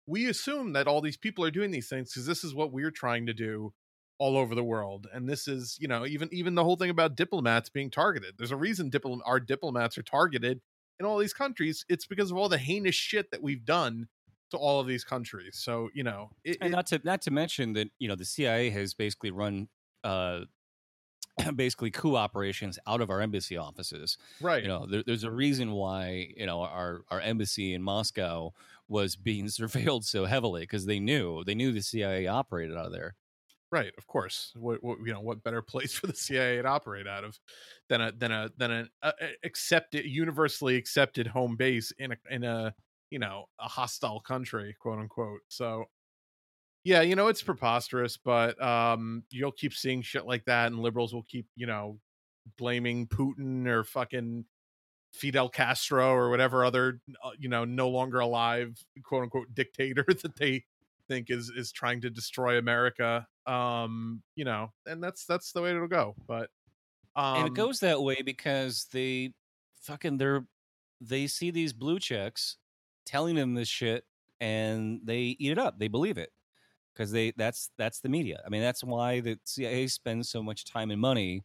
We 0.06 0.28
assume 0.28 0.72
that 0.72 0.88
all 0.88 1.00
these 1.00 1.16
people 1.16 1.44
are 1.44 1.50
doing 1.50 1.70
these 1.70 1.88
things 1.88 2.12
because 2.12 2.26
this 2.26 2.44
is 2.44 2.54
what 2.54 2.72
we're 2.72 2.90
trying 2.90 3.26
to 3.26 3.34
do 3.34 3.72
all 4.18 4.36
over 4.36 4.54
the 4.54 4.62
world 4.62 5.08
and 5.12 5.28
this 5.28 5.48
is 5.48 5.76
you 5.80 5.88
know 5.88 6.06
even 6.06 6.28
even 6.30 6.54
the 6.54 6.62
whole 6.62 6.76
thing 6.76 6.90
about 6.90 7.16
diplomats 7.16 7.68
being 7.68 7.90
targeted. 7.90 8.34
There's 8.38 8.52
a 8.52 8.56
reason 8.56 8.90
dipl- 8.90 9.20
our 9.26 9.40
diplomats 9.40 9.98
are 9.98 10.02
targeted 10.02 10.60
in 11.00 11.06
all 11.06 11.18
these 11.18 11.32
countries. 11.32 11.84
It's 11.88 12.06
because 12.06 12.30
of 12.30 12.36
all 12.36 12.48
the 12.48 12.58
heinous 12.58 12.94
shit 12.94 13.32
that 13.32 13.42
we've 13.42 13.64
done 13.64 14.06
to 14.52 14.56
all 14.56 14.78
of 14.78 14.86
these 14.86 15.02
countries. 15.02 15.58
So 15.58 15.88
you 15.92 16.04
know 16.04 16.30
it, 16.44 16.58
and 16.60 16.70
not 16.70 16.86
to 16.86 17.00
not 17.02 17.22
to 17.22 17.30
mention 17.30 17.72
that 17.72 17.88
you 17.98 18.06
know 18.06 18.14
the 18.14 18.24
cia 18.24 18.70
has 18.70 18.94
basically 18.94 19.30
run 19.30 19.68
uh 20.04 20.42
basically 21.56 21.90
coup 21.90 22.14
operations 22.14 22.78
out 22.86 23.00
of 23.00 23.10
our 23.10 23.20
embassy 23.20 23.56
offices. 23.56 24.18
Right. 24.40 24.62
you 24.62 24.68
know 24.68 24.86
there, 24.86 25.02
there's 25.04 25.24
a 25.24 25.30
reason 25.30 25.72
why 25.72 26.28
you 26.36 26.46
know 26.46 26.60
our 26.60 27.02
our 27.10 27.20
embassy 27.20 27.74
in 27.74 27.82
moscow 27.82 28.52
was 28.88 29.16
being 29.16 29.46
surveilled 29.46 30.04
so 30.04 30.24
heavily 30.24 30.62
because 30.62 30.86
they 30.86 31.00
knew 31.00 31.44
they 31.44 31.54
knew 31.54 31.72
the 31.72 31.82
cia 31.82 32.26
operated 32.26 32.76
out 32.76 32.86
of 32.86 32.92
there 32.92 33.14
Right, 33.72 33.92
of 33.96 34.06
course. 34.06 34.52
What, 34.54 34.84
what, 34.84 34.98
you 35.02 35.14
know, 35.14 35.22
what 35.22 35.42
better 35.42 35.62
place 35.62 35.94
for 35.98 36.06
the 36.06 36.14
CIA 36.14 36.60
to 36.60 36.68
operate 36.68 37.06
out 37.06 37.24
of 37.24 37.38
than 37.88 38.02
a 38.02 38.12
than 38.12 38.30
a 38.30 38.50
than 38.58 38.70
an 38.70 38.90
uh, 39.02 39.12
accepted, 39.42 40.04
universally 40.04 40.76
accepted 40.76 41.26
home 41.26 41.56
base 41.56 41.90
in 41.98 42.12
a 42.12 42.16
in 42.30 42.44
a 42.44 42.74
you 43.10 43.18
know 43.18 43.46
a 43.58 43.68
hostile 43.68 44.20
country, 44.20 44.76
quote 44.78 44.98
unquote. 44.98 45.40
So, 45.48 45.86
yeah, 46.84 47.00
you 47.00 47.16
know, 47.16 47.28
it's 47.28 47.42
preposterous, 47.42 48.18
but 48.18 48.62
um, 48.62 49.24
you'll 49.30 49.52
keep 49.52 49.72
seeing 49.72 50.02
shit 50.02 50.26
like 50.26 50.44
that, 50.44 50.66
and 50.66 50.78
liberals 50.78 51.14
will 51.14 51.24
keep 51.24 51.46
you 51.56 51.66
know 51.66 51.98
blaming 52.58 53.06
Putin 53.06 53.66
or 53.66 53.84
fucking 53.84 54.44
Fidel 55.12 55.48
Castro 55.48 56.12
or 56.12 56.30
whatever 56.30 56.64
other 56.64 57.00
uh, 57.22 57.30
you 57.38 57.48
know 57.48 57.64
no 57.64 57.88
longer 57.88 58.20
alive 58.20 58.76
quote 59.02 59.24
unquote 59.24 59.54
dictator 59.54 60.04
that 60.22 60.36
they 60.36 60.64
think 61.08 61.30
is 61.30 61.50
is 61.50 61.72
trying 61.72 62.00
to 62.00 62.10
destroy 62.10 62.58
America. 62.58 63.26
Um, 63.46 64.22
you 64.34 64.44
know, 64.44 64.72
and 64.86 65.02
that's 65.02 65.24
that's 65.26 65.52
the 65.52 65.62
way 65.62 65.70
it'll 65.70 65.88
go. 65.88 66.14
But 66.26 66.50
um, 67.14 67.36
and 67.36 67.46
it 67.46 67.50
um 67.50 67.54
goes 67.54 67.80
that 67.80 68.00
way 68.00 68.22
because 68.24 68.86
they 68.92 69.34
fucking 69.82 70.16
they're 70.16 70.46
they 71.00 71.26
see 71.26 71.50
these 71.50 71.72
blue 71.72 71.98
checks 71.98 72.56
telling 73.04 73.34
them 73.34 73.54
this 73.54 73.68
shit 73.68 74.04
and 74.40 75.00
they 75.04 75.36
eat 75.38 75.52
it 75.52 75.58
up. 75.58 75.78
They 75.78 75.88
believe 75.88 76.18
it 76.18 76.30
because 76.92 77.12
they 77.12 77.32
that's 77.36 77.70
that's 77.76 78.00
the 78.00 78.08
media. 78.08 78.40
I 78.46 78.48
mean, 78.48 78.62
that's 78.62 78.84
why 78.84 79.20
the 79.20 79.38
CIA 79.44 79.86
spends 79.88 80.30
so 80.30 80.42
much 80.42 80.64
time 80.64 80.90
and 80.90 81.00
money 81.00 81.42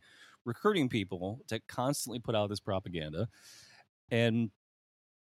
recruiting 0.47 0.89
people 0.89 1.41
to 1.49 1.59
constantly 1.67 2.19
put 2.19 2.35
out 2.35 2.49
this 2.49 2.59
propaganda, 2.59 3.27
and 4.09 4.49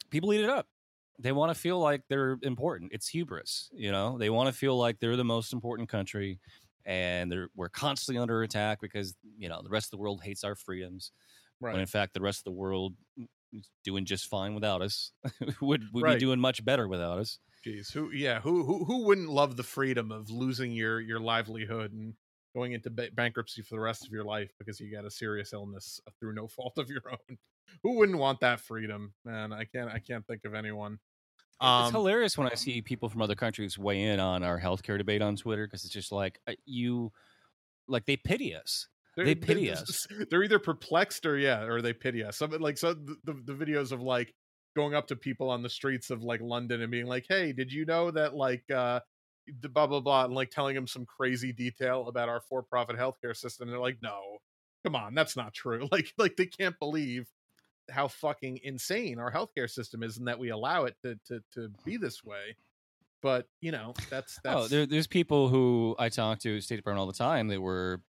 people 0.10 0.32
eat 0.34 0.42
it 0.42 0.50
up 0.50 0.68
they 1.20 1.32
want 1.34 1.54
to 1.54 1.60
feel 1.60 1.80
like 1.80 2.04
they're 2.08 2.38
important. 2.42 2.92
It's 2.94 3.08
hubris, 3.08 3.70
you 3.74 3.92
know. 3.92 4.18
They 4.18 4.30
want 4.30 4.48
to 4.48 4.54
feel 4.54 4.78
like 4.78 5.00
they're 5.00 5.18
the 5.18 5.26
most 5.26 5.52
important 5.52 5.90
country, 5.90 6.40
and 6.86 7.32
they're 7.32 7.50
we're 7.56 7.70
constantly 7.70 8.22
under 8.22 8.42
attack 8.42 8.80
because 8.82 9.16
you 9.38 9.50
know 9.50 9.62
the 9.62 9.70
rest 9.70 9.88
of 9.88 9.92
the 9.92 9.98
world 9.98 10.22
hates 10.24 10.44
our 10.44 10.56
freedoms. 10.56 11.12
Right. 11.60 11.74
When 11.74 11.82
in 11.82 11.88
fact, 11.88 12.14
the 12.14 12.22
rest 12.22 12.40
of 12.40 12.44
the 12.46 12.52
world 12.52 12.94
is 13.52 13.70
doing 13.84 14.06
just 14.06 14.28
fine 14.28 14.56
without 14.56 14.82
us. 14.82 15.12
would 15.62 15.84
would 15.94 16.04
right. 16.04 16.14
be 16.14 16.20
doing 16.20 16.40
much 16.40 16.64
better 16.64 16.88
without 16.88 17.20
us. 17.20 17.38
Jeez, 17.66 17.92
who 17.92 18.12
yeah, 18.12 18.40
who 18.40 18.64
who 18.64 18.86
who 18.86 19.06
wouldn't 19.06 19.30
love 19.30 19.58
the 19.58 19.64
freedom 19.64 20.12
of 20.14 20.32
losing 20.32 20.72
your 20.72 21.02
your 21.02 21.20
livelihood 21.20 21.92
and 21.92 22.14
going 22.56 22.74
into 22.74 22.90
ba- 22.90 23.10
bankruptcy 23.14 23.62
for 23.62 23.76
the 23.76 23.82
rest 23.82 24.06
of 24.06 24.12
your 24.12 24.24
life 24.24 24.52
because 24.58 24.80
you 24.80 24.92
got 24.92 25.06
a 25.06 25.12
serious 25.12 25.54
illness 25.54 26.00
through 26.20 26.34
no 26.34 26.48
fault 26.56 26.78
of 26.78 26.90
your 26.90 27.04
own? 27.12 27.38
Who 27.84 27.98
wouldn't 27.98 28.18
want 28.18 28.40
that 28.42 28.62
freedom, 28.62 29.14
man? 29.26 29.54
I 29.54 29.66
can't 29.66 29.90
I 29.90 30.00
can't 30.00 30.26
think 30.26 30.46
of 30.46 30.54
anyone. 30.54 31.00
Um, 31.62 31.86
it's 31.86 31.92
hilarious 31.92 32.38
when 32.38 32.48
I 32.48 32.56
see 32.56 32.82
people 32.82 33.10
from 33.10 33.22
other 33.22 33.36
countries 33.36 33.78
weigh 33.78 34.04
in 34.04 34.20
on 34.20 34.44
our 34.44 34.60
healthcare 34.60 34.98
debate 34.98 35.22
on 35.22 35.36
Twitter 35.36 35.68
because 35.68 35.84
it's 35.84 35.94
just 35.94 36.12
like 36.12 36.40
uh, 36.48 36.54
you, 36.66 37.12
like 37.88 38.06
they 38.06 38.16
pity 38.16 38.56
us. 38.56 38.88
They 39.18 39.36
pity 39.36 39.66
they're, 39.66 39.76
us. 39.76 40.08
They're 40.30 40.44
either 40.44 40.60
perplexed 40.60 41.26
or 41.26 41.38
yeah, 41.38 41.64
or 41.64 41.82
they 41.82 41.92
pity 41.92 42.24
us. 42.24 42.38
Some 42.38 42.52
like 42.52 42.78
so 42.78 42.94
the, 42.94 43.34
the 43.46 43.54
videos 43.54 43.92
of 43.92 44.02
like 44.02 44.34
going 44.76 44.96
up 44.96 45.08
to 45.08 45.18
people 45.18 45.50
on 45.50 45.62
the 45.62 45.70
streets 45.70 46.10
of 46.10 46.24
like 46.24 46.40
London 46.42 46.82
and 46.82 46.90
being 46.90 47.08
like, 47.08 47.26
"Hey, 47.28 47.52
did 47.52 47.74
you 47.74 47.86
know 47.86 48.12
that 48.12 48.34
like 48.34 48.64
uh 48.72 49.02
blah 49.52 49.88
blah 49.88 50.00
blah," 50.00 50.26
and 50.26 50.34
like 50.34 50.50
telling 50.50 50.76
them 50.76 50.88
some 50.88 51.06
crazy 51.06 51.52
detail 51.52 52.08
about 52.08 52.30
our 52.30 52.42
for-profit 52.42 52.98
healthcare 52.98 53.36
system. 53.36 53.68
And 53.68 53.74
they're 53.74 53.82
like, 53.82 53.98
"No, 54.02 54.38
come 54.84 54.96
on, 54.96 55.14
that's 55.16 55.36
not 55.36 55.54
true." 55.54 55.88
Like 55.92 56.14
like 56.18 56.36
they 56.36 56.46
can't 56.46 56.78
believe 56.80 57.28
how 57.92 58.08
fucking 58.08 58.60
insane 58.64 59.20
our 59.20 59.32
healthcare 59.32 59.70
system 59.70 60.04
is 60.04 60.18
and 60.18 60.28
that 60.28 60.40
we 60.40 60.50
allow 60.50 60.86
it 60.86 60.96
to 61.04 61.20
to 61.28 61.42
to 61.54 61.70
be 61.84 61.98
this 61.98 62.24
way 62.24 62.56
but 63.22 63.48
you 63.62 63.72
know 63.72 63.94
that's 64.10 64.38
oh, 64.38 64.42
that's 64.44 64.56
oh 64.56 64.68
there, 64.68 64.86
there's 64.86 65.08
people 65.08 65.50
who 65.50 65.96
i 66.00 66.10
talk 66.10 66.40
to 66.40 66.62
state 66.62 66.78
department 66.78 67.00
all 67.00 67.08
the 67.08 67.14
time 67.14 67.48
they 67.48 67.58
were 67.58 68.02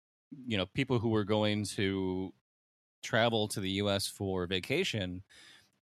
you 0.47 0.57
know 0.57 0.67
people 0.67 0.99
who 0.99 1.09
were 1.09 1.25
going 1.25 1.65
to 1.65 2.33
travel 3.03 3.49
to 3.49 3.61
the 3.61 3.71
us 3.71 4.07
for 4.07 4.47
vacation 4.47 5.23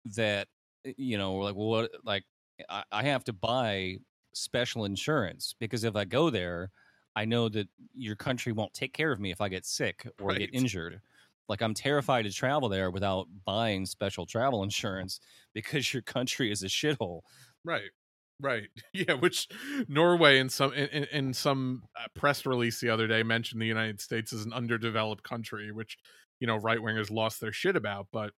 that 0.05 0.47
eh, 0.85 0.93
you 0.97 1.17
know 1.17 1.33
were 1.33 1.43
like 1.43 1.55
well 1.55 1.67
what 1.67 1.91
like 2.03 2.23
I, 2.69 2.83
I 2.91 3.03
have 3.03 3.23
to 3.25 3.33
buy 3.33 3.97
special 4.35 4.85
insurance 4.85 5.55
because 5.59 5.83
if 5.83 5.95
i 5.95 6.05
go 6.05 6.29
there 6.29 6.71
i 7.15 7.25
know 7.25 7.49
that 7.49 7.67
your 7.93 8.15
country 8.15 8.51
won't 8.51 8.73
take 8.73 8.93
care 8.93 9.11
of 9.11 9.19
me 9.19 9.31
if 9.31 9.41
i 9.41 9.49
get 9.49 9.65
sick 9.65 10.07
or 10.19 10.29
right. 10.29 10.39
get 10.39 10.49
injured 10.53 11.01
like 11.47 11.61
I'm 11.61 11.73
terrified 11.73 12.23
to 12.23 12.31
travel 12.31 12.69
there 12.69 12.89
without 12.91 13.27
buying 13.45 13.85
special 13.85 14.25
travel 14.25 14.63
insurance 14.63 15.19
because 15.53 15.93
your 15.93 16.01
country 16.01 16.51
is 16.51 16.63
a 16.63 16.67
shithole. 16.67 17.21
Right. 17.63 17.91
Right. 18.39 18.67
Yeah, 18.93 19.13
which 19.13 19.47
Norway 19.87 20.39
in 20.39 20.49
some 20.49 20.73
in, 20.73 21.05
in 21.05 21.33
some 21.33 21.83
uh, 21.99 22.07
press 22.15 22.45
release 22.45 22.79
the 22.79 22.89
other 22.89 23.07
day 23.07 23.23
mentioned 23.23 23.61
the 23.61 23.65
United 23.65 24.01
States 24.01 24.33
as 24.33 24.45
an 24.45 24.53
underdeveloped 24.53 25.23
country, 25.23 25.71
which 25.71 25.97
you 26.39 26.47
know 26.47 26.57
right 26.57 26.79
wingers 26.79 27.11
lost 27.11 27.39
their 27.41 27.51
shit 27.51 27.75
about, 27.75 28.07
but 28.11 28.31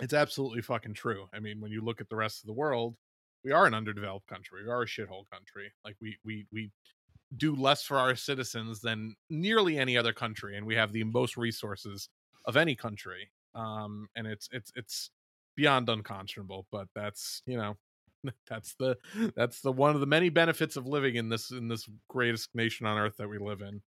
it's 0.00 0.14
absolutely 0.14 0.62
fucking 0.62 0.94
true. 0.94 1.26
I 1.32 1.38
mean, 1.38 1.60
when 1.60 1.70
you 1.70 1.84
look 1.84 2.00
at 2.00 2.08
the 2.08 2.16
rest 2.16 2.42
of 2.42 2.46
the 2.46 2.52
world, 2.52 2.96
we 3.44 3.52
are 3.52 3.66
an 3.66 3.74
underdeveloped 3.74 4.26
country. 4.26 4.64
We 4.64 4.70
are 4.70 4.82
a 4.82 4.86
shithole 4.86 5.28
country. 5.30 5.72
Like 5.84 5.96
we 6.00 6.16
we 6.24 6.46
we 6.52 6.70
do 7.36 7.54
less 7.54 7.82
for 7.82 7.98
our 7.98 8.14
citizens 8.14 8.80
than 8.80 9.14
nearly 9.28 9.78
any 9.78 9.96
other 9.96 10.12
country, 10.12 10.56
and 10.56 10.66
we 10.66 10.74
have 10.76 10.92
the 10.92 11.04
most 11.04 11.36
resources 11.36 12.08
of 12.46 12.56
any 12.56 12.74
country. 12.74 13.30
Um, 13.54 14.08
and 14.16 14.26
it's 14.26 14.48
it's 14.52 14.72
it's 14.74 15.10
beyond 15.56 15.88
unconscionable, 15.88 16.66
but 16.72 16.88
that's 16.94 17.42
you 17.46 17.56
know 17.56 17.76
that's 18.48 18.74
the 18.78 18.96
that's 19.36 19.60
the 19.60 19.72
one 19.72 19.94
of 19.94 20.00
the 20.00 20.06
many 20.06 20.28
benefits 20.30 20.76
of 20.76 20.86
living 20.86 21.16
in 21.16 21.28
this 21.28 21.50
in 21.50 21.68
this 21.68 21.88
greatest 22.08 22.48
nation 22.54 22.86
on 22.86 22.98
earth 22.98 23.16
that 23.18 23.28
we 23.28 23.38
live 23.38 23.60
in. 23.60 23.82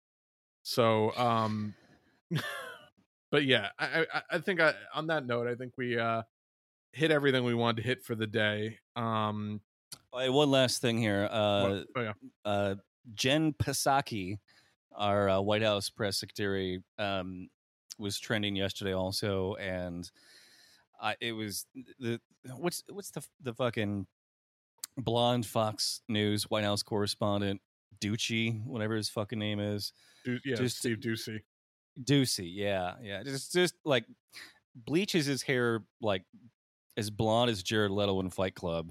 So 0.63 1.17
um 1.17 1.75
but 3.31 3.45
yeah, 3.45 3.69
I 3.79 4.07
I, 4.13 4.23
I 4.33 4.39
think 4.39 4.61
I, 4.61 4.75
on 4.95 5.07
that 5.09 5.27
note, 5.27 5.47
I 5.47 5.55
think 5.55 5.73
we 5.77 5.99
uh 5.99 6.23
hit 6.97 7.11
everything 7.11 7.45
we 7.45 7.55
wanted 7.55 7.83
to 7.83 7.89
hit 7.89 8.03
for 8.03 8.15
the 8.15 8.27
day. 8.27 8.79
Um 8.97 9.61
Right, 10.17 10.33
one 10.33 10.51
last 10.51 10.81
thing 10.81 10.97
here. 10.97 11.29
Uh, 11.31 11.83
oh, 11.95 12.01
yeah. 12.01 12.13
uh, 12.47 12.75
Jen 13.15 13.53
Psaki, 13.53 14.39
our 14.97 15.29
uh, 15.29 15.41
White 15.41 15.63
House 15.63 15.91
press 15.91 16.17
secretary, 16.17 16.83
um, 16.99 17.49
was 17.99 18.19
trending 18.19 18.57
yesterday 18.57 18.95
also, 18.95 19.57
and 19.57 20.11
it 21.21 21.33
was 21.33 21.67
the 21.99 22.19
what's 22.57 22.83
what's 22.91 23.11
the 23.11 23.23
the 23.43 23.53
fucking 23.53 24.07
blonde 24.97 25.45
Fox 25.45 26.01
News 26.09 26.45
White 26.45 26.65
House 26.65 26.83
correspondent 26.83 27.61
Doocy, 28.01 28.65
whatever 28.65 28.97
his 28.97 29.11
fucking 29.11 29.39
name 29.39 29.61
is. 29.61 29.93
Du- 30.25 30.41
yeah, 30.47 30.57
just 30.57 30.79
Steve 30.79 30.99
Doocy. 30.99 31.41
Doocy, 32.03 32.51
yeah, 32.55 32.95
yeah. 33.03 33.23
Just 33.23 33.53
just 33.53 33.75
like 33.85 34.07
bleaches 34.75 35.27
his 35.27 35.43
hair 35.43 35.83
like 36.01 36.23
as 36.97 37.11
blonde 37.11 37.51
as 37.51 37.63
Jared 37.63 37.91
Leto 37.91 38.21
in 38.21 38.31
Fight 38.31 38.55
Club. 38.55 38.91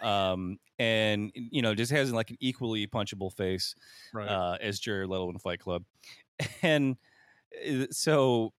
um 0.00 0.58
and 0.78 1.32
you 1.34 1.60
know 1.60 1.74
just 1.74 1.90
has 1.90 2.12
like 2.12 2.30
an 2.30 2.36
equally 2.38 2.86
punchable 2.86 3.32
face 3.32 3.74
right. 4.14 4.28
uh 4.28 4.56
as 4.60 4.78
Jared 4.78 5.08
Leto 5.08 5.30
in 5.30 5.38
Fight 5.38 5.60
Club. 5.60 5.84
And 6.62 6.96
uh, 7.68 7.86
so 7.90 8.52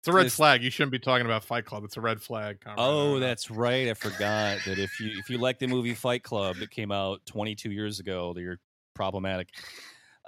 it's 0.00 0.08
a 0.08 0.12
red 0.12 0.26
this, 0.26 0.36
flag. 0.36 0.62
You 0.62 0.70
shouldn't 0.70 0.92
be 0.92 0.98
talking 0.98 1.26
about 1.26 1.44
Fight 1.44 1.64
Club. 1.64 1.84
It's 1.84 1.96
a 1.96 2.00
red 2.00 2.22
flag. 2.22 2.58
Oh, 2.76 3.18
that's 3.18 3.50
right. 3.50 3.88
I 3.88 3.94
forgot 3.94 4.58
that 4.66 4.78
if 4.78 5.00
you 5.00 5.18
if 5.18 5.28
you 5.28 5.38
like 5.38 5.58
the 5.58 5.66
movie 5.66 5.94
Fight 5.94 6.22
Club 6.22 6.56
that 6.56 6.70
came 6.70 6.92
out 6.92 7.24
22 7.26 7.70
years 7.70 8.00
ago, 8.00 8.32
that 8.34 8.40
you're 8.40 8.60
problematic. 8.94 9.48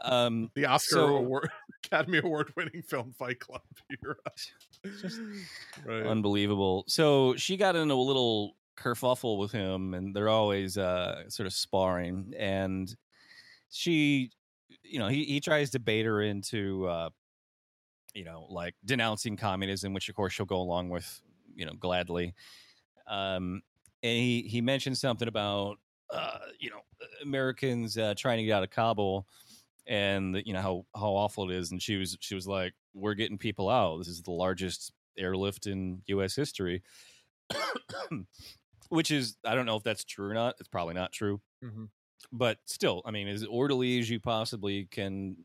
Um, 0.03 0.51
the 0.55 0.67
Oscar 0.67 0.95
so, 0.97 1.17
award, 1.17 1.51
Academy 1.85 2.19
Award 2.25 2.53
winning 2.57 2.83
film 2.83 3.13
Fight 3.13 3.41
Club. 3.41 3.63
just 5.01 5.21
right. 5.85 6.07
unbelievable. 6.07 6.85
So 6.89 7.37
she 7.37 7.57
got 7.57 7.77
into 7.77 7.95
a 7.95 7.97
little 7.97 8.57
kerfuffle 8.77 9.39
with 9.39 9.53
him, 9.53 9.95
and 9.95 10.15
they're 10.15 10.29
always 10.29 10.79
uh, 10.79 11.29
sort 11.29 11.47
of 11.47 11.53
sparring. 11.53 12.35
And 12.39 12.95
she, 13.71 14.31
you 14.83 14.99
know, 14.99 15.09
he 15.09 15.25
he 15.25 15.41
tries 15.41 15.71
to 15.71 15.79
bait 15.79 16.05
her 16.05 16.23
into 16.23 16.87
uh, 16.87 17.11
you 18.15 18.25
know, 18.25 18.47
like 18.51 18.75
denouncing 18.85 19.37
communism, 19.37 19.95
which 19.95 20.09
of 20.09 20.15
course 20.15 20.33
she'll 20.33 20.47
go 20.47 20.61
along 20.61 20.91
with, 20.91 21.21
you 21.55 21.65
know, 21.65 21.73
gladly. 21.73 22.35
Um, 23.07 23.63
and 24.03 24.13
he 24.13 24.43
he 24.43 24.61
mentioned 24.61 24.99
something 24.99 25.29
about 25.29 25.79
uh, 26.11 26.39
you 26.59 26.71
know 26.71 26.81
Americans 27.23 27.97
uh, 27.97 28.15
trying 28.17 28.39
to 28.39 28.45
get 28.45 28.53
out 28.53 28.63
of 28.63 28.71
Kabul, 28.71 29.27
and 29.87 30.43
you 30.45 30.53
know 30.53 30.61
how 30.61 30.87
how 30.95 31.11
awful 31.11 31.51
it 31.51 31.57
is. 31.57 31.71
And 31.71 31.83
she 31.83 31.97
was 31.97 32.17
she 32.21 32.35
was 32.35 32.47
like, 32.47 32.75
"We're 32.95 33.15
getting 33.15 33.39
people 33.39 33.69
out. 33.69 33.99
This 33.99 34.09
is 34.09 34.23
the 34.23 34.31
largest 34.31 34.93
airlift 35.19 35.67
in 35.67 36.03
U.S. 36.07 36.35
history." 36.35 36.83
Which 38.89 39.11
is 39.11 39.37
I 39.45 39.55
don't 39.55 39.67
know 39.67 39.77
if 39.77 39.83
that's 39.83 40.05
true 40.05 40.31
or 40.31 40.35
not. 40.35 40.57
It's 40.61 40.69
probably 40.69 40.95
not 40.95 41.13
true. 41.13 41.41
Mm-hmm. 41.65 41.85
But 42.31 42.59
still, 42.67 43.03
I 43.05 43.11
mean, 43.11 43.29
as 43.29 43.45
orderly 43.45 43.99
as 43.99 44.09
you 44.09 44.21
possibly 44.21 44.87
can 44.91 45.37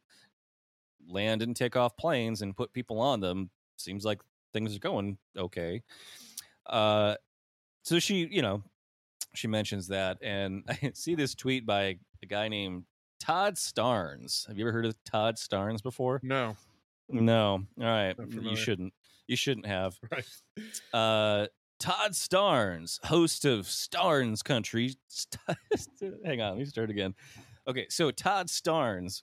land 1.10 1.42
and 1.42 1.56
take 1.56 1.76
off 1.76 1.98
planes 1.98 2.42
and 2.42 2.56
put 2.56 2.74
people 2.74 3.00
on 3.00 3.20
them. 3.20 3.50
Seems 3.78 4.06
like 4.06 4.22
things 4.54 4.76
are 4.76 4.80
going 4.80 5.18
okay. 5.38 5.84
Uh, 6.66 7.16
so 7.84 8.00
she, 8.00 8.28
you 8.30 8.42
know, 8.42 8.64
she 9.34 9.48
mentions 9.48 9.88
that, 9.88 10.18
and 10.22 10.64
I 10.70 10.92
see 10.94 11.16
this 11.16 11.36
tweet 11.36 11.66
by 11.66 11.98
a 12.22 12.26
guy 12.28 12.48
named 12.48 12.84
Todd 13.20 13.56
Starnes. 13.56 14.48
Have 14.48 14.58
you 14.58 14.66
ever 14.66 14.72
heard 14.72 14.86
of 14.86 14.96
Todd 15.04 15.36
Starnes 15.36 15.82
before? 15.82 16.20
No. 16.24 16.56
No. 17.10 17.64
All 17.80 17.86
right. 17.86 18.16
You 18.30 18.56
shouldn't. 18.56 18.94
You 19.28 19.36
shouldn't 19.36 19.66
have. 19.66 19.98
Right. 20.12 20.26
Uh, 20.94 21.48
Todd 21.80 22.14
Starnes, 22.14 23.04
host 23.06 23.46
of 23.46 23.66
Starnes 23.66 24.44
Country. 24.44 24.96
Hang 26.26 26.42
on, 26.42 26.50
let 26.52 26.58
me 26.58 26.66
start 26.66 26.90
again. 26.90 27.14
Okay, 27.68 27.86
so 27.90 28.10
Todd 28.10 28.48
Starnes 28.48 29.22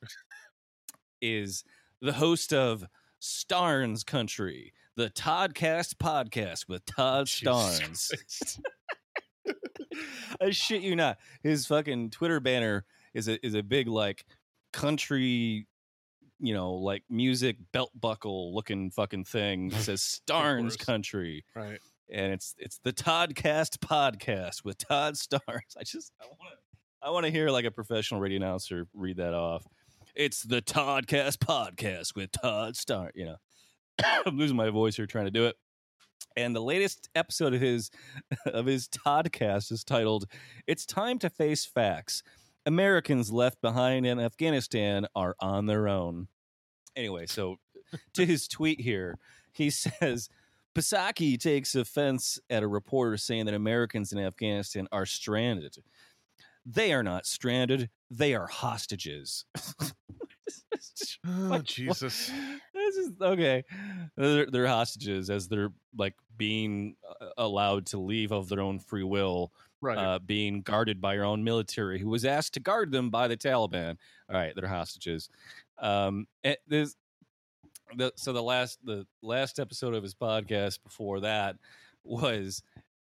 is 1.20 1.64
the 2.00 2.12
host 2.12 2.52
of 2.52 2.84
Starnes 3.20 4.06
Country, 4.06 4.72
the 4.94 5.10
Toddcast 5.10 5.96
podcast 5.96 6.68
with 6.68 6.84
Todd 6.86 7.26
Starnes. 7.26 8.12
I 10.40 10.50
shit 10.50 10.82
you 10.82 10.94
not. 10.94 11.18
His 11.42 11.66
fucking 11.66 12.10
Twitter 12.10 12.38
banner 12.38 12.84
is 13.14 13.28
a 13.28 13.44
is 13.44 13.54
a 13.54 13.62
big 13.62 13.88
like 13.88 14.24
country, 14.72 15.66
you 16.40 16.54
know, 16.54 16.72
like 16.74 17.04
music 17.08 17.56
belt 17.72 17.90
buckle 17.98 18.54
looking 18.54 18.90
fucking 18.90 19.24
thing. 19.24 19.70
It 19.72 19.74
says 19.82 20.20
Starnes 20.28 20.78
Country. 20.78 21.44
Right. 21.54 21.78
And 22.12 22.32
it's 22.32 22.54
it's 22.58 22.78
the 22.84 22.92
Toddcast 22.92 23.78
podcast 23.78 24.64
with 24.64 24.76
Todd 24.78 25.14
Starnes. 25.14 25.76
I 25.78 25.84
just 25.84 26.12
I 26.20 26.26
want 26.26 26.40
to 26.52 26.58
I 27.02 27.10
want 27.10 27.24
to 27.26 27.32
hear 27.32 27.50
like 27.50 27.64
a 27.64 27.70
professional 27.70 28.20
radio 28.20 28.36
announcer 28.36 28.86
read 28.92 29.16
that 29.18 29.34
off. 29.34 29.64
It's 30.14 30.42
the 30.42 30.62
Toddcast 30.62 31.38
podcast 31.38 32.14
with 32.14 32.30
Todd 32.32 32.76
Star. 32.76 33.10
You 33.14 33.26
know, 33.26 33.36
I'm 34.26 34.36
losing 34.36 34.56
my 34.56 34.70
voice 34.70 34.96
here 34.96 35.06
trying 35.06 35.26
to 35.26 35.30
do 35.30 35.46
it. 35.46 35.56
And 36.36 36.54
the 36.54 36.62
latest 36.62 37.08
episode 37.14 37.54
of 37.54 37.60
his 37.60 37.90
of 38.46 38.66
his 38.66 38.88
Toddcast 38.88 39.72
is 39.72 39.84
titled 39.84 40.26
"It's 40.66 40.84
Time 40.84 41.18
to 41.20 41.30
Face 41.30 41.64
Facts." 41.64 42.22
Americans 42.66 43.30
left 43.32 43.60
behind 43.60 44.06
in 44.06 44.18
Afghanistan 44.18 45.06
are 45.14 45.36
on 45.40 45.66
their 45.66 45.88
own. 45.88 46.28
Anyway, 46.96 47.26
so 47.26 47.56
to 48.14 48.24
his 48.24 48.48
tweet 48.48 48.80
here, 48.80 49.18
he 49.52 49.70
says 49.70 50.28
Psaki 50.74 51.38
takes 51.38 51.74
offense 51.74 52.38
at 52.50 52.62
a 52.62 52.68
reporter 52.68 53.16
saying 53.16 53.46
that 53.46 53.54
Americans 53.54 54.12
in 54.12 54.18
Afghanistan 54.18 54.88
are 54.90 55.06
stranded. 55.06 55.76
They 56.66 56.92
are 56.92 57.02
not 57.02 57.26
stranded, 57.26 57.90
they 58.10 58.34
are 58.34 58.46
hostages. 58.46 59.44
oh, 59.80 59.90
like, 61.26 61.64
Jesus. 61.64 62.30
This 62.72 62.96
is 62.96 63.12
okay. 63.20 63.64
They're, 64.16 64.46
they're, 64.46 64.66
hostages 64.66 65.30
as 65.30 65.48
they're 65.48 65.72
like 65.96 66.14
being 66.36 66.96
uh, 67.20 67.26
allowed 67.36 67.86
to 67.86 67.98
leave 67.98 68.32
of 68.32 68.48
their 68.48 68.60
own 68.60 68.78
free 68.78 69.02
will, 69.02 69.52
right. 69.84 69.98
uh, 69.98 70.18
being 70.18 70.62
guarded 70.62 71.00
by 71.00 71.14
your 71.14 71.24
own 71.24 71.44
military, 71.44 71.98
who 71.98 72.08
was 72.08 72.24
asked 72.24 72.54
to 72.54 72.60
guard 72.60 72.90
them 72.90 73.10
by 73.10 73.28
the 73.28 73.36
Taliban. 73.36 73.96
All 74.28 74.36
right, 74.36 74.52
they're 74.56 74.68
hostages. 74.68 75.28
Um, 75.78 76.26
this, 76.66 76.96
the, 77.96 78.12
so 78.16 78.32
the 78.32 78.42
last 78.42 78.78
the 78.84 79.06
last 79.22 79.58
episode 79.58 79.94
of 79.94 80.02
his 80.02 80.14
podcast 80.14 80.78
before 80.82 81.20
that 81.20 81.56
was 82.02 82.62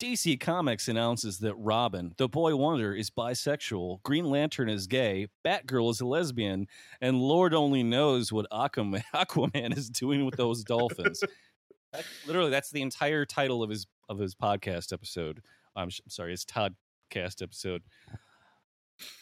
DC 0.00 0.38
Comics 0.38 0.86
announces 0.86 1.38
that 1.38 1.54
Robin, 1.56 2.14
the 2.18 2.28
boy 2.28 2.54
wonder, 2.54 2.94
is 2.94 3.10
bisexual, 3.10 4.02
Green 4.04 4.26
Lantern 4.26 4.68
is 4.68 4.86
gay, 4.86 5.26
Batgirl 5.44 5.90
is 5.90 6.00
a 6.00 6.06
lesbian, 6.06 6.68
and 7.00 7.20
Lord 7.20 7.52
only 7.52 7.82
knows 7.82 8.32
what 8.32 8.46
Aquaman, 8.52 9.02
Aquaman 9.14 9.76
is 9.76 9.90
doing 9.90 10.24
with 10.24 10.36
those 10.36 10.62
dolphins. 10.62 11.22
Literally, 12.26 12.50
that's 12.50 12.70
the 12.70 12.82
entire 12.82 13.24
title 13.24 13.62
of 13.62 13.70
his 13.70 13.86
of 14.08 14.18
his 14.18 14.34
podcast 14.34 14.92
episode. 14.92 15.42
I'm, 15.78 15.90
sorry, 16.08 16.32
his 16.32 16.44
Toddcast 16.44 17.42
episode. 17.42 17.82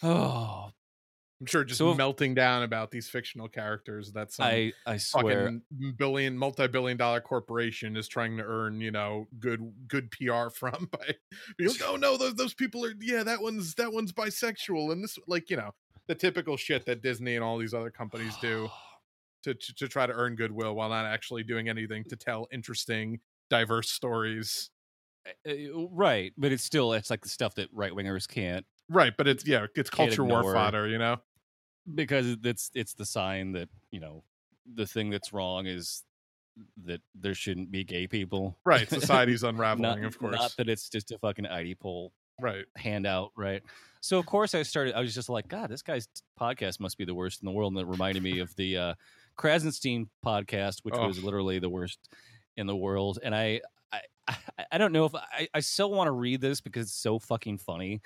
Oh, 0.03 0.71
I'm 1.41 1.47
sure 1.47 1.65
just 1.65 1.77
so 1.77 1.93
melting 1.93 2.35
down 2.35 2.63
about 2.63 2.91
these 2.91 3.11
fictional 3.11 3.47
characters 3.47 4.13
that 4.13 4.33
some 4.33 4.47
I, 4.47 4.73
I 4.87 4.97
swear 4.97 5.61
billion 5.99 6.39
multi-billion 6.39 6.97
dollar 6.97 7.21
corporation 7.21 7.95
is 7.95 8.09
trying 8.09 8.39
to 8.39 8.43
earn, 8.43 8.81
you 8.81 8.91
know, 8.91 9.27
good 9.39 9.71
good 9.87 10.11
PR 10.11 10.49
from 10.55 10.89
by 10.91 11.15
being 11.59 11.71
like, 11.71 11.83
oh 11.85 11.97
no, 11.97 12.17
those 12.17 12.35
those 12.37 12.55
people 12.55 12.87
are 12.87 12.95
yeah, 13.01 13.23
that 13.23 13.43
one's 13.43 13.75
that 13.75 13.93
one's 13.93 14.15
bisexual 14.15 14.93
and 14.93 15.05
this 15.05 15.19
like, 15.27 15.51
you 15.51 15.59
know, 15.59 15.73
the 16.07 16.15
typical 16.15 16.57
shit 16.57 16.87
that 16.87 17.03
Disney 17.03 17.35
and 17.35 17.45
all 17.45 17.59
these 17.59 17.75
other 17.75 17.91
companies 17.91 18.35
do 18.41 18.71
to, 19.43 19.53
to, 19.53 19.75
to 19.75 19.89
try 19.89 20.07
to 20.07 20.15
earn 20.15 20.37
goodwill 20.37 20.75
while 20.75 20.89
not 20.89 21.05
actually 21.05 21.43
doing 21.43 21.69
anything 21.69 22.03
to 22.05 22.17
tell 22.17 22.47
interesting, 22.51 23.21
diverse 23.51 23.91
stories. 23.91 24.71
Eh, 25.27 25.51
eh, 25.51 25.69
right, 25.91 26.33
but 26.39 26.53
it's 26.53 26.63
still 26.63 26.93
it's 26.93 27.11
like 27.11 27.23
the 27.23 27.29
stuff 27.29 27.55
that 27.57 27.69
right 27.73 27.93
wingers 27.93 28.29
can't 28.29 28.65
Right, 28.89 29.17
but 29.17 29.27
it's 29.27 29.47
yeah, 29.47 29.67
it's 29.75 29.91
culture 29.91 30.25
war 30.25 30.43
fodder, 30.53 30.87
you 30.87 30.99
know. 30.99 31.19
Because 31.93 32.37
it's 32.43 32.71
it's 32.75 32.95
the 32.95 33.07
sign 33.07 33.53
that 33.53 33.69
you 33.91 34.01
know 34.01 34.23
the 34.75 34.87
thing 34.87 35.11
that's 35.11 35.33
wrong 35.33 35.67
is 35.67 36.03
that 36.85 37.01
there 37.15 37.35
shouldn't 37.35 37.71
be 37.71 37.85
gay 37.85 38.07
people. 38.07 38.57
Right, 38.65 38.89
society's 38.89 39.43
unraveling, 39.43 40.03
not, 40.03 40.07
of 40.07 40.19
course. 40.19 40.37
Not 40.37 40.55
that 40.59 40.69
it's 40.69 40.89
just 40.89 41.11
a 41.11 41.19
fucking 41.19 41.47
ID 41.47 41.77
poll, 41.77 42.13
right? 42.41 42.65
Handout, 42.77 43.33
right? 43.37 43.63
So 44.01 44.19
of 44.19 44.27
course 44.27 44.55
I 44.55 44.63
started. 44.63 44.95
I 44.95 45.01
was 45.01 45.15
just 45.15 45.29
like, 45.29 45.49
God, 45.49 45.69
this 45.69 45.83
guy's 45.83 46.09
podcast 46.41 46.79
must 46.79 46.99
be 46.99 47.05
the 47.05 47.15
worst 47.15 47.43
in 47.43 47.47
the 47.47 47.53
world, 47.53 47.73
and 47.73 47.81
it 47.81 47.91
reminded 47.91 48.23
me 48.23 48.39
of 48.39 48.55
the 48.55 48.77
uh, 48.77 48.95
Krassenstein 49.37 50.09
podcast, 50.25 50.81
which 50.83 50.95
oh. 50.97 51.09
was 51.09 51.23
literally 51.23 51.59
the 51.59 51.69
worst 51.69 51.99
in 52.57 52.67
the 52.67 52.77
world. 52.77 53.19
And 53.23 53.35
I, 53.35 53.61
I, 53.93 54.37
I 54.73 54.79
don't 54.79 54.93
know 54.93 55.05
if 55.05 55.15
I, 55.15 55.49
I 55.55 55.61
still 55.61 55.91
want 55.91 56.09
to 56.09 56.13
read 56.13 56.41
this 56.41 56.61
because 56.61 56.87
it's 56.87 56.95
so 56.95 57.19
fucking 57.19 57.59
funny 57.59 58.01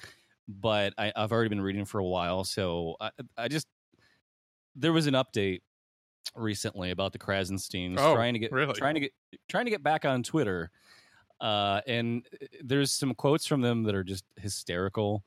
but 0.58 0.94
I, 0.98 1.12
have 1.14 1.32
already 1.32 1.48
been 1.48 1.60
reading 1.60 1.84
for 1.84 1.98
a 1.98 2.04
while, 2.04 2.44
so 2.44 2.96
I, 3.00 3.10
I, 3.36 3.48
just 3.48 3.66
there 4.74 4.92
was 4.92 5.06
an 5.06 5.14
update 5.14 5.60
recently 6.34 6.90
about 6.90 7.12
the 7.12 7.18
Krassensteins 7.18 7.96
oh, 7.98 8.14
trying 8.14 8.34
to 8.34 8.40
get 8.40 8.52
really? 8.52 8.74
trying 8.74 8.94
to 8.94 9.00
get 9.00 9.12
trying 9.48 9.66
to 9.66 9.70
get 9.70 9.82
back 9.82 10.04
on 10.04 10.22
Twitter, 10.22 10.70
uh, 11.40 11.80
and 11.86 12.26
uh, 12.42 12.46
there's 12.62 12.90
some 12.90 13.14
quotes 13.14 13.46
from 13.46 13.60
them 13.60 13.84
that 13.84 13.94
are 13.94 14.04
just 14.04 14.24
hysterical. 14.36 15.24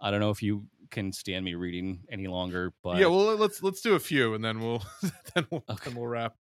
I 0.00 0.10
don't 0.10 0.20
know 0.20 0.30
if 0.30 0.42
you 0.42 0.64
can 0.90 1.12
stand 1.12 1.44
me 1.44 1.54
reading 1.54 2.00
any 2.10 2.26
longer, 2.26 2.72
but 2.82 2.96
yeah, 2.98 3.06
well 3.06 3.36
let's 3.36 3.62
let's 3.62 3.80
do 3.80 3.94
a 3.94 4.00
few 4.00 4.34
and 4.34 4.44
then 4.44 4.60
we'll 4.60 4.82
then 5.34 5.46
we'll 5.50 5.64
Okay. 5.68 5.84
then 5.84 5.94
we'll 5.94 6.06
wrap. 6.06 6.36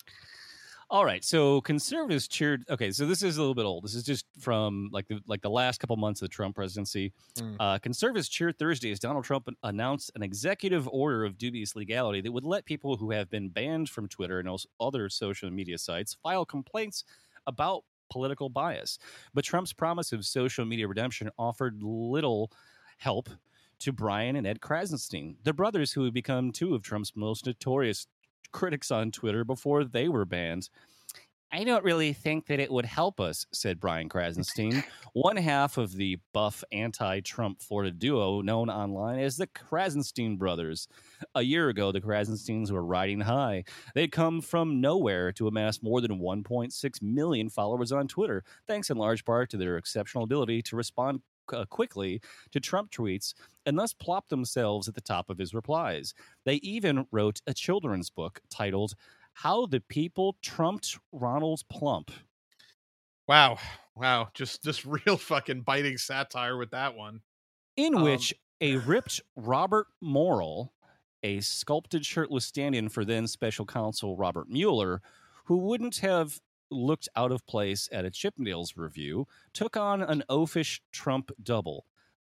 All 0.92 1.06
right, 1.06 1.24
so 1.24 1.62
conservatives 1.62 2.28
cheered. 2.28 2.66
Okay, 2.68 2.90
so 2.92 3.06
this 3.06 3.22
is 3.22 3.38
a 3.38 3.40
little 3.40 3.54
bit 3.54 3.66
old. 3.66 3.84
This 3.84 3.94
is 3.94 4.04
just 4.04 4.26
from 4.40 4.90
like 4.92 5.08
the 5.08 5.20
like 5.28 5.42
the 5.42 5.50
last 5.50 5.80
couple 5.80 5.96
months 5.98 6.20
of 6.24 6.30
the 6.30 6.34
Trump 6.34 6.56
presidency. 6.56 7.14
Mm. 7.38 7.56
Uh, 7.60 7.78
conservatives 7.78 8.28
cheered 8.28 8.58
Thursday 8.58 8.92
as 8.92 9.00
Donald 9.00 9.24
Trump 9.24 9.48
announced 9.62 10.10
an 10.16 10.24
executive 10.24 10.88
order 10.88 11.26
of 11.26 11.38
dubious 11.38 11.76
legality 11.76 12.22
that 12.22 12.32
would 12.32 12.44
let 12.44 12.66
people 12.66 12.98
who 12.98 13.12
have 13.12 13.30
been 13.30 13.50
banned 13.50 13.88
from 13.88 14.08
Twitter 14.08 14.40
and 14.40 14.50
also 14.50 14.68
other 14.80 15.10
social 15.10 15.52
media 15.52 15.78
sites 15.78 16.18
file 16.24 16.44
complaints 16.44 17.04
about 17.46 17.84
political 18.10 18.50
bias. 18.50 18.98
But 19.36 19.46
Trump's 19.46 19.74
promise 19.74 20.12
of 20.12 20.26
social 20.26 20.66
media 20.66 20.88
redemption 20.88 21.30
offered 21.38 21.84
little 21.84 22.52
help 22.98 23.30
to 23.80 23.92
Brian 23.94 24.36
and 24.36 24.48
Ed 24.48 24.60
Krassenstein, 24.60 25.36
the 25.44 25.54
brothers 25.54 25.94
who 25.94 26.04
have 26.04 26.14
become 26.14 26.52
two 26.52 26.76
of 26.76 26.82
Trump's 26.82 27.14
most 27.16 27.46
notorious 27.46 28.08
critics 28.52 28.92
on 28.92 29.12
Twitter 29.12 29.44
before 29.44 29.84
they 29.84 30.10
were 30.10 30.26
banned. 30.26 30.70
I 31.52 31.64
don't 31.64 31.84
really 31.84 32.14
think 32.14 32.46
that 32.48 32.60
it 32.60 32.72
would 32.72 32.86
help 32.86 33.20
us, 33.20 33.48
said 33.52 33.80
Brian 33.80 34.08
Krassenstein, 34.08 34.84
one 35.14 35.36
half 35.36 35.80
of 35.80 35.96
the 35.96 36.20
buff 36.32 36.64
anti 36.72 37.22
Trump 37.22 37.64
Florida 37.64 37.92
duo 37.92 38.42
known 38.42 38.70
online 38.70 39.20
as 39.20 39.38
the 39.38 39.48
Krassenstein 39.48 40.38
brothers. 40.38 40.88
A 41.34 41.42
year 41.42 41.70
ago, 41.70 41.92
the 41.92 42.02
Krassensteins 42.02 42.70
were 42.70 42.86
riding 42.86 43.22
high. 43.22 43.64
They'd 43.96 44.12
come 44.12 44.42
from 44.42 44.80
nowhere 44.80 45.32
to 45.34 45.48
amass 45.48 45.82
more 45.82 46.02
than 46.02 46.20
1.6 46.20 47.02
million 47.02 47.50
followers 47.50 47.92
on 47.92 48.08
Twitter, 48.08 48.44
thanks 48.68 48.92
in 48.92 48.98
large 48.98 49.26
part 49.26 49.50
to 49.50 49.58
their 49.58 49.78
exceptional 49.78 50.26
ability 50.26 50.62
to 50.64 50.76
respond 50.76 51.22
uh, 51.54 51.66
quickly 51.66 52.22
to 52.52 52.60
Trump 52.60 52.92
tweets 52.92 53.34
and 53.66 53.78
thus 53.78 53.94
plop 53.94 54.30
themselves 54.30 54.88
at 54.88 54.96
the 54.96 55.02
top 55.02 55.30
of 55.30 55.38
his 55.38 55.54
replies. 55.54 56.14
They 56.46 56.56
even 56.56 57.08
wrote 57.12 57.42
a 57.48 57.54
children's 57.54 58.10
book 58.10 58.42
titled 58.50 58.94
How 59.34 59.66
the 59.66 59.82
People 59.82 60.38
Trumped 60.42 60.98
Ronald 61.12 61.62
Plump. 61.70 62.12
Wow. 63.28 63.60
Wow. 63.96 64.30
Just 64.34 64.64
just 64.64 64.86
real 65.06 65.18
fucking 65.18 65.62
biting 65.62 65.98
satire 65.98 66.58
with 66.58 66.72
that 66.72 66.96
one. 66.96 67.22
in 67.76 67.94
Um, 67.96 68.04
which 68.04 68.34
a 68.62 68.78
ripped 68.78 69.22
Robert 69.36 69.88
Morrill, 70.02 70.74
a 71.24 71.40
sculpted 71.42 72.06
shirtless 72.06 72.46
stand-in 72.46 72.90
for 72.90 73.06
then 73.06 73.28
special 73.28 73.66
counsel 73.66 74.18
Robert 74.18 74.50
Mueller, 74.50 75.02
who 75.46 75.58
wouldn't 75.58 75.98
have 75.98 76.40
looked 76.72 77.10
out 77.16 77.32
of 77.32 77.46
place 77.48 77.90
at 77.92 78.06
a 78.06 78.12
Chippendales 78.12 78.74
revue, 78.76 79.26
took 79.54 79.78
on 79.78 80.02
an 80.02 80.24
oafish 80.30 80.80
Trump 80.92 81.32
double. 81.42 81.86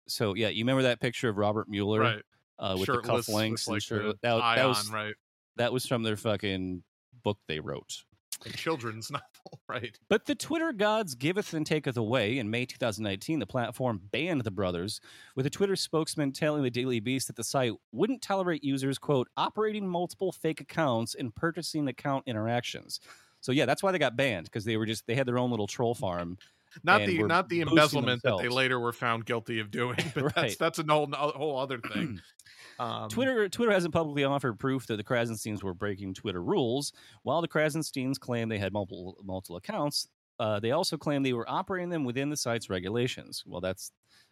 So 0.08 0.34
yeah, 0.34 0.50
you 0.50 0.64
remember 0.64 0.84
that 0.84 1.00
picture 1.00 1.30
of 1.30 1.38
Robert 1.38 1.70
Mueller 1.70 2.00
Right. 2.00 2.22
uh, 2.58 2.76
with 2.78 2.88
Shirtless 2.88 3.26
the 3.26 3.32
cufflinks 3.34 3.68
with, 3.68 3.76
and 3.76 3.84
shirt? 3.84 4.22
That, 4.22 4.56
that 4.56 4.66
was 4.68 4.90
right. 4.92 5.14
that 5.58 5.72
was 5.74 5.86
from 5.86 6.04
their 6.04 6.18
fucking 6.18 6.84
book 7.24 7.38
they 7.48 7.60
wrote. 7.60 8.04
A 8.46 8.50
children's 8.50 9.12
novel, 9.12 9.60
right. 9.68 10.00
But 10.08 10.26
the 10.26 10.34
Twitter 10.34 10.72
gods 10.72 11.14
giveth 11.14 11.54
and 11.54 11.66
taketh 11.66 11.98
away. 11.98 12.38
In 12.38 12.50
May 12.50 12.66
2019, 12.66 13.40
the 13.40 13.46
platform 13.46 14.00
banned 14.12 14.46
the 14.46 14.52
brothers, 14.52 15.02
with 15.36 15.46
a 15.46 15.50
Twitter 15.50 15.76
spokesman 15.76 16.32
telling 16.32 16.64
the 16.64 16.70
Daily 16.70 17.02
Beast 17.02 17.28
that 17.28 17.36
the 17.36 17.44
site 17.44 17.74
wouldn't 17.92 18.22
tolerate 18.22 18.64
users, 18.64 18.98
quote, 18.98 19.28
operating 19.36 19.86
multiple 19.88 20.32
fake 20.32 20.62
accounts 20.62 21.16
and 21.16 21.36
purchasing 21.36 21.88
account 21.90 22.24
interactions. 22.28 23.02
So 23.42 23.52
yeah, 23.52 23.66
that's 23.66 23.82
why 23.84 23.92
they 23.92 24.00
got 24.00 24.16
banned 24.16 24.46
because 24.46 24.66
they 24.66 24.78
were 24.78 24.86
just 24.86 25.08
they 25.08 25.16
had 25.16 25.28
their 25.28 25.38
own 25.38 25.50
little 25.52 25.68
troll 25.68 25.96
farm. 25.96 26.38
Not 26.84 27.06
the 27.06 27.24
not 27.24 27.50
the 27.50 27.62
embezzlement 27.62 28.22
that 28.24 28.38
they 28.42 28.48
later 28.50 28.80
were 28.80 28.94
found 28.94 29.26
guilty 29.26 29.60
of 29.60 29.72
doing, 29.72 29.98
but 30.14 30.24
that's 30.26 30.38
Right. 30.38 30.56
that's 30.60 30.80
a 30.80 30.84
whole 30.88 31.10
a 31.14 31.32
whole 31.32 31.58
other 31.58 31.80
thing. 31.80 32.20
Um, 32.80 33.10
Twitter 33.10 33.50
Twitter 33.50 33.74
hasn't 33.74 33.94
publicly 33.94 34.24
offered 34.24 34.58
proof 34.58 34.88
that 34.88 34.96
the 34.96 35.04
Krassensteins 35.04 35.62
were 35.62 35.74
breaking 35.74 36.14
Twitter 36.14 36.42
rules. 36.42 36.94
While 37.24 37.42
the 37.42 37.48
Krassensteins 37.50 38.18
claim 38.18 38.48
they 38.48 38.58
had 38.58 38.72
multiple 38.72 39.18
multiple 39.22 39.58
accounts, 39.58 40.08
uh, 40.40 40.62
they 40.62 40.72
also 40.72 40.96
claim 40.96 41.22
they 41.22 41.34
were 41.34 41.50
operating 41.50 41.90
them 41.90 42.06
within 42.06 42.30
the 42.30 42.38
site's 42.38 42.70
regulations. 42.70 43.44
Well, 43.46 43.60
that's 43.60 43.92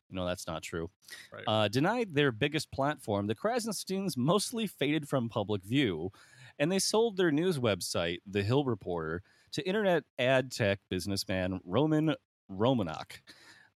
you 0.10 0.16
know 0.16 0.26
that's 0.26 0.48
not 0.48 0.64
true. 0.64 0.90
Right. 1.34 1.44
Uh, 1.46 1.68
denied 1.68 2.16
their 2.16 2.32
biggest 2.32 2.72
platform, 2.72 3.28
the 3.28 3.36
Krassensteins 3.36 4.16
mostly 4.16 4.66
faded 4.66 5.10
from 5.10 5.28
public 5.28 5.62
view, 5.66 6.12
and 6.60 6.72
they 6.72 6.80
sold 6.80 7.18
their 7.18 7.32
news 7.32 7.60
website, 7.60 8.20
The 8.26 8.44
Hill 8.44 8.66
Reporter, 8.66 9.24
to 9.52 9.68
internet 9.68 10.04
ad 10.20 10.52
tech 10.52 10.80
businessman 10.90 11.60
Roman 11.66 12.16
Romanok. 12.52 13.22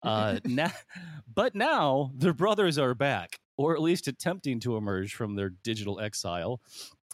Uh, 0.03 0.39
now, 0.45 0.71
but 1.33 1.55
now 1.55 2.11
the 2.15 2.33
brothers 2.33 2.77
are 2.77 2.95
back, 2.95 3.39
or 3.57 3.75
at 3.75 3.81
least 3.81 4.07
attempting 4.07 4.59
to 4.61 4.77
emerge 4.77 5.13
from 5.13 5.35
their 5.35 5.49
digital 5.49 5.99
exile. 5.99 6.61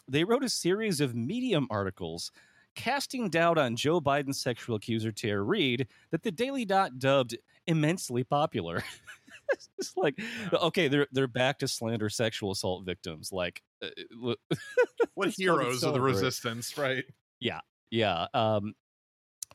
They 0.08 0.24
wrote 0.24 0.44
a 0.44 0.48
series 0.48 1.00
of 1.00 1.14
Medium 1.14 1.66
articles 1.70 2.32
casting 2.74 3.28
doubt 3.28 3.58
on 3.58 3.76
Joe 3.76 4.00
Biden's 4.00 4.40
sexual 4.40 4.76
accuser 4.76 5.10
Tara 5.10 5.42
Reade 5.42 5.88
that 6.10 6.22
the 6.22 6.30
Daily 6.30 6.64
Dot 6.64 6.98
dubbed 6.98 7.36
immensely 7.66 8.24
popular. 8.24 8.84
it's 9.50 9.68
just 9.80 9.96
like 9.96 10.18
okay, 10.52 10.88
they're 10.88 11.06
they're 11.12 11.26
back 11.26 11.58
to 11.58 11.68
slander 11.68 12.08
sexual 12.08 12.52
assault 12.52 12.84
victims. 12.84 13.30
Like, 13.32 13.62
uh, 13.82 14.34
what 15.14 15.30
heroes 15.30 15.82
of 15.82 15.94
the 15.94 16.00
resistance, 16.00 16.76
right? 16.76 17.04
Yeah. 17.40 17.60
Yeah. 17.90 18.26
Um, 18.34 18.74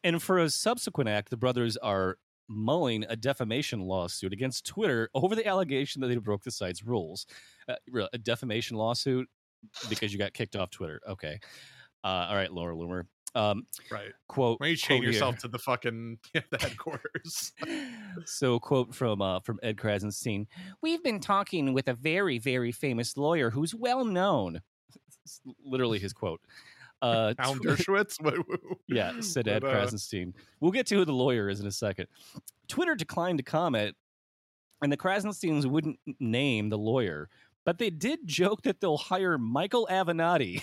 and 0.04 0.22
for 0.22 0.40
a 0.40 0.50
subsequent 0.50 1.10
act, 1.10 1.30
the 1.30 1.38
brothers 1.38 1.78
are 1.78 2.18
mulling 2.50 3.06
a 3.08 3.16
defamation 3.16 3.82
lawsuit 3.82 4.34
against 4.34 4.66
Twitter 4.66 5.10
over 5.14 5.36
the 5.36 5.48
allegation 5.48 6.02
that 6.02 6.08
they 6.08 6.18
broke 6.18 6.44
the 6.44 6.52
site's 6.52 6.84
rules. 6.84 7.26
Uh, 7.68 7.76
a 8.12 8.18
defamation 8.18 8.78
lawsuit 8.78 9.28
because 9.90 10.12
you 10.12 10.20
got 10.20 10.34
kicked 10.34 10.56
off 10.56 10.70
Twitter. 10.70 11.00
Okay. 11.08 11.40
Uh, 12.04 12.28
all 12.30 12.36
right, 12.36 12.52
Laura 12.52 12.76
Loomer. 12.76 13.04
Um, 13.36 13.66
Right. 13.92 14.12
quote. 14.28 14.60
Don't 14.60 14.70
you 14.70 14.76
chain 14.76 14.98
quote 14.98 15.04
here. 15.06 15.14
yourself 15.14 15.38
to 15.40 15.48
the 15.48 15.60
fucking 15.60 16.20
the 16.34 16.58
headquarters? 16.60 17.52
so 18.26 18.60
quote 18.60 18.94
from 18.94 19.22
uh, 19.22 19.40
from 19.40 19.60
Ed 19.64 19.78
Krassenstein. 19.78 20.48
We've 20.82 21.04
been 21.04 21.20
talking 21.20 21.74
with 21.74 21.88
a 21.88 21.94
very 21.94 22.38
very 22.38 22.72
famous 22.72 23.18
lawyer 23.18 23.50
who's 23.50 23.74
well 23.74 24.06
known. 24.06 24.62
It's 25.24 25.42
literally 25.66 26.00
his 26.00 26.14
quote. 26.14 26.42
Uh, 27.02 27.34
Alan 27.38 27.60
Dershowitz? 27.60 28.18
Yeah, 28.88 29.20
said 29.20 29.48
Ed 29.48 29.62
but, 29.62 29.76
uh, 29.76 29.86
Krassenstein. 29.86 30.34
We'll 30.62 30.72
get 30.72 30.88
to 30.88 30.96
who 30.96 31.06
the 31.06 31.12
lawyer 31.12 31.50
is 31.50 31.60
in 31.60 31.68
a 31.68 31.72
second. 31.72 32.08
Twitter 32.70 32.96
declined 32.96 33.40
to 33.40 33.44
comment, 33.44 33.98
and 34.82 34.90
the 34.92 34.96
Krassensteins 34.96 35.66
wouldn't 35.66 36.00
name 36.22 36.70
the 36.70 36.78
lawyer, 36.78 37.30
but 37.66 37.78
they 37.78 37.90
did 37.90 38.20
joke 38.26 38.62
that 38.62 38.80
they'll 38.80 38.96
hire 38.98 39.38
Michael 39.38 39.86
Avenatti, 39.92 40.62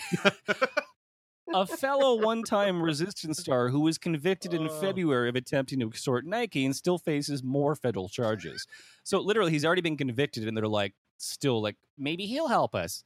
a 1.55 1.67
fellow 1.67 2.15
one-time 2.25 2.83
resistance 2.83 3.39
star 3.39 3.69
who 3.69 3.81
was 3.81 3.99
convicted 3.99 4.55
in 4.55 4.67
Oh. 4.69 4.81
February 4.81 5.29
of 5.29 5.37
attempting 5.37 5.81
to 5.81 5.89
extort 5.89 6.25
Nike 6.27 6.65
and 6.65 6.75
still 6.75 6.99
faces 6.99 7.43
more 7.43 7.75
federal 7.75 8.09
charges. 8.09 8.67
So 9.05 9.21
literally, 9.21 9.53
he's 9.53 9.65
already 9.65 9.83
been 9.83 9.97
convicted, 9.97 10.47
and 10.47 10.57
they're 10.57 10.67
like, 10.67 10.95
still 11.19 11.61
like, 11.63 11.77
maybe 11.99 12.27
he'll 12.27 12.49
help 12.49 12.75
us. 12.75 13.05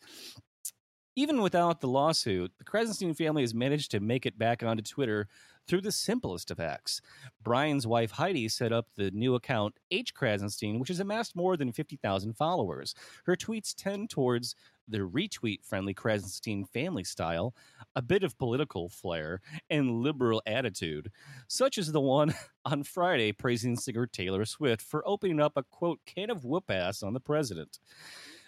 Even 1.17 1.43
without 1.43 1.81
the 1.81 1.87
lawsuit, 1.89 2.53
the 2.59 2.65
Krassenstein 2.65 3.17
family 3.17 3.43
has 3.43 3.55
managed 3.55 3.93
to 3.93 4.01
make 4.01 4.27
it 4.27 4.37
back 4.37 4.63
onto 4.63 4.83
Twitter 4.83 5.29
through 5.67 5.81
the 5.81 5.93
simplest 5.93 6.51
of 6.51 6.61
acts. 6.61 7.01
Brian's 7.43 7.87
wife 7.87 8.13
Heidi 8.13 8.49
set 8.49 8.73
up 8.73 8.87
the 8.97 9.11
new 9.11 9.35
account 9.35 9.79
H 9.91 10.15
Krassenstein, 10.15 10.79
which 10.79 10.89
has 10.89 11.01
amassed 11.01 11.37
more 11.37 11.57
than 11.57 11.73
50,000 11.73 12.35
followers. 12.35 12.95
Her 13.27 13.37
tweets 13.37 13.75
tend 13.75 14.11
towards 14.11 14.55
the 14.87 14.99
retweet 14.99 15.65
friendly 15.65 15.95
Krassenstein 15.95 16.69
family 16.69 17.05
style, 17.05 17.55
a 17.95 18.03
bit 18.03 18.23
of 18.23 18.39
political 18.39 18.89
flair, 18.89 19.41
and 19.71 20.03
liberal 20.03 20.43
attitude, 20.47 21.11
such 21.49 21.79
as 21.79 21.93
the 21.93 22.01
one 22.01 22.35
on 22.65 22.83
Friday 22.83 23.33
praising 23.33 23.77
singer 23.77 24.07
Taylor 24.07 24.45
Swift 24.45 24.83
for 24.83 25.07
opening 25.07 25.41
up 25.41 25.53
a 25.57 25.63
quote 25.63 26.01
can 26.07 26.31
of 26.31 26.45
whoop 26.45 26.71
ass 26.71 27.03
on 27.03 27.15
the 27.15 27.21
president. 27.21 27.79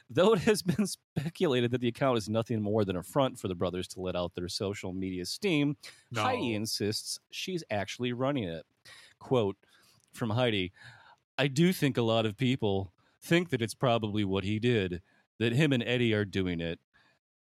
Though 0.09 0.35
it 0.35 0.41
has 0.41 0.63
been 0.63 0.87
speculated 1.17 1.71
that 1.73 1.81
the 1.81 1.89
account 1.89 2.19
is 2.19 2.29
nothing 2.29 2.63
more 2.63 2.85
than 2.85 2.97
a 2.97 3.03
front 3.03 3.39
for 3.39 3.49
the 3.49 3.55
brothers 3.55 3.89
to 3.89 4.01
let 4.01 4.17
out 4.17 4.35
their 4.35 4.49
social 4.49 4.93
media 4.93 5.25
steam, 5.25 5.77
Heidi 6.15 6.55
insists 6.55 7.19
she's 7.31 7.65
actually 7.71 8.13
running 8.13 8.45
it. 8.45 8.65
Quote 9.19 9.57
from 10.13 10.31
Heidi 10.31 10.73
I 11.39 11.49
do 11.49 11.73
think 11.73 11.99
a 11.99 12.03
lot 12.03 12.25
of 12.25 12.37
people 12.37 12.93
think 13.23 13.51
that 13.51 13.61
it's 13.61 13.75
probably 13.75 14.25
what 14.25 14.45
he 14.45 14.59
did, 14.59 15.03
that 15.39 15.53
him 15.53 15.73
and 15.73 15.83
Eddie 15.83 16.15
are 16.15 16.25
doing 16.25 16.61
it. 16.61 16.79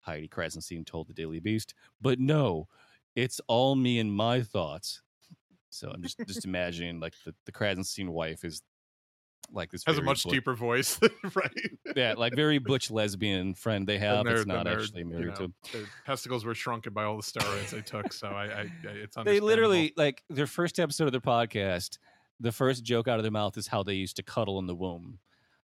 Heidi 0.01 0.28
Krassenstein 0.28 0.85
told 0.85 1.09
the 1.09 1.15
Daily 1.15 1.41
Beast, 1.41 1.74
but 2.01 2.19
no, 2.19 2.66
it's 3.15 3.41
all 3.47 3.74
me 3.74 3.99
and 3.99 4.12
my 4.12 4.43
thoughts. 4.43 5.03
So 5.70 5.91
I'm 5.91 6.03
just 6.03 6.19
just 6.27 6.45
imagining 6.45 7.01
like 7.01 7.15
the, 7.24 7.35
the 7.47 7.53
Krassenstein 7.53 8.09
wife 8.09 8.45
is 8.45 8.62
like 9.53 9.71
this 9.71 9.85
Has 9.87 9.99
a 9.99 10.03
much 10.03 10.25
butch- 10.25 10.33
deeper 10.33 10.55
voice, 10.55 10.99
right? 11.35 11.71
yeah, 11.97 12.15
like 12.16 12.35
very 12.35 12.59
butch 12.59 12.91
lesbian 12.91 13.55
friend 13.55 13.87
they 13.87 13.99
have. 13.99 14.27
It's 14.27 14.47
not 14.47 14.66
actually 14.66 15.01
you 15.01 15.07
married 15.07 15.27
know, 15.29 15.35
to. 15.35 15.53
Their 15.73 15.87
testicles 16.07 16.45
were 16.45 16.55
shrunken 16.55 16.93
by 16.93 17.05
all 17.05 17.16
the 17.16 17.23
steroids 17.23 17.71
they 17.71 17.83
took, 17.83 18.12
so 18.12 18.29
I, 18.29 18.45
I, 18.45 18.61
I 18.61 18.69
it's 18.85 19.16
They 19.25 19.41
literally 19.41 19.93
like 19.97 20.23
their 20.29 20.47
first 20.47 20.79
episode 20.81 21.07
of 21.07 21.12
their 21.12 21.21
podcast. 21.21 21.99
The 22.41 22.53
first 22.53 22.83
joke 22.83 23.07
out 23.07 23.19
of 23.19 23.23
their 23.23 23.31
mouth 23.31 23.57
is 23.57 23.69
how 23.69 23.85
they 23.85 23.95
used 23.95 24.16
to 24.16 24.23
cuddle 24.25 24.59
in 24.59 24.66
the 24.66 24.75
womb, 24.75 25.21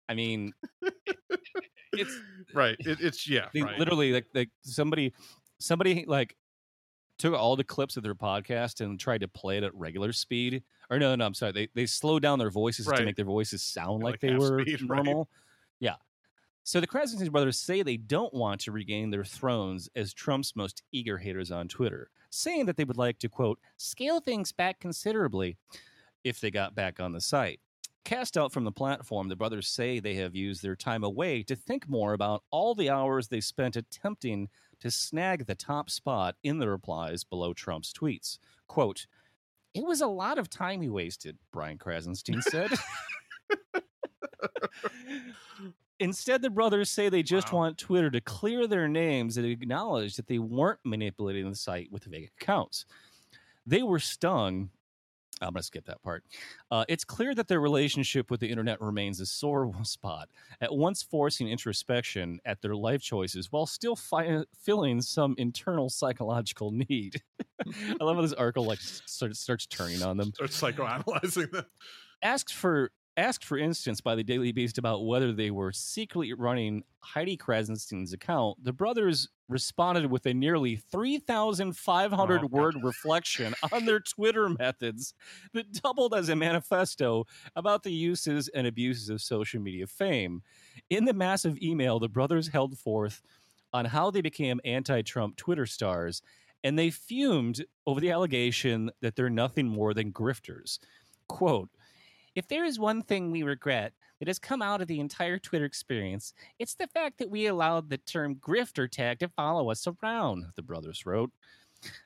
I 0.09 0.15
mean, 0.15 0.53
it's 1.93 2.19
right. 2.53 2.75
It, 2.79 2.99
it's 2.99 3.29
yeah. 3.29 3.45
They 3.53 3.61
right. 3.61 3.77
literally 3.77 4.11
like 4.11 4.25
like 4.33 4.49
somebody 4.63 5.13
somebody 5.59 6.03
like 6.07 6.35
took 7.19 7.35
all 7.35 7.55
the 7.55 7.63
clips 7.63 7.95
of 7.95 8.01
their 8.01 8.15
podcast 8.15 8.81
and 8.81 8.99
tried 8.99 9.21
to 9.21 9.27
play 9.27 9.57
it 9.57 9.63
at 9.63 9.75
regular 9.75 10.11
speed. 10.11 10.63
Or 10.89 10.97
no, 10.99 11.15
no, 11.15 11.25
I'm 11.25 11.33
sorry. 11.33 11.51
They 11.51 11.67
they 11.75 11.85
slowed 11.85 12.21
down 12.23 12.39
their 12.39 12.49
voices 12.49 12.87
Right. 12.87 12.97
to 12.99 13.05
make 13.05 13.15
their 13.15 13.25
voices 13.25 13.61
sound 13.61 14.03
like, 14.03 14.13
like 14.13 14.19
they 14.21 14.35
were 14.35 14.61
speed, 14.61 14.81
right. 14.89 15.03
normal. 15.03 15.29
Yeah. 15.79 15.95
So 16.63 16.79
the 16.79 16.87
Krasinski 16.87 17.29
brothers 17.29 17.59
say 17.59 17.81
they 17.81 17.97
don't 17.97 18.33
want 18.33 18.61
to 18.61 18.71
regain 18.71 19.09
their 19.09 19.23
thrones 19.23 19.89
as 19.95 20.13
Trump's 20.13 20.55
most 20.55 20.83
eager 20.91 21.17
haters 21.17 21.51
on 21.51 21.67
Twitter, 21.67 22.09
saying 22.29 22.65
that 22.67 22.77
they 22.77 22.83
would 22.83 22.97
like 22.97 23.17
to 23.19 23.29
quote 23.29 23.59
scale 23.77 24.19
things 24.19 24.51
back 24.51 24.79
considerably 24.79 25.57
if 26.23 26.39
they 26.39 26.51
got 26.51 26.75
back 26.75 26.99
on 26.99 27.11
the 27.13 27.21
site. 27.21 27.59
Cast 28.05 28.37
out 28.37 28.51
from 28.51 28.63
the 28.63 28.71
platform, 28.71 29.27
the 29.29 29.35
brothers 29.35 29.67
say 29.67 29.99
they 29.99 30.15
have 30.15 30.35
used 30.35 30.63
their 30.63 30.75
time 30.75 31.03
away 31.03 31.43
to 31.43 31.55
think 31.55 31.87
more 31.87 32.13
about 32.13 32.43
all 32.49 32.73
the 32.73 32.89
hours 32.89 33.27
they 33.27 33.41
spent 33.41 33.75
attempting 33.75 34.49
to 34.79 34.89
snag 34.89 35.45
the 35.45 35.55
top 35.55 35.89
spot 35.89 36.35
in 36.43 36.59
the 36.59 36.69
replies 36.69 37.23
below 37.23 37.53
Trump's 37.53 37.93
tweets. 37.93 38.39
Quote, 38.67 39.05
it 39.73 39.83
was 39.85 40.01
a 40.01 40.07
lot 40.07 40.37
of 40.37 40.49
time 40.49 40.81
he 40.81 40.89
wasted, 40.89 41.37
Brian 41.51 41.77
Krassenstein 41.77 42.41
said. 42.43 42.71
Instead, 45.99 46.41
the 46.41 46.49
brothers 46.49 46.89
say 46.89 47.09
they 47.09 47.23
just 47.23 47.51
Wow. 47.51 47.59
want 47.59 47.77
Twitter 47.77 48.09
to 48.09 48.21
clear 48.21 48.67
their 48.67 48.87
names 48.87 49.35
and 49.37 49.45
acknowledge 49.45 50.15
that 50.15 50.27
they 50.27 50.39
weren't 50.39 50.79
manipulating 50.85 51.49
the 51.49 51.55
site 51.55 51.91
with 51.91 52.05
fake 52.05 52.31
accounts. 52.41 52.85
They 53.65 53.83
were 53.83 53.99
stung. 53.99 54.69
I'm 55.41 55.53
going 55.53 55.61
to 55.61 55.63
skip 55.63 55.85
that 55.85 56.01
part. 56.01 56.23
Uh, 56.71 56.85
it's 56.87 57.03
clear 57.03 57.33
that 57.35 57.47
their 57.47 57.59
relationship 57.59 58.29
with 58.29 58.39
the 58.39 58.49
internet 58.49 58.81
remains 58.81 59.19
a 59.19 59.25
sore 59.25 59.71
spot, 59.83 60.29
at 60.61 60.73
once 60.73 61.01
forcing 61.03 61.47
introspection 61.47 62.39
at 62.45 62.61
their 62.61 62.75
life 62.75 63.01
choices 63.01 63.51
while 63.51 63.65
still 63.65 63.95
fi- 63.95 64.43
filling 64.63 65.01
some 65.01 65.35
internal 65.37 65.89
psychological 65.89 66.71
need. 66.71 67.21
I 67.99 68.03
love 68.03 68.15
how 68.15 68.21
this 68.21 68.33
article 68.33 68.65
like 68.65 68.79
starts, 68.79 69.39
starts 69.39 69.65
turning 69.65 70.01
on 70.01 70.17
them 70.17 70.33
starts 70.33 70.61
psychoanalyzing 70.61 71.51
them. 71.51 71.65
asked 72.21 72.53
for 72.53 72.91
asked 73.19 73.43
for 73.43 73.57
instance 73.57 74.01
by 74.01 74.15
the 74.15 74.23
Daily 74.23 74.51
Beast 74.51 74.77
about 74.77 75.05
whether 75.05 75.33
they 75.33 75.51
were 75.51 75.71
secretly 75.71 76.33
running 76.33 76.83
Heidi 77.01 77.37
Krassenstein's 77.37 78.13
account, 78.13 78.63
the 78.63 78.73
brothers 78.73 79.27
responded 79.47 80.09
with 80.09 80.25
a 80.25 80.33
nearly 80.33 80.75
3,500 80.75 82.41
Oh, 82.43 82.47
word 82.47 82.75
reflection 82.81 83.53
on 83.71 83.85
their 83.85 83.99
Twitter 83.99 84.47
methods 84.49 85.13
that 85.53 85.71
doubled 85.73 86.13
as 86.13 86.29
a 86.29 86.35
manifesto 86.35 87.25
about 87.55 87.83
the 87.83 87.91
uses 87.91 88.47
and 88.49 88.65
abuses 88.65 89.09
of 89.09 89.21
social 89.21 89.61
media 89.61 89.85
fame. 89.85 90.41
In 90.89 91.05
the 91.05 91.13
massive 91.13 91.57
email, 91.61 91.99
the 91.99 92.09
brothers 92.09 92.47
held 92.47 92.77
forth 92.77 93.21
on 93.73 93.85
how 93.85 94.11
they 94.11 94.21
became 94.21 94.61
anti-Trump 94.65 95.35
Twitter 95.35 95.65
stars, 95.65 96.21
and 96.63 96.77
they 96.77 96.89
fumed 96.89 97.65
over 97.85 97.99
the 97.99 98.11
allegation 98.11 98.91
that 99.01 99.15
they're 99.15 99.29
nothing 99.29 99.67
more 99.67 99.93
than 99.93 100.11
grifters. 100.11 100.79
Quote, 101.27 101.69
if 102.35 102.47
there 102.47 102.65
is 102.65 102.79
one 102.79 103.01
thing 103.01 103.31
we 103.31 103.43
regret 103.43 103.93
that 104.19 104.27
has 104.27 104.39
come 104.39 104.61
out 104.61 104.81
of 104.81 104.87
the 104.87 104.99
entire 104.99 105.39
Twitter 105.39 105.65
experience, 105.65 106.33
it's 106.57 106.75
the 106.75 106.87
fact 106.87 107.17
that 107.19 107.29
we 107.29 107.47
allowed 107.47 107.89
the 107.89 107.97
term 107.97 108.35
grifter 108.35 108.89
tag 108.89 109.19
to 109.19 109.29
follow 109.29 109.69
us 109.69 109.87
around, 109.87 110.45
the 110.55 110.61
brothers 110.61 111.05
wrote. 111.05 111.31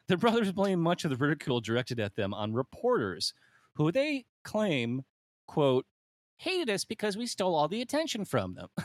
The 0.07 0.17
brothers 0.17 0.51
blame 0.51 0.79
much 0.79 1.03
of 1.03 1.09
the 1.09 1.17
ridicule 1.17 1.59
directed 1.59 1.99
at 1.99 2.15
them 2.15 2.33
on 2.33 2.53
reporters 2.53 3.33
who 3.75 3.91
they 3.91 4.25
claim, 4.43 5.01
quote, 5.47 5.85
hated 6.37 6.69
us 6.69 6.85
because 6.85 7.17
we 7.17 7.25
stole 7.25 7.55
all 7.55 7.67
the 7.67 7.81
attention 7.81 8.25
from 8.25 8.53
them. 8.53 8.67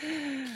Can 0.00 0.46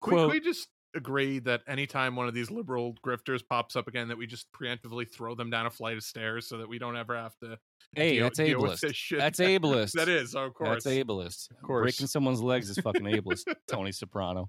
quote, 0.00 0.30
we 0.30 0.40
just 0.40 0.68
agree 0.94 1.38
that 1.40 1.62
anytime 1.66 2.16
one 2.16 2.26
of 2.28 2.34
these 2.34 2.50
liberal 2.50 2.94
grifters 3.04 3.42
pops 3.46 3.76
up 3.76 3.88
again, 3.88 4.08
that 4.08 4.18
we 4.18 4.26
just 4.26 4.46
preemptively 4.52 5.08
throw 5.10 5.34
them 5.34 5.50
down 5.50 5.66
a 5.66 5.70
flight 5.70 5.96
of 5.96 6.02
stairs 6.02 6.46
so 6.46 6.58
that 6.58 6.68
we 6.68 6.78
don't 6.78 6.96
ever 6.96 7.16
have 7.16 7.36
to 7.38 7.58
hey, 7.94 8.14
deal, 8.14 8.24
that's 8.24 8.38
deal 8.38 8.60
with 8.60 8.72
ableist. 8.72 8.80
this 8.80 8.96
shit? 8.96 9.18
That's 9.18 9.38
ableist. 9.40 9.92
that 9.92 10.08
is, 10.08 10.34
of 10.34 10.54
course. 10.54 10.84
That's 10.84 10.96
ableist. 10.96 11.50
Of 11.50 11.62
course. 11.62 11.84
Breaking 11.84 12.06
someone's 12.06 12.40
legs 12.40 12.70
is 12.70 12.78
fucking 12.78 13.02
ableist, 13.02 13.44
Tony 13.68 13.92
Soprano. 13.92 14.46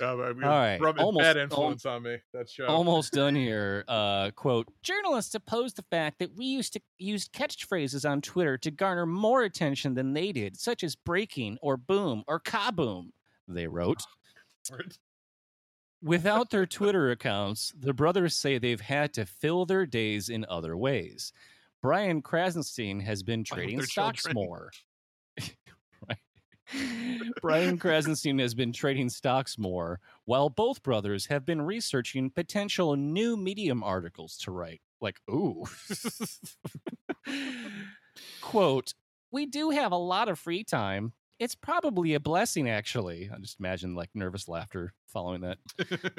Yeah, 0.00 0.14
but 0.16 0.36
we- 0.36 0.44
All 0.44 0.50
right, 0.50 0.80
almost- 0.80 1.18
bad 1.22 1.36
influence 1.36 1.86
on 1.86 2.02
me. 2.02 2.16
That 2.32 2.48
show. 2.48 2.66
almost 2.66 3.12
done 3.12 3.34
here. 3.34 3.84
Uh, 3.88 4.30
quote: 4.32 4.68
Journalists 4.82 5.34
oppose 5.34 5.74
the 5.74 5.84
fact 5.90 6.18
that 6.18 6.36
we 6.36 6.46
used 6.46 6.72
to 6.72 6.80
use 6.98 7.28
catchphrases 7.28 8.08
on 8.08 8.20
Twitter 8.20 8.58
to 8.58 8.70
garner 8.70 9.06
more 9.06 9.42
attention 9.42 9.94
than 9.94 10.12
they 10.12 10.32
did, 10.32 10.58
such 10.58 10.82
as 10.82 10.96
breaking 10.96 11.58
or 11.62 11.76
boom 11.76 12.24
or 12.26 12.40
kaboom. 12.40 13.10
They 13.48 13.66
wrote. 13.66 14.02
Without 16.02 16.50
their 16.50 16.66
Twitter 16.66 17.10
accounts, 17.10 17.72
the 17.78 17.92
brothers 17.92 18.36
say 18.36 18.58
they've 18.58 18.80
had 18.80 19.12
to 19.14 19.26
fill 19.26 19.66
their 19.66 19.84
days 19.84 20.28
in 20.28 20.46
other 20.48 20.76
ways. 20.76 21.32
Brian 21.82 22.22
Krassenstein 22.22 23.02
has 23.02 23.22
been 23.22 23.44
trading 23.44 23.82
stocks 23.82 24.24
children. 24.24 24.34
more. 24.34 24.70
Brian 27.42 27.78
Krassenstein 27.78 28.40
has 28.40 28.54
been 28.54 28.72
trading 28.72 29.08
stocks 29.08 29.58
more, 29.58 30.00
while 30.24 30.48
both 30.48 30.82
brothers 30.82 31.26
have 31.26 31.44
been 31.44 31.62
researching 31.62 32.30
potential 32.30 32.96
new 32.96 33.36
Medium 33.36 33.82
articles 33.82 34.36
to 34.38 34.50
write. 34.50 34.80
Like, 35.00 35.20
ooh. 35.30 35.64
Quote, 38.40 38.94
we 39.30 39.46
do 39.46 39.70
have 39.70 39.92
a 39.92 39.96
lot 39.96 40.28
of 40.28 40.38
free 40.38 40.64
time. 40.64 41.12
It's 41.40 41.54
probably 41.54 42.12
a 42.12 42.20
blessing, 42.20 42.68
actually. 42.68 43.30
I 43.34 43.38
just 43.38 43.58
imagine 43.58 43.94
like 43.94 44.10
nervous 44.14 44.46
laughter 44.46 44.92
following 45.06 45.40
that. 45.40 45.56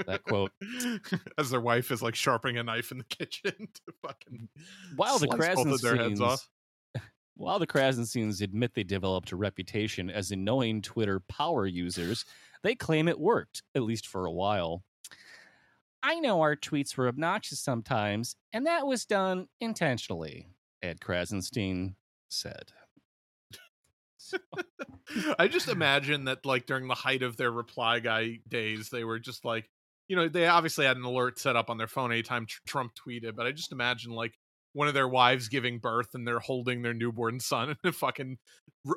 that 0.08 0.24
quote. 0.24 0.52
As 1.38 1.52
their 1.52 1.62
wife 1.62 1.92
is 1.92 2.02
like 2.02 2.16
sharpening 2.16 2.58
a 2.58 2.64
knife 2.64 2.92
in 2.92 2.98
the 2.98 3.04
kitchen 3.10 3.54
to 3.56 3.94
fucking 4.02 4.50
While 4.96 5.20
the 5.20 5.28
of 5.28 5.98
heads 5.98 6.20
off. 6.20 6.50
while 7.36 7.60
the 7.60 7.68
Krassensteins 7.68 8.42
admit 8.42 8.74
they 8.74 8.84
developed 8.84 9.32
a 9.32 9.36
reputation 9.36 10.10
as 10.10 10.32
annoying 10.32 10.82
Twitter 10.82 11.20
power 11.20 11.68
users, 11.68 12.26
they 12.64 12.74
claim 12.74 13.08
it 13.08 13.20
worked, 13.20 13.62
at 13.76 13.84
least 13.84 14.08
for 14.08 14.26
a 14.26 14.32
while. 14.32 14.84
I 16.02 16.20
know 16.20 16.42
our 16.42 16.56
tweets 16.56 16.98
were 16.98 17.08
obnoxious 17.08 17.60
sometimes, 17.60 18.36
and 18.54 18.66
that 18.66 18.88
was 18.88 19.06
done 19.06 19.50
intentionally, 19.60 20.48
Ed 20.82 21.00
Krassenstein 21.00 21.94
said. 22.28 22.72
I 25.40 25.48
just 25.48 25.68
imagine 25.68 26.26
that 26.26 26.46
like 26.46 26.66
during 26.66 26.88
the 26.88 26.96
height 26.96 27.24
of 27.24 27.38
their 27.38 27.52
reply 27.52 28.00
guy 28.00 28.40
days, 28.48 28.90
they 28.90 29.04
were 29.04 29.20
just 29.20 29.44
like, 29.46 29.70
you 30.08 30.16
know, 30.16 30.28
they 30.28 30.48
obviously 30.48 30.86
had 30.86 30.98
an 30.98 31.04
alert 31.04 31.40
set 31.40 31.56
up 31.56 31.70
on 31.70 31.78
their 31.78 31.88
phone 31.88 32.12
anytime 32.12 32.46
tr- 32.46 32.60
Trump 32.66 32.94
tweeted, 32.96 33.36
but 33.36 33.46
I 33.46 33.52
just 33.52 33.72
imagine 33.72 34.12
like 34.12 34.34
one 34.74 34.88
of 34.88 34.94
their 34.94 35.08
wives 35.08 35.50
giving 35.50 35.80
birth 35.80 36.10
and 36.14 36.26
they're 36.26 36.40
holding 36.40 36.82
their 36.82 36.94
newborn 36.94 37.40
son 37.42 37.70
and 37.70 37.78
a 37.84 37.92
fucking 37.92 38.38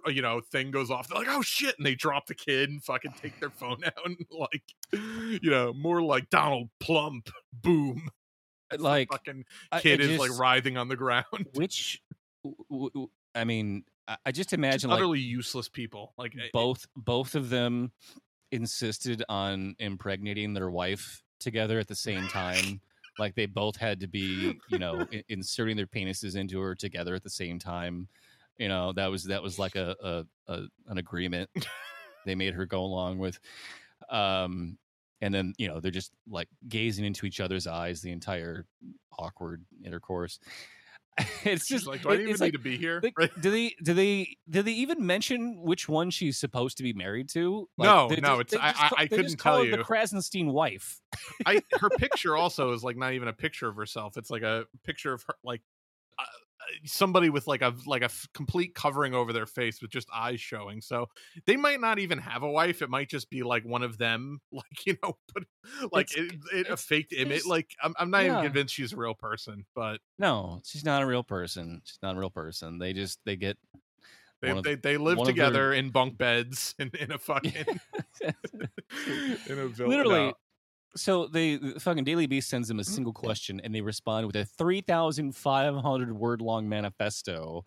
you 0.06 0.22
know 0.22 0.40
thing 0.52 0.70
goes 0.70 0.90
off. 0.90 1.08
They're 1.08 1.18
like, 1.18 1.28
oh 1.28 1.42
shit, 1.42 1.74
and 1.78 1.86
they 1.86 1.94
drop 1.96 2.26
the 2.26 2.34
kid 2.34 2.70
and 2.70 2.82
fucking 2.82 3.14
take 3.20 3.40
their 3.40 3.50
phone 3.50 3.82
out 3.84 3.92
and 4.04 4.16
like, 4.30 4.62
you 4.92 5.50
know, 5.50 5.72
more 5.72 6.00
like 6.02 6.30
Donald 6.30 6.68
Plump, 6.80 7.28
boom, 7.52 8.08
uh, 8.72 8.76
Like, 8.78 9.08
fucking 9.10 9.44
I- 9.72 9.78
I 9.78 9.80
kid 9.80 10.00
is 10.00 10.18
like 10.18 10.38
writhing 10.38 10.76
on 10.76 10.88
the 10.88 10.96
ground. 11.04 11.24
which, 11.54 12.00
w- 12.44 12.90
w- 12.92 13.10
I 13.34 13.42
mean, 13.44 13.84
I- 14.08 14.16
just 14.32 14.36
Just 14.50 14.52
imagine 14.52 14.90
like 14.90 14.98
utterly 14.98 15.20
useless 15.20 15.68
people. 15.68 16.12
Like 16.18 16.34
both 16.52 16.86
both 16.96 17.34
of 17.34 17.48
them 17.50 17.92
insisted 18.52 19.24
on 19.28 19.74
impregnating 19.78 20.54
their 20.54 20.70
wife 20.70 21.22
together 21.40 21.78
at 21.78 21.88
the 21.88 21.94
same 21.96 22.28
time. 22.28 22.80
Like 23.16 23.36
they 23.36 23.46
both 23.46 23.76
had 23.76 24.00
to 24.00 24.08
be 24.08 24.58
you 24.70 24.78
know 24.78 25.06
inserting 25.28 25.76
their 25.76 25.86
penises 25.86 26.34
into 26.34 26.58
her 26.58 26.74
together 26.74 27.14
at 27.14 27.22
the 27.22 27.30
same 27.30 27.60
time. 27.60 28.08
You 28.58 28.66
know 28.66 28.92
that 28.94 29.06
was 29.06 29.22
that 29.26 29.40
was 29.40 29.56
like 29.56 29.76
a, 29.76 29.94
a, 30.02 30.24
a 30.52 30.62
an 30.88 30.98
agreement 30.98 31.48
they 32.26 32.34
made 32.34 32.54
her 32.54 32.66
go 32.66 32.80
along 32.80 33.18
with. 33.18 33.38
Um 34.10 34.78
and 35.20 35.32
then 35.32 35.54
you 35.58 35.68
know 35.68 35.78
they're 35.78 35.92
just 35.92 36.10
like 36.28 36.48
gazing 36.68 37.04
into 37.04 37.24
each 37.24 37.38
other's 37.38 37.68
eyes 37.68 38.02
the 38.02 38.10
entire 38.10 38.66
awkward 39.16 39.64
intercourse 39.84 40.40
it's 41.44 41.66
She's 41.66 41.78
just 41.82 41.86
like, 41.86 42.02
do 42.02 42.10
I 42.10 42.14
it- 42.14 42.20
even 42.20 42.32
need 42.32 42.40
like, 42.40 42.52
to 42.54 42.58
be 42.58 42.76
here? 42.76 43.00
like, 43.02 43.16
Right? 43.18 43.30
do 43.40 43.50
they 43.50 43.74
do 43.82 43.94
they 43.94 44.36
did 44.50 44.64
they 44.64 44.72
even 44.72 45.06
mention 45.06 45.60
which 45.60 45.88
one 45.88 46.10
she's 46.10 46.36
supposed 46.38 46.76
to 46.78 46.82
be 46.82 46.92
married 46.92 47.28
to? 47.30 47.68
Like, 47.78 47.86
No, 47.86 48.08
no, 48.08 48.42
just- 48.42 48.54
it's- 48.54 48.60
I- 48.60 48.72
just 48.72 48.92
I- 48.98 49.02
I 49.02 49.06
couldn't 49.06 49.36
tell 49.38 49.58
her 49.64 49.70
The 49.70 49.76
you. 49.78 49.84
Krassenstein 49.84 50.52
wife. 50.52 51.00
I 51.46 51.62
her 51.80 51.88
picture 51.98 52.36
also 52.36 52.72
is 52.72 52.82
like 52.82 52.96
not 52.96 53.12
even 53.12 53.28
a 53.28 53.32
picture 53.32 53.68
of 53.68 53.76
herself. 53.76 54.16
It's 54.16 54.30
like 54.30 54.42
a 54.42 54.64
picture 54.84 55.12
of 55.12 55.22
her 55.28 55.34
like 55.44 55.62
somebody 56.84 57.30
with 57.30 57.46
like 57.46 57.62
a 57.62 57.74
like 57.86 58.02
a 58.02 58.06
f- 58.06 58.28
complete 58.34 58.74
covering 58.74 59.14
over 59.14 59.32
their 59.32 59.46
face 59.46 59.80
with 59.82 59.90
just 59.90 60.08
eyes 60.14 60.40
showing. 60.40 60.80
So 60.80 61.06
they 61.46 61.56
might 61.56 61.80
not 61.80 61.98
even 61.98 62.18
have 62.18 62.42
a 62.42 62.50
wife. 62.50 62.82
It 62.82 62.90
might 62.90 63.08
just 63.08 63.30
be 63.30 63.42
like 63.42 63.64
one 63.64 63.82
of 63.82 63.98
them, 63.98 64.40
like 64.52 64.86
you 64.86 64.96
know, 65.02 65.16
but 65.34 65.44
like 65.92 66.10
It's- 66.16 66.32
it, 66.52 66.66
it, 66.66 66.70
a 66.70 66.76
faked 66.76 67.12
image. 67.12 67.46
Like 67.46 67.70
I'm, 67.82 67.94
I'm 67.98 68.10
not 68.10 68.24
Yeah. 68.24 68.32
even 68.32 68.44
convinced 68.44 68.74
she's 68.74 68.92
a 68.92 68.96
real 68.96 69.14
person, 69.14 69.64
but 69.74 70.00
No, 70.18 70.60
she's 70.64 70.84
not 70.84 71.02
a 71.02 71.06
real 71.06 71.22
person. 71.24 71.82
She's 71.84 71.98
not 72.02 72.16
a 72.16 72.18
real 72.18 72.30
person. 72.30 72.78
They 72.78 72.92
just 72.92 73.18
they 73.24 73.36
get 73.36 73.56
They 74.42 74.50
of, 74.50 74.62
they, 74.62 74.74
they 74.74 74.96
live 74.96 75.22
together 75.24 75.70
their... 75.70 75.72
in 75.72 75.90
bunk 75.90 76.18
beds 76.18 76.74
in, 76.78 76.90
in 76.98 77.12
a 77.12 77.18
fucking 77.18 77.52
in 78.22 79.58
a 79.58 79.68
villa. 79.68 79.88
Literally, 79.88 80.26
no. 80.26 80.32
So 80.96 81.26
they 81.26 81.56
the 81.56 81.80
fucking 81.80 82.04
Daily 82.04 82.26
Beast 82.26 82.48
sends 82.48 82.68
them 82.68 82.78
a 82.78 82.84
single 82.84 83.12
question, 83.12 83.60
and 83.64 83.74
they 83.74 83.80
respond 83.80 84.26
with 84.26 84.36
a 84.36 84.44
three 84.44 84.80
thousand 84.80 85.34
five 85.34 85.74
hundred 85.74 86.12
word 86.12 86.40
long 86.40 86.68
manifesto, 86.68 87.64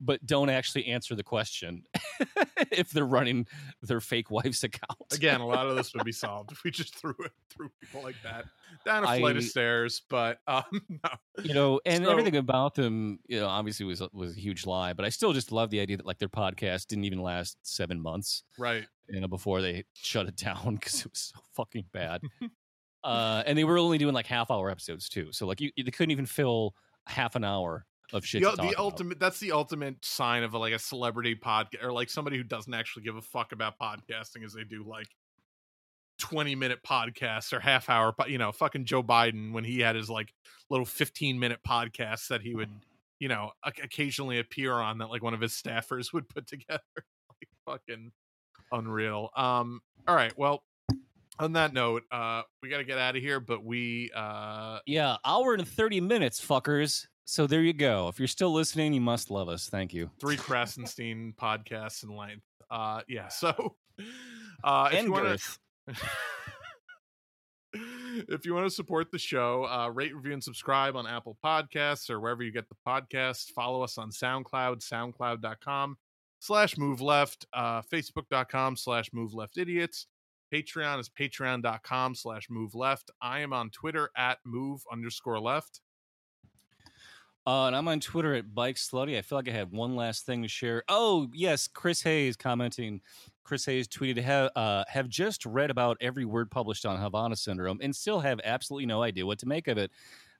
but 0.00 0.24
don't 0.24 0.48
actually 0.48 0.86
answer 0.86 1.14
the 1.14 1.22
question 1.22 1.84
if 2.72 2.90
they're 2.90 3.04
running 3.04 3.46
their 3.82 4.00
fake 4.00 4.30
wife's 4.30 4.64
account. 4.64 4.98
Again, 5.12 5.40
a 5.40 5.46
lot 5.46 5.66
of 5.66 5.76
this 5.76 5.92
would 5.94 6.04
be 6.04 6.12
solved 6.26 6.52
if 6.52 6.64
we 6.64 6.70
just 6.70 6.94
threw 6.94 7.14
it 7.20 7.32
through 7.50 7.70
people 7.80 8.02
like 8.02 8.16
that 8.22 8.46
down 8.84 9.04
a 9.04 9.18
flight 9.18 9.36
of 9.36 9.44
stairs. 9.44 10.02
But 10.08 10.38
um, 10.46 10.64
no. 10.88 11.10
you 11.42 11.54
know, 11.54 11.80
and 11.84 12.04
so, 12.04 12.10
everything 12.10 12.36
about 12.36 12.74
them, 12.74 13.20
you 13.28 13.40
know, 13.40 13.46
obviously 13.46 13.84
was 13.86 14.02
was 14.12 14.36
a 14.36 14.40
huge 14.40 14.66
lie. 14.66 14.92
But 14.94 15.04
I 15.04 15.10
still 15.10 15.32
just 15.32 15.52
love 15.52 15.70
the 15.70 15.80
idea 15.80 15.98
that 15.98 16.06
like 16.06 16.18
their 16.18 16.28
podcast 16.28 16.86
didn't 16.86 17.04
even 17.04 17.20
last 17.20 17.58
seven 17.62 18.00
months, 18.00 18.42
right? 18.58 18.86
You 19.08 19.20
know, 19.20 19.28
before 19.28 19.60
they 19.60 19.84
shut 19.94 20.28
it 20.28 20.36
down 20.36 20.76
because 20.76 21.00
it 21.00 21.10
was 21.10 21.32
so 21.34 21.40
fucking 21.54 21.84
bad. 21.92 22.22
Uh, 23.04 23.42
and 23.46 23.56
they 23.56 23.64
were 23.64 23.78
only 23.78 23.98
doing 23.98 24.14
like 24.14 24.26
half 24.26 24.50
hour 24.50 24.70
episodes 24.70 25.08
too. 25.08 25.28
So 25.32 25.46
like 25.46 25.60
you, 25.60 25.70
they 25.76 25.90
couldn't 25.90 26.10
even 26.10 26.26
fill 26.26 26.74
half 27.06 27.36
an 27.36 27.44
hour 27.44 27.86
of 28.12 28.26
shit. 28.26 28.42
The, 28.42 28.52
the 28.52 28.74
ultimate 28.78 29.16
about. 29.16 29.26
that's 29.26 29.40
the 29.40 29.52
ultimate 29.52 30.04
sign 30.04 30.42
of 30.42 30.54
a, 30.54 30.58
like 30.58 30.72
a 30.72 30.78
celebrity 30.78 31.34
podcast 31.34 31.82
or 31.82 31.92
like 31.92 32.10
somebody 32.10 32.36
who 32.36 32.42
doesn't 32.42 32.72
actually 32.72 33.04
give 33.04 33.16
a 33.16 33.22
fuck 33.22 33.52
about 33.52 33.74
podcasting 33.78 34.44
as 34.44 34.52
they 34.52 34.64
do 34.64 34.84
like 34.86 35.08
20 36.18 36.54
minute 36.54 36.80
podcasts 36.86 37.52
or 37.52 37.60
half 37.60 37.88
hour 37.88 38.14
you 38.28 38.38
know 38.38 38.52
fucking 38.52 38.84
Joe 38.84 39.02
Biden 39.02 39.52
when 39.52 39.64
he 39.64 39.80
had 39.80 39.96
his 39.96 40.10
like 40.10 40.34
little 40.68 40.86
15 40.86 41.38
minute 41.38 41.60
podcasts 41.66 42.28
that 42.28 42.42
he 42.42 42.54
would 42.54 42.70
you 43.18 43.28
know 43.28 43.52
occasionally 43.64 44.38
appear 44.38 44.74
on 44.74 44.98
that 44.98 45.08
like 45.08 45.22
one 45.22 45.34
of 45.34 45.40
his 45.40 45.52
staffers 45.52 46.12
would 46.12 46.28
put 46.28 46.46
together 46.48 46.80
like 46.96 47.48
fucking 47.64 48.12
unreal 48.72 49.30
um 49.36 49.80
all 50.06 50.14
right 50.14 50.36
well 50.36 50.62
on 51.40 51.52
that 51.54 51.72
note, 51.72 52.02
uh, 52.12 52.42
we 52.62 52.68
got 52.68 52.78
to 52.78 52.84
get 52.84 52.98
out 52.98 53.16
of 53.16 53.22
here, 53.22 53.40
but 53.40 53.64
we, 53.64 54.10
uh, 54.14 54.78
yeah, 54.86 55.16
hour 55.24 55.54
and 55.54 55.66
30 55.66 56.00
minutes, 56.00 56.44
fuckers. 56.44 57.06
So 57.24 57.46
there 57.46 57.62
you 57.62 57.72
go. 57.72 58.08
If 58.08 58.18
you're 58.18 58.28
still 58.28 58.52
listening, 58.52 58.92
you 58.92 59.00
must 59.00 59.30
love 59.30 59.48
us. 59.48 59.68
Thank 59.68 59.94
you. 59.94 60.10
Three 60.20 60.36
Krassenstein 60.36 61.34
podcasts 61.36 62.02
in 62.02 62.14
length. 62.14 62.44
Uh, 62.70 63.02
yeah. 63.08 63.28
So, 63.40 63.76
uh, 64.64 64.88
if 64.92 65.04
you 65.04 65.12
want 65.12 65.38
to, 65.38 65.94
if 68.28 68.46
you 68.46 68.54
want 68.54 68.66
to 68.66 68.74
support 68.74 69.10
the 69.10 69.18
show, 69.18 69.64
uh, 69.64 69.88
rate, 69.88 70.14
review, 70.14 70.32
and 70.32 70.42
subscribe 70.42 70.96
on 70.96 71.06
Apple 71.06 71.36
Podcasts 71.44 72.10
or 72.10 72.18
wherever 72.20 72.42
you 72.42 72.50
get 72.50 72.68
the 72.68 72.76
podcast. 72.86 73.50
Follow 73.50 73.82
us 73.82 73.98
on 73.98 74.10
SoundCloud, 74.10 74.80
SoundCloud.com 74.80 75.96
slash 76.40 76.78
Move 76.78 77.00
Left, 77.00 77.46
uh, 77.52 77.82
Facebook.com 77.82 78.76
slash 78.76 79.10
Move 79.12 79.34
Left 79.34 79.58
Idiots. 79.58 80.06
Patreon 80.52 80.98
is 81.00 81.08
patreon.com 81.08 82.14
slash 82.14 82.48
move 82.50 82.74
left. 82.74 83.10
I 83.22 83.40
am 83.40 83.52
on 83.52 83.70
Twitter 83.70 84.10
at 84.16 84.38
move 84.44 84.82
underscore 84.90 85.40
left. 85.40 85.80
Uh, 87.46 87.66
and 87.66 87.74
I'm 87.74 87.88
on 87.88 88.00
Twitter 88.00 88.34
at 88.34 88.54
Bike 88.54 88.76
Slutty. 88.76 89.16
I 89.16 89.22
feel 89.22 89.38
like 89.38 89.48
I 89.48 89.52
have 89.52 89.72
one 89.72 89.96
last 89.96 90.26
thing 90.26 90.42
to 90.42 90.48
share. 90.48 90.82
Oh, 90.88 91.28
yes, 91.32 91.66
Chris 91.68 92.02
Hayes 92.02 92.36
commenting. 92.36 93.00
Chris 93.44 93.64
Hayes 93.64 93.88
tweeted, 93.88 94.18
have, 94.18 94.50
uh, 94.54 94.84
have 94.88 95.08
just 95.08 95.46
read 95.46 95.70
about 95.70 95.96
every 96.00 96.24
word 96.26 96.50
published 96.50 96.84
on 96.84 97.00
Havana 97.00 97.34
syndrome 97.34 97.80
and 97.82 97.96
still 97.96 98.20
have 98.20 98.40
absolutely 98.44 98.86
no 98.86 99.02
idea 99.02 99.24
what 99.24 99.38
to 99.38 99.48
make 99.48 99.68
of 99.68 99.78
it. 99.78 99.90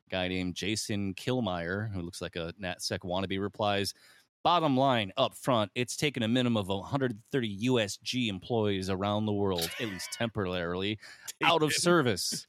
A 0.07 0.11
guy 0.11 0.29
named 0.29 0.55
Jason 0.55 1.15
Killmeyer, 1.15 1.91
who 1.93 2.03
looks 2.03 2.21
like 2.21 2.37
a 2.37 2.53
NatSec 2.63 3.01
wannabe, 3.01 3.41
replies, 3.41 3.95
Bottom 4.43 4.77
line 4.77 5.13
up 5.19 5.37
front, 5.37 5.71
it's 5.75 5.97
taken 5.97 6.23
a 6.23 6.29
minimum 6.29 6.57
of 6.57 6.69
130 6.69 7.69
USG 7.69 8.29
employees 8.29 8.89
around 8.89 9.27
the 9.27 9.33
world, 9.33 9.69
at 9.79 9.89
least 9.89 10.13
temporarily, 10.13 10.99
out 11.45 11.63
of 11.63 11.75
service. 11.75 12.47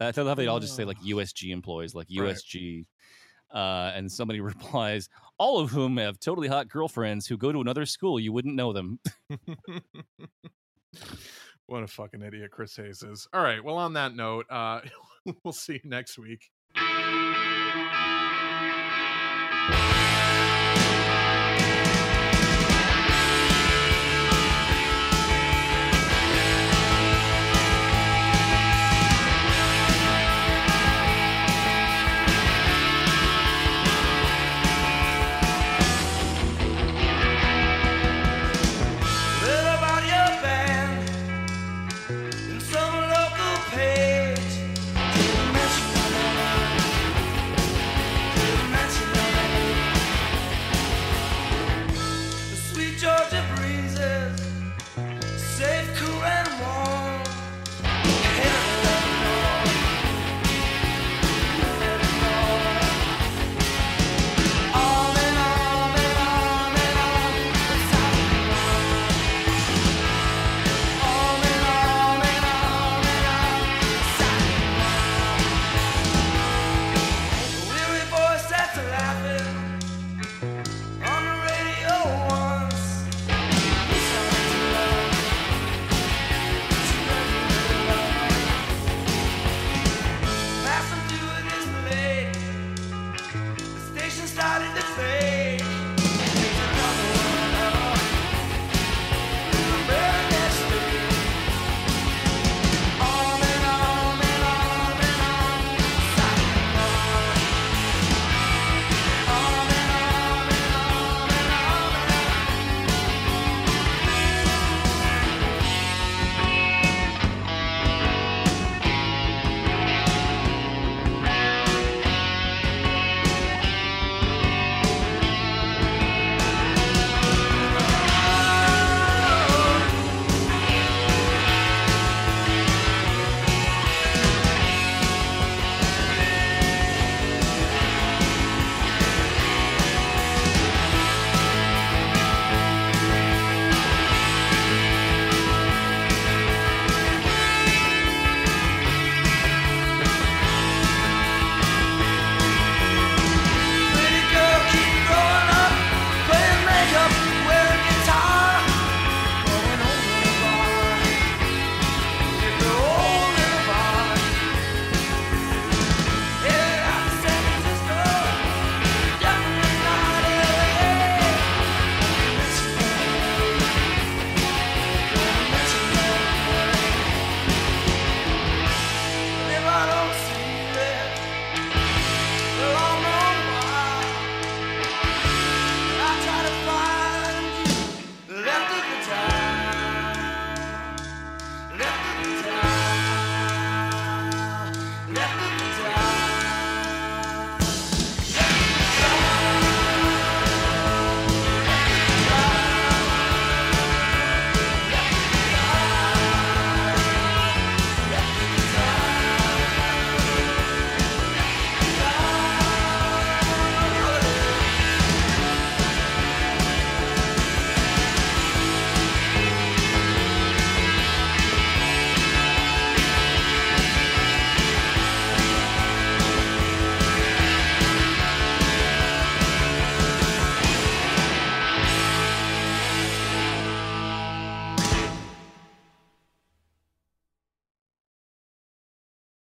I 0.00 0.12
thought 0.12 0.26
how 0.26 0.34
they 0.34 0.48
all 0.48 0.60
just 0.60 0.76
say 0.76 0.84
like 0.84 1.00
USG 1.00 1.50
employees, 1.50 1.94
like 1.94 2.08
USG. 2.08 2.76
Right. 2.76 2.86
Uh, 3.54 3.92
and 3.94 4.10
somebody 4.10 4.40
replies, 4.42 5.08
all 5.38 5.60
of 5.60 5.70
whom 5.70 5.96
have 5.96 6.18
totally 6.18 6.48
hot 6.48 6.68
girlfriends 6.68 7.26
who 7.26 7.38
go 7.38 7.52
to 7.52 7.60
another 7.60 7.86
school. 7.86 8.20
You 8.20 8.32
wouldn't 8.32 8.54
know 8.54 8.72
them. 8.72 8.98
what 11.66 11.82
a 11.82 11.86
fucking 11.86 12.20
idiot 12.22 12.50
Chris 12.50 12.76
Hayes 12.76 13.02
is. 13.02 13.28
All 13.32 13.42
right. 13.42 13.62
Well, 13.62 13.76
on 13.76 13.94
that 13.94 14.14
note, 14.14 14.46
uh, 14.50 14.80
we'll 15.44 15.52
see 15.52 15.80
you 15.82 15.88
next 15.88 16.18
week. 16.18 16.50